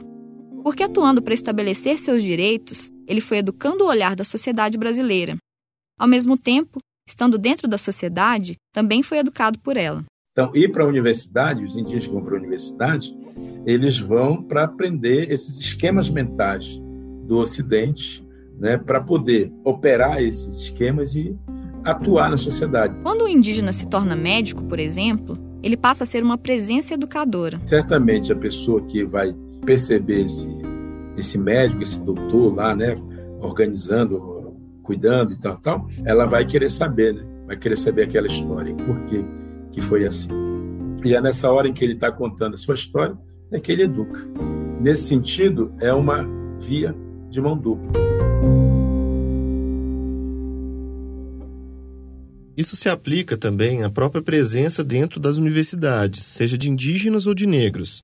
Porque 0.62 0.84
atuando 0.84 1.20
para 1.20 1.34
estabelecer 1.34 1.98
seus 1.98 2.22
direitos, 2.22 2.92
ele 3.08 3.20
foi 3.20 3.40
educando 3.40 3.84
o 3.84 3.88
olhar 3.88 4.16
da 4.16 4.24
sociedade 4.24 4.78
brasileira. 4.78 5.36
Ao 5.98 6.08
mesmo 6.08 6.38
tempo, 6.38 6.78
estando 7.10 7.40
dentro 7.40 7.68
da 7.68 7.80
sociedade, 7.80 8.58
também 8.72 9.02
foi 9.02 9.18
educado 9.18 9.58
por 9.58 9.76
ela. 9.76 10.06
Então, 10.34 10.52
ir 10.54 10.72
para 10.72 10.84
a 10.84 10.88
universidade, 10.88 11.66
os 11.66 11.76
indígenas 11.76 12.06
que 12.06 12.14
vão 12.14 12.24
para 12.24 12.36
a 12.36 12.40
universidade, 12.40 13.18
eles 13.66 13.98
vão 13.98 14.44
para 14.44 14.66
aprender 14.66 15.32
esses 15.32 15.60
esquemas 15.60 16.12
mentais 16.12 16.80
do 17.24 17.40
Ocidente, 17.40 18.24
né, 18.60 18.78
para 18.78 19.02
poder 19.02 19.52
operar 19.64 20.22
esses 20.22 20.62
esquemas 20.62 21.16
e 21.16 21.36
atuar 21.84 22.30
na 22.30 22.38
sociedade. 22.38 22.94
Quando 23.02 23.24
o 23.24 23.28
indígena 23.28 23.74
se 23.74 23.90
torna 23.90 24.16
médico, 24.16 24.64
por 24.66 24.80
exemplo, 24.80 25.50
ele 25.64 25.78
passa 25.78 26.04
a 26.04 26.08
ser 26.08 26.24
uma 26.24 26.38
presença 26.38 26.94
educadora. 26.94 27.60
Certamente 27.66 28.32
a 28.32 28.36
pessoa 28.36 28.82
que 28.82 29.04
vai 29.04 29.34
perceber 29.66 30.26
esse, 30.26 30.48
esse 31.18 31.38
médico, 31.38 31.84
esse 31.84 32.02
doutor 32.02 32.56
lá, 32.56 32.76
né, 32.76 32.96
organizando, 33.40 34.56
cuidando 34.84 35.34
e 35.34 35.38
tal, 35.38 35.58
tal, 35.58 35.88
ela 36.06 36.26
vai 36.26 36.46
querer 36.46 36.70
saber, 36.70 37.14
né? 37.14 37.24
Vai 37.48 37.58
querer 37.58 37.78
saber 37.78 38.04
aquela 38.04 38.28
história, 38.28 38.74
por 38.76 39.06
que 39.72 39.82
foi 39.82 40.06
assim. 40.06 40.30
E 41.04 41.16
é 41.16 41.22
nessa 41.22 41.52
hora 41.52 41.68
em 41.68 41.74
que 41.74 41.84
ele 41.84 41.94
está 41.94 42.12
contando 42.12 42.54
a 42.54 42.58
sua 42.58 42.76
história 42.76 43.18
é 43.52 43.60
que 43.60 43.72
ele 43.72 43.84
educa. 43.84 44.22
Nesse 44.80 45.04
sentido, 45.04 45.74
é 45.80 45.94
uma 45.94 46.26
via 46.60 46.96
de 47.30 47.42
mão 47.42 47.58
dupla. 47.58 47.92
Isso 52.56 52.76
se 52.76 52.90
aplica 52.90 53.38
também 53.38 53.84
à 53.84 53.90
própria 53.90 54.22
presença 54.22 54.84
dentro 54.84 55.20
das 55.20 55.38
universidades, 55.38 56.26
seja 56.26 56.58
de 56.58 56.70
indígenas 56.70 57.26
ou 57.26 57.34
de 57.34 57.46
negros. 57.46 58.02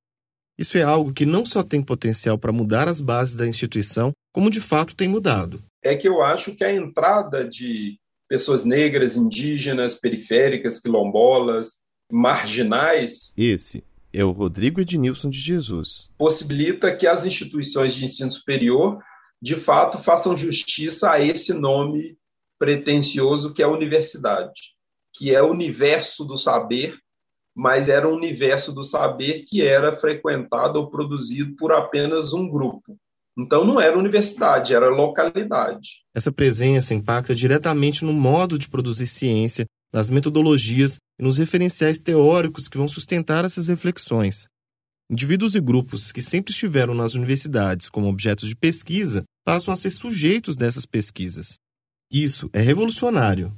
Isso 0.58 0.76
é 0.76 0.82
algo 0.82 1.12
que 1.12 1.24
não 1.24 1.46
só 1.46 1.62
tem 1.62 1.80
potencial 1.80 2.36
para 2.36 2.52
mudar 2.52 2.88
as 2.88 3.00
bases 3.00 3.36
da 3.36 3.46
instituição, 3.46 4.10
como 4.32 4.50
de 4.50 4.60
fato 4.60 4.96
tem 4.96 5.06
mudado. 5.06 5.62
É 5.82 5.94
que 5.94 6.08
eu 6.08 6.22
acho 6.22 6.54
que 6.56 6.64
a 6.64 6.74
entrada 6.74 7.48
de 7.48 7.96
pessoas 8.28 8.64
negras, 8.64 9.16
indígenas, 9.16 9.94
periféricas, 9.94 10.80
quilombolas, 10.80 11.78
marginais. 12.10 13.32
Esse 13.36 13.84
é 14.12 14.24
o 14.24 14.32
Rodrigo 14.32 14.80
Ednilson 14.80 15.30
de 15.30 15.38
Jesus. 15.38 16.10
Possibilita 16.18 16.94
que 16.94 17.06
as 17.06 17.24
instituições 17.24 17.94
de 17.94 18.04
ensino 18.04 18.32
superior, 18.32 18.98
de 19.40 19.54
fato, 19.54 19.98
façam 19.98 20.36
justiça 20.36 21.10
a 21.10 21.20
esse 21.20 21.54
nome 21.54 22.17
pretensioso 22.58 23.52
que 23.54 23.62
é 23.62 23.64
a 23.64 23.70
universidade, 23.70 24.74
que 25.14 25.34
é 25.34 25.42
o 25.42 25.50
universo 25.50 26.24
do 26.24 26.36
saber, 26.36 26.96
mas 27.54 27.88
era 27.88 28.08
um 28.08 28.14
universo 28.14 28.72
do 28.72 28.84
saber 28.84 29.44
que 29.46 29.62
era 29.62 29.92
frequentado 29.92 30.78
ou 30.78 30.90
produzido 30.90 31.56
por 31.56 31.72
apenas 31.72 32.32
um 32.32 32.48
grupo. 32.48 32.96
Então 33.36 33.64
não 33.64 33.80
era 33.80 33.96
universidade, 33.96 34.74
era 34.74 34.88
localidade. 34.88 36.02
Essa 36.14 36.32
presença 36.32 36.92
impacta 36.92 37.34
diretamente 37.34 38.04
no 38.04 38.12
modo 38.12 38.58
de 38.58 38.68
produzir 38.68 39.06
ciência, 39.06 39.64
nas 39.92 40.10
metodologias 40.10 40.98
e 41.18 41.22
nos 41.22 41.36
referenciais 41.36 41.98
teóricos 41.98 42.68
que 42.68 42.76
vão 42.76 42.88
sustentar 42.88 43.44
essas 43.44 43.68
reflexões. 43.68 44.46
Indivíduos 45.10 45.54
e 45.54 45.60
grupos 45.60 46.12
que 46.12 46.20
sempre 46.20 46.52
estiveram 46.52 46.94
nas 46.94 47.14
universidades 47.14 47.88
como 47.88 48.08
objetos 48.08 48.48
de 48.48 48.54
pesquisa 48.54 49.24
passam 49.44 49.72
a 49.72 49.76
ser 49.76 49.90
sujeitos 49.90 50.56
dessas 50.56 50.84
pesquisas. 50.84 51.58
Isso 52.10 52.48
é 52.52 52.60
revolucionário. 52.60 53.52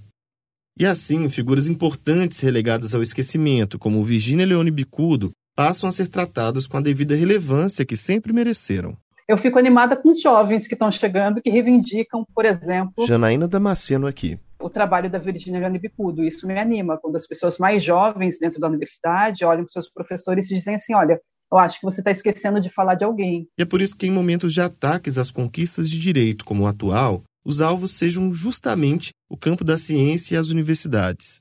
E 0.78 0.86
assim, 0.86 1.28
figuras 1.28 1.66
importantes 1.66 2.40
relegadas 2.40 2.94
ao 2.94 3.02
esquecimento, 3.02 3.78
como 3.78 4.05
Virginia 4.05 4.47
Leone 4.47 4.70
Bicudo, 4.70 5.31
passam 5.55 5.89
a 5.89 5.93
ser 5.93 6.09
tratadas 6.09 6.66
com 6.66 6.77
a 6.77 6.81
devida 6.81 7.14
relevância 7.14 7.85
que 7.85 7.97
sempre 7.97 8.32
mereceram 8.32 8.97
eu 9.31 9.39
fico 9.39 9.60
animada 9.60 9.97
com 9.97 10.10
os 10.10 10.20
jovens 10.20 10.66
que 10.66 10.74
estão 10.74 10.90
chegando, 10.90 11.40
que 11.40 11.48
reivindicam, 11.48 12.27
por 12.35 12.44
exemplo. 12.44 13.06
Janaína 13.06 13.47
Damasceno 13.47 14.09
aqui. 14.09 14.36
O 14.60 14.68
trabalho 14.68 15.09
da 15.09 15.18
Virginia 15.18 15.60
Leone 15.60 15.78
Bicudo. 15.78 16.24
Isso 16.24 16.48
me 16.48 16.59
anima, 16.59 16.98
quando 16.98 17.14
as 17.14 17.28
pessoas 17.28 17.56
mais 17.56 17.82
jovens 17.82 18.40
dentro 18.40 18.59
da 18.59 18.66
universidade 18.66 19.44
olham 19.44 19.62
para 19.62 19.70
seus 19.70 19.89
professores 19.89 20.51
e 20.51 20.55
dizem 20.56 20.74
assim: 20.74 20.94
olha, 20.94 21.20
eu 21.52 21.59
acho 21.59 21.78
que 21.78 21.86
você 21.86 22.01
está 22.01 22.10
esquecendo 22.10 22.60
de 22.60 22.68
falar 22.70 22.97
de 22.97 23.05
alguém. 23.05 23.47
E 23.56 23.62
é 23.62 23.64
por 23.64 23.81
isso 23.81 23.97
que, 23.97 24.09
em 24.09 24.10
momentos 24.10 24.52
de 24.52 24.60
ataques 24.60 25.16
às 25.16 25.31
conquistas 25.31 25.89
de 25.89 26.01
direito 26.01 26.44
como 26.44 26.64
o 26.64 26.66
atual, 26.66 27.22
os 27.45 27.61
alvos 27.61 27.93
sejam 27.93 28.33
justamente 28.33 29.11
o 29.29 29.37
campo 29.37 29.65
da 29.65 29.79
ciência 29.79 30.35
e 30.35 30.39
as 30.39 30.49
universidades. 30.49 31.41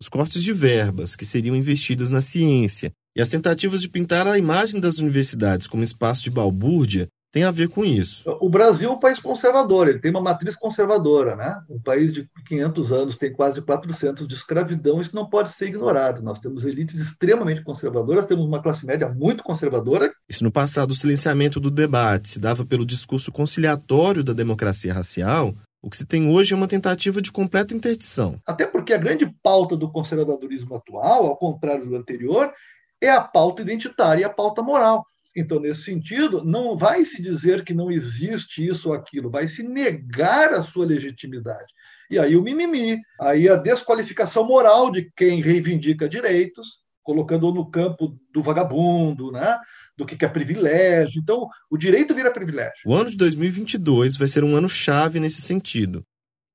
Os 0.00 0.08
cortes 0.08 0.42
de 0.42 0.52
verbas 0.52 1.14
que 1.14 1.24
seriam 1.24 1.54
investidas 1.54 2.10
na 2.10 2.20
ciência 2.20 2.90
e 3.16 3.20
as 3.20 3.28
tentativas 3.28 3.80
de 3.80 3.88
pintar 3.88 4.26
a 4.26 4.38
imagem 4.38 4.80
das 4.80 4.98
universidades 4.98 5.66
como 5.66 5.82
espaço 5.82 6.22
de 6.22 6.30
balbúrdia 6.30 7.06
tem 7.32 7.44
a 7.44 7.50
ver 7.50 7.68
com 7.68 7.84
isso. 7.84 8.24
O 8.40 8.48
Brasil 8.48 8.90
é 8.90 8.92
um 8.92 8.98
país 8.98 9.20
conservador, 9.20 9.88
ele 9.88 10.00
tem 10.00 10.10
uma 10.10 10.20
matriz 10.20 10.56
conservadora, 10.56 11.36
né? 11.36 11.60
Um 11.68 11.80
país 11.80 12.12
de 12.12 12.28
500 12.46 12.92
anos 12.92 13.16
tem 13.16 13.32
quase 13.32 13.62
400 13.62 14.26
de 14.26 14.34
escravidão, 14.34 15.00
isso 15.00 15.14
não 15.14 15.28
pode 15.28 15.50
ser 15.50 15.68
ignorado. 15.68 16.22
Nós 16.22 16.40
temos 16.40 16.64
elites 16.64 17.00
extremamente 17.00 17.62
conservadoras, 17.62 18.26
temos 18.26 18.44
uma 18.44 18.62
classe 18.62 18.84
média 18.84 19.08
muito 19.08 19.44
conservadora. 19.44 20.12
Isso 20.28 20.42
no 20.42 20.50
passado, 20.50 20.90
o 20.90 20.96
silenciamento 20.96 21.60
do 21.60 21.70
debate 21.70 22.28
se 22.30 22.38
dava 22.38 22.64
pelo 22.64 22.84
discurso 22.84 23.30
conciliatório 23.30 24.24
da 24.24 24.32
democracia 24.32 24.92
racial, 24.92 25.54
o 25.82 25.88
que 25.88 25.96
se 25.96 26.04
tem 26.04 26.28
hoje 26.28 26.52
é 26.52 26.56
uma 26.56 26.68
tentativa 26.68 27.22
de 27.22 27.32
completa 27.32 27.74
interdição. 27.74 28.38
Até 28.46 28.66
porque 28.66 28.92
a 28.92 28.98
grande 28.98 29.26
pauta 29.42 29.76
do 29.76 29.90
conservadorismo 29.90 30.74
atual, 30.74 31.26
ao 31.26 31.36
contrário 31.36 31.86
do 31.86 31.96
anterior, 31.96 32.52
é 33.00 33.08
a 33.08 33.20
pauta 33.20 33.62
identitária 33.62 34.20
e 34.20 34.24
a 34.24 34.30
pauta 34.30 34.62
moral. 34.62 35.06
Então, 35.36 35.60
nesse 35.60 35.82
sentido, 35.82 36.44
não 36.44 36.76
vai 36.76 37.04
se 37.04 37.22
dizer 37.22 37.64
que 37.64 37.72
não 37.72 37.90
existe 37.90 38.66
isso 38.66 38.88
ou 38.88 38.94
aquilo, 38.94 39.30
vai 39.30 39.46
se 39.46 39.62
negar 39.62 40.52
a 40.52 40.62
sua 40.62 40.84
legitimidade. 40.84 41.72
E 42.10 42.18
aí 42.18 42.36
o 42.36 42.42
mimimi, 42.42 42.98
aí 43.20 43.48
a 43.48 43.54
desqualificação 43.54 44.44
moral 44.44 44.90
de 44.90 45.10
quem 45.16 45.40
reivindica 45.40 46.08
direitos, 46.08 46.80
colocando 47.02 47.52
no 47.52 47.70
campo 47.70 48.18
do 48.32 48.42
vagabundo, 48.42 49.30
né? 49.30 49.58
do 49.96 50.06
que 50.06 50.24
é 50.24 50.28
privilégio. 50.28 51.20
Então, 51.20 51.48
o 51.70 51.76
direito 51.76 52.14
vira 52.14 52.32
privilégio. 52.32 52.80
O 52.84 52.94
ano 52.94 53.10
de 53.10 53.16
2022 53.16 54.16
vai 54.16 54.28
ser 54.28 54.42
um 54.42 54.56
ano 54.56 54.68
chave 54.68 55.20
nesse 55.20 55.42
sentido. 55.42 56.02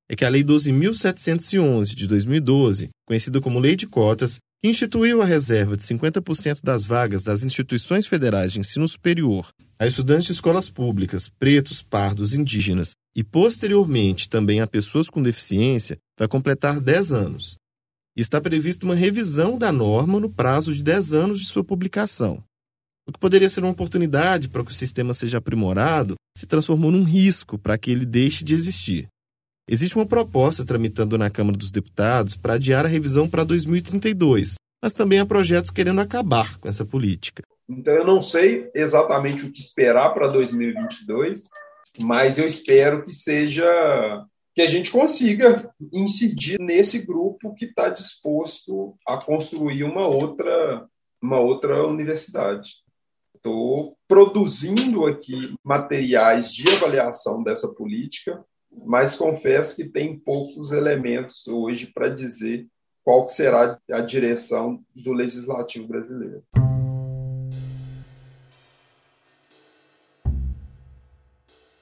É 0.10 0.16
que 0.16 0.26
a 0.26 0.30
Lei 0.30 0.44
12.711 0.44 1.96
de 1.96 2.08
2012, 2.08 2.90
conhecida 3.08 3.42
como 3.42 3.60
Lei 3.60 3.76
de 3.76 3.88
Cotas, 3.88 4.36
que 4.36 4.45
instituiu 4.68 5.22
a 5.22 5.26
reserva 5.26 5.76
de 5.76 5.84
50% 5.84 6.60
das 6.64 6.86
vagas 6.86 7.24
das 7.24 7.44
instituições 7.44 8.08
federais 8.08 8.54
de 8.54 8.60
ensino 8.60 8.88
superior 8.88 9.50
a 9.78 9.86
estudantes 9.86 10.28
de 10.28 10.32
escolas 10.32 10.70
públicas, 10.70 11.30
pretos, 11.30 11.84
pardos, 11.84 12.34
indígenas 12.34 12.92
e, 13.16 13.24
posteriormente, 13.24 14.30
também 14.30 14.62
a 14.62 14.68
pessoas 14.68 15.10
com 15.10 15.22
deficiência, 15.22 15.98
vai 16.18 16.28
completar 16.28 16.80
10 16.80 17.12
anos. 17.12 17.58
Está 18.16 18.40
prevista 18.40 18.86
uma 18.86 18.96
revisão 18.96 19.58
da 19.58 19.72
norma 19.72 20.20
no 20.20 20.30
prazo 20.30 20.74
de 20.74 20.82
10 20.82 21.14
anos 21.14 21.40
de 21.40 21.46
sua 21.48 21.64
publicação. 21.64 22.42
O 23.08 23.12
que 23.12 23.20
poderia 23.20 23.50
ser 23.50 23.62
uma 23.62 23.72
oportunidade 23.72 24.48
para 24.48 24.64
que 24.64 24.72
o 24.72 24.74
sistema 24.74 25.14
seja 25.14 25.38
aprimorado 25.38 26.16
se 26.38 26.48
transformou 26.48 26.92
num 26.92 27.04
risco 27.04 27.58
para 27.58 27.78
que 27.78 27.92
ele 27.92 28.06
deixe 28.06 28.44
de 28.44 28.54
existir. 28.54 29.08
Existe 29.68 29.96
uma 29.96 30.06
proposta 30.06 30.64
tramitando 30.64 31.18
na 31.18 31.30
Câmara 31.30 31.58
dos 31.58 31.72
Deputados 31.72 32.38
para 32.38 32.54
adiar 32.54 32.86
a 32.86 32.90
revisão 32.90 33.28
para 33.28 33.44
2032, 33.44 34.54
mas 34.82 34.94
também 34.94 35.20
há 35.20 35.26
projetos 35.26 35.72
querendo 35.72 36.00
acabar 36.00 36.60
com 36.60 36.70
essa 36.70 36.86
política. 36.86 37.42
Então 37.68 37.96
eu 37.96 38.06
não 38.06 38.22
sei 38.22 38.70
exatamente 38.76 39.44
o 39.44 39.52
que 39.52 39.60
esperar 39.60 40.14
para 40.14 40.28
2022, 40.28 41.50
mas 42.00 42.38
eu 42.38 42.46
espero 42.46 43.04
que 43.04 43.12
seja 43.12 43.66
que 44.54 44.62
a 44.62 44.68
gente 44.68 44.92
consiga 44.92 45.74
incidir 45.92 46.60
nesse 46.60 47.04
grupo 47.04 47.56
que 47.56 47.66
está 47.66 47.90
disposto 47.90 48.96
a 49.08 49.18
construir 49.18 49.84
uma 49.84 50.08
outra 50.08 50.88
uma 51.20 51.40
outra 51.40 51.88
universidade. 51.88 52.84
Estou 53.36 53.98
produzindo 54.08 55.08
aqui 55.08 55.56
materiais 55.64 56.54
de 56.54 56.70
avaliação 56.70 57.42
dessa 57.42 57.68
política 57.74 58.46
mas 58.84 59.16
confesso 59.16 59.76
que 59.76 59.86
tem 59.86 60.18
poucos 60.18 60.72
elementos 60.72 61.48
hoje 61.48 61.88
para 61.88 62.10
dizer 62.10 62.68
qual 63.04 63.28
será 63.28 63.80
a 63.92 64.02
direção 64.02 64.84
do 64.96 65.14
legislativo 65.14 65.88
brasileiro. 65.88 66.44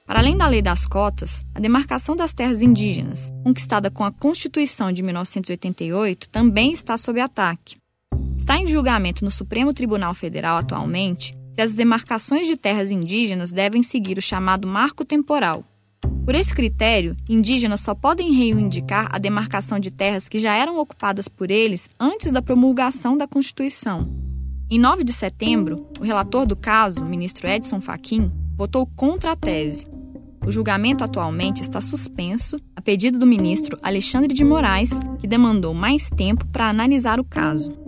Para 0.06 0.20
além 0.20 0.36
da 0.36 0.46
lei 0.46 0.60
das 0.60 0.86
cotas, 0.86 1.42
a 1.54 1.58
demarcação 1.58 2.14
das 2.14 2.34
terras 2.34 2.60
indígenas, 2.60 3.32
conquistada 3.42 3.90
com 3.90 4.04
a 4.04 4.12
Constituição 4.12 4.92
de 4.92 5.02
1988, 5.02 6.28
também 6.28 6.72
está 6.72 6.98
sob 6.98 7.20
ataque. 7.20 7.78
Está 8.36 8.58
em 8.58 8.66
julgamento 8.66 9.24
no 9.24 9.30
Supremo 9.30 9.72
Tribunal 9.72 10.14
Federal 10.14 10.58
atualmente 10.58 11.34
se 11.54 11.62
as 11.62 11.72
demarcações 11.72 12.46
de 12.46 12.56
terras 12.56 12.90
indígenas 12.90 13.50
devem 13.50 13.82
seguir 13.82 14.18
o 14.18 14.22
chamado 14.22 14.68
marco 14.68 15.04
temporal, 15.04 15.64
por 16.24 16.34
esse 16.34 16.54
critério, 16.54 17.14
indígenas 17.28 17.82
só 17.82 17.94
podem 17.94 18.32
reivindicar 18.32 19.08
a 19.12 19.18
demarcação 19.18 19.78
de 19.78 19.90
terras 19.90 20.28
que 20.28 20.38
já 20.38 20.54
eram 20.54 20.78
ocupadas 20.78 21.28
por 21.28 21.50
eles 21.50 21.88
antes 22.00 22.32
da 22.32 22.40
promulgação 22.40 23.16
da 23.16 23.28
Constituição. 23.28 24.10
Em 24.70 24.78
9 24.78 25.04
de 25.04 25.12
setembro, 25.12 25.76
o 26.00 26.02
relator 26.02 26.46
do 26.46 26.56
caso, 26.56 27.04
ministro 27.04 27.46
Edson 27.46 27.80
Fachin, 27.80 28.32
votou 28.56 28.86
contra 28.86 29.32
a 29.32 29.36
tese. 29.36 29.84
O 30.46 30.50
julgamento 30.50 31.04
atualmente 31.04 31.60
está 31.60 31.80
suspenso 31.80 32.56
a 32.74 32.80
pedido 32.80 33.18
do 33.18 33.26
ministro 33.26 33.78
Alexandre 33.82 34.32
de 34.32 34.44
Moraes, 34.44 34.98
que 35.18 35.26
demandou 35.26 35.74
mais 35.74 36.08
tempo 36.08 36.46
para 36.46 36.68
analisar 36.68 37.20
o 37.20 37.24
caso. 37.24 37.83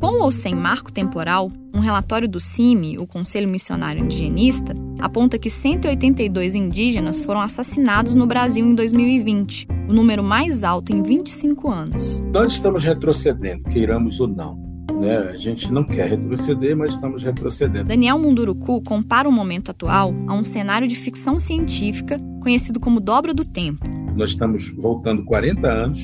Com 0.00 0.22
ou 0.22 0.32
sem 0.32 0.54
marco 0.54 0.90
temporal, 0.90 1.50
um 1.74 1.78
relatório 1.78 2.26
do 2.26 2.40
CIMI, 2.40 2.96
o 2.96 3.06
Conselho 3.06 3.50
Missionário 3.50 4.02
Indigenista, 4.02 4.72
aponta 4.98 5.38
que 5.38 5.50
182 5.50 6.54
indígenas 6.54 7.20
foram 7.20 7.42
assassinados 7.42 8.14
no 8.14 8.26
Brasil 8.26 8.64
em 8.64 8.74
2020, 8.74 9.68
o 9.90 9.92
número 9.92 10.22
mais 10.22 10.64
alto 10.64 10.96
em 10.96 11.02
25 11.02 11.70
anos. 11.70 12.18
Nós 12.32 12.52
estamos 12.52 12.82
retrocedendo, 12.82 13.64
queiramos 13.64 14.18
ou 14.20 14.26
não. 14.26 14.58
Né? 14.98 15.18
A 15.18 15.36
gente 15.36 15.70
não 15.70 15.84
quer 15.84 16.08
retroceder, 16.08 16.74
mas 16.74 16.94
estamos 16.94 17.22
retrocedendo. 17.22 17.84
Daniel 17.84 18.18
Munduruku 18.18 18.80
compara 18.80 19.28
o 19.28 19.32
momento 19.32 19.70
atual 19.70 20.14
a 20.26 20.32
um 20.32 20.42
cenário 20.42 20.88
de 20.88 20.96
ficção 20.96 21.38
científica 21.38 22.18
conhecido 22.42 22.80
como 22.80 23.00
dobra 23.00 23.34
do 23.34 23.44
tempo. 23.44 23.86
Nós 24.16 24.30
estamos 24.30 24.66
voltando 24.70 25.24
40 25.26 25.70
anos 25.70 26.00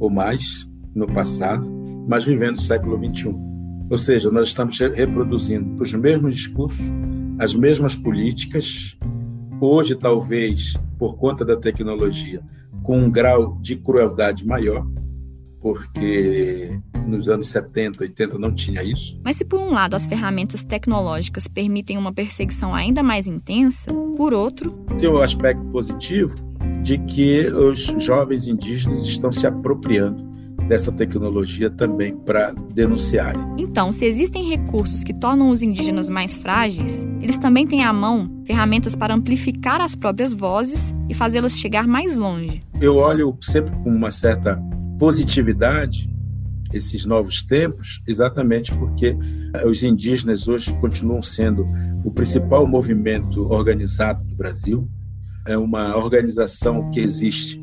ou 0.00 0.10
mais 0.10 0.68
no 0.92 1.06
passado, 1.06 1.79
mas 2.10 2.24
vivendo 2.24 2.56
o 2.56 2.60
século 2.60 2.98
21. 2.98 3.86
Ou 3.88 3.96
seja, 3.96 4.32
nós 4.32 4.48
estamos 4.48 4.76
reproduzindo 4.80 5.80
os 5.80 5.94
mesmos 5.94 6.34
discursos, 6.34 6.84
as 7.38 7.54
mesmas 7.54 7.94
políticas, 7.94 8.98
hoje, 9.60 9.94
talvez, 9.94 10.76
por 10.98 11.16
conta 11.16 11.44
da 11.44 11.56
tecnologia, 11.56 12.42
com 12.82 12.98
um 12.98 13.08
grau 13.08 13.56
de 13.60 13.76
crueldade 13.76 14.44
maior, 14.44 14.84
porque 15.60 16.80
nos 17.06 17.28
anos 17.28 17.48
70, 17.48 18.02
80 18.02 18.38
não 18.38 18.52
tinha 18.52 18.82
isso. 18.82 19.20
Mas 19.24 19.36
se 19.36 19.44
por 19.44 19.60
um 19.60 19.70
lado 19.70 19.94
as 19.94 20.04
ferramentas 20.04 20.64
tecnológicas 20.64 21.46
permitem 21.46 21.96
uma 21.96 22.12
perseguição 22.12 22.74
ainda 22.74 23.04
mais 23.04 23.28
intensa, 23.28 23.88
por 24.16 24.34
outro, 24.34 24.72
tem 24.98 25.08
o 25.08 25.18
um 25.18 25.22
aspecto 25.22 25.64
positivo 25.66 26.34
de 26.82 26.98
que 26.98 27.46
os 27.46 27.84
jovens 28.02 28.48
indígenas 28.48 29.04
estão 29.04 29.30
se 29.30 29.46
apropriando 29.46 30.29
dessa 30.70 30.92
tecnologia 30.92 31.68
também 31.68 32.16
para 32.16 32.52
denunciarem. 32.72 33.40
Então, 33.58 33.90
se 33.90 34.04
existem 34.04 34.48
recursos 34.48 35.02
que 35.02 35.12
tornam 35.12 35.50
os 35.50 35.62
indígenas 35.62 36.08
mais 36.08 36.36
frágeis, 36.36 37.04
eles 37.20 37.36
também 37.36 37.66
têm 37.66 37.82
à 37.82 37.92
mão 37.92 38.40
ferramentas 38.46 38.94
para 38.94 39.12
amplificar 39.12 39.80
as 39.80 39.96
próprias 39.96 40.32
vozes 40.32 40.94
e 41.08 41.14
fazê-las 41.14 41.58
chegar 41.58 41.88
mais 41.88 42.16
longe. 42.16 42.60
Eu 42.80 42.98
olho 42.98 43.36
sempre 43.40 43.72
com 43.82 43.90
uma 43.90 44.12
certa 44.12 44.62
positividade 44.96 46.08
esses 46.72 47.04
novos 47.04 47.42
tempos, 47.42 48.00
exatamente 48.06 48.72
porque 48.72 49.16
os 49.66 49.82
indígenas 49.82 50.46
hoje 50.46 50.72
continuam 50.74 51.20
sendo 51.20 51.66
o 52.04 52.12
principal 52.12 52.64
movimento 52.64 53.52
organizado 53.52 54.22
do 54.22 54.36
Brasil. 54.36 54.88
É 55.48 55.58
uma 55.58 55.96
organização 55.96 56.92
que 56.92 57.00
existe 57.00 57.60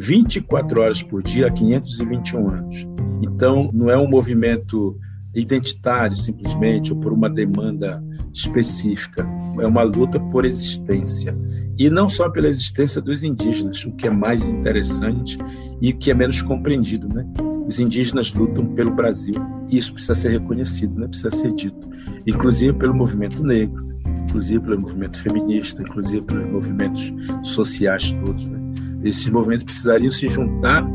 24 0.00 0.80
horas 0.80 1.02
por 1.02 1.22
dia 1.22 1.46
há 1.46 1.50
521 1.50 2.48
anos. 2.48 2.88
Então, 3.22 3.70
não 3.70 3.90
é 3.90 3.98
um 3.98 4.08
movimento 4.08 4.98
identitário 5.34 6.16
simplesmente 6.16 6.92
ou 6.92 6.98
por 6.98 7.12
uma 7.12 7.28
demanda 7.28 8.02
específica, 8.32 9.28
é 9.60 9.66
uma 9.66 9.82
luta 9.82 10.18
por 10.18 10.46
existência. 10.46 11.36
E 11.78 11.90
não 11.90 12.08
só 12.08 12.30
pela 12.30 12.48
existência 12.48 13.00
dos 13.00 13.22
indígenas, 13.22 13.84
o 13.84 13.92
que 13.92 14.06
é 14.06 14.10
mais 14.10 14.48
interessante 14.48 15.36
e 15.82 15.92
que 15.92 16.10
é 16.10 16.14
menos 16.14 16.40
compreendido, 16.40 17.06
né? 17.08 17.26
Os 17.66 17.78
indígenas 17.78 18.32
lutam 18.32 18.66
pelo 18.74 18.90
Brasil. 18.90 19.34
Isso 19.70 19.92
precisa 19.92 20.14
ser 20.14 20.32
reconhecido, 20.32 20.98
né? 20.98 21.06
precisa 21.06 21.30
ser 21.30 21.54
dito. 21.54 21.88
Inclusive 22.26 22.72
pelo 22.72 22.94
movimento 22.94 23.42
negro, 23.42 23.86
inclusive 24.24 24.60
pelo 24.60 24.80
movimento 24.80 25.20
feminista, 25.20 25.82
inclusive 25.82 26.22
pelos 26.22 26.50
movimentos 26.50 27.12
sociais 27.42 28.12
todos. 28.24 28.44
Né? 28.46 28.59
Esses 29.02 29.28
movimentos 29.30 29.64
precisariam 29.64 30.12
se 30.12 30.28
juntar 30.28 30.86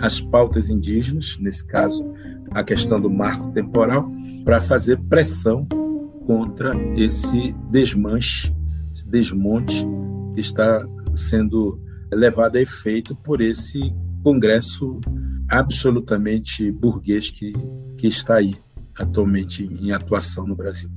às 0.00 0.20
pautas 0.20 0.68
indígenas, 0.68 1.36
nesse 1.40 1.64
caso, 1.66 2.04
a 2.50 2.62
questão 2.62 3.00
do 3.00 3.10
marco 3.10 3.50
temporal, 3.52 4.10
para 4.44 4.60
fazer 4.60 4.98
pressão 5.08 5.66
contra 6.26 6.70
esse 6.96 7.52
desmanche, 7.70 8.54
esse 8.92 9.08
desmonte 9.08 9.86
que 10.34 10.40
está 10.40 10.86
sendo 11.14 11.80
levado 12.12 12.56
a 12.56 12.60
efeito 12.60 13.14
por 13.16 13.40
esse 13.40 13.94
Congresso 14.22 15.00
absolutamente 15.48 16.70
burguês 16.70 17.30
que, 17.30 17.52
que 17.98 18.06
está 18.06 18.36
aí 18.36 18.54
atualmente 18.98 19.64
em 19.64 19.92
atuação 19.92 20.46
no 20.46 20.54
Brasil. 20.54 20.88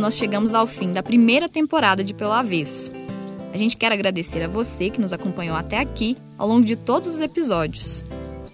Nós 0.00 0.16
chegamos 0.16 0.54
ao 0.54 0.66
fim 0.66 0.92
da 0.92 1.02
primeira 1.02 1.48
temporada 1.48 2.02
de 2.02 2.14
Pelo 2.14 2.32
Avesso. 2.32 2.90
A 3.52 3.56
gente 3.56 3.76
quer 3.76 3.92
agradecer 3.92 4.42
a 4.42 4.48
você 4.48 4.88
que 4.88 5.00
nos 5.00 5.12
acompanhou 5.12 5.56
até 5.56 5.78
aqui 5.78 6.16
ao 6.38 6.48
longo 6.48 6.64
de 6.64 6.74
todos 6.74 7.14
os 7.14 7.20
episódios. 7.20 8.02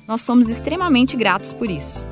Nós 0.09 0.23
somos 0.23 0.49
extremamente 0.49 1.17
gratos 1.17 1.53
por 1.53 1.71
isso. 1.71 2.05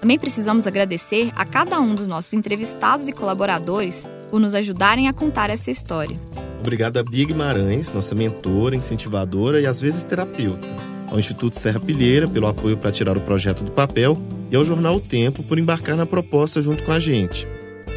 Também 0.00 0.18
precisamos 0.18 0.66
agradecer 0.66 1.32
a 1.34 1.44
cada 1.46 1.80
um 1.80 1.94
dos 1.94 2.06
nossos 2.06 2.32
entrevistados 2.34 3.08
e 3.08 3.12
colaboradores 3.12 4.06
por 4.30 4.38
nos 4.38 4.54
ajudarem 4.54 5.08
a 5.08 5.12
contar 5.12 5.48
essa 5.48 5.70
história. 5.70 6.20
Obrigado 6.60 6.98
a 6.98 7.02
Bia 7.02 7.26
Guimarães, 7.26 7.92
nossa 7.92 8.14
mentora, 8.14 8.76
incentivadora 8.76 9.60
e 9.60 9.66
às 9.66 9.80
vezes 9.80 10.04
terapeuta. 10.04 10.68
Ao 11.10 11.18
Instituto 11.18 11.58
Serra 11.58 11.80
Pilheira 11.80 12.28
pelo 12.28 12.46
apoio 12.46 12.76
para 12.76 12.92
tirar 12.92 13.16
o 13.16 13.20
projeto 13.20 13.64
do 13.64 13.70
papel 13.70 14.20
e 14.50 14.56
ao 14.56 14.64
Jornal 14.64 14.96
o 14.96 15.00
Tempo 15.00 15.42
por 15.42 15.58
embarcar 15.58 15.96
na 15.96 16.04
proposta 16.04 16.60
junto 16.60 16.82
com 16.82 16.92
a 16.92 16.98
gente 16.98 17.53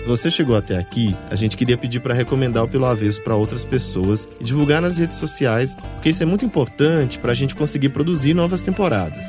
você 0.08 0.32
chegou 0.32 0.56
até 0.56 0.78
aqui, 0.78 1.14
a 1.30 1.36
gente 1.36 1.58
queria 1.58 1.78
pedir 1.78 2.00
para 2.00 2.14
recomendar 2.14 2.64
o 2.64 2.70
Pelo 2.70 2.86
Avesso 2.86 3.22
para 3.22 3.36
outras 3.36 3.66
pessoas 3.66 4.26
e 4.40 4.44
divulgar 4.44 4.82
nas 4.82 4.98
redes 4.98 5.18
sociais, 5.18 5.76
porque 5.76 6.10
isso 6.10 6.24
é 6.24 6.26
muito 6.26 6.46
importante 6.46 7.20
para 7.20 7.34
a 7.34 7.36
gente 7.36 7.54
conseguir 7.54 7.90
produzir 7.90 8.34
novas 8.34 8.62
temporadas. 8.62 9.28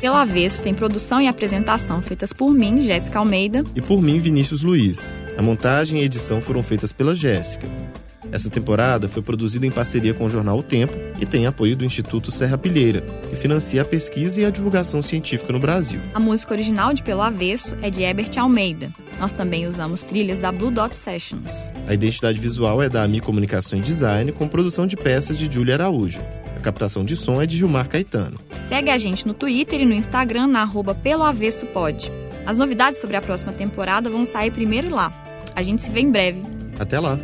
Pelo 0.00 0.16
Avesso 0.16 0.60
tem 0.60 0.74
produção 0.74 1.20
e 1.20 1.28
apresentação 1.28 2.02
feitas 2.02 2.32
por 2.32 2.52
mim, 2.52 2.82
Jéssica 2.82 3.20
Almeida. 3.20 3.62
E 3.76 3.80
por 3.80 4.02
mim, 4.02 4.18
Vinícius 4.18 4.62
Luiz. 4.62 5.14
A 5.38 5.42
montagem 5.42 6.00
e 6.00 6.04
edição 6.04 6.42
foram 6.42 6.64
feitas 6.64 6.90
pela 6.90 7.14
Jéssica. 7.14 7.68
Essa 8.32 8.48
temporada 8.48 9.10
foi 9.10 9.22
produzida 9.22 9.66
em 9.66 9.70
parceria 9.70 10.14
com 10.14 10.24
o 10.24 10.30
jornal 10.30 10.58
O 10.58 10.62
Tempo 10.62 10.94
e 11.20 11.26
tem 11.26 11.46
apoio 11.46 11.76
do 11.76 11.84
Instituto 11.84 12.30
Serra 12.30 12.56
Pilheira, 12.56 13.02
que 13.28 13.36
financia 13.36 13.82
a 13.82 13.84
pesquisa 13.84 14.40
e 14.40 14.44
a 14.46 14.50
divulgação 14.50 15.02
científica 15.02 15.52
no 15.52 15.60
Brasil. 15.60 16.00
A 16.14 16.18
música 16.18 16.54
original 16.54 16.94
de 16.94 17.02
Pelo 17.02 17.20
Avesso 17.20 17.76
é 17.82 17.90
de 17.90 18.02
Herbert 18.02 18.30
Almeida. 18.38 18.90
Nós 19.20 19.32
também 19.32 19.66
usamos 19.66 20.02
trilhas 20.02 20.38
da 20.38 20.50
Blue 20.50 20.70
Dot 20.70 20.96
Sessions. 20.96 21.70
A 21.86 21.92
identidade 21.92 22.40
visual 22.40 22.82
é 22.82 22.88
da 22.88 23.02
AMI 23.02 23.20
Comunicação 23.20 23.78
e 23.78 23.82
Design, 23.82 24.32
com 24.32 24.48
produção 24.48 24.86
de 24.86 24.96
peças 24.96 25.38
de 25.38 25.52
Júlia 25.52 25.74
Araújo. 25.74 26.20
A 26.56 26.60
captação 26.60 27.04
de 27.04 27.14
som 27.14 27.42
é 27.42 27.46
de 27.46 27.58
Gilmar 27.58 27.86
Caetano. 27.86 28.38
Segue 28.64 28.88
a 28.88 28.96
gente 28.96 29.26
no 29.26 29.34
Twitter 29.34 29.82
e 29.82 29.84
no 29.84 29.92
Instagram 29.92 30.46
na 30.46 30.62
arroba 30.62 30.94
Pelo 30.94 31.22
Avesso 31.22 31.66
Pod. 31.66 32.10
As 32.46 32.56
novidades 32.56 32.98
sobre 32.98 33.16
a 33.16 33.20
próxima 33.20 33.52
temporada 33.52 34.08
vão 34.08 34.24
sair 34.24 34.50
primeiro 34.50 34.88
lá. 34.88 35.12
A 35.54 35.62
gente 35.62 35.82
se 35.82 35.90
vê 35.90 36.00
em 36.00 36.10
breve. 36.10 36.42
Até 36.80 36.98
lá! 36.98 37.18